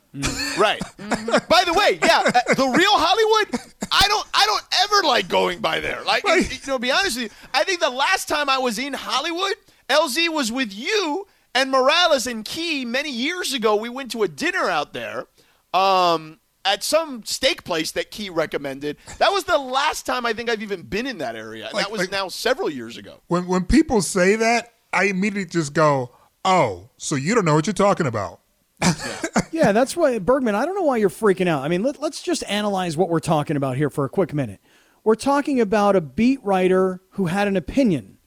Right. 0.59 0.81
by 0.99 1.65
the 1.65 1.73
way, 1.73 1.99
yeah, 2.03 2.23
uh, 2.27 2.55
the 2.55 2.67
real 2.77 2.91
Hollywood. 2.93 3.61
I 3.93 4.07
don't. 4.09 4.27
I 4.35 4.47
don't 4.47 4.65
ever 4.85 5.07
like 5.07 5.29
going 5.29 5.61
by 5.61 5.81
there. 5.81 6.03
Like, 6.05 6.25
you 6.25 6.59
know, 6.67 6.79
be 6.79 6.91
honest 6.91 7.17
with 7.17 7.25
you, 7.33 7.49
I 7.55 7.65
think 7.65 7.81
the 7.81 7.91
last 7.91 8.29
time 8.29 8.49
I 8.49 8.59
was 8.59 8.79
in 8.79 8.93
Hollywood, 8.93 9.55
LZ 9.89 10.29
was 10.29 10.51
with 10.53 10.73
you 10.73 11.27
and 11.55 11.71
Morales 11.71 12.27
and 12.27 12.45
Key 12.45 12.85
many 12.85 13.11
years 13.11 13.53
ago. 13.53 13.75
We 13.77 13.89
went 13.89 14.11
to 14.13 14.23
a 14.23 14.29
dinner 14.29 14.69
out 14.69 14.93
there. 14.93 15.27
Um, 15.73 16.39
at 16.65 16.83
some 16.85 17.25
steak 17.25 17.65
place 17.65 17.93
that 17.93 18.11
Key 18.11 18.29
recommended. 18.31 18.99
That 19.19 19.31
was 19.33 19.45
the 19.45 19.57
last 19.59 20.05
time 20.05 20.27
I 20.27 20.33
think 20.33 20.51
I've 20.51 20.63
even 20.63 20.83
been 20.83 21.07
in 21.07 21.19
that 21.19 21.35
area. 21.35 21.67
And 21.67 21.75
Like- 21.75 21.87
that 21.87 21.93
was 21.93 22.01
like- 22.03 22.11
now 22.11 22.29
several 22.29 22.69
years 22.69 22.97
ago. 22.97 23.21
When 23.29 23.47
when 23.47 23.65
people 23.65 24.03
say 24.03 24.37
that, 24.37 24.73
I 24.93 25.05
immediately 25.05 25.47
just 25.47 25.73
go, 25.73 26.11
"Oh, 26.45 26.91
so 26.97 27.15
you 27.15 27.35
don't 27.35 27.45
know 27.45 27.55
what 27.55 27.67
you're 27.67 27.75
talking 27.75 28.07
about." 28.07 28.41
yeah, 29.53 29.73
that's 29.73 29.97
why 29.97 30.19
Bergman. 30.19 30.55
I 30.55 30.65
don't 30.67 30.75
know 30.75 30.83
why 30.83 30.97
you're 30.99 31.09
freaking 31.11 31.47
out. 31.49 31.63
I 31.63 31.69
mean, 31.69 31.83
let, 31.83 32.01
let's 32.01 32.23
just 32.23 32.43
analyze 32.49 32.97
what 32.97 33.09
we're 33.09 33.21
talking 33.21 33.57
about 33.57 33.77
here 33.77 33.91
for 33.91 34.05
a 34.05 34.09
quick 34.09 34.35
minute. 34.35 34.61
We're 35.05 35.15
talking 35.15 35.61
about 35.61 35.97
a 35.97 36.01
beat 36.01 36.43
writer 36.45 37.01
who 37.13 37.27
had 37.27 37.49
an 37.49 37.57
opinion. 37.57 38.19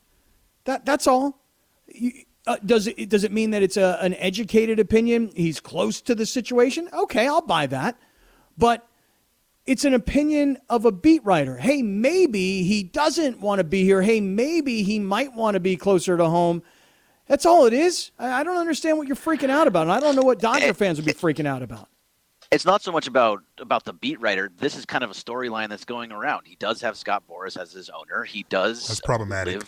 That 0.66 0.86
that's 0.86 1.06
all. 1.08 1.39
You- 1.88 2.24
uh, 2.46 2.58
does 2.66 2.88
it 2.88 3.10
does 3.10 3.24
it 3.24 3.32
mean 3.32 3.52
that 3.52 3.64
it's 3.64 3.78
a, 3.78 3.98
an 4.02 4.14
educated 4.16 4.80
opinion? 4.80 5.32
He's 5.36 5.60
close 5.60 6.02
to 6.02 6.16
the 6.16 6.26
situation. 6.26 6.89
Okay, 6.91 7.28
I'll 7.28 7.41
buy 7.41 7.68
that. 7.68 7.98
But 8.58 8.88
it's 9.66 9.86
an 9.86 9.94
opinion 9.94 10.58
of 10.70 10.86
a 10.86 10.91
beat 10.91 11.24
writer. 11.24 11.58
Hey, 11.58 11.82
maybe 11.82 12.64
he 12.64 12.84
doesn't 12.84 13.39
want 13.39 13.60
to 13.60 13.64
be 13.64 13.84
here. 13.84 14.02
Hey, 14.02 14.20
maybe 14.20 14.84
he 14.84 15.00
might 15.00 15.34
want 15.34 15.56
to 15.56 15.60
be 15.60 15.78
closer 15.78 16.18
to 16.18 16.26
home. 16.26 16.64
That's 17.28 17.46
all 17.46 17.66
it 17.66 17.74
is. 17.74 18.12
I, 18.20 18.41
I 18.41 18.44
don't 18.44 18.58
understand 18.58 18.98
what 18.98 19.08
you're 19.08 19.16
freaking 19.16 19.50
out 19.50 19.68
about, 19.68 19.84
and 19.84 19.91
I 19.94 20.00
don't 20.02 20.16
know 20.16 20.22
what 20.24 20.39
Dodger 20.39 20.74
fans 20.74 20.98
would 20.98 21.06
be 21.06 21.14
freaking 21.14 21.48
out 21.48 21.64
about. 21.64 21.88
It's 22.52 22.66
not 22.66 22.84
so 22.84 22.91
much 22.91 23.08
about 23.08 23.41
about 23.58 23.84
the 23.84 23.94
beat 23.94 24.20
writer. 24.20 24.52
This 24.58 24.76
is 24.76 24.86
kind 24.86 25.04
of 25.04 25.10
a 25.10 25.16
storyline 25.16 25.70
that's 25.70 25.86
going 25.86 26.12
around. 26.12 26.46
He 26.46 26.56
does 26.58 26.82
have 26.82 26.98
Scott 26.98 27.24
Boras 27.28 27.60
as 27.60 27.72
his 27.72 27.89
owner. 27.89 28.24
He 28.24 28.46
does 28.50 28.88
That's 28.88 29.02
problematic. 29.02 29.56
live 29.56 29.64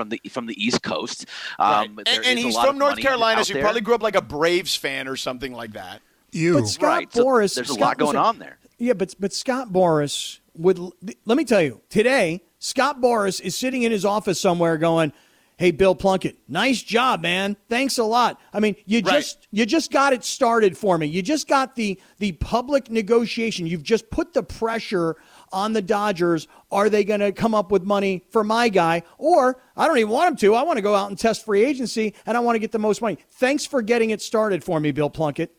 from 0.00 0.08
the 0.08 0.20
from 0.30 0.46
the 0.46 0.64
East 0.64 0.82
Coast. 0.82 1.26
Right. 1.58 1.84
Um, 1.86 1.98
and 2.06 2.24
and 2.24 2.38
he's 2.38 2.56
from 2.56 2.78
North 2.78 2.96
Carolina, 2.96 3.44
so 3.44 3.52
he 3.54 3.60
probably 3.60 3.82
grew 3.82 3.94
up 3.94 4.02
like 4.02 4.16
a 4.16 4.22
Braves 4.22 4.74
fan 4.74 5.06
or 5.06 5.14
something 5.16 5.52
like 5.52 5.72
that. 5.74 6.00
You 6.32 6.54
But 6.54 6.68
Scott 6.68 6.86
Right, 6.88 7.12
so 7.12 7.24
Boras, 7.24 7.54
there's 7.54 7.68
a 7.68 7.74
Scott- 7.74 7.80
lot 7.80 7.98
going 7.98 8.08
listen, 8.16 8.24
on 8.24 8.38
there. 8.38 8.58
Yeah, 8.78 8.94
but 8.94 9.14
but 9.20 9.34
Scott 9.34 9.68
Boras 9.68 10.38
would. 10.56 10.78
Let 11.26 11.36
me 11.36 11.44
tell 11.44 11.60
you, 11.60 11.82
today 11.90 12.40
Scott 12.60 12.98
Boras 13.02 13.42
is 13.42 13.54
sitting 13.54 13.82
in 13.82 13.92
his 13.92 14.06
office 14.06 14.40
somewhere 14.40 14.78
going. 14.78 15.12
Hey 15.58 15.70
Bill 15.72 15.94
Plunkett, 15.94 16.38
nice 16.48 16.80
job, 16.82 17.20
man. 17.20 17.54
Thanks 17.68 17.98
a 17.98 18.04
lot. 18.04 18.40
I 18.54 18.60
mean, 18.60 18.76
you 18.86 19.02
Right. 19.02 19.16
just 19.16 19.46
you 19.52 19.66
just 19.66 19.92
got 19.92 20.14
it 20.14 20.24
started 20.24 20.78
for 20.78 20.96
me. 20.96 21.06
You 21.08 21.20
just 21.20 21.46
got 21.46 21.76
the 21.76 22.00
the 22.20 22.32
public 22.32 22.90
negotiation. 22.90 23.66
You've 23.66 23.82
just 23.82 24.08
put 24.08 24.32
the 24.32 24.42
pressure 24.42 25.16
on 25.52 25.72
the 25.72 25.82
Dodgers. 25.82 26.46
Are 26.70 26.88
they 26.88 27.04
going 27.04 27.20
to 27.20 27.32
come 27.32 27.54
up 27.54 27.70
with 27.72 27.82
money 27.82 28.24
for 28.30 28.44
my 28.44 28.68
guy? 28.68 29.02
Or 29.18 29.60
I 29.76 29.86
don't 29.86 29.98
even 29.98 30.10
want 30.10 30.28
them 30.28 30.36
to. 30.38 30.54
I 30.54 30.62
want 30.62 30.76
to 30.76 30.82
go 30.82 30.94
out 30.94 31.08
and 31.08 31.18
test 31.18 31.44
free 31.44 31.64
agency 31.64 32.14
and 32.26 32.36
I 32.36 32.40
want 32.40 32.56
to 32.56 32.60
get 32.60 32.72
the 32.72 32.78
most 32.78 33.02
money. 33.02 33.18
Thanks 33.32 33.66
for 33.66 33.82
getting 33.82 34.10
it 34.10 34.22
started 34.22 34.62
for 34.62 34.78
me, 34.80 34.92
Bill 34.92 35.10
Plunkett. 35.10 35.54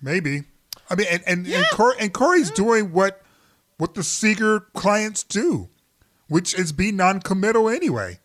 Maybe. 0.00 0.42
I 0.90 0.94
mean, 0.94 1.06
and 1.10 1.22
and 1.26 1.46
and, 1.46 1.66
Cor- 1.72 1.96
and 1.98 2.12
Corey's 2.12 2.50
doing 2.50 2.92
what 2.92 3.22
what 3.78 3.94
the 3.94 4.02
Seeger 4.02 4.60
clients 4.74 5.22
do, 5.24 5.68
which 6.28 6.54
is 6.54 6.72
be 6.72 6.92
non-committal 6.92 7.68
anyway. 7.68 8.20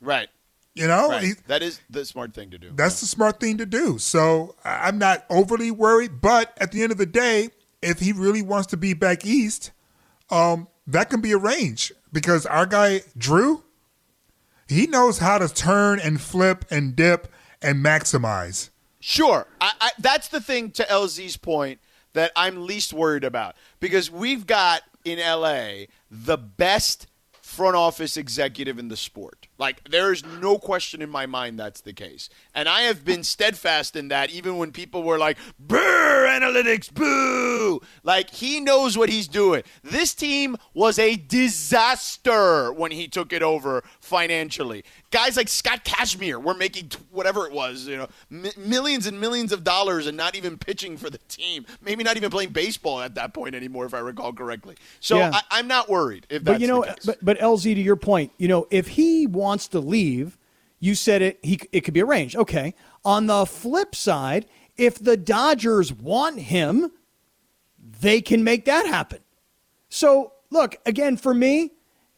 Right. 0.00 0.28
You 0.74 0.88
know, 0.88 1.10
right. 1.10 1.22
He- 1.22 1.32
that 1.46 1.62
is 1.62 1.80
the 1.90 2.04
smart 2.04 2.34
thing 2.34 2.50
to 2.50 2.58
do. 2.58 2.72
that's 2.74 3.00
the 3.00 3.06
smart 3.06 3.38
thing 3.40 3.58
to 3.58 3.66
do. 3.66 3.98
So 3.98 4.56
I'm 4.64 4.98
not 4.98 5.24
overly 5.30 5.70
worried. 5.70 6.20
But 6.20 6.56
at 6.60 6.72
the 6.72 6.82
end 6.82 6.92
of 6.92 6.98
the 6.98 7.06
day, 7.06 7.50
if 7.82 8.00
he 8.00 8.12
really 8.12 8.42
wants 8.42 8.68
to 8.68 8.76
be 8.76 8.94
back 8.94 9.26
east, 9.26 9.72
um, 10.30 10.68
that 10.86 11.10
can 11.10 11.20
be 11.20 11.34
arranged 11.34 11.92
because 12.12 12.46
our 12.46 12.66
guy 12.66 13.02
Drew, 13.16 13.64
he 14.68 14.86
knows 14.86 15.18
how 15.18 15.38
to 15.38 15.52
turn 15.52 16.00
and 16.00 16.20
flip 16.20 16.64
and 16.70 16.96
dip 16.96 17.28
and 17.60 17.84
maximize. 17.84 18.70
Sure. 19.00 19.46
I, 19.60 19.72
I, 19.80 19.90
that's 19.98 20.28
the 20.28 20.40
thing 20.40 20.70
to 20.72 20.84
LZ's 20.84 21.36
point 21.36 21.80
that 22.12 22.30
I'm 22.36 22.66
least 22.66 22.92
worried 22.92 23.24
about 23.24 23.56
because 23.80 24.10
we've 24.10 24.46
got 24.46 24.82
in 25.04 25.18
LA 25.18 25.86
the 26.10 26.38
best 26.38 27.06
front 27.40 27.76
office 27.76 28.16
executive 28.16 28.78
in 28.78 28.88
the 28.88 28.96
sport. 28.96 29.48
Like, 29.62 29.88
there 29.88 30.12
is 30.12 30.24
no 30.26 30.58
question 30.58 31.00
in 31.02 31.08
my 31.08 31.24
mind 31.26 31.56
that's 31.56 31.82
the 31.82 31.92
case. 31.92 32.28
And 32.52 32.68
I 32.68 32.80
have 32.82 33.04
been 33.04 33.22
steadfast 33.22 33.94
in 33.94 34.08
that 34.08 34.30
even 34.30 34.56
when 34.58 34.72
people 34.72 35.04
were 35.04 35.18
like, 35.20 35.38
brr, 35.56 36.26
analytics, 36.26 36.92
boo. 36.92 37.80
Like, 38.02 38.30
he 38.30 38.58
knows 38.58 38.98
what 38.98 39.08
he's 39.08 39.28
doing. 39.28 39.62
This 39.84 40.14
team 40.14 40.56
was 40.74 40.98
a 40.98 41.14
disaster 41.86 42.72
when 42.72 42.90
he 42.90 43.06
took 43.06 43.32
it 43.32 43.40
over 43.42 43.84
financially. 44.00 44.82
Guys 45.12 45.36
like 45.36 45.48
Scott 45.48 45.84
Kazmir 45.84 46.42
were 46.42 46.54
making 46.54 46.88
t- 46.88 46.98
whatever 47.12 47.46
it 47.46 47.52
was, 47.52 47.86
you 47.86 47.98
know, 47.98 48.08
m- 48.32 48.46
millions 48.56 49.06
and 49.06 49.20
millions 49.20 49.52
of 49.52 49.62
dollars 49.62 50.08
and 50.08 50.16
not 50.16 50.34
even 50.34 50.58
pitching 50.58 50.96
for 50.96 51.08
the 51.08 51.18
team. 51.28 51.66
Maybe 51.82 52.02
not 52.02 52.16
even 52.16 52.30
playing 52.30 52.50
baseball 52.50 53.00
at 53.00 53.14
that 53.14 53.32
point 53.32 53.54
anymore, 53.54 53.84
if 53.86 53.94
I 53.94 53.98
recall 54.00 54.32
correctly. 54.32 54.74
So 54.98 55.18
Yeah. 55.18 55.30
I, 55.34 55.42
I'm 55.52 55.68
not 55.68 55.88
worried 55.88 56.26
if 56.30 56.42
that's 56.42 56.54
but 56.56 56.60
you 56.60 56.66
know, 56.66 56.84
but 57.04 57.18
but 57.22 57.38
LZ, 57.38 57.62
to 57.74 57.80
your 57.80 57.94
point, 57.96 58.32
you 58.38 58.48
know, 58.48 58.66
if 58.70 58.88
he 58.88 59.26
wants 59.26 59.51
to 59.58 59.80
leave, 59.80 60.38
you 60.78 60.94
said 60.94 61.22
it. 61.22 61.38
He 61.42 61.60
it 61.72 61.82
could 61.82 61.94
be 61.94 62.02
arranged. 62.02 62.36
Okay. 62.36 62.74
On 63.04 63.26
the 63.26 63.46
flip 63.46 63.94
side, 63.94 64.46
if 64.76 64.98
the 64.98 65.16
Dodgers 65.16 65.92
want 65.92 66.38
him, 66.38 66.90
they 68.00 68.20
can 68.20 68.42
make 68.42 68.64
that 68.64 68.86
happen. 68.86 69.20
So 69.88 70.32
look 70.50 70.76
again 70.86 71.16
for 71.16 71.34
me, 71.34 71.72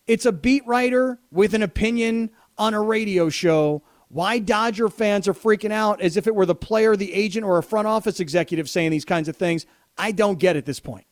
it's 0.07 0.27
a 0.27 0.33
beat 0.33 0.67
writer 0.67 1.19
with 1.31 1.55
an 1.55 1.63
opinion 1.63 2.31
on 2.59 2.75
a 2.75 2.81
radio 2.81 3.29
show. 3.29 3.83
Why 4.09 4.39
Dodger 4.39 4.89
fans 4.89 5.27
are 5.27 5.35
freaking 5.35 5.73
out 5.73 6.01
as 6.01 6.17
if 6.17 6.27
it 6.27 6.35
were 6.35 6.47
the 6.47 6.55
player, 6.55 6.95
the 6.95 7.13
agent, 7.13 7.45
or 7.45 7.59
a 7.59 7.63
front 7.63 7.89
office 7.89 8.21
executive 8.21 8.71
saying 8.71 8.91
these 8.93 9.05
kinds 9.05 9.29
of 9.29 9.37
things, 9.37 9.67
I 9.99 10.13
don't 10.13 10.39
get 10.39 10.57
at 10.57 10.67
this 10.67 10.79
point. 10.79 11.07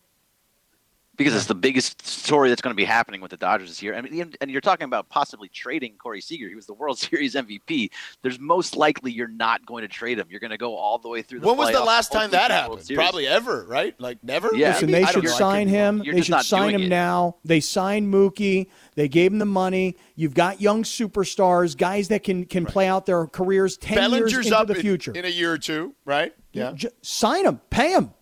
Because 1.17 1.35
it's 1.35 1.47
the 1.47 1.55
biggest 1.55 2.07
story 2.07 2.49
that's 2.49 2.63
going 2.63 2.71
to 2.73 2.77
be 2.77 2.85
happening 2.87 3.21
with 3.21 3.31
the 3.31 3.37
Dodgers 3.37 3.69
this 3.69 3.83
year. 3.83 3.95
I 3.95 4.01
mean, 4.01 4.21
and- 4.21 4.37
and 4.41 4.51
you're 4.51 4.61
talking 4.63 4.85
about 4.87 5.09
possibly 5.11 5.49
trading 5.49 5.95
Corey 5.99 6.21
Seager. 6.23 6.49
He 6.49 6.55
was 6.55 6.67
the 6.67 6.73
World 6.75 6.99
Series 6.99 7.35
MVP. 7.35 7.91
There's 8.23 8.39
most 8.41 8.77
likely 8.77 9.13
you're 9.13 9.29
not 9.29 9.65
going 9.67 9.83
to 9.83 9.89
trade 9.89 10.19
him. 10.19 10.27
You're 10.31 10.41
going 10.41 10.51
to 10.53 10.57
go 10.59 10.75
all 10.75 10.99
the 10.99 11.09
way 11.11 11.21
through 11.23 11.41
the 11.41 11.47
when 11.47 11.57
was 11.59 11.71
the 11.71 11.81
last 11.83 12.13
time 12.13 12.31
that 12.31 12.49
to 12.49 12.55
the 12.55 12.69
World 12.69 12.79
happened? 12.81 12.97
Probably 12.97 13.27
ever, 13.27 13.65
right? 13.69 13.95
Like 14.01 14.25
never. 14.25 14.55
Yeah. 14.55 14.69
Listen, 14.73 14.91
Maybe. 14.91 14.93
they 15.05 15.09
I 15.09 15.13
don't 15.13 15.23
should 15.23 15.31
know. 15.31 15.37
sign 15.37 15.69
him. 15.69 16.03
You're 16.03 16.15
They 16.15 16.23
should 16.23 16.41
sign 16.43 16.75
him 16.75 16.83
it. 16.83 16.89
now. 16.89 17.37
They 17.45 17.61
signed 17.61 18.13
Mookie. 18.13 18.69
They 18.95 19.09
gave 19.09 19.33
him 19.33 19.39
the 19.39 19.45
money. 19.45 19.97
You've 20.17 20.35
got 20.35 20.61
young 20.61 20.83
superstars, 20.83 21.77
guys 21.77 22.09
that 22.09 22.23
can 22.25 22.45
can 22.47 22.65
play 22.67 22.89
out 22.89 23.07
their 23.07 23.27
careers 23.27 23.77
ten 23.77 23.97
Bellinger's 23.97 24.33
years 24.33 24.47
into 24.47 24.59
up 24.59 24.67
the 24.67 24.75
in- 24.75 24.81
future. 24.81 25.13
in, 25.13 25.25
a 25.25 25.29
year 25.29 25.53
or 25.53 25.59
two, 25.59 25.95
right? 26.05 26.35
Yeah. 26.53 26.73
J- 26.75 26.89
sign 27.03 27.45
him, 27.47 27.61
pay 27.71 27.93
him. 27.93 28.13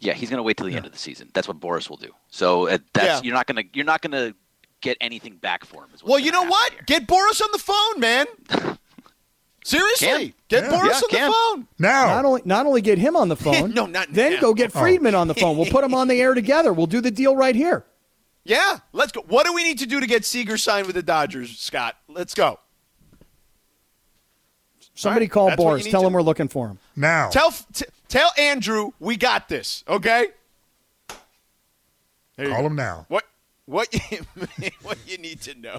Yeah, 0.00 0.12
he's 0.14 0.28
going 0.28 0.38
to 0.38 0.42
wait 0.42 0.56
till 0.56 0.66
the 0.66 0.74
end 0.76 0.86
of 0.86 0.92
the 0.92 0.98
season. 0.98 1.30
That's 1.34 1.48
what 1.48 1.60
Boras 1.60 1.88
will 1.88 1.96
do. 1.96 2.10
So 2.28 2.68
uh, 2.68 2.78
that's 2.92 3.06
Yeah. 3.06 3.20
you're 3.22 3.34
not 3.34 3.46
going 3.46 3.56
to 3.64 3.64
you're 3.74 3.84
not 3.86 4.02
going 4.02 4.12
to 4.12 4.34
get 4.80 4.96
anything 5.00 5.36
back 5.36 5.64
for 5.64 5.84
him. 5.84 5.90
is 5.94 6.02
Well, 6.04 6.18
you 6.18 6.30
know 6.32 6.42
what? 6.44 6.72
here. 6.72 6.82
Get 6.86 7.06
Boras 7.06 7.40
on 7.40 7.48
the 7.52 7.58
phone, 7.58 8.00
man. 8.00 8.26
Seriously, 9.64 10.06
Can. 10.06 10.34
get 10.48 10.64
Yeah. 10.64 10.70
Boras 10.70 10.86
Yeah, 10.88 10.94
on 10.96 11.08
can. 11.10 11.28
the 11.30 11.32
phone. 11.32 11.68
Now, 11.78 12.06
Not 12.06 12.24
only 12.26 12.42
not 12.44 12.66
only 12.66 12.82
get 12.82 12.98
him 12.98 13.16
on 13.16 13.28
the 13.28 13.36
phone, 13.46 13.72
No, 13.72 13.86
not 13.86 14.08
then 14.12 14.34
now. 14.34 14.40
go 14.40 14.52
get 14.52 14.72
Friedman 14.72 15.14
on 15.14 15.26
the 15.28 15.34
phone. 15.34 15.56
We'll 15.56 15.70
put 15.70 15.80
them 15.82 15.94
on 15.94 16.08
the 16.08 16.20
air 16.20 16.34
together. 16.34 16.72
We'll 16.72 16.86
do 16.86 17.00
the 17.00 17.10
deal 17.10 17.34
right 17.34 17.54
here. 17.54 17.86
Yeah, 18.44 18.80
let's 18.92 19.10
go. 19.10 19.22
What 19.26 19.46
do 19.46 19.54
we 19.54 19.64
need 19.64 19.78
to 19.78 19.86
do 19.86 20.00
to 20.00 20.06
get 20.06 20.26
Seager 20.26 20.58
signed 20.58 20.86
with 20.86 20.96
the 20.96 21.02
Dodgers, 21.02 21.58
Scott? 21.58 21.96
Let's 22.08 22.34
go. 22.34 22.58
Somebody 24.94 25.24
right, 25.24 25.30
call 25.32 25.46
that's 25.48 25.60
what 25.60 25.78
you 25.78 25.86
Boras. 25.86 25.90
Tell 25.90 26.00
to- 26.02 26.06
him 26.08 26.12
we're 26.12 26.22
looking 26.22 26.48
for 26.48 26.68
him. 26.68 26.78
now, 26.94 27.30
Tell 27.30 27.50
t- 27.50 27.86
tell 28.08 28.30
Andrew 28.38 28.92
we 29.00 29.16
got 29.16 29.48
this. 29.48 29.84
Okay. 29.88 30.28
There 32.36 32.48
call 32.48 32.66
him 32.66 32.74
now. 32.76 33.06
What 33.08 33.24
what 33.66 33.92
you, 34.10 34.18
what 34.82 34.98
you 35.06 35.18
need 35.18 35.40
to 35.42 35.54
know? 35.58 35.78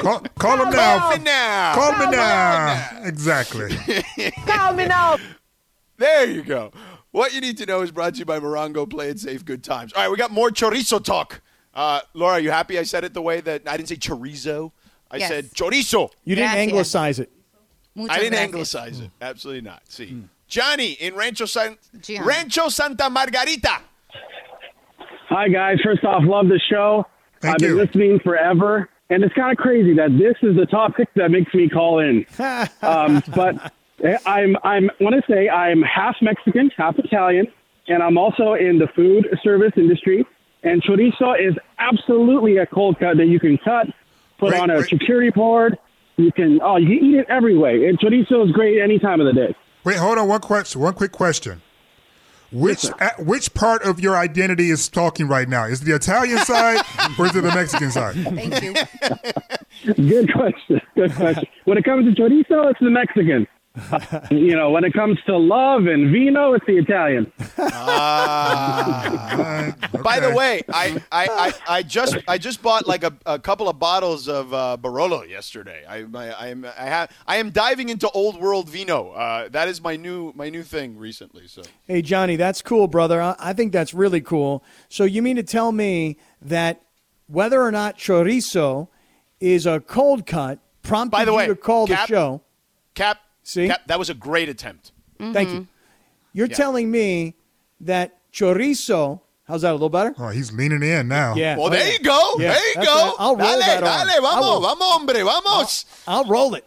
Call, 0.00 0.20
call 0.38 0.62
him 0.66 0.70
now. 0.70 0.98
Call 0.98 1.16
me 1.16 1.24
now. 1.24 1.74
Call 1.74 1.92
me 1.98 2.06
now. 2.16 2.90
Exactly. 3.04 3.74
Call 4.46 4.74
me 4.74 4.84
now. 4.86 5.16
There 5.96 6.28
you 6.28 6.42
go. 6.42 6.70
What 7.12 7.32
you 7.32 7.40
need 7.40 7.56
to 7.58 7.66
know 7.66 7.80
is 7.80 7.90
brought 7.90 8.14
to 8.14 8.18
you 8.18 8.24
by 8.26 8.38
Morongo. 8.40 8.90
Play 8.90 9.08
it 9.08 9.18
safe, 9.20 9.42
good 9.44 9.64
times. 9.64 9.94
All 9.94 10.02
right, 10.02 10.10
we 10.10 10.18
got 10.18 10.30
more 10.32 10.50
chorizo 10.50 11.02
talk. 11.02 11.40
Uh, 11.72 12.00
Laura, 12.12 12.34
are 12.34 12.40
you 12.40 12.50
happy 12.50 12.78
I 12.78 12.82
said 12.82 13.04
it 13.04 13.14
the 13.14 13.22
way 13.22 13.40
that 13.40 13.62
I 13.66 13.76
didn't 13.78 13.88
say 13.88 13.96
chorizo? 13.96 14.72
I 15.10 15.18
Yes. 15.18 15.28
said 15.28 15.50
chorizo. 15.52 16.10
You 16.24 16.34
didn't 16.34 16.50
Gracias. 16.50 16.68
anglicize 16.68 17.18
it. 17.20 17.30
I 17.96 18.00
didn't 18.18 18.32
gracias. 18.32 18.38
anglicize 18.40 19.00
it. 19.00 19.10
Absolutely 19.22 19.62
not. 19.62 19.82
See, 19.88 20.24
Johnny 20.48 20.92
in 20.92 21.14
Rancho 21.14 21.46
San 21.46 21.76
Gian. 22.00 22.24
Rancho 22.24 22.68
Santa 22.68 23.10
Margarita. 23.10 23.80
Hi, 25.28 25.48
guys. 25.48 25.78
First 25.82 26.04
off, 26.04 26.22
love 26.24 26.48
the 26.48 26.60
show. 26.70 27.04
Thank 27.40 27.56
I've 27.56 27.62
you. 27.62 27.76
been 27.76 27.84
listening 27.84 28.20
forever. 28.20 28.88
And 29.10 29.22
it's 29.22 29.34
kind 29.34 29.52
of 29.52 29.58
crazy 29.58 29.94
that 29.94 30.10
this 30.18 30.36
is 30.48 30.56
the 30.56 30.66
topic 30.66 31.08
that 31.14 31.30
makes 31.30 31.52
me 31.54 31.68
call 31.68 32.00
in. 32.00 32.26
um, 32.82 33.22
but 33.34 33.72
I'm, 34.24 34.56
I'm, 34.64 34.90
want 35.00 35.14
to 35.14 35.22
say 35.32 35.48
I'm 35.48 35.82
half 35.82 36.16
Mexican, 36.20 36.70
half 36.76 36.98
Italian, 36.98 37.46
and 37.88 38.02
I'm 38.02 38.18
also 38.18 38.54
in 38.54 38.78
the 38.78 38.88
food 38.94 39.26
service 39.42 39.72
industry. 39.76 40.24
And 40.62 40.82
chorizo 40.82 41.38
is 41.38 41.54
absolutely 41.78 42.56
a 42.56 42.66
cold 42.66 42.98
cut 42.98 43.16
that 43.18 43.26
you 43.26 43.38
can 43.38 43.58
cut, 43.58 43.86
put 44.38 44.52
Wait, 44.52 44.60
on 44.60 44.70
a 44.70 44.76
wait. 44.76 44.86
charcuterie 44.86 45.34
board. 45.34 45.78
You 46.16 46.32
can, 46.32 46.60
oh, 46.62 46.76
you 46.76 46.86
can 46.86 47.06
eat 47.06 47.18
it 47.18 47.26
every 47.28 47.56
way. 47.56 47.86
And 47.86 47.98
chorizo 47.98 48.44
is 48.46 48.52
great 48.52 48.80
any 48.80 48.98
time 48.98 49.20
of 49.20 49.26
the 49.26 49.32
day. 49.32 49.54
Wait, 49.86 49.98
hold 49.98 50.18
on. 50.18 50.26
One 50.26 50.40
question. 50.40 50.80
One 50.80 50.94
quick 50.94 51.12
question. 51.12 51.62
Which 52.50 52.86
uh, 52.86 53.10
which 53.20 53.54
part 53.54 53.84
of 53.84 54.00
your 54.00 54.16
identity 54.16 54.70
is 54.70 54.88
talking 54.88 55.28
right 55.28 55.48
now? 55.48 55.66
Is 55.66 55.80
it 55.80 55.84
the 55.84 55.94
Italian 55.94 56.38
side 56.38 56.84
or 57.16 57.26
is 57.26 57.36
it 57.36 57.42
the 57.42 57.52
Mexican 57.54 57.92
side? 57.92 58.14
Thank 58.24 58.62
you. 58.62 58.74
Good 59.94 60.32
question. 60.32 60.80
Good 60.96 61.14
question. 61.14 61.44
When 61.66 61.78
it 61.78 61.84
comes 61.84 62.12
to 62.12 62.20
chorizo, 62.20 62.68
it's 62.70 62.80
the 62.80 62.90
Mexican. 62.90 63.46
You 64.30 64.56
know, 64.56 64.70
when 64.70 64.84
it 64.84 64.94
comes 64.94 65.18
to 65.26 65.36
love 65.36 65.86
and 65.86 66.10
vino, 66.10 66.54
it's 66.54 66.64
the 66.66 66.78
Italian. 66.78 67.30
Ah. 67.58 69.74
By 70.02 70.20
the 70.20 70.34
way, 70.34 70.62
I, 70.72 71.02
I, 71.12 71.26
I, 71.28 71.52
I 71.78 71.82
just 71.82 72.16
I 72.26 72.38
just 72.38 72.62
bought 72.62 72.86
like 72.86 73.04
a, 73.04 73.12
a 73.26 73.38
couple 73.38 73.68
of 73.68 73.78
bottles 73.78 74.28
of 74.28 74.52
uh, 74.54 74.76
Barolo 74.80 75.28
yesterday. 75.28 75.84
I 75.88 76.04
I, 76.14 76.28
I 76.30 76.46
am 76.48 76.64
I 76.64 76.84
have 76.84 77.10
I 77.26 77.36
am 77.36 77.50
diving 77.50 77.88
into 77.88 78.08
old 78.10 78.40
world 78.40 78.68
vino. 78.68 79.10
Uh, 79.10 79.48
that 79.50 79.68
is 79.68 79.82
my 79.82 79.96
new 79.96 80.32
my 80.34 80.48
new 80.48 80.62
thing 80.62 80.96
recently. 80.96 81.46
So 81.46 81.62
Hey, 81.86 82.02
Johnny, 82.02 82.36
that's 82.36 82.62
cool, 82.62 82.88
brother. 82.88 83.20
I, 83.20 83.36
I 83.38 83.52
think 83.52 83.72
that's 83.72 83.94
really 83.94 84.20
cool. 84.20 84.64
So 84.88 85.04
you 85.04 85.22
mean 85.22 85.36
to 85.36 85.42
tell 85.42 85.72
me 85.72 86.18
that 86.40 86.82
whether 87.26 87.60
or 87.62 87.72
not 87.72 87.98
chorizo 87.98 88.88
is 89.40 89.66
a 89.66 89.80
cold 89.80 90.26
cut 90.26 90.60
prompted 90.82 91.16
By 91.16 91.24
the 91.24 91.32
you 91.32 91.36
way, 91.36 91.46
to 91.48 91.56
call 91.56 91.86
Kap- 91.86 92.08
the 92.08 92.14
show? 92.14 92.42
Kap, 92.94 93.18
See? 93.46 93.68
Kap, 93.68 93.86
that 93.86 93.96
was 93.96 94.10
a 94.10 94.14
great 94.14 94.48
attempt. 94.48 94.90
Thank 95.20 95.50
you. 95.50 95.68
You're 96.32 96.48
Yeah. 96.48 96.56
telling 96.56 96.90
me 96.90 97.36
that 97.80 98.18
chorizo. 98.32 99.20
How's 99.46 99.62
that? 99.62 99.70
A 99.70 99.72
little 99.74 99.88
better? 99.88 100.12
Oh, 100.18 100.30
he's 100.30 100.52
leaning 100.52 100.82
in 100.82 101.06
now. 101.06 101.36
Yeah. 101.36 101.56
Well, 101.56 101.66
oh, 101.66 101.70
there 101.70 101.86
yeah. 101.86 101.92
you 101.92 101.98
go. 102.00 102.34
Yeah, 102.40 102.52
there 102.54 102.68
you 102.70 102.74
that's 102.74 102.86
go. 102.88 102.92
right. 102.94 103.14
I'll 103.20 103.36
roll 103.36 103.48
dale, 103.52 103.60
that 103.60 103.82
on. 103.84 104.06
dale, 104.08 104.16
I 104.16 104.20
vamos, 104.20 104.44
will. 104.44 104.60
vamos, 104.62 104.88
hombre, 104.90 105.22
vamos. 105.24 105.84
I'll 106.08 106.24
roll 106.24 106.54
it. 106.56 106.64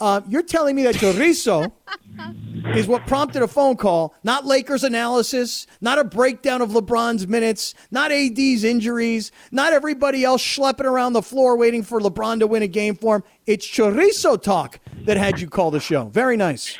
Uh, 0.00 0.20
you're 0.28 0.42
telling 0.42 0.76
me 0.76 0.82
that 0.84 0.94
chorizo 0.96 1.72
is 2.76 2.86
what 2.86 3.04
prompted 3.06 3.42
a 3.42 3.48
phone 3.48 3.76
call, 3.76 4.14
not 4.22 4.44
Lakers 4.46 4.84
analysis, 4.84 5.66
not 5.80 5.98
a 5.98 6.04
breakdown 6.04 6.60
of 6.62 6.70
LeBron's 6.70 7.26
minutes, 7.26 7.74
not 7.90 8.12
AD's 8.12 8.62
injuries, 8.62 9.32
not 9.50 9.72
everybody 9.72 10.22
else 10.24 10.42
schlepping 10.42 10.84
around 10.84 11.14
the 11.14 11.22
floor 11.22 11.56
waiting 11.56 11.82
for 11.82 12.00
LeBron 12.00 12.38
to 12.40 12.46
win 12.46 12.62
a 12.62 12.68
game 12.68 12.94
for 12.94 13.16
him. 13.16 13.24
It's 13.48 13.66
chorizo 13.66 14.40
talk 14.40 14.78
that 15.06 15.16
had 15.16 15.40
you 15.40 15.48
call 15.48 15.70
the 15.70 15.80
show. 15.80 16.04
Very 16.10 16.36
nice. 16.36 16.78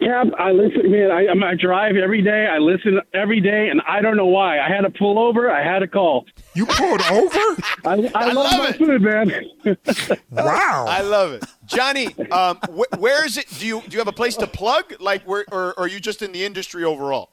Kap, 0.00 0.28
I 0.38 0.52
listen, 0.52 0.92
man. 0.92 1.10
I, 1.10 1.26
I'm- 1.26 1.56
drive 1.58 1.96
every 1.96 2.22
day. 2.22 2.46
I 2.46 2.58
listen 2.58 3.00
every 3.12 3.40
day, 3.40 3.68
and 3.68 3.82
I 3.88 4.00
don't 4.00 4.16
know 4.16 4.26
why. 4.26 4.60
I 4.60 4.68
had 4.68 4.82
to 4.82 4.90
pull 4.90 5.18
over. 5.18 5.50
I 5.50 5.64
had 5.64 5.82
a 5.82 5.88
call. 5.88 6.24
You 6.54 6.66
pulled 6.66 7.02
over? 7.02 7.36
I, 7.84 8.10
I, 8.14 8.26
love, 8.32 8.34
love 8.36 8.58
my 8.60 8.68
it. 8.68 8.76
food, 8.76 9.02
man. 9.02 10.16
Wow. 10.30 10.86
I 10.88 11.00
love 11.02 11.32
it, 11.32 11.44
Johnny. 11.66 12.06
Um, 12.30 12.58
wh- 12.70 13.00
where 13.00 13.26
is 13.26 13.36
it? 13.36 13.46
Do 13.58 13.66
you 13.66 13.80
do 13.80 13.94
you 13.94 13.98
have 13.98 14.06
a 14.08 14.12
place 14.12 14.36
to 14.36 14.46
plug? 14.46 14.94
Like, 15.00 15.24
where, 15.24 15.44
or, 15.50 15.70
or 15.74 15.80
are 15.80 15.88
you 15.88 15.98
just 15.98 16.22
in 16.22 16.30
the 16.30 16.44
industry 16.44 16.84
overall? 16.84 17.32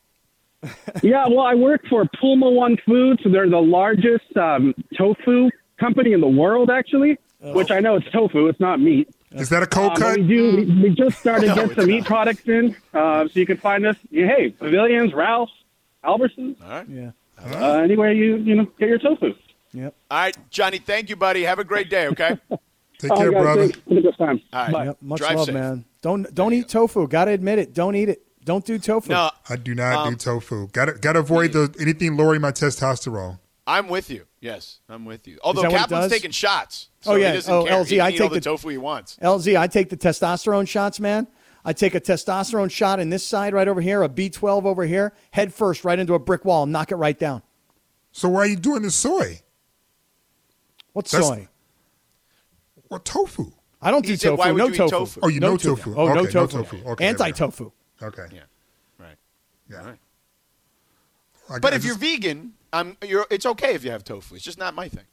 yeah, 1.03 1.27
well, 1.27 1.41
I 1.41 1.53
work 1.53 1.81
for 1.87 2.03
Pulmuone 2.21 2.77
Foods. 2.83 3.21
They're 3.31 3.47
the 3.49 3.57
largest 3.61 4.35
um, 4.37 4.73
tofu 4.97 5.49
company 5.79 6.13
in 6.13 6.21
the 6.21 6.27
world, 6.27 6.71
actually. 6.71 7.17
Which 7.41 7.71
I 7.71 7.79
know 7.79 7.95
it's 7.95 8.09
tofu. 8.11 8.47
It's 8.47 8.59
not 8.59 8.79
meat. 8.79 9.07
Is 9.31 9.49
that 9.49 9.63
a 9.63 9.67
cold 9.67 9.91
Um, 9.91 9.95
cut? 9.97 10.17
we 10.17 10.27
do. 10.27 10.55
We, 10.57 10.81
we 10.83 10.89
just 10.89 11.19
started 11.19 11.47
No, 11.47 11.55
to 11.55 11.61
get 11.61 11.65
it's 11.71 11.75
some 11.75 11.85
meat 11.87 12.03
products 12.05 12.41
in, 12.47 12.75
uh, 12.93 13.27
so 13.27 13.39
you 13.39 13.45
can 13.45 13.57
find 13.57 13.85
us. 13.85 13.95
Hey, 14.11 14.49
Pavilions, 14.49 15.13
Ralph's, 15.13 15.53
Albertsons, 16.03 16.61
All 16.63 16.69
right. 16.69 16.87
Yeah. 16.89 17.11
uh, 17.41 17.77
anywhere 17.77 18.11
you 18.11 18.37
you 18.37 18.55
know 18.55 18.65
get 18.79 18.89
your 18.89 18.99
tofu. 18.99 19.33
Yep. 19.73 19.93
All 20.11 20.17
right, 20.17 20.37
Johnny. 20.49 20.79
Thank 20.79 21.09
you, 21.09 21.15
buddy. 21.15 21.43
Have 21.43 21.59
a 21.59 21.63
great 21.63 21.89
day. 21.89 22.07
Okay. 22.07 22.37
Take 22.97 23.11
Oh, 23.11 23.17
care, 23.17 23.31
guys, 23.31 23.41
brother. 23.41 23.61
Have 23.61 23.97
a 23.97 24.01
good 24.01 24.17
time. 24.17 24.41
All 24.51 24.63
right. 24.63 24.73
Bye. 24.73 24.85
Yep. 24.85 24.97
Much 25.01 25.19
Drive 25.19 25.35
love, 25.37 25.45
safe. 25.45 25.53
man. 25.53 25.85
Don't 26.01 26.33
don't 26.35 26.53
eat 26.53 26.67
tofu. 26.67 27.07
Got 27.07 27.25
to 27.25 27.31
admit 27.31 27.59
it. 27.59 27.73
Don't 27.73 27.95
eat 27.95 28.09
it. 28.09 28.21
Don't 28.43 28.65
do 28.65 28.77
tofu. 28.79 29.09
No, 29.11 29.29
I 29.49 29.55
do 29.57 29.75
not 29.75 30.07
Um, 30.07 30.13
do 30.13 30.17
tofu. 30.17 30.67
Got 30.69 30.85
to 30.85 30.93
got 30.93 31.13
to 31.13 31.19
avoid 31.19 31.53
the 31.53 31.73
anything 31.79 32.17
lowering 32.17 32.41
my 32.41 32.51
testosterone. 32.51 33.39
I'm 33.67 33.87
with 33.87 34.09
you. 34.09 34.25
Yes, 34.41 34.79
I'm 34.87 35.03
with 35.05 35.27
you. 35.27 35.37
Although 35.43 35.63
that 35.63 35.71
what 35.71 35.89
Kaplan's 35.89 36.11
taking 36.11 36.31
shots. 36.31 36.87
So 37.01 37.11
Oh, 37.11 37.15
yeah. 37.15 37.29
He 37.31 37.33
doesn't 37.35 37.53
Oh, 37.53 37.63
care. 37.65 37.73
LZ, 37.83 37.87
he 37.89 38.01
I 38.01 38.11
take 38.11 38.21
all 38.21 38.29
the, 38.29 38.35
the- 38.35 38.41
tofu 38.41 38.69
he 38.69 38.77
wants. 38.77 39.17
LZ, 39.21 39.59
I 39.59 39.67
take 39.67 39.89
the 39.89 39.97
testosterone 39.97 40.67
shots, 40.67 40.99
man. 40.99 41.27
I 41.65 41.73
take 41.73 41.93
a 41.93 41.99
testosterone 41.99 42.71
shot 42.71 42.99
in 43.01 43.09
this 43.09 43.25
side 43.25 43.53
right 43.53 43.67
over 43.67 43.81
here, 43.81 44.01
a 44.01 44.07
B12 44.07 44.63
over 44.63 44.85
here, 44.85 45.13
head 45.31 45.53
first 45.53 45.83
right 45.83 45.99
into 45.99 46.13
a 46.13 46.19
brick 46.19 46.45
wall 46.45 46.63
and 46.63 46.71
knock 46.71 46.91
it 46.91 46.95
right 46.95 47.19
down. 47.19 47.41
So 48.13 48.29
why 48.29 48.39
are 48.41 48.45
you 48.47 48.55
doing 48.55 48.81
the 48.81 48.91
soy? 48.91 49.41
What's 50.93 51.11
That's- 51.11 51.27
soy? 51.27 51.47
Well, 52.89 52.99
tofu. 53.01 53.51
I 53.81 53.91
don't 53.91 54.03
He 54.05 54.13
do 54.13 54.17
said, 54.17 54.29
tofu. 54.29 54.39
why 54.39 54.51
would 54.51 54.57
no 54.57 54.67
you 54.67 54.73
eat 54.73 54.77
tofu. 54.77 54.89
tofu? 54.89 55.19
Oh, 55.21 55.27
you 55.27 55.39
no 55.39 55.51
know 55.51 55.57
tofu. 55.57 55.93
Oh, 55.95 56.05
no 56.07 56.11
Okay, 56.21 56.21
no 56.33 56.47
tofu. 56.47 56.57
tofu. 56.77 56.89
Okay, 56.91 57.07
Anti-tofu. 57.07 57.71
Okay. 58.01 58.25
Yeah. 58.31 58.39
Right. 58.97 59.15
Yeah. 59.69 59.77
Right. 59.85 59.99
I 61.49 61.53
But 61.59 61.61
got- 61.61 61.73
if 61.73 61.83
you're 61.85 61.97
vegan, 61.97 62.53
um, 62.73 62.97
you're, 63.05 63.25
it's 63.29 63.45
okay 63.45 63.73
if 63.75 63.83
you 63.83 63.91
have 63.91 64.03
tofu. 64.03 64.35
It's 64.35 64.43
just 64.43 64.57
not 64.59 64.73
my 64.75 64.87
thing. 64.89 65.05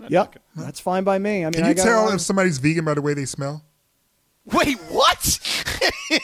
Yeah. 0.00 0.08
Yep, 0.10 0.38
that's 0.54 0.78
fine 0.80 1.02
by 1.04 1.18
me. 1.18 1.42
I 1.44 1.46
mean, 1.46 1.52
can 1.54 1.66
you 1.66 1.74
got 1.74 1.82
tell 1.84 2.04
lot 2.04 2.14
if 2.14 2.20
somebody's 2.20 2.58
vegan 2.58 2.84
by 2.84 2.94
the 2.94 3.02
way 3.02 3.14
they 3.14 3.24
smell? 3.24 3.64
Wait, 4.44 4.78
what? 4.90 5.38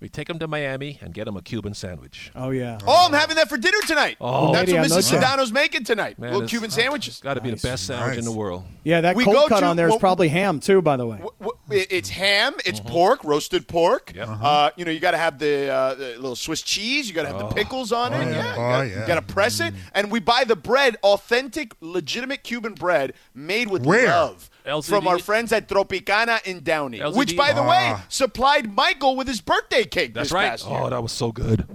We 0.05 0.09
take 0.09 0.29
him 0.29 0.37
to 0.37 0.47
Miami 0.47 0.99
and 1.01 1.15
get 1.15 1.27
him 1.27 1.35
a 1.35 1.41
Cuban 1.41 1.73
sandwich. 1.73 2.29
Oh 2.35 2.51
yeah. 2.51 2.77
Oh, 2.85 3.07
I'm 3.07 3.13
having 3.13 3.37
that 3.37 3.49
for 3.49 3.57
dinner 3.57 3.79
tonight. 3.87 4.17
Oh. 4.21 4.53
That's 4.53 4.67
Lady, 4.71 4.77
what 4.77 4.87
Mrs. 5.01 5.09
that. 5.19 5.39
Sedano's 5.39 5.51
making 5.51 5.83
tonight. 5.83 6.19
Man, 6.19 6.31
Little 6.31 6.47
Cuban 6.47 6.69
sandwiches. 6.69 7.19
Got 7.21 7.33
to 7.33 7.41
be 7.41 7.49
the 7.49 7.55
best 7.57 7.87
sandwich 7.87 8.19
in 8.19 8.23
the 8.23 8.31
world. 8.31 8.65
Yeah, 8.83 9.01
that 9.01 9.15
We 9.15 9.23
cold 9.23 9.35
go 9.35 9.47
cut 9.47 9.61
to- 9.61 9.65
on 9.65 9.77
there 9.77 9.87
is 9.87 9.93
well- 9.93 9.99
probably 9.99 10.27
ham 10.27 10.59
too. 10.59 10.79
By 10.83 10.95
the 10.95 11.07
way. 11.07 11.17
W- 11.17 11.31
w- 11.39 11.57
it- 11.71 11.87
It's 11.89 12.09
ham, 12.09 12.53
it's 12.67 12.79
Mm-hmm. 12.79 12.89
pork, 12.89 13.23
roasted 13.23 13.67
pork. 13.67 14.11
Yep. 14.15 14.27
Uh, 14.29 14.69
you 14.75 14.85
know, 14.85 14.91
you 14.91 14.99
got 14.99 15.11
to 15.11 15.17
have 15.17 15.39
the, 15.39 15.69
uh, 15.73 15.95
the 15.95 16.05
little 16.17 16.35
Swiss 16.35 16.61
cheese. 16.61 17.07
You 17.09 17.15
got 17.15 17.23
to 17.23 17.29
have 17.29 17.39
the 17.39 17.55
pickles 17.55 17.91
on 17.91 18.13
it. 18.13 18.17
Oh, 18.17 18.29
yeah. 18.29 18.29
Yeah, 18.29 18.37
Oh, 18.37 18.81
you 18.83 18.89
gotta, 18.93 18.99
yeah. 19.01 19.07
got 19.07 19.27
to 19.27 19.33
press 19.33 19.59
it. 19.59 19.73
And 19.95 20.11
we 20.11 20.19
buy 20.19 20.43
the 20.43 20.55
bread, 20.55 20.97
authentic, 21.01 21.73
legitimate 21.81 22.43
Cuban 22.43 22.75
bread 22.75 23.13
made 23.33 23.69
with 23.71 23.83
Where? 23.87 24.05
love. 24.05 24.51
LCD? 24.65 24.85
From 24.89 25.07
our 25.07 25.19
friends 25.19 25.51
at 25.51 25.67
Tropicana 25.69 26.43
in 26.45 26.61
Downey, 26.63 26.99
LCD? 26.99 27.15
which, 27.15 27.37
by 27.37 27.53
the 27.53 27.61
way, 27.63 27.91
Ah. 27.93 28.05
supplied 28.09 28.75
Mychal 28.75 29.15
with 29.15 29.27
his 29.27 29.41
birthday 29.41 29.83
cake 29.83 30.13
That's 30.13 30.29
this 30.29 30.33
right. 30.33 30.49
past 30.49 30.67
year. 30.67 30.79
Oh, 30.81 30.89
that 30.89 31.01
was 31.03 31.11
so 31.11 31.31
good. 31.31 31.67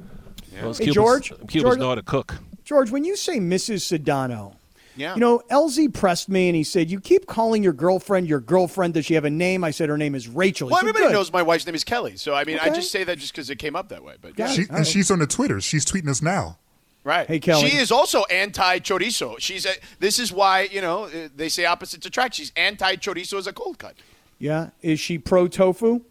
Those 0.61 0.79
Hey, 0.79 0.85
Cubans, 0.87 0.95
George, 0.95 1.29
Cubans 1.49 1.53
George- 1.63 1.79
know 1.79 1.89
how 1.91 1.95
to 1.95 2.03
cook. 2.03 2.37
George, 2.65 2.91
when 2.91 3.05
you 3.05 3.17
say 3.17 3.39
Mrs. 3.39 3.81
Sedano, 3.81 4.55
yeah. 4.97 5.15
you 5.15 5.21
know, 5.21 5.41
LZ 5.51 5.89
pressed 5.89 6.29
me 6.29 6.49
and 6.49 6.57
he 6.57 6.63
said, 6.63 6.91
"You 6.91 7.01
keep 7.01 7.27
calling 7.27 7.63
your 7.63 7.73
girlfriend 7.73 8.29
your 8.29 8.41
girlfriend. 8.41 8.95
Does 8.95 9.07
she 9.07 9.15
have 9.15 9.25
a 9.25 9.31
name?" 9.31 9.65
I 9.65 9.71
said, 9.71 9.89
"Her 9.89 9.97
name 9.97 10.15
is 10.15 10.29
Rachel." 10.29 10.69
He 10.69 10.73
well, 10.73 10.81
said, 10.81 10.89
everybody 10.89 11.07
"Good." 11.07 11.13
knows 11.15 11.33
my 11.33 11.43
wife's 11.43 11.65
name 11.67 11.75
is 11.75 11.83
Kelly. 11.85 12.17
So, 12.17 12.35
I 12.35 12.45
mean, 12.45 12.59
I 12.61 12.69
just 12.69 12.93
say 12.93 13.05
that 13.05 13.19
just 13.19 13.33
because 13.33 13.49
it 13.49 13.57
came 13.57 13.75
up 13.75 13.89
that 13.89 14.05
way. 14.05 14.15
But 14.21 14.37
Got 14.37 14.51
She, 14.51 14.63
and 14.63 14.71
right. 14.71 14.87
she's 14.87 15.11
on 15.11 15.21
the 15.21 15.27
Twitter. 15.27 15.61
She's 15.61 15.85
tweeting 15.87 16.09
us 16.09 16.21
now. 16.21 16.59
Right. 17.03 17.27
Hey, 17.27 17.41
Kelly. 17.41 17.69
She 17.71 17.77
is 17.77 17.91
also 17.91 18.25
anti 18.25 18.79
chorizo. 18.81 19.39
She's 19.39 19.65
a, 19.65 19.71
this 19.99 20.19
is 20.19 20.33
why 20.33 20.63
you 20.63 20.81
know 20.81 21.05
uh, 21.05 21.29
they 21.35 21.49
say 21.49 21.65
opposites 21.65 22.05
attract. 22.07 22.35
She's 22.35 22.53
anti 22.57 22.97
chorizo 22.97 23.39
as 23.39 23.47
a 23.47 23.53
cold 23.53 23.79
cut. 23.79 23.95
Yeah, 24.39 24.71
is 24.83 25.01
she 25.01 25.19
pro 25.19 25.49
tofu? 25.49 26.03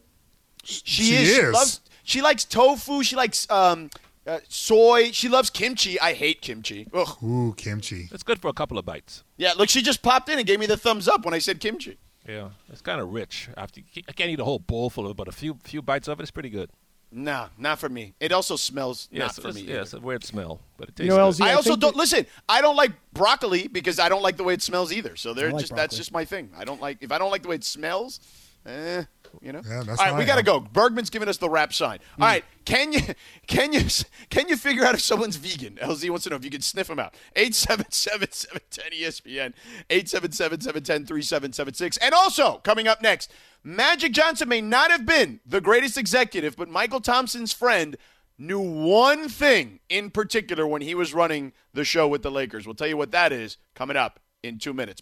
She, 0.64 0.82
She 0.86 1.16
is. 1.16 1.36
She 1.36 1.42
loves. 1.46 1.82
She 2.04 2.22
likes 2.22 2.46
tofu. 2.46 3.04
She 3.04 3.16
likes 3.16 3.50
um, 3.52 3.90
uh, 4.26 4.40
soy. 4.48 5.12
She 5.12 5.30
loves 5.30 5.50
kimchi. 5.50 6.00
I 6.00 6.14
hate 6.14 6.42
kimchi. 6.42 6.88
Ugh. 6.94 7.24
Ooh, 7.24 7.54
kimchi. 7.56 8.10
It's 8.12 8.24
good 8.24 8.40
for 8.40 8.48
a 8.48 8.54
couple 8.54 8.78
of 8.78 8.86
bites. 8.86 9.24
Yeah. 9.38 9.54
Look, 9.56 9.70
she 9.70 9.82
just 9.82 10.02
popped 10.02 10.30
in 10.30 10.38
and 10.40 10.48
gave 10.48 10.60
me 10.60 10.66
the 10.66 10.78
thumbs 10.78 11.08
up 11.08 11.24
when 11.24 11.34
I 11.34 11.40
said 11.40 11.60
kimchi. 11.60 11.98
Yeah, 12.28 12.50
it's 12.72 12.82
kind 12.82 13.02
of 13.02 13.12
rich. 13.12 13.50
After 13.58 13.82
I 14.08 14.12
can't 14.12 14.30
eat 14.30 14.40
a 14.40 14.44
whole 14.44 14.60
bowl 14.60 14.90
full 14.90 15.06
of 15.06 15.12
it, 15.12 15.18
but 15.18 15.28
a 15.28 15.32
few 15.32 15.58
few 15.64 15.82
bites 15.82 16.08
of 16.08 16.20
it 16.20 16.24
is 16.24 16.32
pretty 16.32 16.50
good. 16.50 16.70
No, 17.12 17.48
not 17.58 17.80
for 17.80 17.90
me. 17.90 18.14
It 18.20 18.32
also 18.32 18.56
smells 18.56 19.08
Yeah, 19.12 19.20
not 19.22 19.30
it's, 19.32 19.40
for 19.40 19.52
me. 19.52 19.62
yeah, 19.62 19.82
it's 19.82 19.94
a 19.94 20.00
weird 20.00 20.24
smell, 20.24 20.62
but 20.78 20.90
it 20.90 20.96
tastes 20.96 21.10
You 21.12 21.18
know, 21.18 21.32
good. 21.32 21.42
LZ, 21.42 21.46
I 21.46 21.52
I 21.52 21.54
also 21.56 21.76
don't 21.76 21.94
that- 21.94 21.98
listen. 22.00 22.26
I 22.48 22.62
don't 22.62 22.76
like 22.76 22.92
broccoli 23.14 23.68
because 23.68 23.98
I 24.00 24.10
don't 24.10 24.22
like 24.22 24.38
the 24.38 24.44
way 24.44 24.54
it 24.54 24.62
smells 24.62 24.92
either. 24.94 25.16
So 25.16 25.34
they're 25.34 25.50
I 25.50 25.52
like 25.54 25.62
just 25.62 25.76
that's 25.76 25.98
just 25.98 26.12
my 26.12 26.24
thing. 26.26 26.52
I 26.56 26.66
don't 26.66 26.80
like 26.80 27.00
if 27.02 27.12
I 27.12 27.18
don't 27.18 27.32
like 27.32 27.42
the 27.42 27.48
way 27.50 27.56
it 27.56 27.64
smells. 27.64 28.20
Eh, 28.66 29.04
you 29.42 29.52
know. 29.52 29.62
Yeah, 29.68 29.84
that's 29.86 30.00
All 30.00 30.12
right, 30.12 30.18
we 30.18 30.26
got 30.26 30.38
to 30.38 30.44
go. 30.44 30.60
Bergman's 30.60 31.10
giving 31.10 31.30
us 31.30 31.38
the 31.38 31.50
rap 31.50 31.74
sign. 31.74 32.00
All 32.20 32.28
right, 32.28 32.44
can 32.66 32.94
you 32.94 33.02
can 33.48 33.74
you 33.74 33.82
can 34.30 34.48
you 34.48 34.56
figure 34.56 34.86
out 34.86 34.94
if 34.96 35.02
someone's 35.02 35.36
vegan? 35.36 35.76
LZ 35.76 36.10
wants 36.10 36.24
to 36.26 36.30
know 36.30 36.36
if 36.36 36.44
you 36.44 36.52
can 36.52 36.62
sniff 36.62 36.88
them 36.88 37.00
out. 37.00 37.16
877-710 37.36 38.94
ESPN 38.94 39.54
877-710-3776. 39.90 41.98
And 42.02 42.14
also 42.14 42.58
coming 42.60 42.88
up 42.88 43.02
next, 43.02 43.32
Magic 43.64 44.14
Johnson 44.14 44.50
may 44.50 44.62
not 44.62 44.92
have 44.92 45.06
been 45.06 45.40
the 45.46 45.62
greatest 45.62 45.98
executive, 45.98 46.56
but 46.56 46.70
Mychal 46.70 47.04
Thompson's 47.04 47.54
friend 47.54 47.98
knew 48.38 48.60
one 48.60 49.28
thing 49.28 49.80
in 49.90 50.10
particular 50.10 50.66
when 50.66 50.82
he 50.82 50.96
was 50.96 51.14
running 51.14 51.52
the 51.74 51.84
show 51.84 52.08
with 52.08 52.24
the 52.24 52.32
Lakers. 52.32 52.66
We'll 52.66 52.76
tell 52.76 52.88
you 52.88 52.98
what 52.98 53.12
that 53.12 53.34
is 53.34 53.58
coming 53.76 53.98
up 53.98 54.22
in 54.42 54.60
two 54.60 54.74
minutes. 54.74 55.02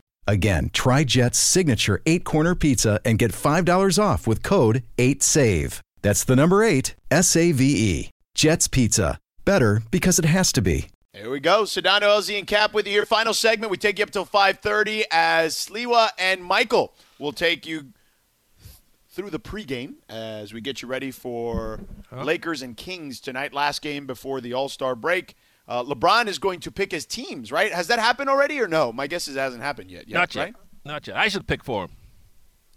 Again, 0.27 0.69
try 0.71 1.03
Jet's 1.03 1.37
signature 1.37 2.01
eight 2.05 2.23
corner 2.23 2.55
pizza 2.55 2.99
and 3.03 3.17
get 3.17 3.31
$5 3.31 4.01
off 4.01 4.27
with 4.27 4.43
code 4.43 4.83
8SAVE. 4.97 5.79
That's 6.01 6.23
the 6.23 6.35
number 6.35 6.63
eight, 6.63 6.95
S 7.09 7.35
A 7.35 7.51
V 7.51 7.63
E. 7.65 8.09
Jet's 8.33 8.67
Pizza. 8.67 9.19
Better 9.45 9.81
because 9.91 10.19
it 10.19 10.25
has 10.25 10.51
to 10.53 10.61
be. 10.61 10.87
Here 11.13 11.29
we 11.29 11.39
go. 11.39 11.63
Sedano, 11.63 12.03
LZ, 12.03 12.37
and 12.37 12.47
Kap 12.47 12.73
with 12.73 12.85
you 12.85 12.93
here. 12.93 13.05
Final 13.05 13.33
segment. 13.33 13.69
We 13.69 13.77
take 13.77 13.99
you 13.99 14.03
up 14.03 14.11
till 14.11 14.25
5.30 14.25 15.03
as 15.11 15.55
Sliwa 15.55 16.09
and 16.17 16.41
Mychal 16.41 16.89
will 17.19 17.33
take 17.33 17.67
you 17.67 17.87
through 19.09 19.29
the 19.29 19.39
pregame 19.39 19.95
as 20.07 20.53
we 20.53 20.61
get 20.61 20.81
you 20.81 20.87
ready 20.87 21.11
for 21.11 21.81
Lakers 22.11 22.61
and 22.61 22.77
Kings 22.77 23.19
tonight. 23.19 23.53
Last 23.53 23.81
game 23.81 24.07
before 24.07 24.39
the 24.39 24.53
All-Star 24.53 24.95
break. 24.95 25.35
Uh, 25.67 25.83
LeBron 25.83 26.27
is 26.27 26.37
going 26.39 26.59
to 26.61 26.71
pick 26.71 26.91
his 26.91 27.05
teams, 27.05 27.51
right? 27.51 27.71
Has 27.71 27.87
that 27.87 27.99
happened 27.99 28.29
already 28.29 28.59
or 28.59 28.67
no? 28.67 28.91
My 28.91 29.07
guess 29.07 29.27
is 29.27 29.35
it 29.35 29.39
hasn't 29.39 29.63
happened 29.63 29.89
yet. 29.91 30.09
Not 30.09 30.33
yet. 30.35 30.43
right? 30.43 30.55
Not 30.83 31.07
yet. 31.07 31.15
I 31.15 31.27
should 31.27 31.47
pick 31.47 31.63
for 31.63 31.85
him. 31.85 31.91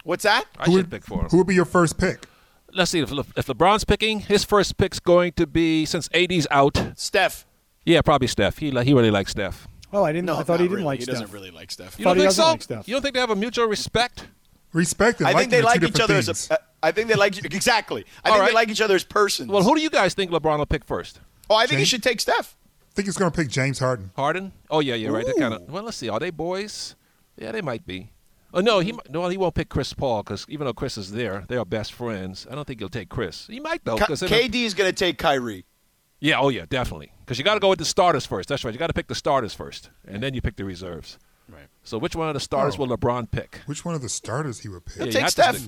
What's 0.05 0.23
that? 0.25 0.45
I 0.59 0.65
Who 0.67 0.73
should 0.73 0.77
would, 0.77 0.91
pick 0.91 1.05
for 1.05 1.21
him. 1.23 1.29
who 1.31 1.39
would 1.39 1.47
be 1.47 1.55
your 1.55 1.65
first 1.65 1.99
pick? 1.99 2.27
Let's 2.73 2.91
see 2.91 3.01
if, 3.01 3.11
Le- 3.11 3.25
if 3.37 3.47
LeBron's 3.47 3.85
picking. 3.85 4.21
His 4.21 4.45
first 4.45 4.77
pick's 4.77 4.99
going 5.01 5.33
to 5.33 5.47
be 5.47 5.87
since 5.87 6.09
AD's 6.13 6.47
out. 6.51 6.77
Steph. 6.97 7.47
Yeah, 7.87 8.03
probably 8.03 8.29
Steph. 8.29 8.59
He 8.59 8.71
li- 8.71 8.85
he 8.85 8.93
really 8.95 9.11
likes 9.11 9.31
Steph. 9.31 9.67
Oh, 9.93 10.05
I 10.05 10.13
didn't. 10.13 10.27
No, 10.27 10.35
I 10.37 10.43
thought 10.43 10.55
not 10.55 10.61
he 10.61 10.65
didn't 10.65 10.75
really. 10.77 10.85
like 10.85 10.99
He 10.99 11.05
Steph. 11.05 11.15
doesn't 11.15 11.33
really 11.33 11.51
like 11.51 11.71
Steph. 11.71 11.99
You 11.99 12.05
don't 12.05 12.17
think 12.19 12.33
so? 12.33 12.45
like 12.51 12.63
Steph. 12.63 12.87
You 12.89 12.95
don't 12.95 13.03
think 13.03 13.15
they 13.15 13.21
have 13.21 13.31
a 13.31 13.37
mutual 13.37 13.67
respect? 13.67 14.27
Respect 14.73 15.21
and 15.21 15.29
I 15.29 15.35
think 15.35 15.51
they 15.51 15.59
are 15.59 15.61
two 15.61 15.67
like 15.67 15.77
each 15.77 15.93
different 15.93 16.01
other 16.03 16.15
as 16.19 16.27
things. 16.27 16.51
a. 16.51 16.55
Uh, 16.55 16.57
I 16.83 16.91
think 16.91 17.09
they 17.09 17.15
like 17.15 17.45
exactly. 17.45 18.05
I 18.25 18.29
All 18.29 18.35
think 18.35 18.41
right. 18.43 18.49
they 18.49 18.55
like 18.55 18.69
each 18.71 18.81
other 18.81 18.97
as 18.97 19.05
persons. 19.05 19.49
Well, 19.51 19.63
who 19.63 19.75
do 19.77 19.81
you 19.81 19.89
guys 19.91 20.15
think 20.15 20.31
LeBron 20.33 20.59
will 20.59 20.67
pick 20.67 20.85
first? 20.85 21.21
oh, 21.49 21.55
I 21.55 21.67
think 21.67 21.79
he 21.79 21.85
should 21.85 22.03
take 22.03 22.21
Steph. 22.21 22.57
I 22.95 22.97
think 22.97 23.07
he's 23.07 23.17
going 23.17 23.31
to 23.31 23.37
pick 23.37 23.49
James 23.49 23.81
Harden. 23.81 24.13
Harden? 24.15 24.53
Oh 24.71 24.79
yeah, 24.81 24.95
yeah, 24.95 25.09
right. 25.09 25.25
They're 25.25 25.35
kind 25.35 25.55
of. 25.55 25.63
Well, 25.69 25.83
let's 25.83 25.97
see. 25.97 26.09
Are 26.09 26.21
they 26.21 26.31
boys? 26.31 26.95
Yeah, 27.37 27.51
they 27.51 27.61
might 27.61 27.85
be. 27.87 28.13
Oh 28.53 28.61
no, 28.61 28.79
he 28.79 28.95
no, 29.11 29.29
he 29.29 29.37
won't 29.37 29.57
pick 29.57 29.69
Chris 29.69 29.93
Paul 29.93 30.23
because 30.23 30.47
even 30.49 30.65
though 30.67 30.73
Chris 30.73 30.97
is 30.97 31.11
there, 31.11 31.45
they 31.49 31.57
are 31.57 31.65
best 31.65 31.93
friends. 31.93 32.47
I 32.49 32.55
don't 32.55 32.65
think 32.65 32.79
he'll 32.79 32.89
take 32.89 33.09
Chris. 33.09 33.49
He 33.49 33.59
might 33.59 33.85
though. 33.85 33.97
Ka- 33.97 34.07
'cause 34.07 34.23
KD 34.23 34.65
is 34.65 34.75
going 34.75 34.89
to 34.89 34.95
take 34.97 35.19
Kyrie. 35.19 35.65
Yeah, 36.21 36.39
oh 36.39 36.51
yeah, 36.51 36.67
definitely. 36.69 37.11
Because 37.21 37.37
you 37.37 37.45
got 37.45 37.55
to 37.55 37.61
go 37.61 37.69
with 37.69 37.81
the 37.81 37.85
starters 37.85 38.25
first. 38.27 38.49
That's 38.49 38.65
right. 38.65 38.73
You 38.73 38.79
got 38.79 38.87
to 38.87 38.93
pick 38.95 39.09
the 39.09 39.17
starters 39.17 39.55
first, 39.55 39.91
and 40.07 40.23
then 40.23 40.33
you 40.35 40.41
pick 40.41 40.55
the 40.55 40.65
reserves. 40.65 41.19
Right. 41.49 41.67
So 41.83 41.99
which 41.99 42.15
one 42.15 42.29
of 42.29 42.35
the 42.35 42.41
starters 42.41 42.77
Oh. 42.79 42.85
will 42.87 42.97
LeBron 42.97 43.29
pick? 43.31 43.61
Which 43.67 43.85
one 43.85 43.97
of 43.97 44.03
the 44.03 44.09
starters 44.09 44.61
he 44.61 44.69
would 44.69 44.85
pick? 44.85 44.97
He'll 44.99 45.07
you 45.07 45.13
take 45.13 45.29
Steph. 45.31 45.67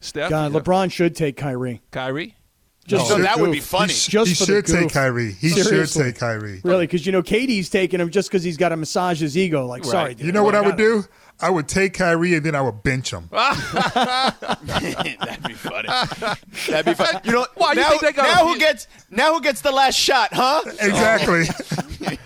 Steph. 0.00 0.28
God, 0.28 0.52
yeah. 0.52 0.60
LeBron 0.60 0.92
should 0.92 1.16
take 1.16 1.38
Kyrie. 1.38 1.80
Kyrie. 1.90 2.36
Just 2.86 3.08
No, 3.08 3.16
for 3.16 3.20
the 3.20 3.24
that 3.24 3.40
would 3.40 3.50
be 3.52 3.60
funny. 3.60 3.92
He, 3.92 4.10
Just 4.10 4.28
he 4.28 4.34
should 4.34 4.64
take 4.66 4.82
goof. 4.84 4.92
Kyrie. 4.92 5.32
He 5.32 5.48
Seriously. 5.48 6.04
should 6.04 6.04
take 6.12 6.18
Kyrie. 6.20 6.60
Really, 6.62 6.86
because 6.86 7.04
you 7.04 7.10
know 7.12 7.22
KD's 7.22 7.68
taking 7.68 8.00
him 8.00 8.10
just 8.10 8.28
because 8.30 8.44
he's 8.44 8.56
got 8.56 8.68
to 8.68 8.76
massage 8.76 9.20
his 9.20 9.36
ego. 9.36 9.66
Like, 9.66 9.84
sorry, 9.84 10.14
dude, 10.14 10.26
You 10.26 10.32
know 10.32 10.44
what 10.44 10.54
I 10.54 10.60
would 10.60 10.76
gotta- 10.76 11.02
do? 11.02 11.04
I 11.40 11.50
would 11.50 11.68
take 11.68 11.94
Kyrie 11.94 12.34
and 12.34 12.44
then 12.44 12.54
I 12.54 12.62
would 12.62 12.82
bench 12.82 13.12
him. 13.12 13.28
That'd 13.30 14.38
be 15.46 15.52
funny. 15.54 15.88
That'd 16.68 16.86
be 16.86 16.94
funny. 16.94 17.20
You 17.24 17.32
know, 17.32 17.46
Why, 17.54 17.72
you 17.72 17.80
now, 17.80 17.90
think 17.90 18.02
they 18.02 18.12
got 18.12 18.22
now 18.34 18.46
who 18.46 18.58
gets 18.58 18.86
now 19.10 19.34
who 19.34 19.40
gets 19.42 19.60
the 19.60 19.72
last 19.72 19.98
shot, 19.98 20.30
huh? 20.32 20.62
Exactly. 20.80 21.44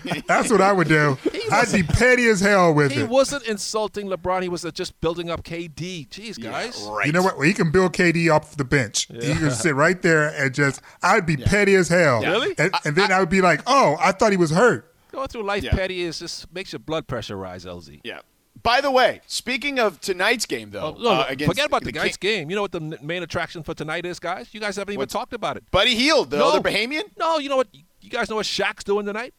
That's 0.27 0.49
what 0.49 0.61
I 0.61 0.71
would 0.71 0.87
do. 0.87 1.17
I'd 1.51 1.71
be 1.71 1.83
petty 1.83 2.27
as 2.27 2.39
hell 2.39 2.73
with 2.73 2.91
him. 2.91 2.97
He 2.97 3.03
it. 3.03 3.09
wasn't 3.09 3.45
insulting 3.47 4.07
LeBron. 4.07 4.43
He 4.43 4.49
was 4.49 4.63
uh, 4.63 4.71
just 4.71 4.99
building 5.01 5.29
up 5.29 5.43
KD. 5.43 6.07
Jeez, 6.09 6.41
guys. 6.41 6.81
right. 6.89 7.05
You 7.05 7.11
know 7.11 7.21
what? 7.21 7.37
Well, 7.37 7.47
he 7.47 7.53
can 7.53 7.71
build 7.71 7.93
KD 7.93 8.33
off 8.33 8.55
the 8.55 8.63
bench. 8.65 9.07
He 9.07 9.33
can 9.33 9.51
sit 9.51 9.75
right 9.75 10.01
there 10.01 10.29
and 10.29 10.53
just. 10.53 10.81
I'd 11.03 11.25
be 11.25 11.37
petty 11.37 11.75
as 11.75 11.89
hell. 11.89 12.21
Really? 12.21 12.55
And, 12.57 12.73
and 12.85 12.95
then 12.95 13.11
I, 13.11 13.19
would 13.19 13.29
be 13.29 13.41
like, 13.41 13.61
"Oh, 13.67 13.97
I 13.99 14.11
thought 14.11 14.31
he 14.31 14.37
was 14.37 14.51
hurt." 14.51 14.93
Going 15.11 15.27
through 15.27 15.43
life 15.43 15.63
Yeah. 15.63 15.71
petty 15.71 16.03
is 16.03 16.19
just 16.19 16.51
makes 16.53 16.71
your 16.71 16.79
blood 16.79 17.07
pressure 17.07 17.35
rise, 17.35 17.65
LZ. 17.65 17.99
Yeah. 18.03 18.19
By 18.63 18.79
the 18.81 18.91
way, 18.91 19.21
speaking 19.27 19.79
of 19.79 19.99
tonight's 20.01 20.45
game, 20.45 20.69
though, 20.71 20.95
Oh, 20.97 21.01
no, 21.01 21.09
uh, 21.09 21.25
against 21.27 21.51
forget 21.51 21.65
about 21.67 21.83
the 21.83 21.91
King- 21.91 22.13
game. 22.19 22.49
You 22.49 22.55
know 22.55 22.61
what 22.61 22.71
the 22.71 22.97
main 23.01 23.23
attraction 23.23 23.63
for 23.63 23.73
tonight 23.73 24.05
is, 24.05 24.19
guys? 24.19 24.49
You 24.53 24.59
guys 24.59 24.75
haven't 24.75 24.91
even 24.93 24.99
What's- 24.99 25.13
talked 25.13 25.33
about 25.33 25.57
it. 25.57 25.69
Buddy 25.71 25.95
Hield, 25.95 26.29
the 26.29 26.37
No. 26.37 26.49
other 26.49 26.59
Bahamian. 26.69 27.03
No, 27.17 27.39
you 27.39 27.49
know 27.49 27.57
what? 27.57 27.67
You 28.01 28.09
guys 28.09 28.29
know 28.29 28.35
what 28.35 28.45
Shaq's 28.45 28.83
doing 28.83 29.05
tonight? 29.05 29.33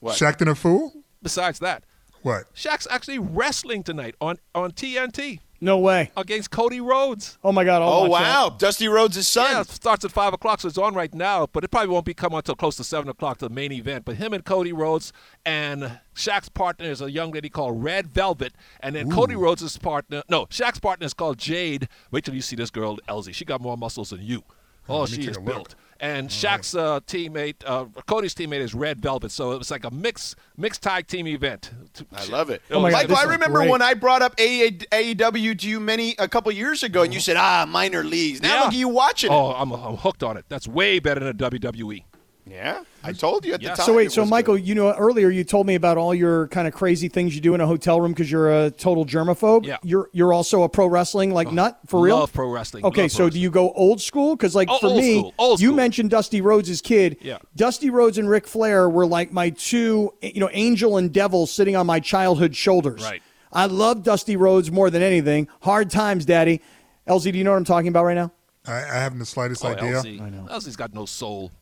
What? 0.00 0.16
Shaqtin' 0.16 0.48
a 0.50 0.54
fool? 0.54 0.92
Besides 1.22 1.58
that, 1.60 1.84
What? 2.22 2.52
Shaq's 2.54 2.86
actually 2.90 3.18
wrestling 3.18 3.82
tonight 3.82 4.14
on, 4.20 4.38
on 4.54 4.72
TNT 4.72 5.40
No 5.62 5.78
way. 5.78 6.10
against 6.16 6.50
Cody 6.50 6.80
Rhodes. 6.80 7.38
Oh 7.44 7.52
my 7.52 7.62
God. 7.64 7.82
I'll 7.82 7.88
Oh 7.88 8.08
watch 8.08 8.22
wow, 8.22 8.50
Dusty 8.58 8.88
Rhodes' 8.88 9.28
son. 9.28 9.50
Yeah, 9.52 9.60
it 9.60 9.68
starts 9.68 10.04
at 10.04 10.10
5 10.10 10.34
o'clock, 10.34 10.60
so 10.60 10.66
it's 10.66 10.76
on 10.76 10.92
right 10.94 11.14
now, 11.14 11.46
but 11.52 11.62
it 11.62 11.68
probably 11.70 11.88
won't 11.88 12.04
be 12.04 12.14
coming 12.14 12.36
until 12.36 12.56
close 12.56 12.74
to 12.76 12.84
7 12.84 13.08
o'clock, 13.08 13.38
to 13.38 13.48
the 13.48 13.54
main 13.54 13.70
event. 13.70 14.04
But 14.04 14.16
him 14.16 14.32
and 14.32 14.44
Cody 14.44 14.72
Rhodes 14.72 15.12
and 15.46 16.00
Shaq's 16.16 16.48
partner 16.48 16.86
is 16.86 17.00
a 17.00 17.10
young 17.12 17.30
lady 17.30 17.48
called 17.48 17.82
Red 17.82 18.08
Velvet, 18.08 18.54
and 18.80 18.96
then 18.96 19.08
Cody 19.08 19.36
Rhodes' 19.36 19.78
partner, 19.78 20.24
no, 20.28 20.46
Shaq's 20.46 20.80
partner 20.80 21.06
is 21.06 21.14
called 21.14 21.38
Jade. 21.38 21.88
Wait 22.10 22.24
till 22.24 22.34
you 22.34 22.42
see 22.42 22.56
this 22.56 22.70
girl, 22.70 22.98
LZ. 23.08 23.32
She 23.32 23.44
got 23.44 23.60
more 23.60 23.76
muscles 23.78 24.10
than 24.10 24.20
you. 24.22 24.42
Oh, 24.88 25.00
let 25.02 25.10
she 25.10 25.22
is 25.28 25.36
a 25.36 25.40
look. 25.40 25.44
built. 25.46 25.74
And 26.00 26.28
Shaq's 26.30 26.74
uh, 26.74 26.98
teammate, 27.00 27.56
uh, 27.64 27.84
Cody's 28.06 28.34
teammate 28.34 28.60
is 28.60 28.74
Red 28.74 29.00
Velvet, 29.00 29.30
so 29.30 29.52
it 29.52 29.58
was 29.58 29.70
like 29.70 29.84
a 29.84 29.90
mix 29.90 30.34
mixed 30.56 30.82
tag 30.82 31.06
team 31.06 31.28
event. 31.28 31.70
I 32.12 32.24
love 32.26 32.50
it. 32.50 32.60
Oh 32.70 32.80
my 32.80 32.90
God, 32.90 33.06
Mychal, 33.08 33.16
I 33.16 33.22
remember 33.24 33.58
great. 33.60 33.70
when 33.70 33.82
I 33.82 33.94
brought 33.94 34.20
up 34.22 34.34
AEW 34.36 35.58
to 35.60 35.68
you 35.68 35.78
many 35.80 36.14
a 36.18 36.26
couple 36.28 36.50
years 36.52 36.82
ago, 36.82 37.02
and 37.02 37.14
you 37.14 37.20
said, 37.20 37.36
"Ah, 37.36 37.66
minor 37.68 38.02
leagues." 38.02 38.42
Now 38.42 38.48
Yeah. 38.54 38.60
look 38.60 38.68
at 38.68 38.74
you 38.74 38.88
watching 38.88 39.30
it. 39.30 39.34
Oh, 39.34 39.52
I'm, 39.52 39.70
I'm 39.72 39.96
hooked 39.96 40.22
on 40.22 40.36
it. 40.36 40.44
That's 40.48 40.66
way 40.66 40.98
better 40.98 41.20
than. 41.20 41.36
WWE. 41.36 42.04
Yeah, 42.44 42.82
I 43.04 43.12
told 43.12 43.44
you 43.44 43.54
at 43.54 43.60
the 43.60 43.68
time. 43.68 43.76
So 43.76 43.94
wait, 43.94 44.10
so 44.10 44.24
Mychal, 44.24 44.44
good. 44.56 44.66
you 44.66 44.74
know, 44.74 44.92
earlier 44.92 45.30
you 45.30 45.44
told 45.44 45.64
me 45.66 45.76
about 45.76 45.96
all 45.96 46.12
your 46.12 46.48
kind 46.48 46.66
of 46.66 46.74
crazy 46.74 47.08
things 47.08 47.36
you 47.36 47.40
do 47.40 47.54
in 47.54 47.60
a 47.60 47.66
hotel 47.68 48.00
room 48.00 48.10
because 48.12 48.30
you're 48.30 48.64
a 48.64 48.70
total 48.72 49.06
germaphobe. 49.06 49.64
Yeah. 49.64 49.76
You're 49.84 50.10
you're 50.12 50.32
also 50.32 50.64
a 50.64 50.68
pro 50.68 50.86
wrestling 50.88 51.32
like 51.32 51.52
nut 51.52 51.78
for 51.86 52.00
real. 52.00 52.16
Love 52.18 52.32
pro 52.32 52.50
wrestling. 52.50 52.84
Okay, 52.84 53.02
Love 53.02 53.10
so 53.12 53.18
pro 53.18 53.30
do 53.30 53.38
you 53.38 53.48
go 53.50 53.70
old 53.72 54.00
school? 54.00 54.34
Because 54.34 54.56
like 54.56 54.68
Oh, 54.68 54.78
for 54.78 54.86
old 54.88 54.98
me, 54.98 55.18
school, 55.18 55.34
old 55.38 55.60
you 55.60 55.68
school. 55.68 55.76
mentioned 55.76 56.10
Dusty 56.10 56.40
Rhodes' 56.40 56.80
kid. 56.80 57.16
Yeah. 57.20 57.38
Dusty 57.54 57.90
Rhodes 57.90 58.18
and 58.18 58.28
Ric 58.28 58.48
Flair 58.48 58.88
were 58.88 59.06
like 59.06 59.32
my 59.32 59.50
two, 59.50 60.12
you 60.20 60.40
know, 60.40 60.50
angel 60.52 60.96
and 60.96 61.12
devil 61.12 61.46
sitting 61.46 61.76
on 61.76 61.86
my 61.86 62.00
childhood 62.00 62.56
shoulders. 62.56 63.02
Right. 63.04 63.22
I 63.52 63.66
love 63.66 64.02
Dusty 64.02 64.34
Rhodes 64.34 64.72
more 64.72 64.90
than 64.90 65.00
anything. 65.02 65.46
Hard 65.60 65.90
times, 65.90 66.24
Daddy. 66.24 66.60
LZ, 67.06 67.30
do 67.30 67.38
you 67.38 67.44
know 67.44 67.50
what 67.52 67.58
I'm 67.58 67.64
talking 67.64 67.88
about 67.88 68.04
right 68.04 68.14
now? 68.14 68.32
I, 68.66 68.72
I 68.82 68.94
haven't 68.94 69.18
the 69.20 69.26
slightest 69.26 69.64
Oh, 69.64 69.68
idea. 69.68 69.92
LZ. 69.92 70.20
I 70.20 70.30
know. 70.30 70.46
LZ's 70.50 70.76
got 70.76 70.92
no 70.94 71.04
soul. 71.06 71.52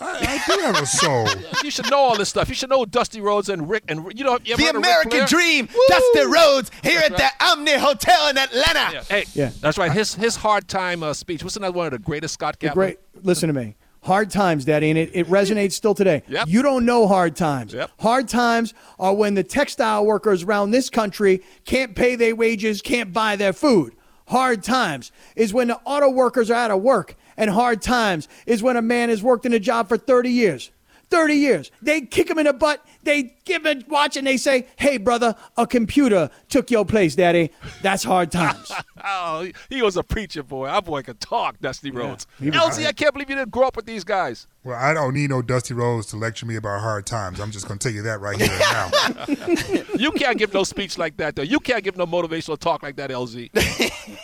I, 0.00 0.40
I 0.46 0.54
do 0.56 0.60
have 0.62 0.80
a 0.82 0.86
soul. 0.86 1.26
You 1.64 1.70
should 1.72 1.90
know 1.90 1.98
all 1.98 2.16
this 2.16 2.28
stuff. 2.28 2.48
You 2.48 2.54
should 2.54 2.70
know 2.70 2.84
Dusty 2.84 3.20
Rhodes 3.20 3.48
and 3.48 3.68
Rick 3.68 3.84
and 3.88 4.12
you 4.16 4.24
know 4.24 4.38
you 4.44 4.56
the 4.56 4.62
heard 4.62 4.76
of 4.76 4.82
Ric 4.82 4.84
American 4.86 5.26
Dream, 5.26 5.68
Woo! 5.74 5.84
Dusty 5.88 6.20
Rhodes, 6.26 6.70
here 6.84 7.00
That's 7.00 7.20
at 7.20 7.38
the 7.38 7.44
Omni 7.46 7.72
Hotel 7.78 8.28
in 8.28 8.38
Atlanta. 8.38 8.90
Yeah. 8.94 9.02
Hey, 9.08 9.24
Yeah. 9.34 9.50
that's 9.60 9.76
right. 9.76 9.90
His 9.90 10.14
his 10.14 10.36
hard 10.36 10.68
time 10.68 11.02
uh, 11.02 11.12
speech 11.14 11.42
wasn't 11.42 11.74
one 11.74 11.86
of 11.86 11.92
the 11.92 11.98
greatest 11.98 12.34
Scott 12.34 12.58
The 12.60 12.68
Kaplan? 12.68 12.86
Great. 12.86 12.98
Listen 13.24 13.48
to 13.48 13.52
me. 13.52 13.74
Hard 14.02 14.30
times, 14.30 14.64
Daddy, 14.64 14.88
and 14.90 14.98
it, 14.98 15.10
it 15.12 15.26
resonates 15.26 15.72
still 15.72 15.94
today. 15.94 16.22
Yep. 16.28 16.46
You 16.48 16.62
don't 16.62 16.84
know 16.86 17.08
hard 17.08 17.34
times. 17.34 17.74
Yep. 17.74 17.90
Hard 17.98 18.28
times 18.28 18.72
are 19.00 19.12
when 19.14 19.34
the 19.34 19.42
textile 19.42 20.06
workers 20.06 20.44
around 20.44 20.70
this 20.70 20.88
country 20.88 21.42
can't 21.64 21.96
pay 21.96 22.14
their 22.14 22.36
wages, 22.36 22.80
can't 22.80 23.12
buy 23.12 23.34
their 23.34 23.52
food. 23.52 23.94
Hard 24.28 24.62
times 24.62 25.10
is 25.34 25.52
when 25.52 25.68
the 25.68 25.80
auto 25.84 26.08
workers 26.10 26.50
are 26.50 26.54
out 26.54 26.70
of 26.70 26.80
work. 26.82 27.16
And 27.38 27.48
hard 27.48 27.80
times 27.80 28.28
is 28.46 28.62
when 28.62 28.76
a 28.76 28.82
man 28.82 29.08
has 29.08 29.22
worked 29.22 29.46
in 29.46 29.54
a 29.54 29.58
job 29.60 29.88
for 29.88 29.96
30 29.96 30.28
years. 30.30 30.70
30 31.10 31.34
years. 31.36 31.70
They 31.80 32.02
kick 32.02 32.28
him 32.28 32.36
in 32.38 32.44
the 32.44 32.52
butt. 32.52 32.84
They 33.02 33.34
give 33.46 33.64
a 33.64 33.82
watch 33.88 34.18
and 34.18 34.26
they 34.26 34.36
say, 34.36 34.66
hey, 34.76 34.98
brother, 34.98 35.34
a 35.56 35.66
computer 35.66 36.28
took 36.50 36.70
your 36.70 36.84
place, 36.84 37.14
daddy. 37.14 37.50
That's 37.80 38.04
hard 38.04 38.30
times. 38.30 38.70
oh, 39.04 39.40
he- 39.44 39.54
he 39.76 39.80
was 39.82 39.96
a 39.96 40.02
preacher 40.02 40.42
boy. 40.42 40.68
Our 40.68 40.82
boy 40.82 41.00
could 41.02 41.18
talk, 41.18 41.60
Dusty 41.60 41.90
Rhodes. 41.90 42.26
he 42.38 42.50
was 42.50 42.56
LZ, 42.60 42.86
I 42.86 42.92
can't 42.92 43.14
believe 43.14 43.30
you 43.30 43.36
didn't 43.36 43.50
grow 43.52 43.68
up 43.68 43.76
with 43.76 43.86
these 43.86 44.04
guys. 44.04 44.46
Well, 44.64 44.76
I 44.78 44.92
don't 44.92 45.14
need 45.14 45.30
no 45.30 45.40
Dusty 45.40 45.72
Rhodes 45.72 46.08
to 46.08 46.16
lecture 46.18 46.44
me 46.44 46.56
about 46.56 46.82
hard 46.82 47.06
times. 47.06 47.40
I'm 47.40 47.52
just 47.52 47.66
going 47.66 47.78
to 47.78 47.88
tell 47.88 47.94
you 47.94 48.02
that 48.02 48.20
right 48.20 48.36
here 48.38 48.50
and 48.50 49.38
now. 49.38 49.84
You 49.98 50.12
can't 50.12 50.36
give 50.36 50.52
no 50.52 50.62
speech 50.64 50.98
like 50.98 51.16
that, 51.16 51.36
though. 51.36 51.42
You 51.42 51.58
can't 51.60 51.82
give 51.84 51.96
no 51.96 52.04
motivational 52.06 52.58
talk 52.58 52.82
like 52.82 52.96
that, 52.96 53.08
LZ. 53.08 53.50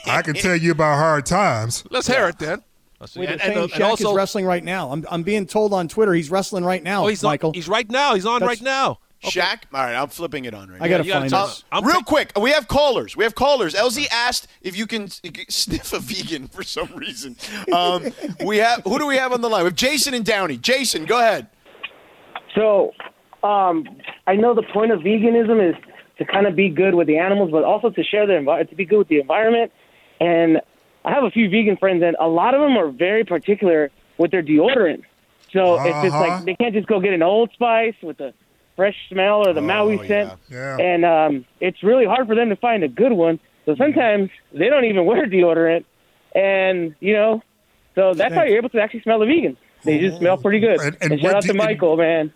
I 0.07 0.21
can 0.21 0.35
tell 0.35 0.55
you 0.57 0.73
about 0.73 0.97
hard 0.99 1.25
times. 1.25 1.83
Let's 1.91 2.09
hear 2.09 2.29
it 2.29 2.39
then. 2.39 2.63
Let's. 3.01 3.17
Wait, 3.17 3.29
And- 3.29 3.41
they're 3.41 3.47
and, 3.49 3.55
saying 3.55 3.65
uh, 3.65 3.67
Shaq 3.69 3.75
and 3.75 3.83
also, 3.85 4.11
is 4.11 4.17
wrestling 4.17 4.47
right 4.47 4.65
now. 4.65 4.91
I'm, 4.91 5.05
I'm 5.11 5.23
being 5.23 5.47
told 5.47 5.73
on 5.73 5.89
Twitter 5.89 6.13
he's 6.15 6.31
wrestling 6.31 6.65
right 6.65 6.83
now, 6.83 7.05
oh, 7.05 7.09
he's 7.09 7.23
on- 7.25 7.37
Mychal. 7.39 7.55
he's 7.55 7.69
right 7.69 7.89
now. 7.91 8.15
He's 8.15 8.27
on 8.27 8.41
That's- 8.41 8.59
right 8.61 8.65
now. 8.65 8.99
Shaq. 9.25 9.63
All 9.73 9.81
right, 9.83 9.95
I'm 9.95 10.09
flipping 10.09 10.45
it 10.45 10.53
on 10.53 10.69
right 10.69 10.77
I 10.83 10.85
now. 10.85 10.91
gotta 10.99 11.05
you 11.05 11.09
gotta 11.11 11.21
find 11.23 11.31
tell- 11.31 11.47
this. 11.47 11.65
I'm 11.73 11.83
Real 11.87 12.01
ta- 12.01 12.03
quick, 12.03 12.33
we 12.39 12.51
have 12.51 12.69
callers. 12.69 13.17
We 13.17 13.25
have 13.25 13.35
callers. 13.35 13.75
LZ 13.75 14.07
asked 14.13 14.49
if 14.61 14.77
you 14.77 14.87
can 14.87 15.09
sniff 15.49 15.95
a 15.95 15.99
vegan 15.99 16.49
for 16.49 16.63
some 16.63 16.89
reason. 16.95 17.35
Um, 17.75 18.13
we 18.45 18.59
have 18.59 18.83
who 18.85 18.99
do 18.99 19.07
we 19.07 19.17
have 19.17 19.33
on 19.33 19.41
the 19.41 19.49
line? 19.49 19.63
We 19.63 19.69
have 19.69 19.77
Jason 19.77 20.13
and 20.13 20.27
Downey. 20.27 20.59
Jason, 20.59 21.07
go 21.07 21.19
ahead. 21.19 21.47
So, 22.55 22.93
um, 23.43 23.85
I 24.27 24.37
know 24.37 24.55
the 24.55 24.63
point 24.75 24.93
of 24.93 25.01
veganism 25.01 25.71
is 25.71 25.75
to 26.19 26.25
kind 26.27 26.47
of 26.47 26.55
be 26.55 26.69
good 26.69 26.95
with 26.95 27.07
the 27.07 27.17
animals, 27.19 27.51
but 27.51 27.65
also 27.65 27.89
to 27.91 28.03
share 28.05 28.27
the 28.27 28.35
envi- 28.35 28.69
to 28.69 28.75
be 28.77 28.85
good 28.85 28.99
with 28.99 29.09
the 29.09 29.21
environment. 29.21 29.73
And 30.21 30.61
I 31.05 31.11
have 31.13 31.25
a 31.25 31.31
few 31.31 31.49
vegan 31.51 31.77
friends, 31.77 32.03
and 32.03 32.17
a 32.21 32.29
lot 32.29 32.55
of 32.55 32.61
them 32.61 32.77
are 32.77 32.89
very 32.89 33.25
particular 33.25 33.91
with 34.19 34.31
their 34.31 34.43
deodorant. 34.43 35.03
So 35.53 35.75
it's 35.75 35.85
just 36.03 36.15
Uh-huh. 36.15 36.19
like 36.21 36.45
they 36.45 36.55
can't 36.55 36.75
just 36.75 36.87
go 36.87 36.99
get 37.01 37.13
an 37.13 37.23
Old 37.23 37.51
Spice 37.53 37.95
with 38.03 38.17
the 38.19 38.33
fresh 38.77 38.97
smell 39.09 39.47
or 39.47 39.53
the 39.53 39.61
Maui 39.61 39.99
scent, 40.09 40.33
Yeah. 40.49 40.77
Yeah. 40.79 40.85
and 40.85 41.05
um, 41.05 41.45
it's 41.61 41.83
really 41.83 42.07
hard 42.07 42.27
for 42.27 42.35
them 42.35 42.49
to 42.49 42.57
find 42.57 42.83
a 42.83 42.89
good 42.89 43.13
one. 43.13 43.39
So 43.67 43.75
sometimes 43.77 44.31
they 44.53 44.69
don't 44.69 44.85
even 44.85 45.05
wear 45.07 45.27
deodorant, 45.27 45.85
and 46.35 46.95
you 47.01 47.13
know, 47.15 47.43
so 47.95 48.15
that's 48.15 48.35
how 48.35 48.43
you're 48.43 48.57
able 48.59 48.69
to 48.71 48.81
actually 48.81 49.03
smell 49.03 49.21
the 49.21 49.27
vegan. 49.27 49.57
They 49.85 49.99
just 50.01 50.19
smell 50.19 50.39
pretty 50.39 50.61
good. 50.61 50.81
And- 50.81 50.97
And, 51.01 51.13
and 51.13 51.21
shout 51.21 51.35
what 51.35 51.37
out 51.37 51.43
do- 51.43 51.53
to 51.53 51.59
Mychal, 51.59 51.99
man. 51.99 52.33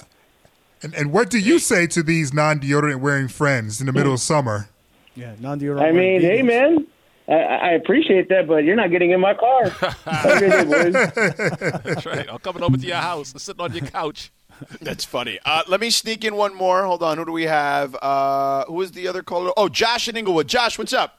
And, 0.83 0.95
and 0.95 1.13
what 1.13 1.29
do 1.31 1.39
you 1.41 1.59
say 1.59 1.87
to 1.89 2.03
these 2.05 2.33
non 2.33 2.61
deodorant 2.61 3.01
wearing 3.01 3.27
friends 3.27 3.81
in 3.81 3.87
the 3.87 3.93
middle 3.93 4.13
of 4.15 4.21
summer? 4.21 4.69
Yeah, 5.17 5.35
non-deodorant. 5.41 5.81
I 5.83 5.91
mean, 5.91 6.21
hey, 6.21 6.43
man, 6.43 6.87
I, 7.29 7.35
I 7.35 7.71
appreciate 7.73 8.29
that, 8.31 8.47
but 8.49 8.65
you're 8.65 8.77
not 8.77 8.91
getting 8.91 9.11
in 9.11 9.21
my 9.21 9.35
car. 9.35 9.69
Have 9.69 10.25
a 10.25 10.41
good 10.41 10.51
day, 10.51 10.65
boys. 10.65 11.83
That's 11.85 12.07
right. 12.07 12.27
I'm 12.31 12.39
coming 12.39 12.63
over 12.63 12.77
to 12.77 12.87
your 12.87 12.97
house 12.97 13.33
and 13.33 13.41
sitting 13.41 13.61
on 13.61 13.75
your 13.75 13.87
couch. 13.87 14.33
That's 14.81 15.05
funny. 15.05 15.39
Uh, 15.45 15.63
let 15.69 15.81
me 15.81 15.91
sneak 15.91 16.25
in 16.25 16.35
one 16.35 16.55
more. 16.55 16.85
Hold 16.85 17.03
on. 17.03 17.19
Who 17.19 17.27
do 17.27 17.33
we 17.33 17.45
have? 17.45 17.95
Uh, 18.01 18.65
who 18.65 18.81
is 18.81 18.93
the 18.93 19.07
other 19.07 19.23
caller? 19.23 19.53
Oh, 19.57 19.69
Josh 19.69 20.09
in 20.09 20.17
Inglewood. 20.17 20.49
Josh, 20.49 20.79
what's 20.79 20.93
up? 20.93 21.19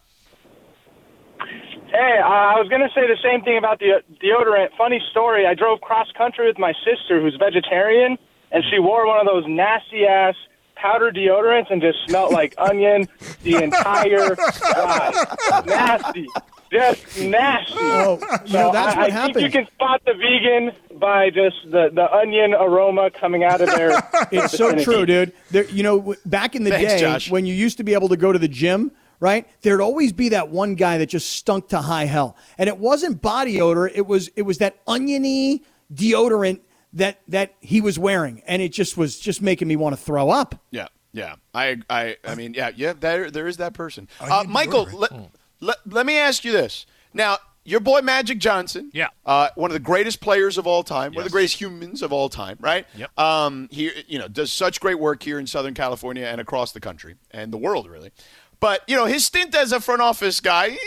Hey, 1.40 2.20
uh, 2.24 2.28
I 2.28 2.60
was 2.60 2.68
going 2.70 2.82
to 2.82 2.90
say 2.94 3.08
the 3.08 3.18
same 3.24 3.42
thing 3.44 3.58
about 3.58 3.80
the 3.80 4.04
deodorant. 4.22 4.70
Funny 4.78 5.02
story. 5.12 5.46
I 5.48 5.54
drove 5.54 5.82
cross 5.82 6.08
country 6.18 6.48
with 6.48 6.60
my 6.60 6.74
sister, 6.86 7.22
who's 7.22 7.36
vegetarian, 7.40 8.18
and 8.52 8.64
she 8.70 8.80
wore 8.80 9.08
one 9.08 9.20
of 9.20 9.26
those 9.26 9.46
nasty 9.48 10.06
ass 10.06 10.36
powder 10.82 11.12
deodorants 11.12 11.72
and 11.72 11.82
just 11.82 11.98
smelled 12.08 12.32
like 12.32 12.54
onion 12.58 13.08
the 13.44 13.64
entire 13.64 14.36
ride. 14.36 15.66
Nasty. 15.66 16.28
Just 16.72 17.20
nasty. 17.20 17.74
Oh, 17.78 18.20
you 18.46 18.54
know, 18.54 18.72
that's 18.72 18.96
I, 18.96 19.00
what 19.00 19.12
I 19.12 19.26
think 19.26 19.40
you 19.40 19.50
can 19.50 19.66
spot 19.68 20.02
the 20.06 20.14
vegan 20.14 21.00
by 21.00 21.32
just 21.32 21.56
the, 21.66 21.90
the 21.92 22.12
onion 22.14 22.54
aroma 22.54 23.10
coming 23.10 23.44
out 23.44 23.62
of 23.62 23.70
their. 23.70 23.90
It's 24.32 24.56
so 24.56 24.76
true, 24.76 25.06
dude. 25.06 25.34
There, 25.50 25.66
you 25.66 25.82
know, 25.82 26.16
back 26.26 26.56
in 26.56 26.64
the 26.64 26.70
Thanks, 26.70 26.94
day 26.94 27.00
Josh. 27.00 27.32
when 27.32 27.46
you 27.48 27.54
used 27.54 27.78
to 27.78 27.84
be 27.84 27.94
able 27.94 28.10
to 28.10 28.18
go 28.18 28.32
to 28.32 28.38
the 28.38 28.48
gym, 28.48 28.92
right? 29.20 29.48
There'd 29.62 29.82
always 29.82 30.14
be 30.14 30.30
that 30.30 30.50
one 30.50 30.76
guy 30.76 31.00
that 31.00 31.08
just 31.08 31.32
stunk 31.34 31.70
to 31.70 31.80
high 31.80 32.06
hell, 32.06 32.38
and 32.60 32.68
it 32.68 32.78
wasn't 32.78 33.22
body 33.22 33.60
odor. 33.60 33.88
It 33.88 34.06
was 34.06 34.30
it 34.36 34.44
was 34.44 34.60
that 34.60 34.78
oniony 34.88 35.64
deodorant 35.92 36.60
that 36.94 37.20
that 37.28 37.54
he 37.60 37.82
was 37.82 38.00
wearing, 38.00 38.42
and 38.48 38.62
it 38.62 38.70
just 38.70 38.98
was 38.98 39.20
just 39.20 39.42
making 39.42 39.68
me 39.68 39.76
want 39.76 39.96
to 39.96 40.02
throw 40.02 40.30
up. 40.30 40.56
Yeah, 40.72 40.88
yeah. 41.12 41.36
I, 41.54 41.78
I, 41.90 42.18
I 42.26 42.36
mean, 42.36 42.54
yeah, 42.54 42.72
yeah. 42.76 42.94
There, 43.00 43.30
there 43.30 43.48
is 43.48 43.58
that 43.58 43.74
person. 43.74 44.08
Uh, 44.20 44.44
Mychal, 44.46 44.92
let, 44.94 45.12
let, 45.60 45.78
let 45.86 46.06
me 46.06 46.18
ask 46.18 46.44
you 46.44 46.52
this. 46.52 46.86
Now, 47.14 47.38
your 47.66 47.80
boy 47.80 48.02
Magic 48.02 48.40
Johnson, 48.40 48.90
Yeah. 48.94 49.10
uh, 49.26 49.50
one 49.56 49.70
of 49.70 49.74
the 49.74 49.80
greatest 49.80 50.22
players 50.22 50.58
of 50.58 50.66
all 50.66 50.82
time, 50.84 51.12
one 51.14 51.20
of 51.24 51.26
the 51.26 51.32
greatest 51.32 51.60
humans 51.60 52.02
of 52.02 52.12
all 52.12 52.30
time, 52.30 52.58
right? 52.60 52.88
Yep. 52.96 53.20
Um, 53.20 53.68
he, 53.72 53.92
you 54.08 54.18
know, 54.18 54.28
does 54.28 54.52
such 54.52 54.80
great 54.80 54.98
work 55.00 55.22
here 55.22 55.38
in 55.40 55.46
Southern 55.46 55.74
California 55.76 56.26
and 56.26 56.42
across 56.42 56.72
the 56.72 56.80
country 56.80 57.16
and 57.32 57.52
the 57.54 57.58
world, 57.58 57.88
really. 57.88 58.12
But 58.60 58.82
you 58.88 58.96
know, 58.96 59.06
his 59.06 59.26
stint 59.26 59.54
as 59.56 59.72
a 59.72 59.80
front 59.80 60.02
office 60.02 60.40
guy. 60.40 60.78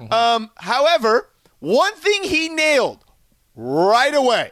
eh, 0.00 0.06
Um, 0.10 0.50
however, 0.56 1.30
one 1.58 1.94
thing 1.94 2.24
he 2.24 2.48
nailed 2.48 3.04
right 3.56 4.14
away 4.14 4.50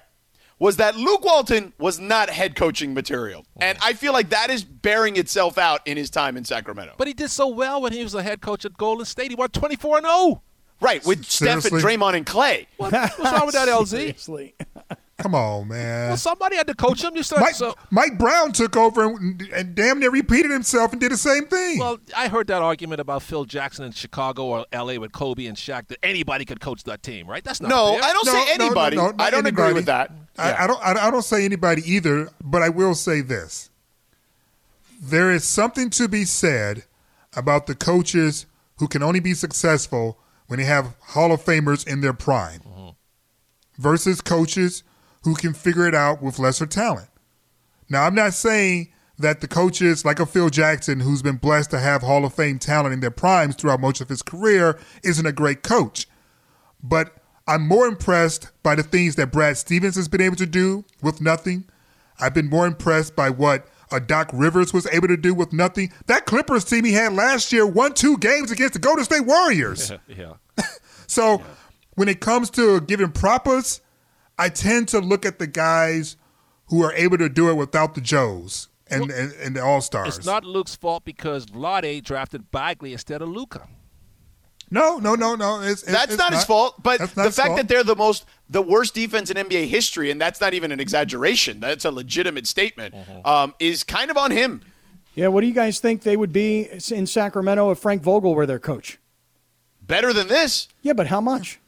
was 0.63 0.77
that 0.77 0.95
Luke 0.97 1.25
Walton 1.25 1.73
was 1.81 1.99
not 1.99 2.31
head 2.31 2.55
coaching 2.55 2.95
material. 2.95 3.45
Oh, 3.45 3.59
and 3.61 3.77
I 3.83 3.95
feel 3.95 4.13
like 4.13 4.29
that 4.29 4.49
is 4.49 4.63
bearing 4.63 5.17
itself 5.17 5.59
out 5.59 5.85
in 5.89 5.97
his 5.97 6.09
time 6.09 6.37
in 6.37 6.45
Sacramento. 6.45 6.95
But 6.97 7.09
he 7.09 7.15
did 7.15 7.33
so 7.33 7.49
well 7.49 7.83
when 7.83 7.93
he 7.93 8.05
was 8.05 8.13
the 8.13 8.23
head 8.23 8.41
coach 8.41 8.65
at 8.65 8.77
Golden 8.77 9.05
State. 9.05 9.33
He 9.33 9.35
won 9.35 9.49
24 9.49 9.97
and 9.97 10.07
0. 10.07 10.43
Right, 10.81 11.05
with 11.05 11.25
Steph 11.25 11.65
and 11.65 11.83
Draymond 11.83 12.15
and 12.15 12.25
Clay. 12.25 12.69
What, 12.77 12.93
what's 12.93 13.19
wrong 13.19 13.47
with 13.47 13.57
that, 13.57 13.67
LZ? 13.67 13.89
Seriously. 13.89 14.55
Come 15.23 15.37
on, 15.37 15.69
man. 15.69 16.09
Well, 16.09 16.17
somebody 16.17 16.57
had 16.57 16.67
to 16.67 16.75
coach 16.75 17.05
him. 17.05 17.15
You 17.15 17.23
said 17.23 17.39
Mike, 17.39 17.55
so. 17.55 17.77
Mike 17.91 18.19
Brown 18.19 18.51
took 18.51 18.77
over 18.77 19.05
and, 19.05 19.41
and 19.55 19.75
damn 19.75 20.01
near 20.01 20.11
repeated 20.11 20.51
himself 20.51 20.91
and 20.91 21.01
did 21.01 21.13
the 21.13 21.17
same 21.17 21.47
thing. 21.47 21.79
Well, 21.79 21.99
I 22.17 22.27
heard 22.27 22.49
that 22.49 22.61
argument 22.61 23.01
about 23.01 23.23
Phil 23.23 23.45
Jackson 23.45 23.85
in 23.85 23.93
Chicago 23.93 24.45
or 24.47 24.67
L.A. 24.73 24.99
with 24.99 25.13
Kobe 25.13 25.47
and 25.47 25.57
Shaq 25.57 25.87
that 25.89 25.99
anybody 26.03 26.45
could 26.45 26.61
coach 26.61 26.83
that 26.85 27.05
team, 27.05 27.29
right? 27.29 27.45
That's 27.45 27.61
not 27.61 27.69
No, 27.69 27.93
fair. 27.95 28.03
I 28.03 28.13
don't 28.13 28.27
No, 28.27 28.33
say 28.33 28.39
no, 28.39 28.45
no, 28.45 28.65
anybody. 28.65 28.97
no, 28.97 29.13
I 29.19 29.31
don't 29.31 29.47
agree 29.47 29.73
with 29.73 29.87
that. 29.87 30.11
I, 30.37 30.65
I 30.65 30.67
don't. 30.67 30.83
I, 30.83 31.07
I 31.07 31.11
don't 31.11 31.23
say 31.23 31.45
anybody 31.45 31.83
either, 31.87 32.31
but 32.43 32.63
I 32.63 32.69
will 32.69 32.95
say 32.97 33.21
this: 33.21 33.71
there 35.01 35.31
is 35.31 35.45
something 35.45 35.89
to 35.91 36.09
be 36.09 36.25
said 36.25 36.85
about 37.37 37.67
the 37.67 37.75
coaches 37.75 38.47
who 38.79 38.89
can 38.89 39.03
only 39.03 39.21
be 39.21 39.35
successful 39.35 40.19
when 40.49 40.59
they 40.59 40.65
have 40.65 40.97
Hall 41.01 41.33
of 41.33 41.45
Famers 41.45 41.87
in 41.87 42.01
their 42.01 42.13
prime, 42.13 42.61
mm-hmm. 42.61 42.89
versus 43.81 44.21
coaches 44.21 44.83
who 45.25 45.35
can 45.35 45.55
figure 45.55 45.87
it 45.87 45.95
out 45.95 46.23
with 46.23 46.39
lesser 46.39 46.67
talent. 46.67 47.09
Now, 47.89 48.05
I'm 48.05 48.15
not 48.15 48.35
saying 48.35 48.93
that 49.19 49.41
the 49.41 49.49
coaches 49.49 50.05
like 50.05 50.19
a 50.19 50.27
Phil 50.27 50.51
Jackson, 50.51 51.01
who's 51.01 51.23
been 51.23 51.37
blessed 51.37 51.71
to 51.71 51.79
have 51.79 52.03
Hall 52.03 52.25
of 52.25 52.35
Fame 52.35 52.59
talent 52.59 52.93
in 52.93 53.01
their 53.01 53.11
primes 53.11 53.55
throughout 53.55 53.81
most 53.81 54.01
of 54.01 54.09
his 54.09 54.23
career, 54.23 54.79
isn't 55.05 55.27
a 55.27 55.33
great 55.33 55.63
coach. 55.63 56.07
But 56.83 57.15
I'm 57.47 57.67
more 57.67 57.87
impressed 57.87 58.51
by 58.63 58.75
the 58.75 58.83
things 58.83 59.17
that 59.17 59.33
Brad 59.33 59.57
Stevens 59.57 59.97
has 59.97 60.09
been 60.09 60.21
able 60.21 60.37
to 60.37 60.47
do 60.47 60.85
with 61.03 61.21
nothing. 61.21 61.65
I've 62.19 62.35
been 62.35 62.49
more 62.49 62.67
impressed 62.67 63.17
by 63.17 63.31
what 63.31 63.69
a 63.91 64.01
Doc 64.01 64.31
Rivers 64.33 64.73
was 64.73 64.87
able 64.87 65.09
to 65.09 65.17
do 65.17 65.35
with 65.35 65.53
nothing. 65.53 65.93
That 66.07 66.25
Clippers 66.25 66.65
team 66.65 66.85
he 66.85 66.93
had 66.93 67.13
last 67.13 67.53
year 67.53 67.67
won 67.67 67.95
two 67.95 68.17
games 68.19 68.51
against 68.51 68.75
the 68.75 68.79
Golden 68.79 69.05
State 69.05 69.27
Warriors. 69.27 69.93
yeah. 70.09 70.35
So 71.09 71.43
when 71.97 72.09
it 72.09 72.21
comes 72.21 72.49
to 72.51 72.81
giving 72.81 73.13
propers, 73.13 73.83
I 74.43 74.49
tend 74.49 74.89
to 74.89 74.99
look 74.99 75.25
at 75.25 75.39
the 75.39 75.47
guys 75.47 76.17
who 76.67 76.83
are 76.83 76.93
able 76.95 77.17
to 77.19 77.29
do 77.29 77.49
it 77.49 77.55
without 77.55 77.95
the 77.95 78.01
Joes 78.01 78.69
and, 78.89 79.09
and, 79.11 79.33
and 79.35 79.55
the 79.55 79.63
All 79.63 79.81
Stars. 79.81 80.19
It's 80.19 80.27
not 80.27 80.43
Luke's 80.45 80.75
fault 80.75 81.05
because 81.05 81.47
Vlade 81.47 82.03
drafted 82.03 82.51
Bagley 82.51 82.93
instead 82.93 83.23
of 83.23 83.29
Luka. 83.29 83.69
No, 84.69 84.99
no, 84.99 85.15
no, 85.15 85.37
no. 85.37 85.61
It's, 85.61 85.83
it's- 85.83 85.95
That's 85.95 86.15
it's 86.15 86.19
not, 86.19 86.33
his 86.33 86.45
fault. 86.45 86.83
But 86.83 86.99
the 87.01 87.07
fact 87.31 87.37
fault. 87.37 87.57
that 87.59 87.69
they're 87.69 87.85
the 87.85 87.95
most, 87.95 88.25
the 88.51 88.63
worst 88.63 88.95
defense 88.95 89.31
in 89.31 89.37
NBA 89.37 89.69
history, 89.69 90.11
and 90.11 90.21
that's 90.21 90.41
not 90.41 90.55
even 90.55 90.73
an 90.73 90.81
exaggeration. 90.81 91.61
That's 91.61 91.85
a 91.85 91.93
legitimate 91.93 92.49
statement. 92.49 92.95
Um, 93.25 93.55
is 93.61 93.85
kind 93.85 94.11
of 94.11 94.17
on 94.17 94.33
him. 94.33 94.63
Yeah, 95.15 95.29
what 95.29 95.43
do 95.43 95.47
you 95.47 95.55
guys 95.55 95.79
think 95.79 96.03
they 96.03 96.17
would 96.17 96.33
be 96.33 96.69
in 96.91 97.07
Sacramento 97.07 97.71
if 97.71 97.79
Frank 97.79 98.03
Vogel 98.03 98.35
were 98.35 98.47
their 98.47 98.59
coach? 98.59 98.99
Better 99.83 100.13
than 100.13 100.27
this. 100.27 100.67
Yeah, 100.81 100.95
but 100.95 101.07
how 101.09 101.21
much? 101.21 101.61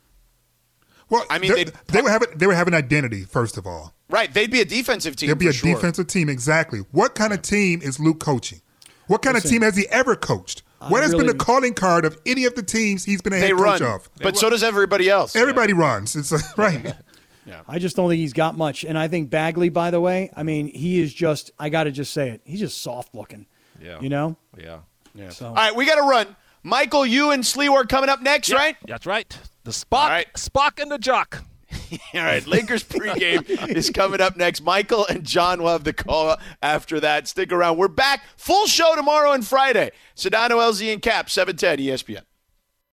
Well, 1.10 1.24
I 1.30 1.38
mean, 1.38 1.52
they, 1.52 1.64
they'd 1.64 1.74
they 1.88 2.02
would 2.02 2.10
have 2.10 2.22
it, 2.22 2.38
they 2.38 2.46
would 2.46 2.56
have 2.56 2.68
an 2.68 2.74
identity 2.74 3.24
first 3.24 3.56
of 3.56 3.66
all. 3.66 3.94
Right. 4.08 4.32
They'd 4.32 4.50
be 4.50 4.60
a 4.60 4.64
defensive 4.64 5.16
team. 5.16 5.28
They'd 5.28 5.38
be 5.38 5.46
for 5.46 5.50
a 5.50 5.54
sure. 5.54 5.74
defensive 5.74 6.06
team 6.06 6.28
exactly. 6.28 6.80
What 6.92 7.14
kind 7.14 7.32
of 7.32 7.42
team 7.42 7.80
is 7.82 7.98
Luke 7.98 8.20
coaching? 8.20 8.60
What 9.06 9.22
kind 9.22 9.36
of 9.36 9.42
team 9.42 9.62
has 9.62 9.76
he 9.76 9.86
ever 9.88 10.16
coached? 10.16 10.62
I 10.80 10.88
What 10.88 11.02
has 11.02 11.14
been 11.14 11.26
the 11.26 11.34
calling 11.34 11.74
card 11.74 12.04
of 12.04 12.18
any 12.26 12.44
of 12.44 12.54
the 12.54 12.62
teams 12.62 13.04
he's 13.04 13.22
been 13.22 13.32
a 13.32 13.36
head 13.36 13.46
They 13.46 13.50
coach 13.52 13.80
run. 13.80 13.82
of? 13.82 14.08
But 14.22 14.36
so 14.36 14.50
does 14.50 14.62
everybody 14.62 15.08
else. 15.08 15.36
Everybody 15.36 15.72
runs. 15.72 16.16
It's 16.16 16.32
uh, 16.32 16.38
right. 16.56 16.94
I 17.68 17.78
just 17.78 17.96
don't 17.96 18.08
think 18.08 18.20
he's 18.20 18.32
got 18.32 18.56
much. 18.56 18.84
And 18.84 18.96
I 18.98 19.08
think 19.08 19.30
Bagley, 19.30 19.68
by 19.68 19.90
the 19.90 20.00
way, 20.00 20.30
I 20.36 20.42
mean, 20.42 20.66
he 20.68 21.00
is 21.00 21.12
just, 21.12 21.50
I 21.58 21.68
got 21.68 21.84
to 21.84 21.90
just 21.90 22.12
say 22.12 22.30
it, 22.30 22.40
he's 22.44 22.60
just 22.60 22.80
soft 22.80 23.14
looking. 23.14 23.46
Yeah. 23.82 24.00
You 24.00 24.08
know? 24.08 24.36
Yeah. 24.58 24.78
Yeah. 25.14 25.30
So- 25.30 25.48
All 25.48 25.54
right, 25.54 25.74
we 25.74 25.84
got 25.86 25.96
to 25.96 26.02
run. 26.08 26.36
Mychal, 26.64 27.08
you 27.08 27.30
and 27.30 27.44
Sleeward 27.44 27.88
coming 27.90 28.08
up 28.08 28.22
next, 28.22 28.48
Yeah, 28.48 28.56
right? 28.56 28.76
That's 28.86 29.04
right. 29.04 29.36
The 29.64 29.70
Spock, 29.70 30.10
Spock 30.34 30.80
and 30.80 30.92
the 30.92 30.98
Jock. 30.98 31.42
All 32.14 32.20
right, 32.22 32.46
Lakers 32.46 32.84
pregame 32.84 33.74
is 33.74 33.88
coming 33.88 34.20
up 34.20 34.36
next. 34.36 34.62
Mychal 34.62 35.08
and 35.08 35.24
John 35.24 35.62
will 35.62 35.70
have 35.72 35.84
the 35.84 35.94
call 35.94 36.36
after 36.62 37.00
that. 37.00 37.26
Stick 37.28 37.50
around. 37.50 37.78
We're 37.78 37.88
back. 37.88 38.24
Full 38.36 38.66
show 38.66 38.94
tomorrow 38.94 39.32
and 39.32 39.44
Friday. 39.44 39.90
Sedano, 40.14 40.50
LZ, 40.50 40.92
and 40.92 41.00
Kap, 41.00 41.30
710 41.30 41.78
ESPN. 41.78 42.24